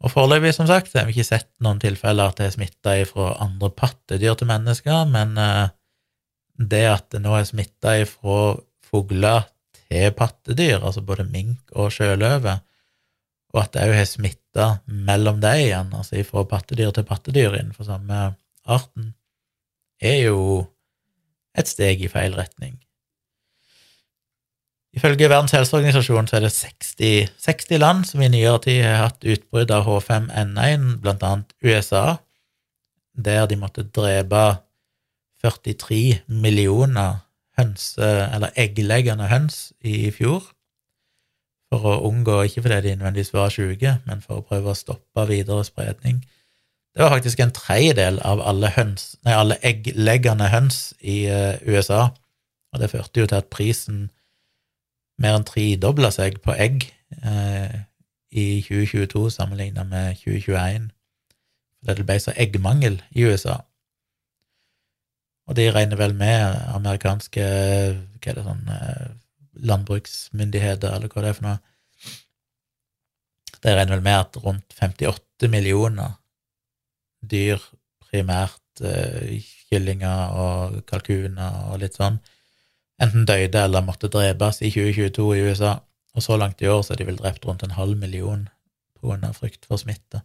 Og 0.04 0.14
foreløpig, 0.14 0.54
som 0.54 0.68
sagt, 0.70 0.94
har 0.94 1.08
vi 1.08 1.16
ikke 1.16 1.32
sett 1.32 1.50
noen 1.64 1.80
tilfeller 1.82 2.30
at 2.30 2.40
det 2.40 2.48
er 2.48 2.56
smitta 2.56 2.96
fra 3.10 3.32
andre 3.44 3.72
pattedyr 3.74 4.36
til 4.38 4.50
mennesker, 4.50 5.08
men 5.10 5.36
eh, 5.42 5.68
det 6.58 6.86
at 6.90 7.12
det 7.14 7.22
nå 7.24 7.36
er 7.38 7.48
smitta 7.48 7.98
fra 8.10 8.58
fugler 8.88 9.48
til 9.88 10.12
pattedyr, 10.16 10.80
altså 10.82 11.02
både 11.06 11.28
mink 11.32 11.74
og 11.76 11.92
sjøløve, 11.96 12.60
og 13.54 13.62
at 13.64 13.76
det 13.76 13.86
òg 13.88 13.96
har 13.96 14.10
smitta 14.10 14.68
mellom 14.86 15.40
dem 15.44 15.62
igjen, 15.68 15.94
altså 15.96 16.24
fra 16.28 16.44
pattedyr 16.50 16.92
til 16.96 17.08
pattedyr 17.08 17.56
innenfor 17.56 17.88
samme 17.88 18.34
arten, 18.68 19.14
er 20.04 20.20
jo 20.28 20.66
et 21.58 21.70
steg 21.70 22.04
i 22.04 22.12
feil 22.12 22.36
retning. 22.38 22.76
Ifølge 24.98 25.30
Verdens 25.30 25.54
helseorganisasjon 25.54 26.30
så 26.30 26.38
er 26.40 26.48
det 26.48 26.54
60, 26.56 27.34
60 27.44 27.82
land 27.82 28.06
som 28.10 28.22
i 28.24 28.30
nyere 28.34 28.60
tid 28.64 28.82
har 28.82 29.04
hatt 29.06 29.26
utbrudd 29.26 29.72
av 29.74 29.86
H5N1, 29.86 30.88
blant 31.04 31.26
annet 31.26 31.54
USA, 31.66 32.18
der 33.14 33.46
de 33.50 33.60
måtte 33.62 33.86
drepe 33.94 34.46
43 35.44 36.24
millioner 36.28 37.22
hønse, 37.58 38.10
eller 38.34 38.54
eggleggende 38.58 39.30
høns 39.30 39.72
i 39.86 40.10
fjor 40.14 40.46
for 41.72 41.84
å 41.84 41.96
unngå, 42.08 42.42
ikke 42.48 42.64
fordi 42.64 42.80
de 42.86 42.96
nødvendigvis 42.96 43.34
var 43.36 43.52
sjuke, 43.54 43.98
men 44.08 44.22
for 44.24 44.40
å 44.40 44.46
prøve 44.48 44.72
å 44.72 44.78
stoppe 44.78 45.26
videre 45.30 45.66
spredning. 45.68 46.22
Det 46.96 47.04
var 47.04 47.14
faktisk 47.14 47.42
en 47.44 47.54
tredjedel 47.54 48.22
av 48.26 48.42
alle, 48.42 48.72
høns, 48.74 49.12
nei, 49.28 49.36
alle 49.38 49.60
eggleggende 49.68 50.48
høns 50.50 50.96
i 51.02 51.26
uh, 51.30 51.60
USA, 51.68 52.08
og 52.74 52.82
det 52.82 52.90
førte 52.94 53.22
jo 53.22 53.28
til 53.30 53.38
at 53.38 53.52
prisen 53.54 54.08
mer 55.22 55.38
enn 55.38 55.48
tredobla 55.48 56.12
seg 56.14 56.40
på 56.46 56.54
egg 56.54 56.84
eh, 57.24 57.78
i 58.30 58.60
2022 58.62 59.32
sammenlignet 59.34 59.88
med 59.90 60.20
2021. 60.22 60.92
Det 61.88 61.96
ble 62.06 62.18
så 62.22 62.36
eggmangel 62.38 63.00
i 63.16 63.26
USA. 63.26 63.56
Og 65.48 65.56
de 65.58 65.70
regner 65.72 65.98
vel 65.98 66.14
med 66.18 66.60
amerikanske 66.76 67.48
hva 67.48 68.30
er 68.30 68.38
det 68.38 68.46
sånn, 68.46 68.66
uh, 68.68 69.08
landbruksmyndigheter, 69.66 70.94
eller 70.94 71.12
hva 71.12 71.24
det 71.24 71.32
er 71.32 71.38
for 71.38 71.48
noe. 71.48 71.60
De 73.64 73.74
regner 73.74 73.98
vel 73.98 74.06
med 74.06 74.20
at 74.22 74.40
rundt 74.44 74.78
58 74.78 75.50
millioner 75.52 76.18
dyr, 77.26 77.62
primært 78.08 78.84
eh, 78.86 79.42
kyllinger 79.68 80.36
og 80.38 80.78
kalkuner 80.88 81.72
og 81.72 81.82
litt 81.82 81.98
sånn, 81.98 82.20
enten 83.02 83.26
døde 83.28 83.66
eller 83.66 83.86
måtte 83.86 84.10
drepes 84.14 84.62
i 84.62 84.72
2022 84.74 85.28
i 85.36 85.44
USA. 85.50 85.78
Og 86.18 86.24
så 86.26 86.38
langt 86.40 86.62
i 86.62 86.70
år 86.70 86.82
så 86.82 86.96
er 86.96 87.02
de 87.02 87.10
vel 87.12 87.20
drept 87.20 87.46
rundt 87.46 87.66
en 87.66 87.76
halv 87.78 87.98
million 88.00 88.48
pga. 88.98 89.34
frykt 89.34 89.68
for 89.70 89.78
smitte. 89.78 90.24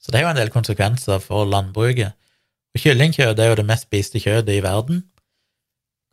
Så 0.00 0.10
det 0.10 0.20
er 0.20 0.24
jo 0.24 0.32
en 0.32 0.40
del 0.40 0.50
konsekvenser 0.50 1.20
for 1.22 1.44
landbruket. 1.46 2.16
Og 2.74 2.82
kyllingkjøtt 2.82 3.38
er 3.38 3.50
jo 3.50 3.58
det 3.60 3.66
mest 3.68 3.86
spiste 3.86 4.18
kjøttet 4.18 4.56
i 4.56 4.64
verden. 4.64 5.04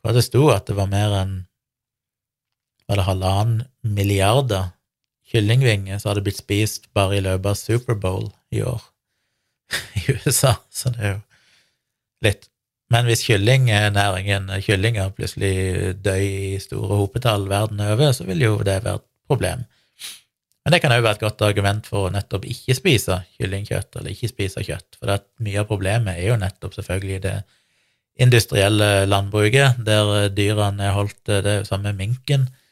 Og 0.04 0.14
det 0.14 0.24
sto 0.26 0.50
at 0.54 0.68
det 0.68 0.76
var 0.78 0.92
mer 0.92 1.16
enn 1.22 1.47
var 2.88 3.00
det 3.00 3.08
halvannen 3.08 3.64
milliarder 3.84 4.72
kyllingvinger 5.28 6.00
som 6.00 6.12
hadde 6.12 6.24
blitt 6.26 6.40
spist 6.40 6.88
bare 6.96 7.18
i 7.18 7.24
løpet 7.24 7.52
av 7.52 7.60
Superbowl 7.60 8.30
i 8.56 8.64
år 8.64 8.84
i 10.00 10.06
USA, 10.16 10.56
så 10.72 10.94
det 10.96 11.04
er 11.04 11.18
jo 11.18 11.24
litt 12.28 12.48
Men 12.88 13.04
hvis 13.04 13.26
kyllingnæringen, 13.28 14.46
kyllinger, 14.64 15.10
plutselig 15.12 15.98
dør 16.00 16.22
i 16.24 16.60
store 16.64 17.02
hopetall 17.02 17.50
verden 17.52 17.82
over, 17.84 18.14
så 18.16 18.24
vil 18.24 18.46
jo 18.46 18.54
det 18.64 18.78
være 18.86 19.02
et 19.02 19.04
problem. 19.28 19.66
Men 20.64 20.72
det 20.72 20.80
kan 20.80 20.96
òg 20.96 21.04
være 21.04 21.18
et 21.20 21.26
godt 21.26 21.44
argument 21.44 21.90
for 21.92 22.08
å 22.08 22.14
nettopp 22.16 22.48
ikke 22.48 22.78
spise 22.78 23.18
kyllingkjøtt, 23.36 23.90
eller 24.00 24.16
ikke 24.16 24.32
spise 24.32 24.64
kjøtt, 24.64 24.96
for 25.02 25.20
mye 25.44 25.60
av 25.60 25.68
problemet 25.68 26.16
er 26.16 26.30
jo 26.30 26.40
nettopp 26.40 26.78
selvfølgelig 26.78 27.20
det 27.28 27.36
industrielle 28.24 28.90
landbruket, 29.12 29.84
der 29.84 30.32
dyrene 30.32 30.88
er 30.88 30.96
holdt 30.96 31.20
Det 31.28 31.44
er 31.44 31.60
jo 31.60 31.68
samme 31.68 31.92
minken 31.92 32.48
Eh, 32.48 32.67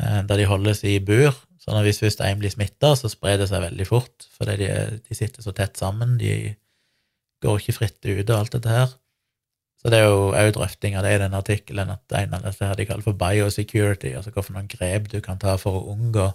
der 0.00 0.40
de 0.40 0.48
holdes 0.48 0.84
i 0.88 0.98
bur. 1.04 1.34
sånn 1.60 1.76
at 1.76 1.84
hvis 1.84 2.00
først 2.00 2.22
én 2.24 2.40
blir 2.40 2.52
smitta, 2.52 2.94
så 2.96 3.10
sprer 3.12 3.36
det 3.40 3.50
seg 3.50 3.60
veldig 3.62 3.86
fort, 3.88 4.26
fordi 4.36 4.56
de, 4.62 4.68
de, 5.04 5.16
sitter 5.16 5.44
så 5.44 5.52
tett 5.52 5.76
sammen. 5.76 6.16
De 6.20 6.54
går 7.44 7.60
ikke 7.60 7.76
fritt 7.76 8.00
ute 8.06 8.32
og 8.32 8.38
alt 8.38 8.56
dette 8.56 8.72
her. 8.72 8.94
Så 9.80 9.92
det 9.92 10.00
er 10.00 10.08
jo 10.08 10.30
òg 10.36 10.50
drøfting 10.56 10.96
av 10.96 11.06
det 11.06 11.14
i 11.16 11.20
den 11.22 11.36
artikkelen, 11.36 11.92
at 11.92 12.16
en 12.16 12.36
av 12.36 12.44
disse 12.44 12.64
her 12.64 12.76
de 12.76 12.86
kaller 12.88 13.04
for 13.04 13.16
biosecurity, 13.16 14.12
altså 14.16 14.32
hvilke 14.32 14.56
noen 14.56 14.68
grep 14.68 15.08
du 15.12 15.20
kan 15.24 15.40
ta 15.40 15.56
for 15.60 15.78
å 15.78 15.94
unngå 15.94 16.26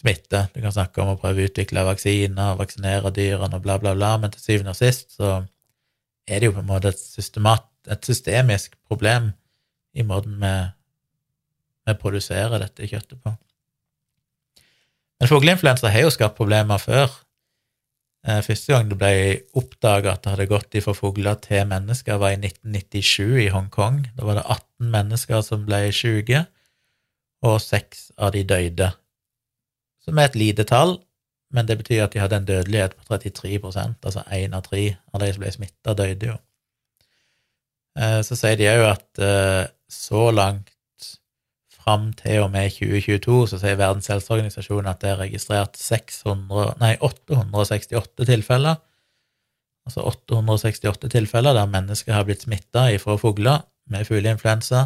smitte. 0.00 0.46
Du 0.54 0.62
kan 0.62 0.72
snakke 0.72 1.02
om 1.02 1.12
å 1.12 1.18
prøve 1.20 1.44
å 1.44 1.50
utvikle 1.50 1.84
vaksiner, 1.88 2.56
vaksinere 2.60 3.12
dyrene 3.12 3.58
og 3.58 3.64
bla, 3.64 3.76
bla, 3.82 3.92
bla, 3.98 4.14
men 4.22 4.32
til 4.32 4.44
syvende 4.44 4.72
og 4.72 4.80
sist 4.80 5.16
så 5.18 5.42
er 6.28 6.40
det 6.40 6.48
jo 6.48 6.56
på 6.56 6.62
en 6.62 6.70
måte 6.70 6.92
et, 6.92 7.02
et 7.92 8.08
systemisk 8.08 8.76
problem 8.88 9.32
i 9.96 10.04
måten 10.06 10.38
vi 10.40 10.54
vi 11.88 12.00
produserer 12.00 12.62
dette 12.62 12.88
kjøttet 12.88 13.20
på. 13.24 13.32
Men 15.18 15.30
fugleinfluensa 15.30 15.90
har 15.90 16.06
jo 16.06 16.12
skapt 16.14 16.38
problemer 16.38 16.78
før. 16.78 17.10
Eh, 18.26 18.40
første 18.44 18.74
gang 18.74 18.90
det 18.90 18.98
ble 19.00 19.14
oppdaga 19.58 20.14
at 20.14 20.24
det 20.24 20.34
hadde 20.34 20.48
gått 20.50 20.78
fra 20.84 20.94
fugler 20.94 21.38
til 21.42 21.66
mennesker, 21.70 22.20
var 22.20 22.34
i 22.34 22.40
1997 22.40 23.44
i 23.46 23.50
Hongkong. 23.54 24.04
Da 24.18 24.26
var 24.26 24.38
det 24.38 24.46
18 24.46 24.94
mennesker 24.94 25.42
som 25.46 25.66
ble 25.66 25.88
syke, 25.94 26.46
og 27.46 27.60
seks 27.62 28.10
av 28.18 28.34
de 28.34 28.42
døde. 28.46 28.92
Som 30.02 30.18
er 30.18 30.30
et 30.30 30.38
lite 30.38 30.66
tall, 30.66 30.98
men 31.54 31.66
det 31.68 31.78
betyr 31.80 32.04
at 32.04 32.14
de 32.14 32.20
hadde 32.20 32.42
en 32.42 32.48
dødelighet 32.48 32.96
på 32.98 33.06
33 33.08 33.58
altså 33.62 34.24
én 34.34 34.54
av 34.56 34.66
tre 34.66 34.98
av 35.14 35.22
de 35.22 35.32
som 35.32 35.44
ble 35.44 35.52
smitta, 35.54 35.94
døde 35.94 36.32
jo. 36.32 36.36
Eh, 37.98 38.20
så 38.26 38.36
sier 38.38 38.58
de 38.58 38.68
òg 38.70 38.84
at 38.92 39.22
eh, 39.24 39.64
så 39.88 40.28
langt 40.34 40.74
fram 41.88 42.12
til 42.12 42.42
og 42.44 42.50
med 42.52 42.68
2022 42.74 43.38
så 43.48 43.58
sier 43.62 43.78
Verdens 43.80 44.10
helseorganisasjon 44.12 44.88
at 44.90 45.00
det 45.00 45.12
er 45.14 45.22
registrert 45.22 45.78
600, 45.80 46.74
nei, 46.82 46.92
868 47.00 48.28
tilfeller. 48.28 48.76
Altså 49.88 50.04
868 50.04 51.08
tilfeller 51.14 51.56
der 51.56 51.70
mennesker 51.72 52.12
har 52.12 52.26
blitt 52.28 52.44
smitta 52.44 52.90
ifra 52.92 53.16
fugler 53.16 53.64
med 53.88 54.04
fugleinfluensa, 54.04 54.84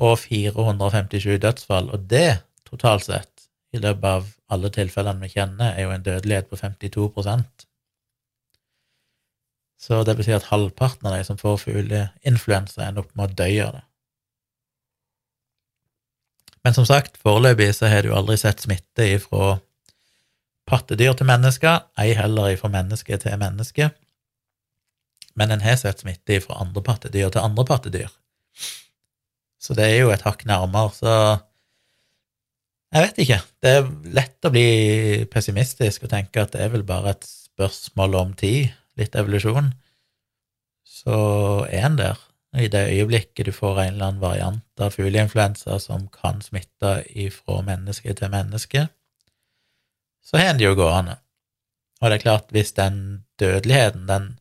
og 0.00 0.18
457 0.20 1.40
dødsfall. 1.40 1.90
Og 1.94 2.04
det, 2.10 2.42
totalt 2.68 3.06
sett, 3.08 3.48
i 3.72 3.80
løpet 3.80 4.04
av 4.04 4.28
alle 4.52 4.68
tilfellene 4.74 5.24
vi 5.24 5.32
kjenner, 5.32 5.72
er 5.72 5.86
jo 5.86 5.94
en 5.94 6.04
dødelighet 6.04 6.50
på 6.50 6.58
52% 6.60 7.66
Så 9.80 10.02
det 10.04 10.16
betyr 10.16 10.36
at 10.36 10.50
halvparten 10.52 11.06
av 11.08 11.16
de 11.16 11.24
som 11.24 11.38
får 11.40 11.62
fugleinfluensa, 11.64 12.84
ender 12.84 13.06
opp 13.06 13.14
med 13.16 13.30
å 13.30 13.38
dø 13.40 13.52
av 13.64 13.78
det. 13.78 13.84
Men 16.64 16.76
som 16.76 16.86
sagt, 16.88 17.16
foreløpig 17.22 17.70
så 17.76 17.88
har 17.88 18.04
du 18.04 18.12
aldri 18.12 18.36
sett 18.40 18.60
smitte 18.60 19.06
ifra 19.16 19.58
pattedyr 20.70 21.16
til 21.18 21.28
mennesker, 21.28 21.86
ei 21.98 22.12
heller 22.14 22.52
ifra 22.52 22.70
menneske 22.72 23.16
til 23.22 23.38
menneske. 23.40 23.90
Men 25.38 25.54
en 25.54 25.64
har 25.64 25.78
sett 25.80 26.02
smitte 26.02 26.40
fra 26.44 26.60
andre 26.62 26.82
pattedyr 26.84 27.32
til 27.32 27.42
andre 27.42 27.64
pattedyr. 27.66 28.10
Så 29.60 29.76
det 29.76 29.86
er 29.86 29.98
jo 30.02 30.12
et 30.12 30.24
hakk 30.24 30.44
nærmere, 30.48 30.92
så 30.96 31.14
jeg 32.90 33.04
vet 33.04 33.20
ikke. 33.22 33.38
Det 33.62 33.72
er 33.78 33.90
lett 34.18 34.46
å 34.46 34.52
bli 34.52 34.68
pessimistisk 35.30 36.06
og 36.06 36.12
tenke 36.12 36.42
at 36.42 36.56
det 36.56 36.64
er 36.64 36.72
vel 36.72 36.82
bare 36.86 37.14
et 37.14 37.28
spørsmål 37.28 38.16
om 38.18 38.32
tid, 38.38 38.72
litt 38.98 39.14
evolusjon. 39.14 39.70
Så 40.82 41.20
er 41.70 41.86
en 41.86 42.00
der. 42.00 42.18
I 42.58 42.66
det 42.66 42.88
øyeblikket 42.90 43.46
du 43.46 43.52
får 43.52 43.80
en 43.80 43.92
eller 43.92 44.06
annen 44.06 44.22
variant 44.22 44.82
av 44.82 44.90
fugleinfluensa 44.90 45.78
som 45.78 46.08
kan 46.10 46.40
smitte 46.42 47.04
ifra 47.14 47.60
menneske 47.62 48.14
til 48.14 48.32
menneske, 48.32 48.88
så 50.24 50.36
har 50.36 50.50
en 50.50 50.58
det 50.58 50.66
jo 50.66 50.74
gående. 50.74 51.16
Og 52.00 52.10
det 52.10 52.18
er 52.18 52.24
klart, 52.24 52.50
hvis 52.50 52.72
den 52.72 53.24
dødeligheten, 53.38 54.08
den 54.08 54.36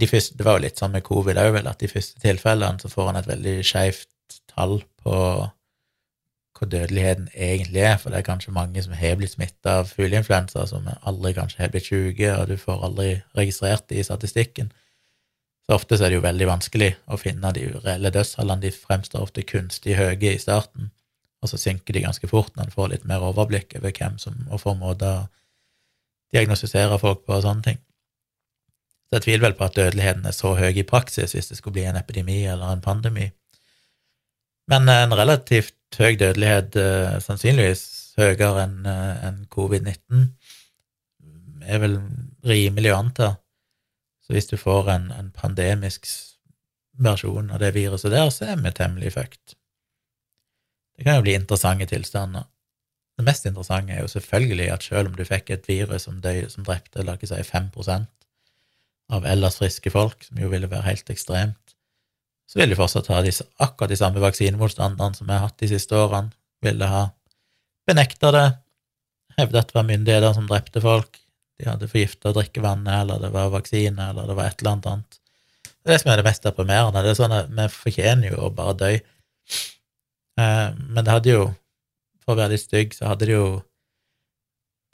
de 0.00 0.06
første, 0.06 0.36
Det 0.36 0.44
var 0.44 0.52
jo 0.58 0.64
litt 0.64 0.78
sånn 0.80 0.92
med 0.92 1.04
covid 1.06 1.38
òg, 1.38 1.66
at 1.66 1.78
de 1.78 1.88
første 1.88 2.20
tilfellene 2.20 2.80
så 2.80 2.88
får 2.88 3.10
en 3.10 3.16
et 3.20 3.28
veldig 3.28 3.58
skeivt 3.64 4.40
tall 4.50 4.80
på 5.04 5.18
hva 6.54 6.68
dødeligheten 6.70 7.28
egentlig 7.34 7.82
er, 7.82 7.96
for 7.98 8.10
det 8.10 8.18
er 8.18 8.26
kanskje 8.26 8.54
mange 8.54 8.82
som 8.82 8.94
har 8.96 9.16
blitt 9.18 9.34
smitta 9.34 9.80
av 9.80 9.90
fugleinfluensa, 9.90 10.66
som 10.66 10.88
aldri 11.02 11.34
kanskje 11.34 11.62
har 11.62 11.70
blitt 11.70 11.86
syke, 11.86 12.30
og 12.38 12.48
du 12.48 12.56
får 12.56 12.84
aldri 12.88 13.08
registrert 13.36 13.88
det 13.90 14.00
i 14.00 14.06
statistikken. 14.06 14.72
Så 15.64 15.78
ofte 15.78 15.96
så 15.96 16.04
er 16.04 16.12
det 16.12 16.18
jo 16.18 16.26
veldig 16.26 16.48
vanskelig 16.48 16.90
å 17.08 17.16
finne 17.20 17.52
de 17.56 17.68
reelle 17.78 18.12
dødstallene. 18.12 18.60
De 18.66 18.72
fremstår 18.74 19.24
ofte 19.24 19.46
kunstig 19.48 19.96
høye 19.96 20.34
i 20.34 20.40
starten, 20.40 20.90
og 21.40 21.48
så 21.48 21.60
synker 21.60 21.96
de 21.96 22.04
ganske 22.04 22.28
fort 22.28 22.52
når 22.56 22.68
en 22.68 22.74
får 22.74 22.90
litt 22.92 23.06
mer 23.08 23.24
overblikk 23.24 23.78
over 23.78 23.94
hvem 23.96 24.18
som 24.20 24.36
og 24.50 24.60
får 24.60 24.76
måter 24.80 25.22
å 25.22 25.24
diagnostisere 26.34 26.98
folk 27.00 27.24
på 27.24 27.36
og 27.36 27.44
sånne 27.46 27.68
ting. 27.68 27.80
Så 29.08 29.18
jeg 29.18 29.26
tviler 29.26 29.46
vel 29.46 29.56
på 29.56 29.66
at 29.68 29.76
dødeligheten 29.78 30.28
er 30.28 30.36
så 30.36 30.54
høy 30.58 30.72
i 30.72 30.86
praksis 30.88 31.36
hvis 31.36 31.48
det 31.50 31.58
skulle 31.60 31.78
bli 31.78 31.86
en 31.88 32.00
epidemi 32.00 32.42
eller 32.50 32.72
en 32.74 32.84
pandemi. 32.84 33.30
Men 34.68 34.88
en 34.88 35.12
relativt 35.16 35.76
høy 36.00 36.16
dødelighet, 36.18 36.76
eh, 36.80 37.16
sannsynligvis 37.22 37.84
høyere 38.18 38.64
enn 38.64 38.88
eh, 38.88 39.40
covid-19, 39.52 40.28
er 41.64 41.80
vel 41.80 41.98
rimelig 42.44 42.92
å 42.92 43.00
anta. 43.00 43.30
Så 44.24 44.32
hvis 44.32 44.48
du 44.48 44.56
får 44.56 44.88
en, 44.90 45.10
en 45.12 45.30
pandemisk 45.36 46.08
versjon 47.04 47.50
av 47.52 47.60
det 47.60 47.74
viruset 47.74 48.12
der, 48.14 48.30
så 48.32 48.48
er 48.48 48.60
vi 48.62 48.72
temmelig 48.72 49.12
fucked. 49.16 49.56
Det 50.96 51.04
kan 51.04 51.18
jo 51.18 51.24
bli 51.26 51.34
interessante 51.36 51.88
tilstander. 51.90 52.46
Det 53.18 53.26
mest 53.26 53.46
interessante 53.46 53.94
er 53.94 54.02
jo 54.02 54.10
selvfølgelig 54.10 54.70
at 54.74 54.86
selv 54.86 55.10
om 55.10 55.18
du 55.18 55.24
fikk 55.26 55.50
et 55.50 55.68
virus 55.68 56.06
som, 56.06 56.20
døy, 56.22 56.46
som 56.50 56.66
drepte 56.66 57.04
la 57.04 57.16
ikke 57.18 57.30
si 57.30 57.42
5 57.46 57.70
av 59.12 59.26
ellers 59.28 59.58
friske 59.60 59.90
folk, 59.92 60.24
som 60.24 60.40
jo 60.40 60.48
ville 60.48 60.70
være 60.70 60.88
helt 60.88 61.10
ekstremt, 61.12 61.74
så 62.48 62.60
vil 62.60 62.72
de 62.72 62.78
fortsatt 62.78 63.10
ha 63.12 63.20
disse, 63.24 63.44
akkurat 63.60 63.92
de 63.92 63.98
samme 64.00 64.22
vaksinemotstanderne 64.22 65.16
som 65.18 65.28
vi 65.28 65.34
har 65.34 65.46
hatt 65.46 65.58
de 65.60 65.68
siste 65.68 65.96
årene, 65.96 66.32
ville 66.64 66.88
ha 66.88 67.04
benekta 67.86 68.30
det, 68.32 68.46
hevda 69.36 69.60
at 69.60 69.70
det 69.70 69.76
var 69.76 69.88
myndigheter 69.88 70.34
som 70.36 70.48
drepte 70.48 70.80
folk, 70.84 71.18
de 71.58 71.68
hadde 71.68 71.88
forgifta 71.90 72.32
drikkevannet, 72.34 72.94
eller 73.02 73.20
det 73.22 73.30
var 73.34 73.52
vaksine, 73.52 74.10
eller 74.10 74.26
det 74.28 74.36
var 74.38 74.50
et 74.50 74.62
eller 74.62 74.88
annet. 74.90 75.20
Det 75.64 75.90
er 75.90 75.92
det 75.92 76.00
som 76.02 76.10
er 76.10 76.20
det 76.20 76.26
mest 76.26 76.46
deprimerende. 76.46 77.02
Det 77.04 77.12
er 77.12 77.18
sånn 77.18 77.36
at 77.36 77.52
Vi 77.52 77.66
fortjener 77.70 78.32
jo 78.32 78.46
å 78.46 78.54
bare 78.54 78.74
dø. 78.80 78.90
Eh, 80.40 80.68
men 80.74 81.04
det 81.04 81.12
hadde 81.12 81.30
jo, 81.30 81.44
for 82.24 82.34
å 82.34 82.40
være 82.40 82.54
litt 82.54 82.64
stygg, 82.64 82.96
så 82.96 83.10
hadde 83.12 83.28
det 83.28 83.36
jo 83.36 83.48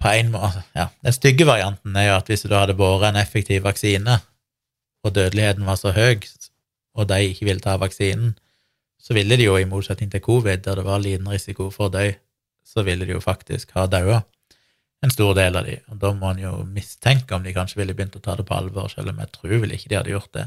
på 0.01 0.09
en 0.17 0.31
måte 0.33 0.63
ja, 0.73 0.89
Den 1.05 1.13
stygge 1.13 1.45
varianten 1.45 1.97
er 1.97 2.09
jo 2.09 2.17
at 2.17 2.29
hvis 2.33 2.47
du 2.49 2.55
hadde 2.57 2.77
vært 2.77 3.11
en 3.11 3.21
effektiv 3.21 3.65
vaksine, 3.65 4.19
og 5.05 5.15
dødeligheten 5.17 5.65
var 5.65 5.79
så 5.81 5.95
høy, 5.97 6.21
og 6.99 7.09
de 7.09 7.21
ikke 7.31 7.47
ville 7.49 7.65
ta 7.65 7.79
vaksinen, 7.81 8.35
så 9.01 9.17
ville 9.17 9.39
de 9.39 9.47
jo, 9.47 9.57
i 9.57 9.69
motsetning 9.69 10.11
til 10.13 10.21
covid, 10.21 10.67
der 10.67 10.77
det 10.77 10.85
var 10.85 11.01
liten 11.01 11.29
risiko 11.31 11.71
for 11.73 11.89
å 11.89 11.95
dø, 11.95 12.11
så 12.67 12.85
ville 12.85 13.07
de 13.09 13.17
jo 13.17 13.23
faktisk 13.25 13.73
ha 13.79 13.87
daua 13.89 14.21
en 15.01 15.13
stor 15.13 15.35
del 15.37 15.57
av 15.57 15.65
de, 15.65 15.79
og 15.89 16.01
da 16.03 16.11
må 16.17 16.31
en 16.33 16.43
jo 16.43 16.55
mistenke 16.69 17.35
om 17.37 17.45
de 17.45 17.55
kanskje 17.57 17.81
ville 17.81 17.95
begynt 17.97 18.19
å 18.19 18.25
ta 18.25 18.35
det 18.37 18.45
på 18.49 18.57
alvor, 18.57 18.91
selv 18.93 19.13
om 19.13 19.23
jeg 19.23 19.33
tror 19.33 19.63
vel 19.63 19.73
ikke 19.77 19.89
de 19.89 19.97
hadde 19.97 20.13
gjort 20.13 20.33
det. 20.37 20.47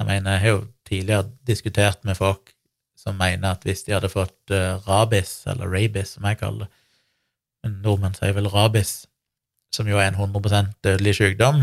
Jeg 0.00 0.08
mener, 0.08 0.32
jeg 0.32 0.42
har 0.42 0.54
jo 0.54 0.62
tidligere 0.88 1.28
diskutert 1.46 2.04
med 2.08 2.18
folk 2.18 2.54
som 2.98 3.16
mener 3.20 3.54
at 3.54 3.64
hvis 3.64 3.84
de 3.86 3.94
hadde 3.94 4.10
fått 4.12 4.52
uh, 4.52 4.80
rabis, 4.88 5.42
eller 5.48 5.70
rabies, 5.70 6.16
som 6.16 6.26
jeg 6.28 6.40
kaller 6.40 6.66
det, 6.66 7.72
nordmenn 7.84 8.16
sier 8.16 8.34
vel 8.36 8.48
rabis, 8.50 9.04
som 9.72 9.88
jo 9.88 10.00
er 10.00 10.10
en 10.10 10.18
100% 10.18 10.74
dødelig 10.84 11.14
sykdom, 11.20 11.62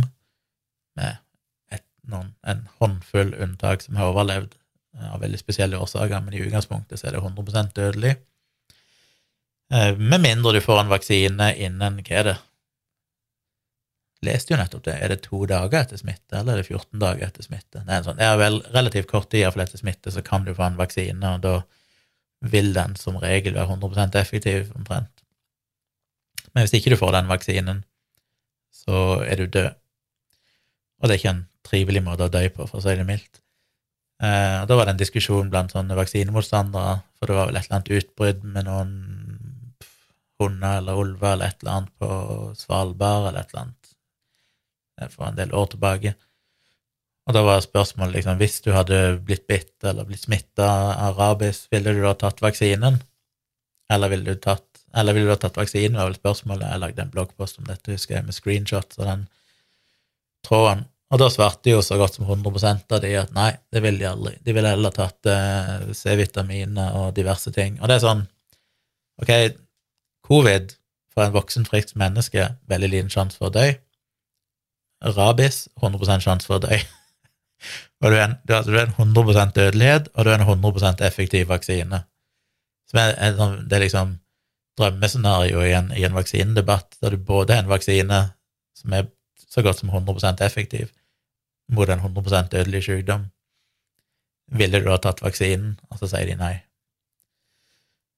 med 0.98 1.20
et, 1.74 1.84
noen, 2.10 2.32
en 2.48 2.64
håndfull 2.80 3.36
unntak 3.44 3.84
som 3.84 4.00
har 4.00 4.14
overlevd 4.14 4.56
uh, 4.56 5.12
av 5.16 5.22
veldig 5.26 5.42
spesielle 5.42 5.82
årsaker, 5.82 6.24
men 6.24 6.38
i 6.38 6.46
utgangspunktet 6.46 7.02
så 7.02 7.10
er 7.10 7.18
det 7.18 7.26
100% 7.26 7.76
dødelig. 7.78 8.16
Eh, 9.74 9.98
med 9.98 10.22
mindre 10.22 10.54
du 10.56 10.62
får 10.64 10.80
en 10.80 10.92
vaksine 10.92 11.50
innen 11.60 12.00
hva 12.00 12.20
er 12.22 12.30
det? 12.30 12.36
Leste 14.26 14.54
jo 14.54 14.60
nettopp 14.60 14.86
det. 14.88 14.96
Er 14.98 15.12
det 15.14 15.20
to 15.26 15.44
dager 15.50 15.84
etter 15.84 16.00
smitte, 16.00 16.40
eller 16.40 16.56
er 16.56 16.64
det 16.64 16.70
14 16.72 17.02
dager 17.02 17.28
etter 17.28 17.46
smitte? 17.46 17.84
Det 17.84 17.94
er, 17.94 18.06
sånn, 18.06 18.22
er 18.24 18.40
vel 18.40 18.62
relativt 18.74 19.10
kort 19.12 19.30
tid 19.30 19.44
iallfall 19.44 19.68
etter 19.68 19.82
smitte, 19.82 20.14
så 20.14 20.24
kan 20.26 20.48
du 20.48 20.56
få 20.58 20.66
en 20.66 20.80
vaksine, 20.80 21.34
og 21.36 21.44
da 21.44 21.58
vil 22.54 22.72
den 22.74 22.96
som 22.98 23.20
regel 23.22 23.58
være 23.58 23.76
100% 23.76 24.18
effektiv, 24.18 24.72
omtrent. 24.78 25.24
Men 26.54 26.66
hvis 26.66 26.74
ikke 26.80 26.94
du 26.94 26.98
får 26.98 27.14
den 27.14 27.30
vaksinen, 27.30 27.84
så 28.74 29.22
er 29.26 29.44
du 29.44 29.52
død. 29.54 29.76
Og 30.98 31.06
det 31.06 31.14
er 31.14 31.22
ikke 31.22 31.36
en 31.36 31.46
trivelig 31.68 32.02
måte 32.06 32.26
å 32.26 32.34
dø 32.34 32.42
på, 32.56 32.66
for 32.66 32.80
å 32.80 32.86
si 32.86 32.96
det 32.98 33.06
mildt. 33.06 33.44
Eh, 34.24 34.64
da 34.66 34.78
var 34.78 34.88
det 34.88 34.96
en 34.96 35.02
diskusjon 35.04 35.52
blant 35.54 35.76
sånne 35.76 35.98
vaksinemotstandere, 35.98 37.02
for 37.20 37.30
det 37.30 37.38
var 37.38 37.52
vel 37.52 37.60
et 37.60 37.68
eller 37.68 37.78
annet 37.78 37.96
utbrudd 38.00 38.46
med 38.56 38.66
noen 38.66 38.94
hunder 40.42 40.80
eller 40.82 41.00
ulver 41.02 41.34
eller 41.34 41.52
et 41.52 41.62
eller 41.62 41.74
annet 41.80 41.94
på 42.00 42.10
Svalbard 42.58 43.30
eller 43.30 43.42
et 43.42 43.54
eller 43.54 43.66
annet 43.66 45.14
for 45.14 45.28
en 45.28 45.38
del 45.38 45.54
år 45.54 45.70
tilbake. 45.74 46.14
Og 47.28 47.36
da 47.36 47.44
var 47.44 47.60
spørsmålet 47.64 48.16
liksom, 48.18 48.40
hvis 48.40 48.62
du 48.64 48.72
hadde 48.72 49.20
blitt 49.28 49.48
bitt 49.50 49.84
eller 49.84 50.08
blitt 50.08 50.24
smitta 50.24 50.68
av 50.96 51.20
rabies, 51.20 51.66
ville 51.74 51.92
du 51.94 52.02
da 52.06 52.14
tatt 52.16 52.40
vaksinen? 52.42 53.02
Eller 53.92 54.12
ville 54.12 54.34
du 54.34 54.40
tatt, 54.40 54.64
eller 54.96 55.16
ville 55.16 55.28
du 55.28 55.34
da 55.34 55.42
tatt 55.42 55.60
vaksinen, 55.60 56.00
var 56.00 56.08
vel 56.08 56.20
spørsmålet. 56.20 56.70
Jeg 56.72 56.84
lagde 56.84 57.04
en 57.04 57.12
bloggpost 57.12 57.60
om 57.60 57.68
dette, 57.68 57.92
husker 57.92 58.18
jeg, 58.18 58.28
med 58.30 58.38
screenshots 58.38 59.02
av 59.02 59.12
den 59.12 59.28
tråden. 60.48 60.86
Og 61.12 61.22
da 61.22 61.28
svarte 61.32 61.72
jo 61.72 61.84
så 61.84 61.96
godt 62.00 62.18
som 62.18 62.28
100 62.28 62.72
av 62.96 63.04
de 63.04 63.14
at 63.16 63.36
nei, 63.36 63.52
det 63.72 63.84
ville 63.84 64.00
de 64.02 64.10
aldri. 64.10 64.34
De 64.44 64.56
ville 64.56 64.72
heller 64.72 64.96
tatt 64.96 65.30
eh, 65.32 65.92
C-vitaminer 65.96 66.98
og 67.00 67.14
diverse 67.16 67.52
ting. 67.56 67.78
Og 67.80 67.88
det 67.88 67.96
er 67.96 68.04
sånn, 68.04 68.26
ok, 69.24 69.32
Covid 70.28 70.76
for 71.14 71.26
en 71.26 71.34
voksen, 71.34 71.66
friskt 71.66 71.96
menneske 71.98 72.50
veldig 72.70 72.90
liten 72.92 73.12
sjanse 73.14 73.40
for 73.40 73.50
å 73.50 73.56
dø. 73.56 73.66
Rabies 75.18 75.68
100 75.80 76.22
sjanse 76.26 76.50
for 76.50 76.60
å 76.60 76.66
dø. 76.68 76.78
og 78.02 78.12
du 78.12 78.16
er, 78.16 78.24
en, 78.28 78.38
du, 78.44 78.54
altså, 78.58 78.76
er 78.76 78.90
en 78.90 79.16
100% 79.16 79.56
dødelighet, 79.56 80.12
og 80.14 80.28
du 80.28 80.32
er 80.34 80.42
en 80.42 80.48
100% 80.48 81.04
effektiv 81.08 81.50
vaksine. 81.52 82.04
Som 82.92 83.02
er, 83.02 83.16
er, 83.16 83.38
sånn, 83.40 83.58
det 83.68 83.80
er 83.80 83.86
liksom 83.88 84.18
drømmescenario 84.78 85.64
i 85.66 85.74
en, 85.78 85.90
i 85.98 86.06
en 86.06 86.16
vaksinedebatt, 86.18 87.00
der 87.02 87.16
du 87.16 87.24
både 87.24 87.56
har 87.56 87.66
en 87.66 87.72
vaksine 87.72 88.22
som 88.78 88.94
er 88.94 89.10
så 89.48 89.64
godt 89.66 89.82
som 89.82 89.90
100% 89.90 90.44
effektiv 90.46 90.92
mot 91.74 91.90
en 91.90 92.04
100% 92.04 92.54
dødelig 92.54 92.84
sykdom. 92.86 93.28
Ville 94.54 94.80
du 94.80 94.92
ha 94.92 95.00
tatt 95.02 95.24
vaksinen? 95.24 95.76
Og 95.92 96.00
så 96.00 96.12
sier 96.12 96.30
de 96.30 96.38
nei. 96.40 96.54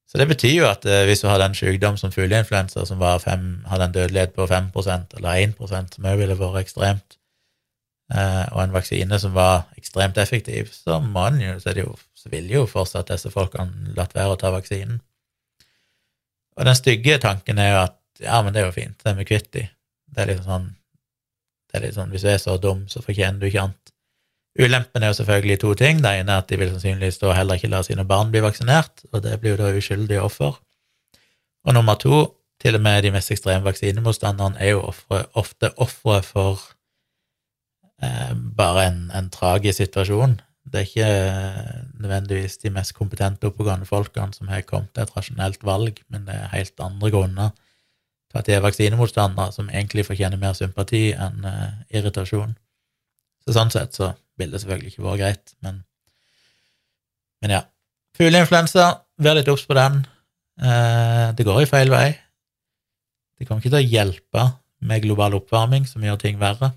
Så 0.10 0.18
det 0.18 0.26
betyr 0.32 0.56
jo 0.56 0.66
at 0.66 0.86
eh, 0.90 1.04
hvis 1.06 1.22
du 1.22 1.28
hadde 1.30 1.46
en 1.52 1.58
sykdom 1.58 1.98
som 2.02 2.12
fugleinfluensa 2.14 2.86
som 2.90 3.02
fem, 3.22 3.62
hadde 3.70 3.90
en 3.90 3.94
dødelighet 3.94 4.34
på 4.34 4.48
5% 4.50 5.18
eller 5.20 5.44
1 5.46 5.58
som 5.94 6.08
òg 6.10 6.18
ville 6.18 6.38
vært 6.40 6.64
ekstremt, 6.64 7.18
eh, 8.14 8.46
og 8.50 8.64
en 8.64 8.74
vaksine 8.74 9.20
som 9.22 9.36
var 9.38 9.68
ekstremt 9.78 10.18
effektiv, 10.18 10.74
så, 10.74 10.98
jo, 10.98 11.60
så, 11.62 11.76
jo, 11.78 11.94
så 12.18 12.34
vil 12.34 12.50
jo 12.50 12.66
fortsatt 12.66 13.14
disse 13.14 13.30
folkene 13.30 13.94
latt 13.98 14.18
være 14.18 14.34
å 14.34 14.42
ta 14.42 14.50
vaksinen. 14.56 14.98
Og 16.58 16.66
den 16.66 16.76
stygge 16.76 17.20
tanken 17.22 17.62
er 17.62 17.72
jo 17.72 17.80
at 17.86 18.00
ja, 18.20 18.42
men 18.44 18.52
det 18.54 18.64
er 18.64 18.68
jo 18.68 18.76
fint, 18.76 18.98
det 19.00 19.14
er 19.14 19.22
vi 19.22 19.30
kvitt 19.30 19.54
de. 19.54 19.68
Det 20.10 20.24
er 20.24 20.34
litt 20.34 20.44
sånn, 20.44 20.72
det 21.70 21.78
er 21.78 21.86
litt 21.86 21.96
sånn 21.96 22.10
hvis 22.12 22.26
du 22.26 22.34
er 22.34 22.42
så 22.42 22.58
dum, 22.58 22.88
så 22.90 23.06
fortjener 23.06 23.40
du 23.40 23.46
ikke 23.48 23.70
annet. 23.70 23.94
Ulempen 24.58 25.04
er 25.04 25.12
jo 25.12 25.20
selvfølgelig 25.20 25.60
to 25.62 25.74
ting. 25.78 26.02
Det 26.04 26.16
ene 26.20 26.34
er 26.34 26.42
at 26.42 26.50
de 26.50 26.58
vil 26.58 26.72
sannsynligvis 26.72 27.22
da 27.22 27.36
heller 27.38 27.60
ikke 27.60 27.70
la 27.70 27.84
sine 27.86 28.06
barn 28.08 28.32
bli 28.34 28.42
vaksinert, 28.42 29.06
og 29.14 29.24
det 29.24 29.38
blir 29.42 29.54
jo 29.56 29.62
da 29.62 29.70
uskyldige 29.78 30.22
offer. 30.26 30.58
Og 31.68 31.74
nummer 31.74 31.96
to, 32.00 32.24
til 32.62 32.76
og 32.76 32.82
med 32.82 33.04
de 33.04 33.12
mest 33.12 33.32
ekstreme 33.32 33.64
vaksinemotstanderne 33.64 34.60
er 34.60 34.74
jo 34.74 34.82
offre, 34.90 35.24
ofte 35.38 35.72
ofre 35.78 36.20
for 36.26 36.60
eh, 38.04 38.34
bare 38.58 38.88
en, 38.88 39.02
en, 39.16 39.30
tragisk 39.30 39.78
situasjon. 39.78 40.40
Det 40.66 40.82
er 40.82 40.88
ikke 40.88 41.08
eh, 41.08 41.80
nødvendigvis 42.02 42.58
de 42.58 42.74
mest 42.74 42.94
kompetente 42.98 43.48
oppegående 43.48 43.86
folkene 43.86 44.34
som 44.34 44.50
har 44.52 44.66
kommet 44.68 44.92
til 44.94 45.06
et 45.06 45.16
rasjonelt 45.16 45.64
valg, 45.64 46.02
men 46.10 46.26
det 46.28 46.36
er 46.36 46.56
helt 46.56 46.84
andre 46.84 47.12
grunner 47.12 47.54
til 48.30 48.42
at 48.42 48.48
de 48.48 48.54
er 48.54 48.66
vaksinemotstandere, 48.66 49.52
som 49.52 49.70
egentlig 49.70 50.06
fortjener 50.06 50.42
mer 50.42 50.58
sympati 50.58 51.12
enn 51.14 51.46
eh, 51.48 51.78
irritasjon. 52.00 52.58
Så 53.46 53.56
sånn 53.56 53.72
sett 53.74 53.96
så 53.96 54.12
ville 54.40 54.56
det 54.56 54.64
selvfølgelig 54.64 54.94
ikke 54.94 55.06
vært 55.06 55.22
greit, 55.22 55.54
men, 55.66 55.84
men 57.44 57.56
ja. 57.58 57.66
Fugleinfluensa, 58.20 58.88
vær 59.24 59.38
litt 59.38 59.52
obs 59.52 59.68
på 59.68 59.78
den. 59.78 60.02
Eh, 60.60 61.28
det 61.38 61.46
går 61.48 61.64
i 61.64 61.70
feil 61.70 61.92
vei. 61.94 62.08
Det 63.40 63.48
kommer 63.48 63.64
ikke 63.64 63.72
til 63.72 63.80
å 63.80 63.92
hjelpe 63.94 64.46
med 64.84 65.04
global 65.06 65.38
oppvarming, 65.38 65.86
som 65.88 66.04
gjør 66.04 66.20
ting 66.20 66.40
verre. 66.42 66.74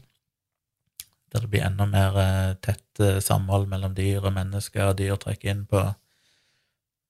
Der 1.32 1.42
det 1.42 1.50
blir 1.50 1.64
enda 1.66 1.86
mer 1.90 2.18
eh, 2.20 2.52
tett 2.62 3.02
eh, 3.02 3.18
samhold 3.24 3.66
mellom 3.70 3.96
dyr 3.96 4.22
og 4.22 4.34
mennesker, 4.36 4.92
og 4.92 4.98
dyr 5.00 5.18
trekker 5.18 5.54
inn 5.54 5.64
på 5.70 5.82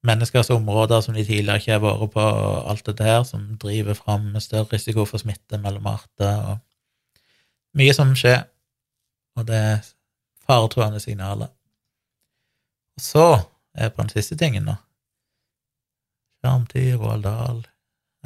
menneskers 0.06 0.50
områder 0.50 1.02
som 1.04 1.14
de 1.14 1.24
tidligere 1.24 1.60
ikke 1.60 1.76
har 1.76 1.82
vært 1.84 2.14
på, 2.14 2.22
og 2.22 2.70
alt 2.72 2.86
dette 2.88 3.06
her, 3.06 3.22
som 3.28 3.44
driver 3.62 3.98
fram 3.98 4.32
større 4.42 4.72
risiko 4.72 5.04
for 5.06 5.22
smitte 5.22 5.60
mellom 5.62 5.86
arter, 5.92 6.54
og 6.54 7.20
mye 7.78 7.92
som 7.96 8.14
skjer. 8.18 8.44
Og 9.38 9.46
det 9.48 9.62
faretruende 10.52 11.00
signaler. 11.00 11.50
Og 12.96 13.04
så 13.04 13.26
er 13.74 13.88
jeg 13.88 13.94
på 13.96 14.04
den 14.04 14.12
siste 14.12 14.38
tingen 14.40 14.68
nå. 14.68 14.76
Skjermtid, 16.42 16.96
Roald 17.00 17.24
Dahl 17.24 17.60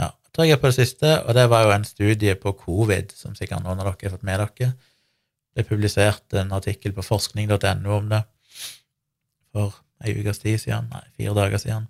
Ja, 0.00 0.10
jeg 0.10 0.32
tror 0.32 0.46
jeg 0.48 0.56
er 0.56 0.60
på 0.62 0.70
det 0.72 0.78
siste, 0.78 1.12
og 1.22 1.34
det 1.36 1.46
var 1.52 1.66
jo 1.66 1.74
en 1.74 1.84
studie 1.86 2.34
på 2.40 2.52
covid, 2.64 3.12
som 3.14 3.36
sikkert 3.36 3.64
noen 3.64 3.80
av 3.82 3.90
dere 3.92 4.08
har 4.08 4.16
fått 4.16 4.26
med 4.26 4.40
dere. 4.42 4.72
Det 5.56 5.64
er 5.64 5.68
publisert 5.68 6.36
en 6.36 6.52
artikkel 6.52 6.92
på 6.96 7.04
forskning.no 7.04 7.92
om 7.96 8.08
det 8.12 8.22
for 9.56 9.76
ei 10.04 10.12
ukes 10.18 10.42
tid 10.42 10.60
siden, 10.60 10.90
nei, 10.92 11.04
fire 11.16 11.32
dager 11.36 11.60
siden, 11.62 11.86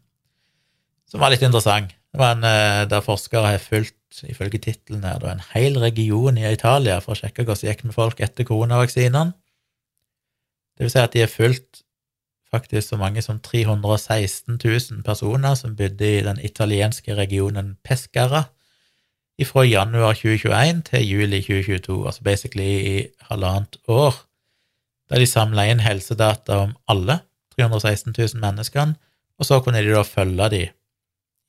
som 1.10 1.22
var 1.22 1.32
litt 1.32 1.42
interessant. 1.42 1.94
Det 2.14 2.20
var 2.20 2.36
en 2.36 2.46
eh, 2.46 2.84
der 2.88 3.02
forskere 3.04 3.50
har 3.50 3.62
fulgt, 3.62 4.20
ifølge 4.30 4.60
tittelen 4.62 5.02
her, 5.04 5.24
en 5.28 5.42
hel 5.50 5.74
region 5.82 6.38
i 6.38 6.46
Italia 6.48 7.00
for 7.02 7.16
å 7.16 7.18
sjekke 7.18 7.42
hvordan 7.42 7.58
det 7.60 7.72
gikk 7.72 7.82
med 7.88 7.96
folk 7.96 8.22
etter 8.24 8.46
koronavaksinene. 8.48 9.34
Det 10.76 10.84
vil 10.84 10.92
si 10.92 11.00
at 11.00 11.14
de 11.14 11.24
har 11.24 11.32
fulgt 11.32 11.82
faktisk 12.52 12.88
så 12.88 12.98
mange 13.00 13.22
som 13.24 13.40
316 13.42 14.58
000 14.64 15.02
personer 15.04 15.54
som 15.54 15.76
bodde 15.76 16.10
i 16.18 16.22
den 16.24 16.40
italienske 16.40 17.16
regionen 17.16 17.76
Pescara 17.84 18.44
fra 19.44 19.66
januar 19.66 20.14
2021 20.16 20.82
til 20.86 21.02
juli 21.04 21.42
2022, 21.42 22.06
altså 22.06 22.22
basically 22.24 22.70
i 22.80 23.08
halvannet 23.28 23.76
år, 23.88 24.14
der 25.10 25.20
de 25.20 25.26
samla 25.28 25.66
inn 25.68 25.82
helsedata 25.84 26.62
om 26.64 26.72
alle 26.88 27.18
316 27.58 28.14
000 28.16 28.40
menneskene, 28.40 28.96
og 29.36 29.44
så 29.44 29.60
kunne 29.60 29.82
de 29.84 29.92
da 29.92 30.02
følge 30.08 30.48
de 30.54 30.62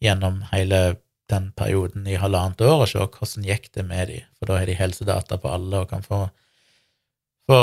gjennom 0.04 0.42
hele 0.52 0.98
den 1.32 1.52
perioden 1.56 2.08
i 2.08 2.20
halvannet 2.20 2.62
år 2.62 2.84
og 2.84 2.90
se 2.92 3.00
hvordan 3.00 3.48
gikk 3.48 3.72
det 3.76 3.86
med 3.88 4.12
de, 4.12 4.20
for 4.38 4.50
da 4.50 4.60
har 4.60 4.68
de 4.68 4.76
helsedata 4.76 5.40
på 5.40 5.52
alle 5.52 5.84
og 5.84 5.90
kan 5.90 6.04
få, 6.04 6.26
få 7.48 7.60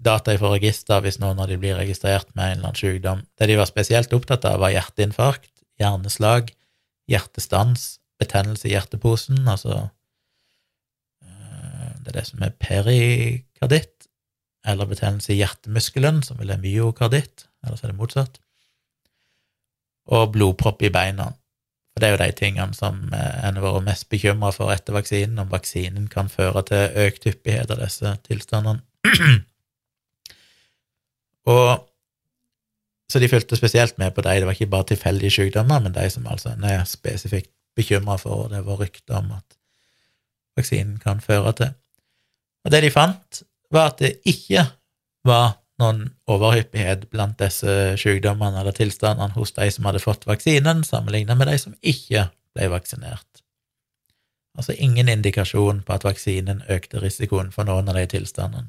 data 0.00 0.34
fra 0.40 0.52
register 0.54 1.02
hvis 1.04 1.20
noen 1.20 1.40
av 1.42 1.50
de 1.50 1.58
blir 1.60 1.76
registrert 1.78 2.28
med 2.34 2.44
en 2.44 2.58
eller 2.58 2.70
annen 2.70 2.80
sykdom. 2.80 3.24
Det 3.38 3.48
de 3.50 3.58
var 3.60 3.68
spesielt 3.68 4.12
opptatt 4.16 4.46
av, 4.48 4.60
var 4.62 4.72
hjerteinfarkt, 4.74 5.52
hjerneslag, 5.80 6.52
hjertestans, 7.10 7.96
betennelse 8.20 8.68
i 8.68 8.74
hjerteposen, 8.74 9.40
altså 9.48 9.76
eh, 11.24 11.90
Det 12.00 12.12
er 12.12 12.18
det 12.18 12.26
som 12.28 12.44
er 12.44 12.56
perikarditt, 12.60 14.08
eller 14.68 14.88
betennelse 14.88 15.32
i 15.32 15.40
hjertemuskelen, 15.40 16.22
som 16.24 16.40
vil 16.40 16.52
er 16.52 16.60
myokarditt, 16.60 17.46
eller 17.64 17.76
så 17.76 17.86
er 17.86 17.94
det 17.94 18.00
motsatt, 18.00 18.40
og 20.10 20.32
blodpropp 20.34 20.82
i 20.84 20.92
beina. 20.92 21.30
For 21.90 22.02
det 22.02 22.08
er 22.08 22.14
jo 22.14 22.22
de 22.22 22.32
tingene 22.38 22.76
som 22.76 23.00
eh, 23.12 23.38
en 23.48 23.56
har 23.58 23.64
vært 23.66 23.88
mest 23.88 24.08
bekymra 24.12 24.52
for 24.54 24.72
etter 24.72 24.96
vaksinen, 24.96 25.40
om 25.42 25.52
vaksinen 25.52 26.08
kan 26.12 26.28
føre 26.32 26.64
til 26.68 27.00
økt 27.06 27.28
hyppighet 27.28 27.72
av 27.72 27.82
disse 27.82 28.16
tilstandene. 28.28 28.84
Og 31.50 31.86
så 33.10 33.18
de 33.18 33.28
fulgte 33.28 33.58
spesielt 33.58 33.98
med 33.98 34.14
på 34.14 34.22
de. 34.22 34.36
Det 34.38 34.46
var 34.46 34.54
ikke 34.54 34.70
bare 34.70 34.86
tilfeldige 34.92 35.34
sykdommer, 35.34 35.80
men 35.82 35.94
de 35.94 36.06
som 36.10 36.26
altså 36.30 36.54
er 36.62 36.84
spesifikt 36.86 37.50
bekymra 37.76 38.16
for, 38.20 38.44
og 38.44 38.50
det 38.50 38.64
var 38.66 38.78
rykter 38.80 39.18
om 39.18 39.32
at 39.34 39.56
vaksinen 40.58 40.98
kan 41.02 41.20
føre 41.20 41.52
til. 41.58 41.72
Og 42.64 42.70
det 42.70 42.82
de 42.84 42.90
fant, 42.90 43.42
var 43.70 43.92
at 43.92 44.02
det 44.02 44.12
ikke 44.28 44.66
var 45.26 45.56
noen 45.80 46.10
overhyppighet 46.28 47.06
blant 47.10 47.38
disse 47.40 47.96
sykdommene 48.00 48.60
eller 48.60 48.76
tilstandene 48.76 49.34
hos 49.36 49.54
de 49.56 49.70
som 49.72 49.86
hadde 49.88 50.02
fått 50.02 50.26
vaksinen, 50.28 50.84
sammenlignet 50.84 51.38
med 51.38 51.48
de 51.48 51.56
som 51.58 51.76
ikke 51.80 52.28
ble 52.54 52.68
vaksinert. 52.72 53.44
Altså 54.58 54.74
ingen 54.76 55.08
indikasjon 55.08 55.82
på 55.86 55.94
at 55.94 56.04
vaksinen 56.04 56.64
økte 56.68 57.00
risikoen 57.00 57.52
for 57.54 57.68
noen 57.68 57.88
av 57.88 57.96
de 57.96 58.06
tilstandene. 58.10 58.68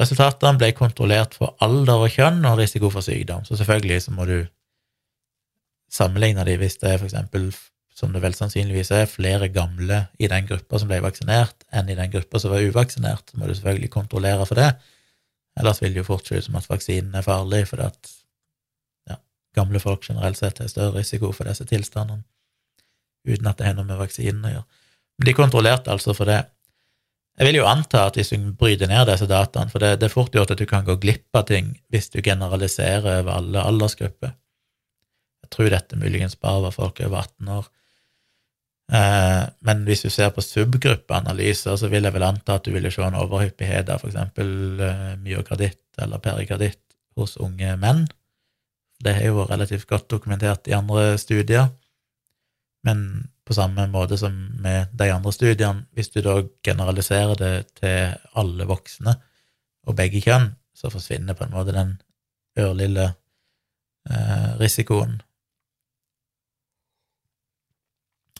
Resultatene 0.00 0.56
ble 0.56 0.70
kontrollert 0.76 1.34
for 1.36 1.56
alder 1.64 2.06
og 2.06 2.14
kjønn 2.14 2.44
og 2.48 2.60
risiko 2.60 2.88
for 2.92 3.04
sykdom, 3.04 3.44
så 3.44 3.58
selvfølgelig 3.58 4.06
så 4.06 4.14
må 4.16 4.24
du 4.28 4.38
sammenligne 5.90 6.46
de 6.46 6.56
hvis 6.60 6.78
det 6.80 6.94
er 6.94 7.02
f.eks., 7.02 7.58
som 8.00 8.14
det 8.14 8.22
vel 8.22 8.32
sannsynligvis 8.32 8.92
er, 8.96 9.10
flere 9.10 9.50
gamle 9.52 10.06
i 10.16 10.28
den 10.30 10.46
gruppa 10.48 10.78
som 10.80 10.88
ble 10.88 11.02
vaksinert, 11.04 11.66
enn 11.76 11.90
i 11.90 11.98
den 11.98 12.08
gruppa 12.12 12.40
som 12.40 12.54
var 12.54 12.64
uvaksinert, 12.64 13.28
så 13.28 13.36
må 13.36 13.48
du 13.48 13.52
selvfølgelig 13.52 13.90
kontrollere 13.92 14.46
for 14.48 14.56
det. 14.56 14.70
Ellers 15.60 15.82
vil 15.82 15.92
det 15.92 16.00
jo 16.00 16.06
fort 16.06 16.28
se 16.28 16.38
ut 16.38 16.46
som 16.46 16.56
at 16.56 16.68
vaksinen 16.70 17.18
er 17.18 17.26
farlig, 17.26 17.66
fordi 17.68 17.88
at 17.90 18.12
ja, 19.10 19.18
gamle 19.58 19.82
folk 19.82 20.06
generelt 20.06 20.40
sett 20.40 20.62
har 20.62 20.70
større 20.72 20.94
risiko 20.96 21.32
for 21.36 21.50
disse 21.50 21.66
tilstandene, 21.68 22.24
uten 23.28 23.50
at 23.50 23.60
det 23.60 23.68
har 23.68 23.76
noe 23.76 23.88
med 23.90 24.00
vaksinen 24.00 24.48
å 24.48 24.54
gjøre. 24.54 24.66
Men 25.20 25.28
de 25.28 25.36
kontrollerte 25.36 25.92
altså 25.92 26.16
for 26.16 26.30
det. 26.30 26.40
Jeg 27.40 27.48
vil 27.48 27.56
jo 27.62 27.64
anta 27.64 28.02
at 28.04 28.18
hvis 28.18 28.34
du 28.34 28.50
bryter 28.52 28.90
ned 28.90 29.06
disse 29.08 29.24
dataene, 29.24 29.72
for 29.72 29.80
det, 29.80 29.94
det 30.02 30.10
er 30.10 30.12
fort 30.12 30.34
gjort 30.36 30.50
at 30.52 30.60
du 30.60 30.66
kan 30.68 30.84
gå 30.84 30.98
glipp 31.00 31.38
av 31.38 31.46
ting 31.48 31.72
hvis 31.88 32.10
du 32.12 32.18
generaliserer 32.20 33.22
over 33.22 33.32
alle 33.32 33.62
aldersgrupper. 33.64 34.34
Jeg 35.46 35.52
tror 35.54 35.70
dette 35.72 35.96
muligens 35.96 36.36
bare 36.36 36.66
var 36.66 36.74
folk 36.76 37.00
over 37.00 37.22
18 37.22 37.54
år. 37.56 37.70
Eh, 38.92 39.42
men 39.64 39.82
hvis 39.86 40.04
du 40.04 40.10
ser 40.12 40.34
på 40.36 40.44
subgruppeanalyser, 40.44 41.80
så 41.80 41.88
vil 41.88 42.04
jeg 42.04 42.16
vel 42.18 42.26
anta 42.28 42.58
at 42.58 42.68
du 42.68 42.74
ville 42.74 42.92
se 42.92 43.06
en 43.06 43.18
overhyppighet 43.22 43.88
av 43.94 44.04
eksempel 44.04 44.84
eh, 44.84 45.10
myokarditt 45.24 46.02
eller 46.02 46.20
perikarditt 46.20 46.82
hos 47.16 47.38
unge 47.40 47.72
menn. 47.80 48.04
Det 49.00 49.16
har 49.16 49.30
jo 49.30 49.48
relativt 49.48 49.88
godt 49.88 50.10
dokumentert 50.12 50.68
i 50.68 50.76
andre 50.76 51.14
studier. 51.22 51.70
Men 52.84 53.30
på 53.50 53.54
samme 53.58 53.88
måte 53.90 54.14
som 54.14 54.34
med 54.62 54.92
de 54.94 55.08
andre 55.10 55.32
studiene, 55.34 55.82
hvis 55.98 56.12
du 56.14 56.20
da 56.22 56.36
generaliserer 56.62 57.34
det 57.34 57.54
til 57.80 58.12
alle 58.38 58.66
voksne 58.70 59.16
og 59.90 59.96
begge 59.98 60.20
kjønn, 60.22 60.52
så 60.70 60.92
forsvinner 60.92 61.34
på 61.34 61.48
en 61.48 61.56
måte 61.56 61.74
den 61.74 61.96
ørlille 62.62 63.08
eh, 64.06 64.52
risikoen. 64.60 65.18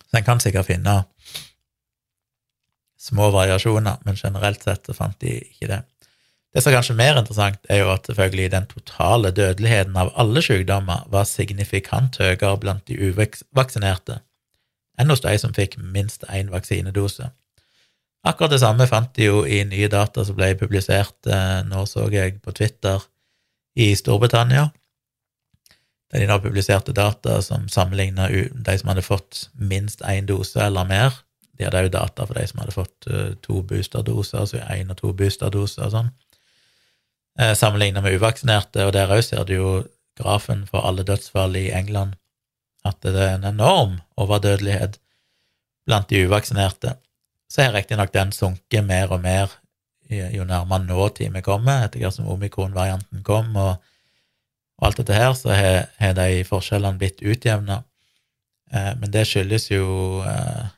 Så 0.07 0.21
en 0.21 0.29
kan 0.31 0.45
sikkert 0.47 0.71
finne 0.71 1.01
små 3.01 3.33
variasjoner, 3.35 3.99
men 4.07 4.15
generelt 4.15 4.63
sett 4.63 4.87
så 4.87 4.95
fant 4.95 5.19
de 5.27 5.41
ikke 5.41 5.73
det. 5.75 5.83
Det 6.55 6.63
som 6.63 6.71
er 6.71 6.79
kanskje 6.79 6.99
mer 7.03 7.19
interessant, 7.19 7.59
er 7.67 7.83
jo 7.83 7.91
at 7.97 8.07
selvfølgelig 8.07 8.51
den 8.55 8.71
totale 8.71 9.35
dødeligheten 9.35 9.99
av 9.99 10.15
alle 10.15 10.43
sykdommer 10.43 11.03
var 11.11 11.27
signifikant 11.27 12.23
høyere 12.23 12.57
blant 12.63 12.87
de 12.87 13.11
uvaksinerte 13.11 14.23
enn 15.01 15.13
hos 15.13 15.23
de 15.25 15.37
som 15.41 15.55
fikk 15.57 15.79
minst 15.81 16.27
én 16.29 16.53
vaksinedose. 16.53 17.31
Akkurat 18.27 18.53
det 18.53 18.61
samme 18.61 18.85
fant 18.89 19.15
de 19.17 19.31
jo 19.31 19.45
i 19.49 19.63
nye 19.65 19.89
data 19.89 20.25
som 20.29 20.37
ble 20.37 20.53
publisert 20.61 21.27
eh, 21.27 21.63
nå, 21.65 21.87
så 21.89 22.05
jeg 22.13 22.37
på 22.45 22.53
Twitter, 22.53 23.01
i 23.81 23.95
Storbritannia. 23.97 24.69
Der 26.11 26.25
de 26.25 26.29
nå 26.29 26.41
publiserte 26.43 26.93
data 26.93 27.39
som 27.43 27.69
sammenligna 27.71 28.27
de 28.29 28.79
som 28.79 28.91
hadde 28.91 29.07
fått 29.07 29.47
minst 29.55 30.03
én 30.03 30.27
dose 30.27 30.59
eller 30.61 30.89
mer. 30.89 31.15
De 31.57 31.65
hadde 31.65 31.85
òg 31.85 31.93
data 31.95 32.27
for 32.27 32.37
de 32.37 32.47
som 32.51 32.61
hadde 32.63 32.75
fått 32.75 33.07
uh, 33.07 33.31
to 33.45 33.63
boosterdoser, 33.63 34.43
altså 34.43 34.63
én 34.75 34.91
og 34.91 34.99
to 34.99 35.13
boosterdoser 35.15 35.87
og 35.87 35.95
sånn. 35.95 36.11
Eh, 37.41 37.55
Sammenligna 37.55 38.03
med 38.03 38.19
uvaksinerte, 38.19 38.85
og 38.89 38.95
der 38.97 39.13
òg 39.15 39.23
ser 39.25 39.47
du 39.47 39.55
jo 39.55 39.71
grafen 40.19 40.67
for 40.69 40.85
alle 40.89 41.07
dødsfall 41.07 41.55
i 41.57 41.71
England, 41.71 42.19
at 42.87 42.99
det 43.05 43.15
er 43.17 43.37
en 43.37 43.49
enorm 43.53 43.99
overdødelighet 44.21 44.99
blant 45.87 46.09
de 46.11 46.25
uvaksinerte. 46.27 46.95
Så 47.51 47.65
har 47.65 47.75
riktignok 47.75 48.13
den 48.15 48.33
sunket 48.33 48.87
mer 48.87 49.13
og 49.13 49.23
mer 49.25 49.61
jo 50.11 50.45
nærmere 50.45 50.85
nåtid 50.85 51.31
vi 51.35 51.43
kommer, 51.43 51.85
etter 51.85 52.03
hvert 52.03 52.17
som 52.17 52.29
omikron-varianten 52.33 53.23
kom, 53.27 53.55
og, 53.57 53.77
og, 54.79 54.87
alt 54.89 54.99
dette 55.03 55.15
her, 55.15 55.33
så 55.39 55.55
har, 55.55 56.15
de 56.19 56.43
forskjellene 56.49 56.99
blitt 56.99 57.23
utjevna. 57.23 57.83
Eh, 58.73 58.93
men 58.99 59.11
det 59.15 59.27
skyldes 59.29 59.71
jo 59.71 59.87
eh, 60.27 60.69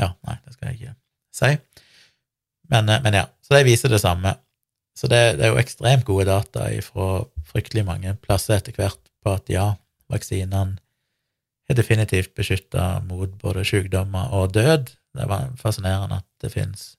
Ja, 0.00 0.14
nei, 0.24 0.36
det 0.46 0.54
skal 0.54 0.70
jeg 0.70 0.78
ikke 0.78 0.94
si. 1.36 1.50
Men, 2.72 2.88
eh, 2.88 3.02
men 3.04 3.18
ja, 3.20 3.26
så 3.44 3.56
de 3.56 3.66
viser 3.68 3.92
det 3.92 4.00
samme. 4.00 4.34
Så 4.96 5.08
det, 5.08 5.20
det, 5.38 5.46
er 5.46 5.54
jo 5.54 5.60
ekstremt 5.60 6.06
gode 6.08 6.26
data 6.28 6.66
fra 6.84 7.22
fryktelig 7.52 7.84
mange 7.88 8.14
plasser 8.24 8.58
etter 8.58 8.76
hvert 8.76 9.00
på 9.24 9.32
at 9.32 9.52
ja, 9.52 9.66
vaksinene 10.10 10.78
er 11.70 11.78
definitivt 11.78 12.34
beskytta 12.34 13.00
mot 13.06 13.30
både 13.38 13.64
sykdommer 13.66 14.32
og 14.34 14.54
død. 14.54 14.90
Det 15.16 15.26
var 15.30 15.50
fascinerende 15.58 16.20
at 16.20 16.28
det 16.42 16.52
finnes 16.54 16.94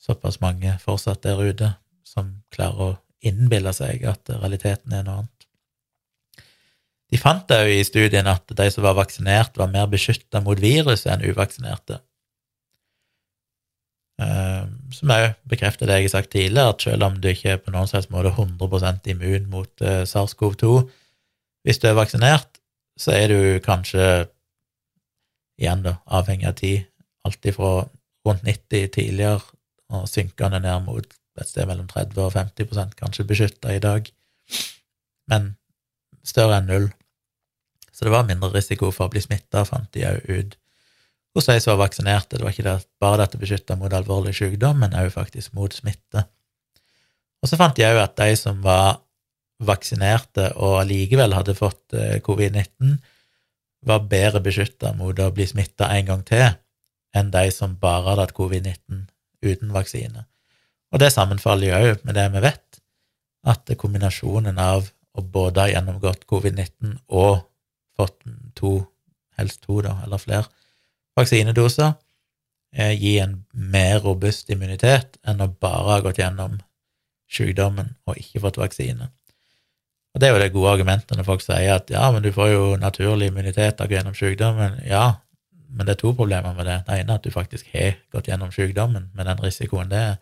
såpass 0.00 0.40
mange 0.40 0.76
fortsatt 0.82 1.22
der 1.24 1.40
ute 1.40 1.72
som 2.06 2.38
klarer 2.54 2.84
å 2.84 2.96
innbille 3.24 3.72
seg 3.74 4.04
at 4.08 4.30
realiteten 4.30 4.94
er 4.94 5.04
noe 5.06 5.22
annet. 5.22 5.46
De 7.08 7.20
fant 7.20 7.54
òg 7.56 7.70
i 7.72 7.84
studien 7.88 8.28
at 8.28 8.44
de 8.52 8.68
som 8.72 8.84
var 8.84 8.98
vaksinert, 8.98 9.56
var 9.56 9.70
mer 9.72 9.88
beskytta 9.88 10.42
mot 10.44 10.60
viruset 10.60 11.08
enn 11.14 11.24
uvaksinerte. 11.24 12.02
Uh, 14.18 14.66
som 14.92 15.12
òg 15.14 15.30
bekrefter 15.48 15.88
det 15.88 16.00
jeg 16.00 16.08
har 16.08 16.14
sagt 16.16 16.32
tidligere, 16.34 16.74
at 16.74 16.84
selv 16.84 17.06
om 17.06 17.16
du 17.22 17.30
ikke 17.30 17.54
er 17.54 17.60
på 17.62 17.72
noen 17.72 17.88
slags 17.88 18.10
måte 18.12 18.34
100% 18.34 19.08
immun 19.14 19.48
mot 19.52 19.84
uh, 19.84 20.02
SARS-CoV-2 20.04 20.72
hvis 21.66 21.80
du 21.82 21.88
er 21.88 21.98
vaksinert, 21.98 22.60
så 22.98 23.14
er 23.14 23.30
du 23.30 23.40
kanskje 23.64 24.28
igjen 25.58 25.84
da, 25.84 25.98
avhengig 26.06 26.48
av 26.48 26.58
tid, 26.58 26.86
alt 27.26 27.48
fra 27.54 27.72
rundt 28.26 28.44
90 28.46 28.92
tidligere 28.94 29.42
og 29.94 30.06
synkende 30.10 30.60
ned 30.62 30.84
mot 30.86 31.18
et 31.38 31.48
sted 31.48 31.68
mellom 31.70 31.86
30 31.90 32.18
og 32.24 32.32
50 32.34 32.96
kanskje 32.98 33.26
beskytta 33.26 33.74
i 33.74 33.82
dag, 33.82 34.08
men 35.30 35.52
større 36.26 36.58
enn 36.58 36.70
null. 36.70 36.88
Så 37.92 38.06
det 38.06 38.14
var 38.14 38.26
mindre 38.26 38.50
risiko 38.54 38.90
for 38.94 39.06
å 39.06 39.12
bli 39.12 39.22
smitta, 39.22 39.64
fant 39.66 39.90
de 39.94 40.06
òg 40.06 40.26
ut 40.26 40.56
hos 41.36 41.46
de 41.46 41.58
som 41.62 41.76
var 41.76 41.86
vaksinerte. 41.86 42.38
Det 42.38 42.44
var 42.44 42.54
ikke 42.54 42.66
det, 42.66 42.76
bare 43.02 43.20
dette 43.22 43.40
beskytta 43.40 43.76
mot 43.78 43.94
alvorlig 43.94 44.34
sykdom, 44.38 44.80
men 44.82 44.96
òg 44.98 45.12
faktisk 45.14 45.54
mot 45.58 45.74
smitte. 45.74 46.24
Og 47.42 47.50
så 47.50 47.58
fant 47.58 47.76
de 47.78 47.86
òg 47.86 48.00
at 48.02 48.16
de 48.18 48.34
som 48.38 48.62
var 48.64 49.00
vaksinerte 49.58 50.52
og 50.56 50.80
allikevel 50.82 51.34
hadde 51.34 51.56
fått 51.58 51.94
eh, 51.96 52.18
covid-19, 52.24 52.98
var 53.86 54.06
bedre 54.10 54.42
beskytta 54.42 54.92
mot 54.98 55.18
å 55.22 55.30
bli 55.34 55.46
smitta 55.46 55.90
en 55.94 56.08
gang 56.08 56.24
til 56.26 56.48
enn 57.16 57.30
de 57.32 57.46
som 57.54 57.76
bare 57.80 58.10
hadde 58.10 58.26
hatt 58.26 58.36
covid-19 58.36 59.06
uten 59.46 59.72
vaksine. 59.74 60.26
Og 60.92 61.02
det 61.02 61.12
sammenfaller 61.14 61.70
jo 61.70 61.92
òg 61.92 62.04
med 62.06 62.16
det 62.18 62.26
vi 62.34 62.42
vet, 62.44 62.80
at 63.48 63.70
kombinasjonen 63.80 64.58
av 64.60 64.88
å 65.18 65.24
både 65.24 65.64
ha 65.64 65.72
gjennomgått 65.72 66.26
covid-19 66.30 66.98
og 67.08 67.44
fått 67.98 68.18
to, 68.58 68.72
helst 69.38 69.62
to, 69.64 69.80
da, 69.84 69.96
eller 70.04 70.22
flere, 70.22 70.46
vaksinedoser 71.18 71.92
eh, 72.74 72.94
gir 72.94 73.24
en 73.24 73.38
mer 73.52 74.02
robust 74.04 74.50
immunitet 74.54 75.18
enn 75.26 75.42
å 75.42 75.50
bare 75.50 75.96
ha 75.96 76.00
gått 76.04 76.20
gjennom 76.22 76.58
sykdommen 77.28 77.94
og 78.08 78.20
ikke 78.20 78.42
fått 78.44 78.60
vaksine. 78.60 79.10
Og 80.14 80.20
Det 80.20 80.28
er 80.28 80.32
jo 80.32 80.40
det 80.40 80.52
gode 80.52 80.70
argumentet 80.72 81.16
når 81.16 81.26
folk 81.26 81.42
sier 81.44 81.74
at 81.74 81.90
ja, 81.92 82.08
men 82.10 82.22
du 82.24 82.32
får 82.32 82.48
jo 82.52 82.62
naturlig 82.80 83.28
immunitet 83.28 83.80
av 83.80 83.88
gå 83.88 83.98
gjennom 83.98 84.16
sykdommen. 84.16 84.80
Ja, 84.88 85.20
men 85.68 85.86
det 85.86 85.96
er 85.96 86.00
to 86.00 86.14
problemer 86.16 86.56
med 86.56 86.66
det. 86.66 86.80
Det 86.86 86.96
ene 86.96 87.12
er 87.12 87.20
at 87.20 87.26
du 87.26 87.30
faktisk 87.30 87.68
har 87.74 87.98
gått 88.14 88.30
gjennom 88.30 88.50
sykdommen 88.54 89.10
med 89.14 89.28
den 89.28 89.44
risikoen 89.44 89.92
det 89.92 90.00
er. 90.00 90.18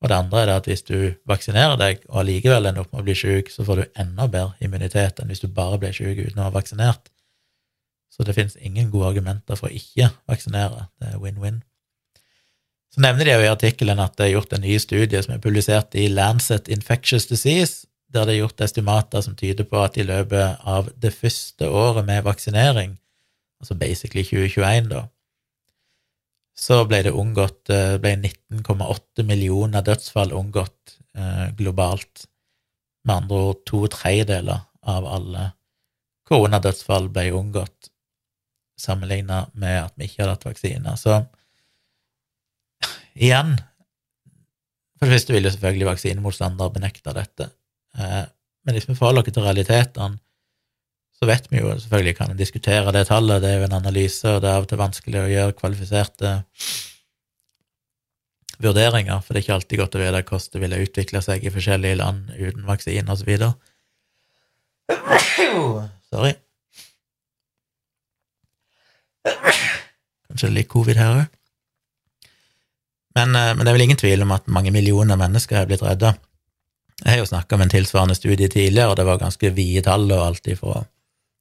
Og 0.00 0.08
det 0.08 0.16
andre 0.16 0.40
er 0.40 0.46
det 0.48 0.58
at 0.62 0.68
hvis 0.70 0.82
du 0.88 0.98
vaksinerer 1.28 1.76
deg 1.76 2.04
og 2.08 2.22
allikevel 2.22 2.70
ender 2.70 2.86
opp 2.86 2.92
med 2.94 3.02
å 3.02 3.08
bli 3.10 3.16
syk, 3.18 3.50
så 3.52 3.66
får 3.66 3.82
du 3.82 3.98
enda 4.00 4.26
bedre 4.32 4.56
immunitet 4.64 5.20
enn 5.20 5.28
hvis 5.28 5.44
du 5.44 5.50
bare 5.52 5.78
blir 5.82 5.92
syk 5.92 6.22
uten 6.22 6.40
å 6.40 6.46
ha 6.48 6.54
vaksinert. 6.54 7.10
Så 8.10 8.24
det 8.24 8.34
finnes 8.36 8.56
ingen 8.56 8.88
gode 8.90 9.12
argumenter 9.12 9.60
for 9.60 9.68
å 9.68 9.76
ikke 9.76 10.08
vaksinere. 10.28 10.88
Det 11.00 11.12
er 11.12 11.20
win-win. 11.20 11.60
Så 12.90 13.04
nevner 13.04 13.28
de 13.28 13.36
jo 13.36 13.44
i 13.44 13.52
artikkelen 13.52 14.00
at 14.02 14.16
det 14.18 14.26
er 14.26 14.34
gjort 14.34 14.56
en 14.56 14.64
ny 14.64 14.78
studie 14.82 15.20
som 15.22 15.36
er 15.36 15.44
publisert 15.44 15.94
i 15.94 16.08
Lancet 16.10 16.72
Infectious 16.72 17.28
Disease, 17.30 17.84
der 18.10 18.26
det 18.26 18.34
er 18.34 18.42
gjort 18.42 18.64
estimater 18.66 19.22
som 19.22 19.36
tyder 19.38 19.66
på 19.68 19.80
at 19.84 19.96
i 19.96 20.06
løpet 20.06 20.64
av 20.66 20.90
det 20.98 21.12
første 21.14 21.68
året 21.70 22.06
med 22.06 22.24
vaksinering, 22.26 22.96
altså 23.62 23.76
basically 23.78 24.24
2021, 24.26 24.90
da, 24.90 25.04
så 26.60 26.82
ble 26.88 27.00
det 27.06 27.14
unngått 27.16 27.70
eh, 27.72 27.96
ble 28.02 28.16
19,8 28.18 29.24
millioner 29.28 29.84
dødsfall 29.86 30.34
unngått 30.36 30.98
eh, 31.16 31.46
globalt. 31.56 32.26
Med 33.08 33.22
andre 33.22 33.38
ord 33.48 33.62
to 33.64 33.86
tredjedeler 33.88 34.66
av 34.92 35.06
alle 35.08 35.46
koronadødsfall 36.28 37.08
ble 37.14 37.30
unngått 37.38 37.88
sammenligna 38.80 39.46
med 39.60 39.78
at 39.86 39.96
vi 39.96 40.08
ikke 40.08 40.22
hadde 40.22 40.36
hatt 40.36 40.48
vaksiner. 40.50 41.00
Så 41.00 41.22
igjen 43.14 43.56
For 45.00 45.08
det 45.08 45.16
første 45.16 45.32
vil 45.32 45.46
jo 45.46 45.50
selvfølgelig 45.54 45.86
vaksinemotstandere 45.88 46.72
benekte 46.74 47.12
dette. 47.16 47.46
Eh, 47.98 48.26
men 48.64 48.76
hvis 48.76 48.88
vi 48.88 48.96
forholder 48.98 49.24
oss 49.24 49.34
til 49.34 49.46
realitetene, 49.46 50.20
så 51.20 51.28
vet 51.28 51.50
vi 51.52 51.60
jo 51.60 51.72
selvfølgelig 51.76 52.16
kan 52.16 52.36
diskutere 52.36 52.92
det 52.96 53.06
tallet, 53.10 53.42
det 53.42 53.50
er 53.50 53.58
jo 53.60 53.66
en 53.68 53.76
analyse, 53.76 54.24
og 54.28 54.40
det 54.40 54.48
er 54.48 54.56
av 54.56 54.64
og 54.64 54.70
til 54.70 54.80
vanskelig 54.80 55.20
å 55.20 55.28
gjøre 55.28 55.56
kvalifiserte 55.58 56.30
vurderinger, 58.60 59.20
for 59.20 59.32
det 59.32 59.40
er 59.40 59.44
ikke 59.44 59.56
alltid 59.58 59.82
godt 59.82 59.96
å 59.96 60.00
vite 60.00 60.22
hvordan 60.22 60.54
det 60.54 60.62
ville 60.62 60.80
utvikle 60.84 61.22
seg 61.24 61.44
i 61.44 61.52
forskjellige 61.52 61.98
land 62.00 62.32
uten 62.38 62.64
vaksine, 62.68 63.18
videre. 63.26 63.52
Sorry. 66.10 66.32
Kanskje 70.30 70.50
litt 70.54 70.70
covid 70.70 70.98
her 71.00 71.20
òg. 71.20 71.28
Men, 73.18 73.34
eh, 73.34 73.52
men, 73.54 73.64
det 73.64 73.70
er 73.70 73.76
vel 73.76 73.86
ingen 73.88 74.00
tvil 74.00 74.24
om 74.24 74.32
at 74.36 74.48
mange 74.48 74.72
millioner 74.74 75.18
mennesker 75.18 75.60
er 75.60 75.68
blitt 75.68 75.82
redda. 75.84 76.14
Jeg 77.00 77.12
har 77.12 77.22
jo 77.22 77.28
snakka 77.30 77.56
om 77.56 77.64
en 77.64 77.72
tilsvarende 77.72 78.14
studie 78.14 78.48
tidligere, 78.48 78.90
og 78.92 78.98
det 78.98 79.06
var 79.08 79.20
ganske 79.20 79.52
vide 79.56 79.82
tall 79.86 80.10
og 80.10 80.26
alt 80.26 80.50
ifra 80.52 80.82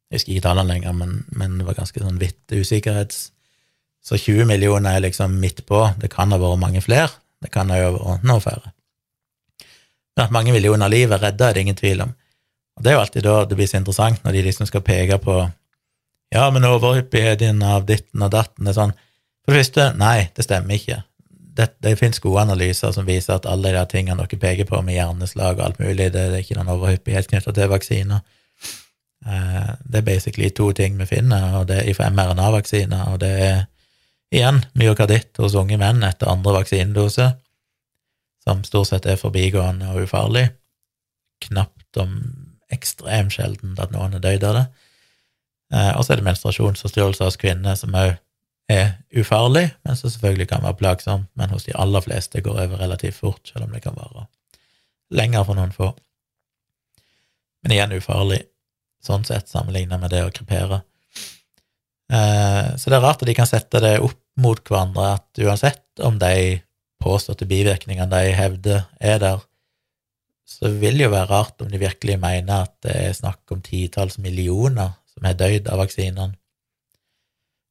Jeg 0.10 0.18
husker 0.18 0.34
ikke 0.34 0.46
tallene 0.48 0.74
lenger, 0.74 0.94
men, 0.98 1.26
men, 1.38 1.58
det 1.60 1.68
var 1.68 1.78
ganske 1.78 2.02
sånn 2.02 2.18
hvitt 2.22 2.56
usikkerhets... 2.56 3.30
Så 4.00 4.16
20 4.16 4.48
millioner 4.48 4.96
er 4.96 5.04
liksom 5.04 5.34
midt 5.42 5.66
på. 5.68 5.82
Det 6.00 6.08
kan 6.10 6.32
ha 6.32 6.38
vært 6.40 6.62
mange 6.62 6.82
flere. 6.82 7.12
Det 7.44 7.52
kan 7.52 7.70
ha 7.70 7.92
vært 7.92 8.24
noe 8.26 8.40
færre. 8.42 8.72
Men 10.16 10.24
at 10.24 10.34
mange 10.34 10.54
millioner 10.56 10.90
liv 10.90 11.12
er 11.12 11.20
redda, 11.20 11.50
er 11.50 11.58
det 11.58 11.66
ingen 11.66 11.78
tvil 11.78 12.06
om. 12.08 12.14
Og 12.80 12.86
det 12.86 12.94
er 12.94 12.96
jo 12.96 13.02
alltid 13.04 13.28
da 13.28 13.36
det 13.46 13.58
blir 13.60 13.68
så 13.70 13.78
interessant, 13.78 14.24
når 14.24 14.38
de 14.38 14.46
liksom 14.48 14.70
skal 14.72 14.86
peke 14.88 15.20
på 15.22 15.36
ja, 16.34 16.48
men 16.54 16.66
overhyppigheten 16.66 17.62
av 17.66 17.86
ditten 17.90 18.24
og 18.24 18.32
datten 18.34 18.70
er 18.70 18.78
sånn 18.78 18.96
For 18.96 19.52
det 19.52 19.64
første, 19.64 19.86
nei, 19.98 20.30
det 20.38 20.46
stemmer 20.46 20.78
ikke. 20.78 21.00
Det, 21.60 21.66
det 21.84 21.98
finnes 22.00 22.22
gode 22.24 22.46
analyser 22.46 22.94
som 22.96 23.08
viser 23.08 23.36
at 23.36 23.48
alle 23.50 23.74
de 23.76 23.82
tingene 23.92 24.24
dere 24.24 24.40
peker 24.40 24.68
på 24.70 24.80
med 24.86 24.96
hjerneslag 24.96 25.58
og 25.58 25.66
alt 25.66 25.82
mulig, 25.82 26.06
det, 26.14 26.22
det 26.32 26.38
er 26.38 26.46
ikke 26.46 26.56
noen 26.56 26.72
overhyppighet 26.78 27.28
knytta 27.28 27.52
til 27.56 27.72
vaksiner. 27.74 28.22
Eh, 29.28 29.72
det 29.84 30.00
er 30.00 30.08
basically 30.08 30.50
to 30.56 30.70
ting 30.72 30.96
vi 31.02 31.10
finner, 31.10 31.60
og 31.60 31.68
det 31.68 31.82
er 31.84 31.98
fra 31.98 32.08
mRNA-vaksiner, 32.14 33.12
og 33.12 33.20
det 33.26 33.34
er 33.44 33.60
igjen 34.32 34.62
myokarditt 34.80 35.42
hos 35.42 35.58
unge 35.60 35.80
menn 35.82 36.04
etter 36.08 36.32
andre 36.32 36.60
vaksinedose, 36.62 37.28
som 38.46 38.64
stort 38.64 38.94
sett 38.94 39.10
er 39.10 39.20
forbigående 39.20 39.92
og 39.92 40.06
ufarlig. 40.06 40.48
Knapt 41.44 42.00
om 42.00 42.16
ekstremt 42.72 43.36
sjeldent 43.36 43.82
at 43.82 43.92
noen 43.92 44.16
er 44.16 44.24
døyd 44.24 44.46
av 44.48 44.62
det. 44.62 44.66
Eh, 45.74 45.92
og 45.98 46.06
så 46.06 46.14
er 46.14 46.22
det 46.22 46.30
menstruasjonsforstyrrelser 46.30 47.28
hos 47.28 47.40
kvinner 47.42 47.76
som 47.80 47.98
òg 47.98 48.16
er 48.70 48.92
ufarlig, 49.18 49.66
men 49.84 49.98
som 49.98 50.12
selvfølgelig 50.12 50.50
kan 50.52 50.64
være 50.66 50.78
plagsomt, 50.78 51.30
men 51.40 51.50
hos 51.54 51.66
de 51.66 51.74
aller 51.78 52.04
fleste 52.06 52.42
går 52.46 52.60
over 52.66 52.82
relativt 52.82 53.18
fort, 53.18 53.42
selv 53.48 53.66
om 53.66 53.74
det 53.74 53.82
kan 53.86 53.98
vare 53.98 54.28
lenger 55.10 55.46
for 55.48 55.58
noen 55.58 55.74
få. 55.74 55.90
Men 57.64 57.74
igjen 57.76 57.96
ufarlig, 57.98 58.44
sånn 59.04 59.26
sett, 59.28 59.50
sammenlignet 59.50 60.02
med 60.02 60.14
det 60.14 60.22
å 60.26 60.34
krepere. 60.34 60.84
Eh, 62.14 62.76
så 62.78 62.90
det 62.90 62.98
er 62.98 63.06
rart 63.06 63.24
at 63.24 63.30
de 63.30 63.38
kan 63.38 63.50
sette 63.50 63.82
det 63.84 63.98
opp 64.06 64.20
mot 64.40 64.62
hverandre, 64.62 65.16
at 65.18 65.44
uansett 65.44 66.04
om 66.06 66.20
de 66.22 66.60
påståtte 67.04 67.48
bivirkningene 67.50 68.10
de 68.12 68.36
hevder 68.36 68.86
er 69.00 69.22
der, 69.22 69.46
så 70.50 70.72
vil 70.82 70.98
det 70.98 71.06
jo 71.06 71.14
være 71.14 71.30
rart 71.30 71.62
om 71.62 71.70
de 71.70 71.82
virkelig 71.82 72.18
mener 72.22 72.66
at 72.66 72.74
det 72.86 72.96
er 72.96 73.18
snakk 73.18 73.54
om 73.54 73.62
titalls 73.66 74.18
millioner 74.22 74.96
som 75.12 75.28
har 75.28 75.38
dødd 75.38 75.70
av 75.70 75.84
vaksinene. 75.84 76.39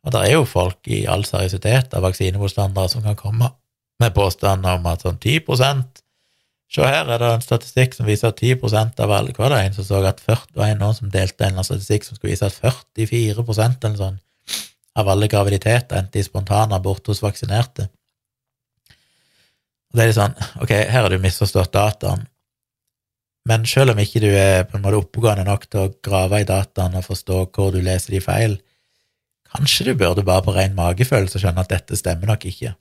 Og 0.09 0.13
det 0.15 0.21
er 0.25 0.39
jo 0.39 0.45
folk 0.49 0.89
i 0.89 1.03
all 1.05 1.27
seriøsitet 1.29 1.93
av 1.93 2.07
vaksinemotstandere 2.07 2.89
som 2.89 3.03
kan 3.05 3.17
komme 3.19 3.51
med 4.01 4.15
påstander 4.17 4.79
om 4.79 4.87
at 4.89 5.05
sånn 5.05 5.21
10% 5.21 6.05
Se 6.69 6.85
her 6.85 7.09
er 7.09 7.17
det 7.17 7.29
en 7.33 7.41
statistikk 7.41 7.95
som 7.97 8.05
viser 8.05 8.29
at 8.29 8.41
10% 8.45 8.99
av 9.01 9.13
alle 9.17 9.33
det 9.33 9.59
en 9.59 9.77
som 9.79 9.87
så 9.87 10.03
at 10.05 10.19
40, 10.21 10.51
var 10.53 10.69
en 10.69 10.83
som 10.95 11.09
delte 11.09 11.47
en 11.47 11.65
statistikk 11.65 12.05
som 12.05 12.19
skulle 12.19 12.35
vise 12.35 12.45
at 12.45 12.59
44% 12.61 13.87
eller 13.89 13.97
sånn 13.97 14.19
av 15.01 15.09
alle 15.09 15.31
graviditeter 15.33 15.97
endte 15.97 16.21
i 16.21 16.27
spontanabort 16.27 17.09
hos 17.09 17.23
vaksinerte. 17.23 17.87
Og 19.89 19.97
det 19.97 20.03
er 20.03 20.11
litt 20.11 20.19
sånn, 20.19 20.37
ok, 20.61 20.75
her 20.91 21.07
har 21.07 21.09
du 21.09 21.23
misforstått 21.23 21.73
dataen, 21.73 22.27
men 23.49 23.65
selv 23.65 23.95
om 23.95 24.03
ikke 24.03 24.21
du 24.21 24.29
er 24.29 24.67
på 24.69 24.77
en 24.77 24.85
måte 24.85 25.01
oppegående 25.01 25.47
nok 25.49 25.69
til 25.71 25.87
å 25.87 25.93
grave 26.05 26.43
i 26.43 26.49
dataen 26.49 26.99
og 26.99 27.07
forstå 27.07 27.47
hvor 27.55 27.73
du 27.73 27.81
leser 27.81 28.19
de 28.19 28.21
feil, 28.21 28.59
kanskje 29.55 29.89
du 29.89 29.95
burde 29.99 30.25
bare 30.27 30.45
på 30.45 30.55
ren 30.57 30.77
magefølelse 30.77 31.41
skjønne 31.41 31.65
at 31.65 31.73
dette 31.73 31.99
stemmer 31.99 32.31
nok 32.33 32.47
ikke. 32.49 32.75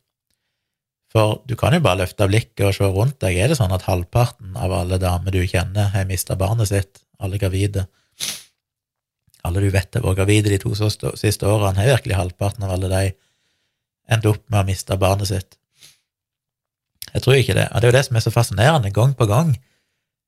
For 1.13 1.39
du 1.47 1.55
kan 1.59 1.75
jo 1.75 1.83
bare 1.83 2.01
løfte 2.01 2.27
blikket 2.27 2.65
og 2.67 2.75
se 2.75 2.87
rundt 2.91 3.19
deg. 3.23 3.37
Er 3.39 3.51
det 3.51 3.59
sånn 3.59 3.73
at 3.73 3.87
halvparten 3.87 4.57
av 4.59 4.73
alle 4.75 4.99
damer 5.01 5.33
du 5.33 5.39
kjenner, 5.47 5.93
har 5.93 6.09
mista 6.09 6.35
barnet 6.39 6.69
sitt, 6.69 6.99
alle 7.23 7.39
gravide? 7.39 7.85
Alle 9.47 9.63
du 9.63 9.69
vet 9.71 9.95
har 9.95 10.03
vært 10.03 10.19
gravide 10.19 10.51
de 10.51 10.59
to 10.59 10.73
siste 10.75 11.47
årene, 11.47 11.79
har 11.79 11.95
virkelig 11.95 12.19
halvparten 12.19 12.67
av 12.67 12.75
alle 12.75 12.91
de 12.91 13.03
endt 14.11 14.27
opp 14.27 14.43
med 14.51 14.61
å 14.61 14.67
miste 14.67 14.99
barnet 14.99 15.31
sitt. 15.31 15.55
Jeg 17.13 17.23
tror 17.23 17.39
ikke 17.39 17.55
det. 17.55 17.69
Og 17.71 17.79
det 17.79 17.87
er 17.87 17.93
jo 17.93 17.97
det 17.97 18.05
som 18.07 18.19
er 18.19 18.25
så 18.25 18.33
fascinerende, 18.33 18.91
gang 18.95 19.15
på 19.15 19.27
gang, 19.29 19.55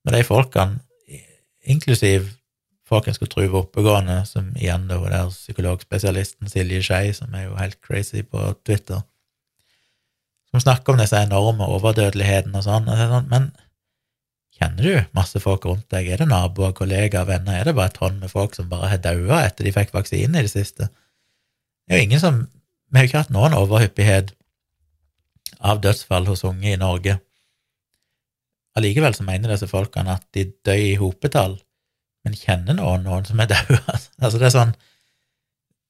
med 0.07 0.15
de 0.15 0.23
folkene, 0.23 0.79
inklusiv 1.69 2.31
folk 2.89 3.07
skulle 3.13 3.31
tro 3.31 3.45
var 3.45 3.63
oppegående, 3.63 4.17
som 4.25 4.49
igjen 4.57 4.87
da 4.89 4.97
var 5.01 5.13
der 5.13 5.31
psykologspesialisten 5.31 6.49
Silje 6.51 6.81
Skei, 6.85 7.13
som 7.15 7.33
er 7.37 7.47
jo 7.47 7.55
helt 7.59 7.79
crazy 7.85 8.23
på 8.25 8.41
Twitter, 8.65 9.03
som 10.49 10.63
snakker 10.63 10.93
om 10.93 11.01
disse 11.01 11.17
enorme 11.21 11.67
overdødelighetene 11.69 12.57
og 12.57 12.65
sånn, 12.65 12.89
men 13.29 13.51
kjenner 14.59 14.83
du 14.83 15.15
masse 15.15 15.39
folk 15.39 15.65
rundt 15.69 15.87
deg? 15.93 16.09
Er 16.09 16.23
det 16.23 16.29
naboer, 16.31 16.73
kollegaer, 16.75 17.27
venner? 17.29 17.59
Er 17.59 17.69
det 17.69 17.75
bare 17.77 17.93
et 17.93 18.01
hånd 18.01 18.19
med 18.23 18.31
folk 18.33 18.57
som 18.57 18.67
bare 18.71 18.91
har 18.91 19.03
daua 19.03 19.43
etter 19.45 19.67
de 19.67 19.73
fikk 19.75 19.93
vaksine 19.95 20.35
i 20.35 20.45
det 20.47 20.51
siste? 20.51 20.89
Det 21.85 21.95
er 21.95 22.01
jo 22.01 22.09
ingen 22.09 22.23
som 22.23 22.47
Vi 22.89 22.97
har 22.97 23.03
jo 23.05 23.09
ikke 23.11 23.19
hatt 23.21 23.33
noen 23.33 23.53
overhyppighet 23.53 24.31
av 25.61 25.77
dødsfall 25.83 26.25
hos 26.25 26.41
unge 26.47 26.71
i 26.71 26.79
Norge. 26.81 27.19
Allikevel 28.79 29.13
så 29.13 29.25
mener 29.27 29.51
disse 29.53 29.67
folkene 29.69 30.15
at 30.17 30.25
de 30.33 30.47
dør 30.65 30.81
i 30.87 30.95
hopetall, 30.97 31.59
men 32.25 32.35
kjenner 32.35 32.75
noen 32.77 33.05
noen 33.07 33.25
som 33.27 33.39
er 33.39 33.49
døde. 33.51 33.79
altså, 34.23 34.37
det 34.37 34.49
er 34.49 34.55
sånn 34.55 34.77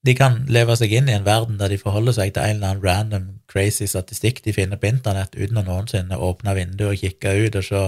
De 0.06 0.14
kan 0.16 0.38
leve 0.48 0.76
seg 0.80 0.92
inn 0.96 1.10
i 1.10 1.14
en 1.16 1.26
verden 1.26 1.58
der 1.60 1.68
de 1.68 1.80
forholder 1.80 2.14
seg 2.16 2.30
til 2.32 2.42
en 2.46 2.56
eller 2.56 2.70
annen 2.70 2.84
random 2.84 3.26
crazy 3.50 3.88
statistikk 3.90 4.40
de 4.46 4.54
finner 4.56 4.80
på 4.80 4.88
internett, 4.88 5.34
uten 5.36 5.60
å 5.60 5.66
noensinne 5.66 6.16
åpne 6.16 6.54
vinduet 6.56 6.94
og 6.94 7.02
kikke 7.02 7.34
ut 7.44 7.58
og 7.60 7.66
se 7.66 7.82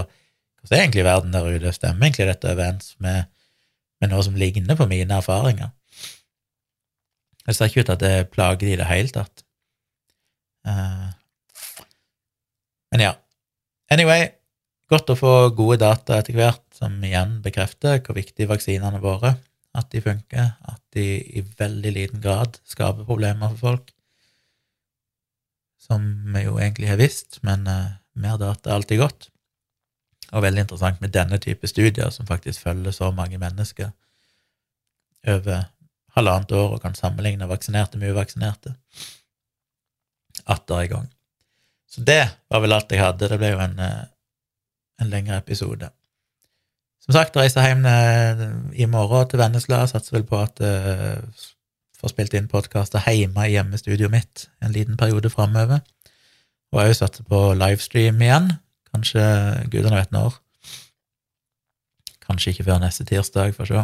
hvordan 0.63 0.77
er 0.77 0.83
egentlig 0.85 1.03
verden 1.03 1.33
der 1.33 1.47
ute, 1.49 1.71
stemmer 1.75 2.07
egentlig 2.07 2.27
dette 2.29 2.51
overens 2.53 2.93
med, 3.03 3.25
med 3.99 4.13
noe 4.13 4.23
som 4.23 4.37
ligner 4.39 4.77
på 4.79 4.87
mine 4.87 5.17
erfaringer? 5.17 5.73
Det 7.43 7.55
ser 7.55 7.67
ikke 7.67 7.83
ut 7.83 7.89
til 7.89 7.97
at 7.97 8.03
det 8.03 8.29
plager 8.31 8.61
de 8.61 8.71
i 8.71 8.77
det 8.79 8.87
hele 8.87 9.11
tatt. 9.11 9.43
Uh, 10.63 11.11
men 12.93 13.03
ja. 13.03 13.11
Anyway, 13.91 14.29
godt 14.87 15.11
å 15.11 15.17
få 15.19 15.33
gode 15.57 15.81
data 15.83 16.21
etter 16.21 16.37
hvert, 16.37 16.63
som 16.83 16.99
igjen 17.05 17.39
bekrefter 17.43 18.01
hvor 18.03 18.17
viktige 18.17 18.51
vaksinene 18.51 19.01
våre. 19.03 19.37
At 19.73 19.89
de 19.89 20.03
funker, 20.05 20.51
at 20.69 20.81
de 20.93 21.05
i 21.39 21.41
veldig 21.57 21.91
liten 21.95 22.21
grad 22.21 22.59
skaper 22.69 23.07
problemer 23.07 23.55
for 23.55 23.61
folk. 23.71 23.93
Som 25.81 26.05
vi 26.35 26.43
jo 26.45 26.59
egentlig 26.59 26.91
har 26.91 26.99
visst, 27.01 27.39
men 27.47 27.65
uh, 27.67 27.95
mer 28.13 28.37
data 28.41 28.69
er 28.69 28.75
alltid 28.77 29.01
godt. 29.01 29.29
Og 30.33 30.45
veldig 30.45 30.65
interessant 30.65 31.01
med 31.01 31.13
denne 31.15 31.39
type 31.41 31.67
studier, 31.69 32.11
som 32.13 32.29
faktisk 32.29 32.67
følger 32.67 32.93
så 32.93 33.09
mange 33.15 33.39
mennesker 33.41 33.89
over 35.33 35.65
halvannet 36.13 36.53
år 36.53 36.75
og 36.75 36.81
kan 36.83 36.95
sammenligne 36.97 37.49
vaksinerte 37.49 37.97
med 37.97 38.13
uvaksinerte. 38.13 38.75
Atter 40.45 40.83
i 40.83 40.91
gang. 40.91 41.09
Så 41.89 42.01
det 42.05 42.23
var 42.49 42.61
vel 42.61 42.75
alt 42.75 42.91
jeg 42.91 43.01
hadde. 43.01 43.29
Det 43.29 43.39
ble 43.41 43.53
jo 43.53 43.61
en, 43.63 43.77
eh, 43.79 44.05
en 45.01 45.09
lengre 45.09 45.37
episode. 45.41 45.89
Som 47.03 47.17
sagt, 47.17 47.35
reiser 47.35 47.65
hjem 47.67 47.83
eh, 47.89 48.43
i 48.79 48.87
morgen 48.87 49.27
til 49.27 49.41
Vennesla. 49.41 49.81
Satser 49.91 50.15
vel 50.15 50.27
på 50.27 50.37
at 50.39 50.61
uh, 50.63 51.19
får 51.99 52.13
spilt 52.13 52.35
inn 52.37 52.47
podkaster 52.51 53.03
hjemme 53.11 53.43
i 53.43 53.57
hjemmestudioet 53.57 54.13
mitt 54.13 54.45
en 54.63 54.71
liten 54.71 54.95
periode 54.99 55.31
framover. 55.33 55.81
Og 56.71 56.87
jo 56.87 56.95
satser 56.95 57.27
på 57.27 57.41
livestream 57.59 58.23
igjen. 58.23 58.53
Kanskje 58.93 59.25
gudene 59.73 59.99
vet 59.99 60.15
når. 60.15 60.37
Kanskje 62.23 62.53
ikke 62.53 62.69
før 62.69 62.79
neste 62.85 63.03
tirsdag, 63.09 63.51
får 63.57 63.71
se. 63.73 63.83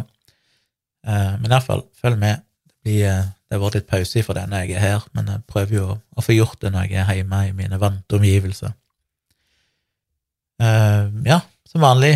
Uh, 1.04 1.36
men 1.42 1.52
iallfall, 1.52 1.84
følg 2.00 2.16
med. 2.24 2.40
Det 2.64 2.88
blir 2.88 3.04
uh, 3.04 3.28
det 3.50 3.58
har 3.58 3.64
vært 3.64 3.80
litt 3.80 3.90
pause 3.90 4.20
for 4.22 4.38
denne 4.38 4.60
jeg 4.62 4.76
er 4.78 4.84
her, 4.84 5.06
men 5.10 5.26
jeg 5.26 5.42
prøver 5.50 5.74
jo 5.74 5.86
å 5.98 6.22
få 6.22 6.36
gjort 6.36 6.60
det 6.62 6.70
når 6.70 6.84
jeg 6.86 7.00
er 7.02 7.16
hjemme 7.18 7.40
i 7.48 7.54
mine 7.58 7.80
vante 7.82 8.14
omgivelser. 8.14 8.76
Uh, 10.62 11.10
ja, 11.26 11.40
som 11.66 11.82
vanlig, 11.82 12.14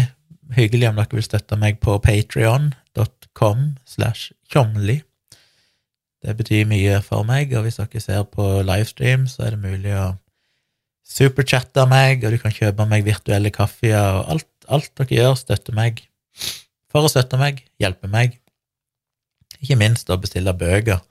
hyggelig 0.53 0.91
om 0.91 1.01
dere 1.01 1.16
vil 1.16 1.27
støtte 1.27 1.57
meg 1.61 1.81
på 1.83 1.97
patrion.com 2.05 3.65
slash 3.89 4.33
tjomli. 4.53 5.01
Det 6.25 6.37
betyr 6.39 6.69
mye 6.69 7.01
for 7.05 7.27
meg, 7.29 7.53
og 7.57 7.66
hvis 7.66 7.81
dere 7.81 8.01
ser 8.01 8.23
på 8.33 8.45
livestream, 8.65 9.27
så 9.29 9.47
er 9.47 9.57
det 9.57 9.65
mulig 9.65 9.97
å 9.97 10.15
superchatte 11.05 11.85
meg, 11.89 12.25
og 12.25 12.33
du 12.33 12.41
kan 12.41 12.55
kjøpe 12.55 12.87
meg 12.89 13.05
virtuelle 13.05 13.53
kaffer, 13.53 13.93
og 13.97 14.31
alt, 14.37 14.49
alt 14.73 14.93
dere 15.01 15.19
gjør, 15.19 15.35
støtter 15.41 15.77
meg. 15.77 16.01
For 16.93 17.05
å 17.05 17.11
støtte 17.12 17.41
meg, 17.41 17.65
hjelpe 17.83 18.09
meg. 18.09 18.39
Ikke 19.61 19.77
minst 19.81 20.09
å 20.11 20.21
bestille 20.21 20.53
bøker 20.57 21.03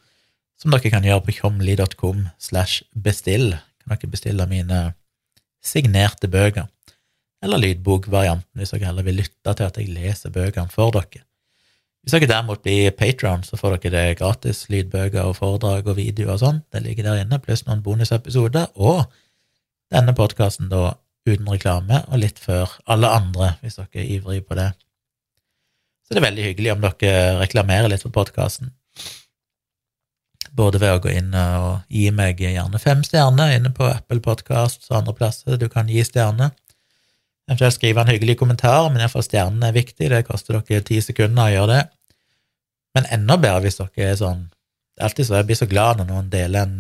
som 0.62 0.72
dere 0.72 0.92
kan 0.94 1.06
gjøre 1.06 1.26
på 1.26 1.36
tjomli.com 1.36 2.28
slash 2.42 2.86
bestill. 2.96 3.52
Kan 3.84 3.98
dere 3.98 4.12
bestille 4.14 4.48
mine 4.48 4.82
signerte 5.64 6.30
bøker, 6.32 6.70
eller 7.44 7.62
lydbokvarianten 7.62 8.60
hvis 8.60 8.74
dere 8.74 8.90
heller 8.90 9.06
vil 9.08 9.20
lytte 9.22 9.54
til 9.54 9.68
at 9.68 9.80
jeg 9.80 9.94
leser 9.94 10.34
bøkene 10.34 10.72
for 10.72 10.94
dere. 10.96 11.24
Hvis 12.04 12.16
dere 12.16 12.28
derimot 12.28 12.64
blir 12.66 12.92
patron, 13.00 13.46
så 13.48 13.60
får 13.60 13.78
dere 13.78 13.94
det 13.94 14.18
gratis, 14.20 14.66
lydbøker 14.72 15.24
og 15.24 15.38
foredrag 15.40 15.88
og 15.88 16.00
videoer 16.00 16.36
og 16.36 16.42
sånn. 16.42 16.62
Det 16.74 16.84
ligger 16.84 17.08
der 17.08 17.24
inne, 17.24 17.40
pluss 17.44 17.64
noen 17.68 17.84
bonusepisoder, 17.84 18.74
og 18.76 19.06
denne 19.94 20.16
podkasten 20.18 20.72
da 20.72 20.98
uten 21.24 21.48
reklame, 21.48 22.02
og 22.10 22.20
litt 22.20 22.42
før 22.44 22.74
alle 22.92 23.08
andre, 23.08 23.54
hvis 23.62 23.80
dere 23.80 24.04
er 24.04 24.16
ivrige 24.18 24.44
på 24.48 24.60
det. 24.60 24.74
Så 26.04 26.12
det 26.12 26.20
er 26.20 26.28
veldig 26.28 26.48
hyggelig 26.50 26.74
om 26.74 26.84
dere 26.84 27.38
reklamerer 27.40 27.92
litt 27.94 28.04
for 28.04 28.16
podkasten 28.16 28.74
både 30.54 30.80
ved 30.82 30.96
å 30.96 31.02
gå 31.02 31.14
inn 31.18 31.34
og 31.38 31.84
gi 31.92 32.10
meg 32.14 32.42
gjerne 32.42 32.82
fem 32.82 33.02
stjerner 33.06 33.56
inne 33.56 33.72
på 33.74 33.88
Apple 33.90 34.22
Podcasts 34.24 34.92
og 34.92 35.00
andre 35.00 35.16
plasser 35.18 35.58
du 35.58 35.66
kan 35.72 35.90
gi 35.90 36.04
stjerner. 36.06 36.54
Eventuelt 37.50 37.76
skrive 37.76 38.02
en 38.02 38.12
hyggelig 38.14 38.38
kommentar, 38.40 38.88
men 38.90 39.02
iallfall 39.04 39.26
stjernene 39.26 39.70
er 39.70 39.76
viktig, 39.76 40.08
det 40.10 40.24
koster 40.28 40.62
dere 40.62 40.86
ti 40.88 41.02
sekunder 41.04 41.50
å 41.50 41.54
gjøre 41.54 41.74
det. 41.74 41.82
Men 42.96 43.10
enda 43.18 43.38
bedre 43.42 43.66
hvis 43.66 43.82
dere 43.82 44.12
er 44.12 44.20
sånn 44.20 44.46
Det 44.94 45.02
er 45.02 45.08
alltid 45.08 45.26
så 45.26 45.40
jeg 45.40 45.46
blir 45.50 45.58
så 45.58 45.66
glad 45.66 45.98
når 45.98 46.10
noen 46.12 46.28
deler 46.30 46.68
en 46.68 46.76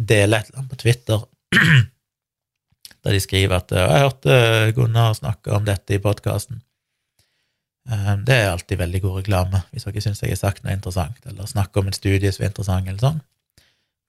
deler 0.00 0.40
et 0.40 0.48
eller 0.48 0.62
annet 0.62 0.70
på 0.72 0.78
Twitter 0.80 1.24
der 3.02 3.16
de 3.16 3.20
skriver 3.20 3.56
at 3.56 3.70
'Jeg 3.70 4.02
hørte 4.04 4.72
Gunnar 4.76 5.12
snakke 5.12 5.52
om 5.52 5.64
dette 5.64 5.94
i 5.94 5.98
podkasten'. 5.98 6.62
Eh, 7.90 8.16
det 8.26 8.34
er 8.34 8.50
alltid 8.50 8.78
veldig 8.78 9.00
god 9.02 9.16
reklame, 9.18 9.62
hvis 9.72 9.84
dere 9.84 10.00
syns 10.00 10.22
jeg 10.22 10.30
har 10.30 10.40
sagt 10.40 10.64
noe 10.64 10.72
interessant, 10.72 11.18
eller 11.26 11.46
snakker 11.50 11.82
om 11.82 11.90
en 11.90 11.98
studie 11.98 12.32
som 12.32 12.44
er 12.44 12.52
interessant, 12.52 12.88
eller 12.88 13.02
sånn. 13.02 13.20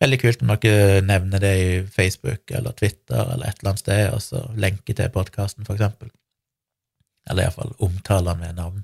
Veldig 0.02 0.20
kult 0.20 0.41
om 0.44 0.52
dere 0.56 1.03
nevner 1.06 1.41
det 1.44 1.53
i 1.60 1.68
Facebook 1.88 2.52
eller 2.52 2.74
Twitter 2.80 3.22
eller 3.22 3.48
et 3.48 3.60
eller 3.60 3.74
annet 3.74 3.84
sted, 3.84 4.07
og 4.15 4.24
så 4.24 4.41
lenker 4.60 4.98
til 4.98 5.11
podkasten, 5.14 5.68
for 5.68 5.78
eksempel. 5.78 6.10
Eller 7.30 7.45
iallfall 7.45 7.76
omtaler 7.84 8.34
den 8.34 8.48
ved 8.48 8.57
navn. 8.57 8.82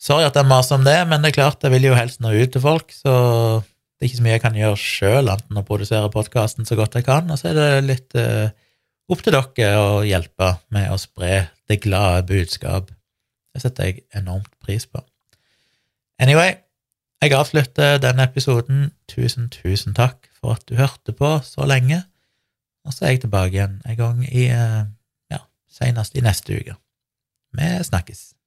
Sorry 0.00 0.24
at 0.24 0.38
jeg 0.38 0.48
maser 0.48 0.78
om 0.78 0.86
det, 0.86 0.96
men 1.10 1.20
det 1.20 1.30
er 1.30 1.36
klart, 1.42 1.62
jeg 1.62 1.74
vil 1.74 1.90
jo 1.90 1.98
helst 1.98 2.22
nå 2.24 2.32
ut 2.32 2.54
til 2.54 2.64
folk, 2.64 2.94
så 2.96 3.12
det 3.60 4.06
er 4.06 4.08
ikke 4.08 4.16
så 4.16 4.24
mye 4.24 4.32
jeg 4.32 4.42
kan 4.46 4.56
gjøre 4.56 4.80
sjøl, 4.80 5.28
annet 5.28 5.50
enn 5.50 5.60
å 5.60 5.66
produsere 5.68 6.12
podkasten 6.14 6.64
så 6.64 6.78
godt 6.78 6.96
jeg 6.96 7.04
kan, 7.04 7.28
og 7.28 7.36
så 7.36 7.50
er 7.50 7.58
det 7.58 7.84
litt 7.84 8.16
uh, 8.16 8.48
opp 9.12 9.20
til 9.20 9.36
dere 9.36 9.74
å 9.76 10.00
hjelpe 10.08 10.54
med 10.72 10.88
å 10.88 10.96
spre 10.98 11.34
det 11.68 11.82
glade 11.84 12.24
budskap. 12.30 12.88
Det 13.52 13.60
setter 13.60 13.90
jeg 13.90 14.04
enormt 14.16 14.50
pris 14.64 14.88
på. 14.88 15.02
Anyway, 16.22 16.56
jeg 17.20 17.32
avslutter 17.36 17.98
denne 18.00 18.24
episoden. 18.24 18.90
Tusen, 19.08 19.48
tusen 19.52 19.94
takk 19.94 20.30
for 20.40 20.56
at 20.56 20.64
du 20.68 20.74
hørte 20.80 21.12
på 21.12 21.38
så 21.44 21.66
lenge. 21.68 22.02
Og 22.84 22.94
så 22.96 23.04
er 23.04 23.14
jeg 23.14 23.20
tilbake 23.26 23.58
igjen 23.58 23.80
en 23.86 23.96
gang 23.96 24.22
i 24.24 24.46
ja, 24.48 25.40
senest 25.68 26.16
i 26.16 26.24
neste 26.24 26.56
uke. 26.56 26.76
Vi 27.52 27.68
snakkes. 27.84 28.39